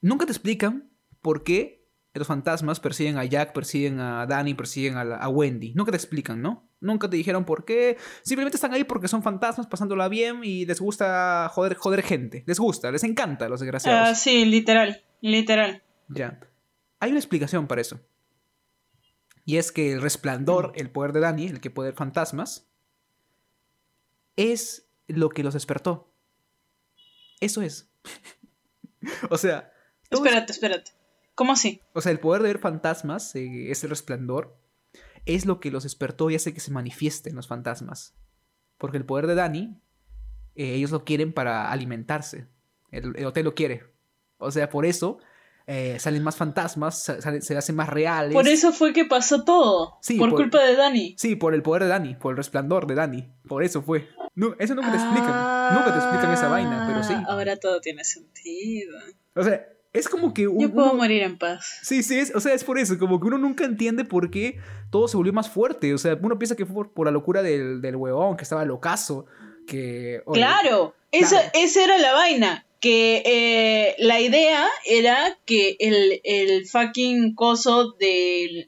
nunca 0.02 0.26
te 0.28 0.32
explican 0.34 0.88
por 1.22 1.44
qué 1.44 1.83
los 2.20 2.28
fantasmas 2.28 2.80
persiguen 2.80 3.18
a 3.18 3.26
Jack, 3.26 3.54
persiguen 3.54 4.00
a 4.00 4.26
Danny, 4.28 4.54
persiguen 4.54 4.98
a, 4.98 5.04
la- 5.04 5.18
a 5.18 5.30
Wendy. 5.30 5.74
Nunca 5.74 5.92
te 5.92 5.98
explican, 5.98 6.42
¿no? 6.42 6.70
Nunca 6.80 7.10
te 7.10 7.18
dijeron 7.18 7.44
por 7.46 7.66
qué. 7.66 7.98
Simplemente 8.24 8.58
están 8.58 8.74
ahí 8.74 8.84
porque 8.84 9.08
son 9.08 9.24
fantasmas 9.24 9.68
pasándola 9.68 10.10
bien 10.10 10.42
y 10.44 10.66
les 10.66 10.80
gusta 10.80 11.50
joder, 11.54 11.76
joder 11.76 12.04
gente. 12.04 12.44
Les 12.46 12.60
gusta, 12.60 12.92
les 12.92 13.04
encanta 13.04 13.46
a 13.46 13.50
los 13.50 13.60
desgraciados. 13.62 14.10
Ah, 14.10 14.16
sí, 14.16 14.46
literal, 14.46 15.02
literal. 15.22 15.82
Ya. 16.10 16.40
Hay 17.00 17.10
una 17.12 17.20
explicación 17.20 17.68
para 17.68 17.82
eso. 17.82 18.00
Y 19.46 19.58
es 19.58 19.72
que 19.72 19.92
el 19.92 20.02
resplandor, 20.02 20.72
el 20.76 20.90
poder 20.92 21.14
de 21.14 21.20
Dani, 21.22 21.48
el 21.48 21.60
que 21.62 21.70
puede 21.72 21.90
ver 21.90 21.98
fantasmas, 21.98 22.68
es 24.36 24.88
lo 25.08 25.30
que 25.30 25.44
los 25.44 25.54
despertó. 25.54 26.12
Eso 27.40 27.62
es. 27.62 27.90
o 29.30 29.38
sea. 29.38 29.72
es- 30.10 30.18
Espérate, 30.20 30.52
espérate. 30.52 30.92
¿Cómo 31.36 31.54
así? 31.54 31.82
o 31.94 32.02
sea, 32.02 32.12
el 32.12 32.20
poder 32.20 32.42
de 32.44 32.50
ver 32.50 32.60
fantasmas, 32.60 33.36
eh, 33.36 33.72
ese 33.72 33.88
resplandor, 33.88 34.56
es 35.26 35.46
lo 35.46 35.60
que 35.60 35.72
los 35.72 35.84
despertó 35.84 36.30
y 36.30 36.36
hace 36.36 36.54
que 36.54 36.60
se 36.60 36.72
manifiesten 36.72 37.36
los 37.36 37.48
fantasmas. 37.48 38.14
Porque 38.78 38.98
el 38.98 39.06
poder 39.06 39.28
de 39.28 39.36
Dani, 39.36 39.80
eh, 40.56 40.74
ellos 40.76 40.92
lo 40.92 41.06
quieren 41.06 41.34
para 41.34 41.72
alimentarse. 41.72 42.48
El, 42.92 43.14
el 43.18 43.26
hotel 43.26 43.46
lo 43.46 43.56
quiere. 43.56 43.84
O 44.38 44.52
sea, 44.52 44.70
por 44.70 44.86
eso 44.86 45.18
eh, 45.66 45.98
salen 46.00 46.22
más 46.24 46.36
fantasmas, 46.36 47.04
salen- 47.06 47.42
se 47.42 47.58
hacen 47.58 47.76
más 47.76 47.88
reales. 47.90 48.34
Por 48.34 48.48
eso 48.48 48.74
fue 48.74 48.92
que 48.94 49.06
pasó 49.06 49.44
todo. 49.46 49.98
Sí, 50.02 50.18
por, 50.20 50.30
por- 50.32 50.42
culpa 50.42 50.62
de 50.62 50.76
Dani. 50.76 51.16
Sí, 51.18 51.36
por 51.38 51.54
el 51.54 51.64
poder 51.64 51.84
de 51.84 51.90
Dani, 51.90 52.16
por 52.16 52.34
el 52.34 52.38
resplandor 52.38 52.86
de 52.86 52.96
Dani. 52.96 53.32
Por 53.48 53.64
eso 53.64 53.82
fue. 53.82 54.10
No, 54.36 54.56
eso 54.60 54.76
nunca 54.76 54.92
te 54.92 54.98
explican. 54.98 55.74
Nunca 55.74 55.94
te 55.94 56.00
explican 56.00 56.32
esa 56.34 56.50
vaina, 56.50 56.86
pero 56.88 57.04
sí. 57.04 57.14
Ah, 57.16 57.26
Ahora 57.30 57.56
todo 57.56 57.80
tiene 57.80 58.04
sentido. 58.04 58.98
O 59.36 59.44
sea, 59.44 59.66
es 59.94 60.10
como 60.10 60.34
que 60.34 60.48
un, 60.48 60.60
Yo 60.60 60.72
puedo 60.72 60.88
uno- 60.92 60.98
morir 60.98 61.22
en 61.22 61.38
paz. 61.38 61.80
Sí, 61.84 62.02
sí, 62.04 62.18
es, 62.20 62.34
o 62.36 62.40
sea, 62.40 62.54
es 62.54 62.64
por 62.64 62.78
eso, 62.80 62.98
como 62.98 63.20
que 63.20 63.28
uno 63.28 63.38
nunca 63.38 63.64
entiende 63.66 64.04
por 64.06 64.32
qué 64.32 64.58
todo 64.90 65.08
se 65.08 65.16
volvió 65.18 65.32
más 65.34 65.50
fuerte. 65.50 65.94
O 65.94 65.98
sea, 65.98 66.18
uno 66.22 66.38
piensa 66.40 66.56
que 66.56 66.66
fue 66.66 66.74
por, 66.76 66.92
por 66.94 67.06
la 67.08 67.12
locura 67.12 67.42
del, 67.44 67.82
del 67.82 67.96
huevón, 67.96 68.36
que 68.38 68.44
estaba 68.44 68.66
locazo, 68.66 69.26
que... 69.68 70.22
oye, 70.26 70.40
Claro, 70.42 70.96
esa, 71.12 71.38
claro. 71.38 71.50
esa 71.54 71.84
era 71.84 71.98
la 72.00 72.14
vaina. 72.14 72.66
Que 72.80 73.24
eh, 73.26 73.96
la 74.00 74.20
idea 74.20 74.68
era 74.86 75.38
que 75.46 75.78
el, 75.80 76.20
el 76.26 76.68
fucking 76.68 77.34
coso 77.34 77.94
de 77.94 78.68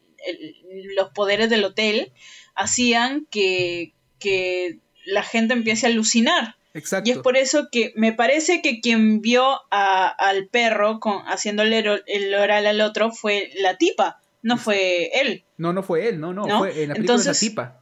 los 0.96 1.10
poderes 1.10 1.50
del 1.50 1.66
hotel 1.66 2.14
hacían 2.56 3.28
que, 3.30 3.94
que 4.20 4.80
la 5.06 5.22
gente 5.22 5.54
empiece 5.54 5.86
a 5.86 5.90
alucinar. 5.90 6.56
Exacto. 6.76 7.10
Y 7.10 7.14
es 7.14 7.18
por 7.20 7.38
eso 7.38 7.70
que 7.72 7.92
me 7.96 8.14
parece 8.14 8.62
que 8.62 8.82
quien 8.82 9.22
vio 9.22 9.62
a- 9.72 10.08
al 10.08 10.48
perro 10.50 11.00
con, 11.00 11.24
haciéndole 11.24 11.80
el, 11.80 12.04
el 12.06 12.36
oral 12.36 12.68
al 12.68 12.82
otro 12.82 13.12
fue 13.12 13.50
la 13.60 13.78
tipa, 13.78 14.20
no 14.44 14.58
fue 14.58 15.10
él. 15.22 15.44
No, 15.58 15.74
no 15.74 15.82
fue 15.82 16.08
él, 16.10 16.20
no, 16.20 16.34
no, 16.34 16.46
¿No? 16.46 16.60
fue 16.60 16.84
en 16.84 16.90
la 16.90 16.96
película 16.96 17.16
de 17.16 17.22
esa 17.22 17.30
Entonces- 17.32 17.40
tipa. 17.40 17.82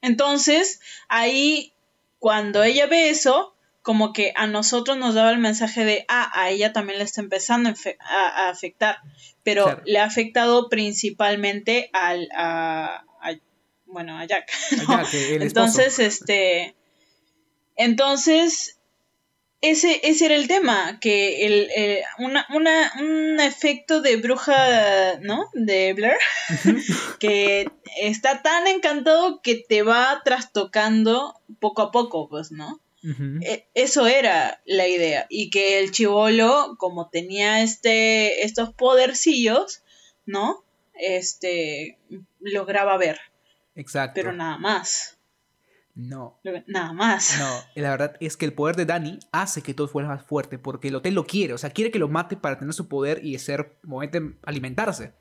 Entonces, 0.00 0.80
ahí, 1.08 1.72
cuando 2.18 2.62
ella 2.62 2.86
ve 2.86 3.10
eso, 3.10 3.54
como 3.82 4.12
que 4.12 4.32
a 4.36 4.46
nosotros 4.46 4.96
nos 4.98 5.14
daba 5.14 5.30
el 5.30 5.38
mensaje 5.38 5.84
de, 5.84 6.04
ah, 6.08 6.30
a 6.34 6.50
ella 6.50 6.72
también 6.72 6.98
le 6.98 7.04
está 7.04 7.20
empezando 7.20 7.70
a, 8.00 8.48
afectar, 8.48 8.98
pero 9.42 9.64
Claro. 9.64 9.82
le 9.86 9.98
ha 9.98 10.04
afectado 10.04 10.68
principalmente 10.68 11.90
al, 11.94 12.28
a, 12.36 13.04
a- 13.22 13.38
bueno, 13.86 14.18
a 14.18 14.24
Jack. 14.26 14.50
¿no? 14.88 14.94
Allá, 14.98 15.10
que 15.10 15.36
el 15.36 15.42
esposo. 15.42 15.80
Entonces, 15.80 15.98
este, 15.98 16.76
entonces, 17.78 18.78
ese, 19.60 20.00
ese 20.04 20.26
era 20.26 20.36
el 20.36 20.46
tema, 20.46 20.98
que 21.00 21.46
el, 21.46 21.68
eh, 21.74 22.04
una, 22.18 22.46
una, 22.50 22.92
un 23.00 23.40
efecto 23.40 24.02
de 24.02 24.16
bruja, 24.16 25.18
¿no? 25.20 25.46
De 25.54 25.94
Blair, 25.94 26.18
que 27.18 27.68
está 28.00 28.42
tan 28.42 28.66
encantado 28.66 29.40
que 29.42 29.56
te 29.56 29.82
va 29.82 30.22
trastocando 30.24 31.40
poco 31.58 31.82
a 31.82 31.90
poco, 31.90 32.28
pues, 32.28 32.52
¿no? 32.52 32.80
E- 33.40 33.66
Eso 33.74 34.06
era 34.06 34.60
la 34.64 34.86
idea. 34.86 35.26
Y 35.30 35.50
que 35.50 35.78
el 35.78 35.92
chivolo, 35.92 36.76
como 36.78 37.08
tenía 37.08 37.62
este, 37.62 38.44
estos 38.44 38.72
podercillos, 38.74 39.82
¿no? 40.26 40.64
Este, 40.94 41.98
lograba 42.40 42.96
ver, 42.96 43.20
Exacto. 43.74 44.12
pero 44.14 44.32
nada 44.32 44.58
más. 44.58 45.17
No, 46.00 46.38
Nada 46.68 46.92
más. 46.92 47.36
no, 47.40 47.82
la 47.82 47.90
verdad 47.90 48.16
es 48.20 48.36
que 48.36 48.44
el 48.46 48.52
poder 48.52 48.76
de 48.76 48.84
Dani 48.86 49.18
hace 49.32 49.62
que 49.62 49.74
todo 49.74 49.88
fuera 49.88 50.06
más 50.06 50.22
fuerte, 50.24 50.56
porque 50.56 50.86
el 50.88 50.94
hotel 50.94 51.14
lo 51.14 51.26
quiere, 51.26 51.54
o 51.54 51.58
sea, 51.58 51.70
quiere 51.70 51.90
que 51.90 51.98
lo 51.98 52.06
mate 52.08 52.36
para 52.36 52.56
tener 52.56 52.72
su 52.72 52.86
poder 52.86 53.20
y 53.24 53.36
ser, 53.40 53.76
alimentarse. 54.44 55.12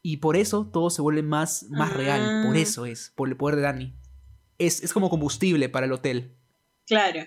Y 0.00 0.16
por 0.16 0.36
eso 0.38 0.66
todo 0.72 0.88
se 0.88 1.02
vuelve 1.02 1.22
más, 1.22 1.64
más 1.68 1.92
real, 1.92 2.44
por 2.46 2.56
Ah. 2.56 2.58
eso 2.58 2.86
es, 2.86 3.12
por 3.16 3.28
el 3.28 3.36
poder 3.36 3.56
de 3.56 3.62
Dani. 3.62 3.94
Es, 4.56 4.82
es 4.82 4.94
como 4.94 5.10
combustible 5.10 5.68
para 5.68 5.84
el 5.84 5.92
hotel. 5.92 6.32
Claro. 6.86 7.26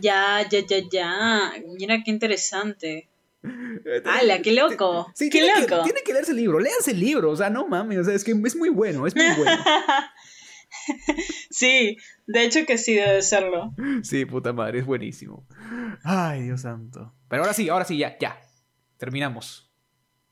Ya, 0.00 0.48
ya, 0.48 0.60
ya, 0.66 0.78
ya. 0.90 1.52
Mira 1.78 2.02
qué 2.02 2.10
interesante. 2.10 3.10
¡Hala, 4.06 4.40
qué 4.40 4.52
loco! 4.52 5.12
Sí, 5.14 5.28
¡Qué 5.28 5.40
tiene 5.40 5.60
loco! 5.60 5.82
Que, 5.82 5.84
tiene 5.84 6.00
que 6.02 6.12
leerse 6.14 6.30
el 6.30 6.38
libro, 6.38 6.58
léanse 6.60 6.92
el 6.92 7.00
libro, 7.00 7.30
o 7.30 7.36
sea, 7.36 7.50
no 7.50 7.68
mames, 7.68 7.98
o 7.98 8.04
sea, 8.04 8.14
es 8.14 8.24
que 8.24 8.30
es 8.32 8.56
muy 8.56 8.70
bueno, 8.70 9.06
es 9.06 9.14
muy 9.14 9.26
bueno. 9.36 9.62
Sí, 11.50 11.98
de 12.26 12.44
hecho 12.44 12.66
que 12.66 12.78
sí 12.78 12.94
debe 12.94 13.22
serlo. 13.22 13.74
sí, 14.02 14.24
puta 14.24 14.52
madre, 14.52 14.80
es 14.80 14.86
buenísimo. 14.86 15.46
Ay, 16.02 16.42
Dios 16.42 16.62
santo. 16.62 17.14
Pero 17.28 17.42
ahora 17.42 17.54
sí, 17.54 17.68
ahora 17.68 17.84
sí, 17.84 17.96
ya, 17.96 18.18
ya. 18.18 18.40
Terminamos. 18.98 19.70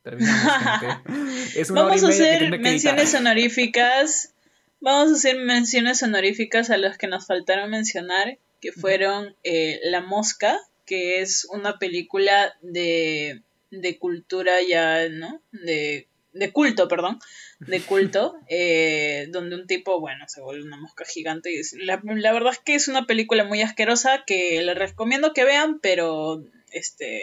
Terminamos, 0.02 0.52
gente. 0.80 1.60
Es 1.60 1.70
una 1.70 1.82
Vamos 1.82 2.02
hora 2.02 2.12
a 2.12 2.16
y 2.16 2.18
media 2.18 2.30
que 2.30 2.36
hacer 2.36 2.50
que 2.50 2.58
menciones 2.58 3.14
honoríficas. 3.14 4.34
Vamos 4.80 5.12
a 5.12 5.14
hacer 5.14 5.36
menciones 5.38 6.02
honoríficas 6.02 6.70
a 6.70 6.76
los 6.76 6.98
que 6.98 7.06
nos 7.06 7.26
faltaron 7.26 7.70
mencionar, 7.70 8.38
que 8.60 8.72
fueron 8.72 9.36
eh, 9.44 9.78
La 9.84 10.00
Mosca, 10.00 10.58
que 10.86 11.20
es 11.20 11.46
una 11.52 11.78
película 11.78 12.54
de, 12.62 13.42
de 13.70 13.98
cultura 13.98 14.54
ya, 14.68 15.08
¿no? 15.08 15.40
De, 15.52 16.08
de 16.32 16.52
culto, 16.52 16.88
perdón. 16.88 17.18
De 17.58 17.80
culto, 17.80 18.34
eh, 18.48 19.26
donde 19.30 19.56
un 19.56 19.66
tipo, 19.66 20.00
bueno, 20.00 20.24
se 20.28 20.40
vuelve 20.40 20.64
una 20.64 20.76
mosca 20.78 21.04
gigante. 21.04 21.52
Y 21.52 21.58
es- 21.58 21.74
la, 21.74 22.00
la 22.04 22.32
verdad 22.32 22.52
es 22.52 22.58
que 22.58 22.74
es 22.74 22.88
una 22.88 23.06
película 23.06 23.44
muy 23.44 23.62
asquerosa 23.62 24.24
que 24.26 24.62
les 24.62 24.76
recomiendo 24.76 25.32
que 25.32 25.44
vean, 25.44 25.78
pero 25.80 26.44
este 26.70 27.22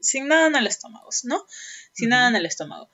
sin 0.00 0.26
nada 0.28 0.48
en 0.48 0.56
el 0.56 0.66
estómago, 0.66 1.08
¿no? 1.24 1.44
Sin 1.92 2.08
nada 2.08 2.28
en 2.28 2.36
el 2.36 2.44
estómago. 2.46 2.90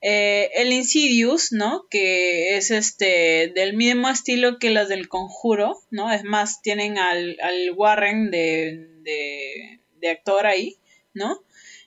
Eh, 0.00 0.50
el 0.56 0.72
Insidious, 0.72 1.52
¿no? 1.52 1.86
Que 1.90 2.56
es 2.56 2.70
este 2.70 3.52
del 3.54 3.74
mismo 3.74 4.08
estilo 4.08 4.58
que 4.58 4.70
las 4.70 4.88
del 4.88 5.08
Conjuro, 5.08 5.80
¿no? 5.90 6.12
Es 6.12 6.24
más, 6.24 6.60
tienen 6.62 6.98
al, 6.98 7.36
al 7.42 7.70
Warren 7.76 8.30
de, 8.30 8.88
de, 9.02 9.80
de 9.96 10.08
actor 10.10 10.46
ahí, 10.46 10.78
¿no? 11.14 11.42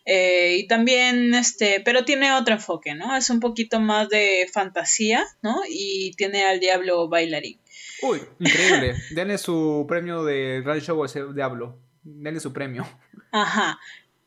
Eh, 0.06 0.58
y 0.58 0.68
también, 0.68 1.34
este, 1.36 1.82
pero 1.84 2.06
tiene 2.06 2.34
otro 2.34 2.56
enfoque, 2.56 2.96
¿no? 2.96 3.16
Es 3.16 3.30
un 3.30 3.40
poquito 3.40 3.80
más 3.80 4.10
de 4.10 4.50
fantasía, 4.52 5.24
¿no? 5.42 5.62
Y 5.70 6.14
tiene 6.18 6.46
al 6.46 6.60
diablo 6.60 7.08
bailarín. 7.08 7.60
Uy, 8.02 8.22
increíble. 8.40 8.96
Denle 9.12 9.38
su 9.38 9.86
premio 9.88 10.24
de 10.24 10.62
Radio 10.66 10.82
Show 10.82 11.04
a 11.04 11.06
ese 11.06 11.22
diablo. 11.34 11.80
Denle 12.04 12.40
su 12.40 12.52
premio. 12.52 12.88
Ajá. 13.32 13.80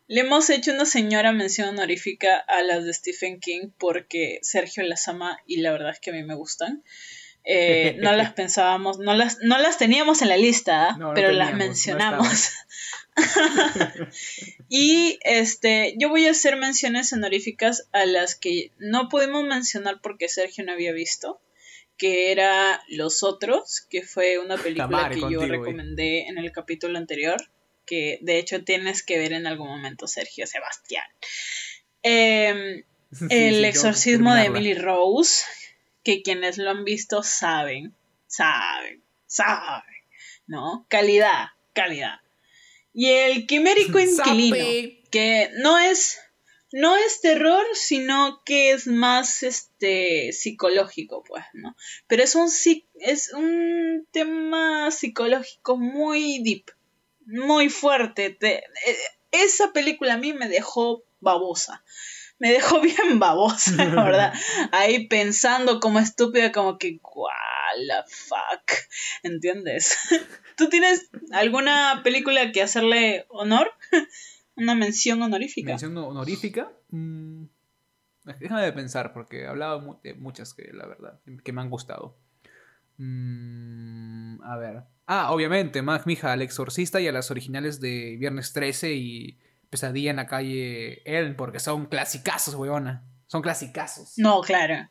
Le 0.07 0.21
hemos 0.21 0.51
hecho 0.51 0.73
una 0.73 0.85
señora 0.85 1.33
mención 1.33 1.71
honorífica 1.71 2.37
a 2.37 2.63
las 2.63 2.85
de 2.85 2.93
Stephen 2.93 3.41
King 3.41 3.71
porque 3.79 4.39
Sergio 4.43 4.83
las 4.85 5.09
ama 5.09 5.39
y 5.47 5.61
la 5.61 5.73
verdad 5.73 5.91
es 5.91 6.01
que 6.01 6.11
a 6.11 6.13
mí 6.13 6.23
me 6.23 6.35
gustan. 6.35 6.85
Eh, 7.43 7.97
no 8.01 8.13
las 8.13 8.33
pensábamos, 8.35 8.99
no 8.99 9.15
las, 9.15 9.39
no 9.43 9.59
las 9.59 9.79
teníamos 9.79 10.23
en 10.23 10.29
la 10.29 10.37
lista, 10.37 10.91
¿ah? 10.91 10.97
No, 10.99 11.09
no 11.09 11.15
pero 11.15 11.33
las 11.33 11.51
teníamos, 11.51 11.59
no 11.59 11.67
mencionamos. 11.67 12.51
y 14.77 15.21
este, 15.23 15.95
yo 16.01 16.09
voy 16.09 16.27
a 16.27 16.33
hacer 16.33 16.57
menciones 16.57 17.13
honoríficas 17.13 17.87
a 17.93 18.07
las 18.07 18.35
que 18.35 18.73
no 18.79 19.09
pudimos 19.09 19.45
mencionar 19.45 20.01
porque 20.03 20.29
Sergio 20.29 20.65
no 20.65 20.73
había 20.73 20.91
visto, 20.91 21.41
que 21.97 22.33
era 22.33 22.83
Los 22.89 23.23
Otros, 23.23 23.87
que 23.89 24.03
fue 24.03 24.41
una 24.41 24.57
película 24.57 24.89
madre 24.89 25.15
que 25.15 25.21
yo 25.21 25.39
contigo, 25.39 25.47
recomendé 25.47 26.27
en 26.27 26.39
el 26.39 26.51
capítulo 26.51 26.99
anterior, 26.99 27.41
que 27.87 28.19
de 28.23 28.41
hecho 28.41 28.65
tienes 28.65 29.05
que 29.05 29.17
ver 29.17 29.35
en 29.35 29.47
algún 29.47 29.69
momento, 29.69 30.09
Sergio 30.09 30.45
Sebastián. 30.45 31.07
Em, 32.03 32.83
Sí, 33.13 33.27
el 33.31 33.55
sí, 33.55 33.65
exorcismo 33.67 34.35
de. 34.35 34.47
Emily 34.47 34.75
Rose, 34.75 35.45
que 36.03 36.23
quienes 36.23 36.59
lo 36.59 36.69
han 36.71 36.83
visto 36.83 37.23
saben, 37.23 37.95
saben, 38.27 39.05
saben, 39.29 40.03
¿no? 40.49 40.85
Calidad, 40.89 41.51
calidad. 41.75 42.24
Y 42.95 43.09
el 43.09 43.47
quimérico 43.47 43.99
inquilino, 44.31 44.57
que 45.11 45.51
no 45.59 45.79
es, 45.79 46.19
no 46.73 46.97
es 46.97 47.21
terror, 47.21 47.65
sino 47.75 48.43
que 48.47 48.71
es 48.71 48.87
más 48.87 49.43
este 49.43 50.33
psicológico, 50.33 51.23
pues, 51.25 51.45
¿no? 51.53 51.77
Pero 52.07 52.23
es 52.23 52.35
un 52.35 52.49
es 53.01 53.33
un 53.35 54.07
tema 54.13 54.91
psicológico 54.91 55.77
muy 55.77 56.41
deep, 56.43 56.71
muy 57.27 57.69
fuerte. 57.69 58.31
Te- 58.31 58.59
eh, 58.87 58.97
esa 59.33 59.73
película 59.73 60.15
a 60.15 60.19
mí 60.19 60.33
me 60.33 60.49
dejó 60.49 61.03
babosa. 61.21 61.85
Me 62.39 62.53
dejó 62.53 62.81
bien 62.83 63.19
babosa, 63.19 63.85
la 63.85 64.05
verdad. 64.05 64.35
Ahí 64.73 65.09
pensando 65.09 65.81
como 65.81 65.99
estúpida, 65.99 66.53
como 66.53 66.79
que, 66.79 67.01
what 67.03 67.35
the 67.89 68.13
fuck, 68.13 68.73
¿entiendes? 69.23 69.97
¿Tú 70.57 70.69
tienes 70.69 71.11
alguna 71.33 72.01
película 72.05 72.53
que 72.53 72.63
hacerle 72.63 73.27
honor? 73.29 73.71
Una 74.57 74.75
mención 74.75 75.21
honorífica. 75.23 75.71
Mención 75.71 75.97
honorífica. 75.97 76.71
Mm, 76.91 77.47
déjame 78.25 78.63
de 78.63 78.73
pensar, 78.73 79.13
porque 79.13 79.43
he 79.43 79.47
hablado 79.47 80.01
de 80.05 80.15
muchas 80.15 80.55
que, 80.55 80.71
la 80.73 80.87
verdad, 80.87 81.21
que 81.43 81.53
me 81.53 81.61
han 81.61 81.71
gustado. 81.71 82.17
Mm, 82.99 84.41
a 84.45 84.57
ver. 84.57 84.83
Ah, 85.07 85.33
obviamente, 85.33 85.83
Mag 85.83 86.07
Mija, 86.07 86.33
al 86.33 86.43
exorcista 86.43 87.01
y 87.01 87.09
a 87.09 87.13
las 87.13 87.31
originales 87.31 87.81
de 87.81 88.17
Viernes 88.17 88.53
13 88.53 88.95
y 88.95 89.39
Pesadilla 89.75 90.11
en 90.11 90.17
la 90.17 90.27
calle 90.27 91.03
Elm, 91.05 91.35
porque 91.35 91.59
son 91.59 91.87
clasicazos, 91.87 92.55
weona. 92.55 93.05
Son 93.27 93.43
clasicazos. 93.43 94.13
No, 94.17 94.41
claro. 94.41 94.89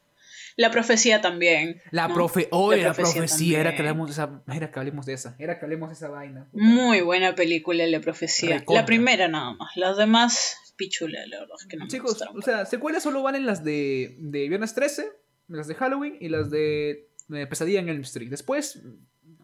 La 0.57 0.69
profecía 0.72 1.22
también. 1.22 1.81
La 1.91 2.14
profe, 2.14 2.49
oh, 2.51 2.73
la, 2.73 2.93
profecía, 2.93 3.61
era 3.61 3.73
que 3.73 3.81
hablemos 3.81 4.07
de 4.07 4.11
esa, 4.11 4.43
era 4.53 4.72
que 4.72 4.80
hablemos 4.80 5.05
de 5.05 5.14
esa, 5.14 5.35
era 5.39 5.57
que 5.57 5.65
hablemos 5.65 5.89
de 5.89 5.95
esa 5.95 6.10
vaina. 6.10 6.49
Muy 6.51 6.99
buena 6.99 7.34
película 7.34 7.88
la 7.88 8.01
profecía. 8.01 8.61
La 8.68 8.85
primera 8.85 9.30
nada 9.30 9.53
más, 9.53 9.72
las 9.76 9.95
demás 9.97 10.57
pichula, 10.76 11.26
la 11.27 11.39
verdad 11.39 11.55
es 11.60 11.68
que 11.68 11.77
no 11.77 11.88
Chicos, 11.88 12.22
o 12.35 12.41
sea, 12.41 12.65
secuelas 12.65 13.03
solo 13.03 13.23
van 13.23 13.35
en 13.35 13.45
las 13.45 13.64
de, 13.64 14.18
de 14.19 14.49
Viernes 14.49 14.73
13, 14.73 15.07
las 15.47 15.68
de 15.68 15.76
Halloween 15.76 16.18
y 16.19 16.30
las 16.30 16.49
de, 16.51 17.10
Pesadilla 17.49 17.80
en 17.80 17.89
Elm 17.89 18.01
Street. 18.01 18.30
Después 18.30 18.84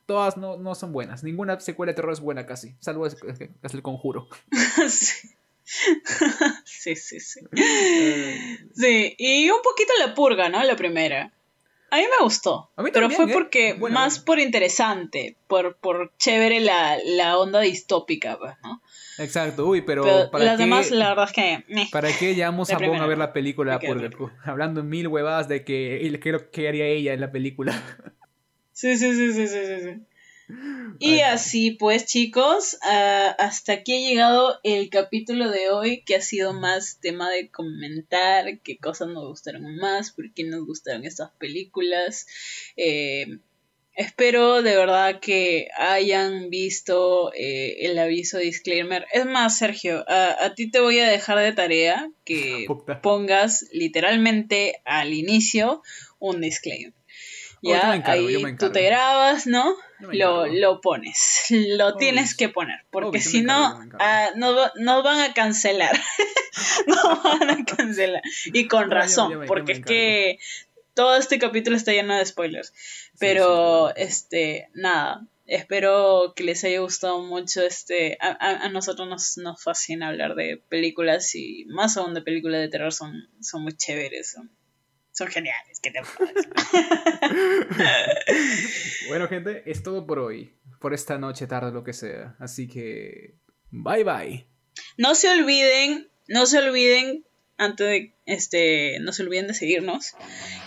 todas 0.10 0.38
no, 0.38 0.58
no, 0.58 0.74
son 0.74 0.92
buenas. 0.92 1.24
Ninguna 1.24 1.60
secuela 1.60 1.92
de 1.92 1.96
terror 1.96 2.12
es 2.12 2.20
buena 2.20 2.48
casi, 2.48 2.74
salvo 2.80 3.06
es, 3.06 3.16
el 3.62 3.82
conjuro. 3.84 4.28
sí. 4.90 5.30
sí, 6.66 6.96
sí, 6.96 7.20
sí. 7.20 7.42
sí, 8.74 9.16
y 9.20 9.52
un 9.52 9.62
poquito 9.62 9.94
la 10.00 10.16
purga, 10.16 10.50
¿no? 10.50 10.64
La 10.64 10.76
primera. 10.76 11.32
A 11.92 11.98
mí 11.98 12.04
me 12.04 12.24
gustó. 12.24 12.72
pero 12.92 13.12
fue 13.12 13.26
¿eh? 13.26 13.30
porque, 13.32 13.76
más 13.76 14.18
por 14.18 14.40
interesante, 14.40 15.36
por, 15.46 15.76
por 15.78 16.12
chévere 16.18 16.60
la, 16.60 16.98
la 17.06 17.38
onda 17.38 17.60
distópica, 17.60 18.40
pues, 18.40 18.56
¿no? 18.64 18.82
Exacto, 19.20 19.68
uy, 19.68 19.82
pero, 19.82 20.32
para 20.32 20.44
las 20.44 20.58
demás, 20.58 20.90
la 20.90 21.10
verdad 21.10 21.26
es 21.26 21.34
que. 21.34 21.88
¿Para 21.92 22.12
qué 22.18 22.34
llamamos 22.34 22.72
a 22.72 22.78
a 22.78 23.06
ver 23.06 23.18
la 23.20 23.32
película? 23.32 23.80
Purga? 23.80 24.10
hablando 24.44 24.80
en 24.80 24.90
mil 24.90 25.08
huevadas 25.08 25.48
de 25.48 25.64
que 25.64 26.50
qué 26.52 26.68
haría 26.68 26.88
ella 26.88 27.14
en 27.14 27.22
la 27.22 27.32
película. 27.32 27.80
Sí, 28.80 28.96
sí, 28.96 29.14
sí, 29.14 29.34
sí, 29.34 29.48
sí, 29.50 29.58
sí. 29.84 30.56
Y 31.00 31.20
así 31.20 31.72
pues 31.72 32.06
chicos, 32.06 32.78
ah, 32.82 33.36
hasta 33.38 33.74
aquí 33.74 33.94
ha 33.94 34.10
llegado 34.10 34.58
el 34.64 34.90
capítulo 34.90 35.52
de 35.52 35.70
hoy 35.70 36.02
que 36.06 36.16
ha 36.16 36.22
sido 36.22 36.54
más 36.54 36.98
tema 37.02 37.30
de 37.30 37.50
comentar 37.50 38.62
qué 38.62 38.78
cosas 38.78 39.10
nos 39.10 39.28
gustaron 39.28 39.76
más, 39.76 40.12
por 40.12 40.34
qué 40.34 40.46
nos 40.46 40.66
gustaron 40.66 41.04
estas 41.04 41.32
películas. 41.32 42.26
Eh, 42.78 43.40
espero 43.96 44.62
de 44.62 44.78
verdad 44.78 45.20
que 45.20 45.68
hayan 45.78 46.50
visto 46.50 47.34
eh, 47.34 47.86
el 47.86 48.00
aviso 48.00 48.38
disclaimer. 48.38 49.08
Es 49.12 49.26
más, 49.26 49.58
Sergio, 49.58 50.06
a, 50.08 50.54
ti 50.56 50.72
te 50.72 50.80
voy 50.80 51.00
a 51.00 51.10
dejar 51.10 51.38
de 51.40 51.52
tarea 51.52 52.10
que 52.24 52.66
pongas 53.04 53.66
literalmente 53.74 54.82
al 54.86 55.14
inicio 55.14 55.84
un 56.18 56.40
disclaimer. 56.40 56.99
Ya, 57.62 57.92
ahí 58.06 58.56
tú 58.58 58.72
te 58.72 58.84
grabas, 58.84 59.48
¿no? 59.48 59.76
Lo, 60.00 60.48
lo, 60.48 60.80
pones, 60.80 61.46
lo 61.50 61.96
tienes 61.98 62.36
que 62.36 62.48
poner, 62.48 62.86
porque 62.90 63.20
si 63.20 63.42
no, 63.42 63.82
ah, 64.00 64.30
nos, 64.36 65.04
van 65.04 65.20
a 65.20 65.34
cancelar. 65.34 66.00
nos 66.88 67.24
van 67.24 67.50
a 67.50 67.66
cancelar. 67.66 68.22
Y 68.46 68.68
con 68.68 68.90
razón, 68.90 69.44
porque 69.46 69.74
es 69.74 69.86
que 69.86 70.40
todo 70.94 71.18
este 71.18 71.38
capítulo 71.38 71.76
está 71.76 71.92
lleno 71.92 72.16
de 72.16 72.26
spoilers. 72.26 72.74
Pero, 73.20 73.94
este, 73.96 74.70
nada, 74.74 75.26
espero 75.46 76.34
que 76.36 76.44
les 76.44 76.64
haya 76.64 76.80
gustado 76.80 77.22
mucho 77.22 77.62
este 77.62 78.18
a, 78.22 78.66
a, 78.66 78.70
nosotros 78.70 79.10
nos, 79.10 79.38
nos 79.38 79.62
fascina 79.62 80.08
hablar 80.08 80.36
de 80.36 80.62
películas 80.70 81.36
y 81.36 81.66
más 81.66 81.98
aún 81.98 82.14
de 82.14 82.22
películas 82.22 82.62
de 82.62 82.70
terror 82.70 82.94
son, 82.94 83.28
son 83.42 83.64
muy 83.64 83.76
chéveres 83.76 84.32
son 84.32 84.52
son 85.20 85.28
geniales. 85.28 85.80
¿Qué 85.82 85.92
te 85.92 86.02
bueno, 89.10 89.28
gente, 89.28 89.64
es 89.66 89.84
todo 89.84 90.08
por 90.08 90.20
hoy. 90.20 90.56
Por 90.80 90.94
esta 90.94 91.18
noche, 91.18 91.46
tarde, 91.46 91.72
lo 91.72 91.84
que 91.84 91.94
sea. 91.94 92.38
Así 92.40 92.68
que. 92.68 93.36
Bye 93.70 94.06
bye. 94.06 94.48
No 94.98 95.14
se 95.16 95.30
olviden, 95.30 96.10
no 96.28 96.46
se 96.46 96.60
olviden, 96.60 97.26
antes 97.58 97.86
de 97.86 98.16
este, 98.26 99.00
no 99.02 99.12
se 99.12 99.24
olviden 99.24 99.48
de 99.48 99.54
seguirnos. 99.54 100.16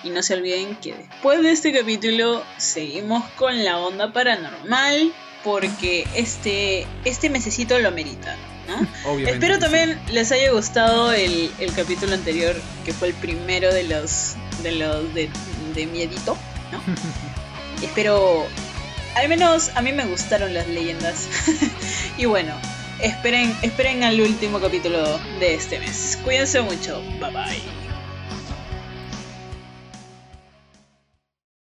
Y 0.04 0.10
no 0.10 0.22
se 0.22 0.34
olviden 0.34 0.76
que 0.76 0.94
después 0.94 1.42
de 1.42 1.50
este 1.50 1.72
capítulo 1.72 2.44
seguimos 2.58 3.28
con 3.32 3.64
la 3.64 3.78
onda 3.78 4.12
paranormal. 4.12 5.14
Porque 5.44 6.06
este, 6.14 6.86
este 7.04 7.30
mesecito 7.30 7.78
lo 7.80 7.90
merita. 7.90 8.36
Espero 9.26 9.58
también 9.58 9.98
les 10.10 10.32
haya 10.32 10.52
gustado 10.52 11.12
el, 11.12 11.50
capítulo 11.74 12.14
anterior, 12.14 12.54
que 12.84 12.92
fue 12.92 13.08
el 13.08 13.14
primero 13.14 13.72
de 13.72 13.84
los 13.84 14.34
de 14.62 14.72
los 14.72 15.14
de, 15.14 15.30
miedito, 15.86 16.36
Espero, 17.82 18.46
al 19.16 19.28
menos 19.28 19.70
a 19.74 19.82
mí 19.82 19.92
me 19.92 20.06
gustaron 20.06 20.54
las 20.54 20.68
leyendas. 20.68 21.28
y 22.16 22.26
bueno, 22.26 22.54
esperen, 23.00 23.54
esperen 23.62 24.04
al 24.04 24.20
último 24.20 24.60
capítulo 24.60 25.18
de 25.40 25.54
este 25.54 25.80
mes. 25.80 26.18
Cuídense 26.22 26.62
mucho, 26.62 27.02
bye 27.20 27.30
bye. 27.30 27.81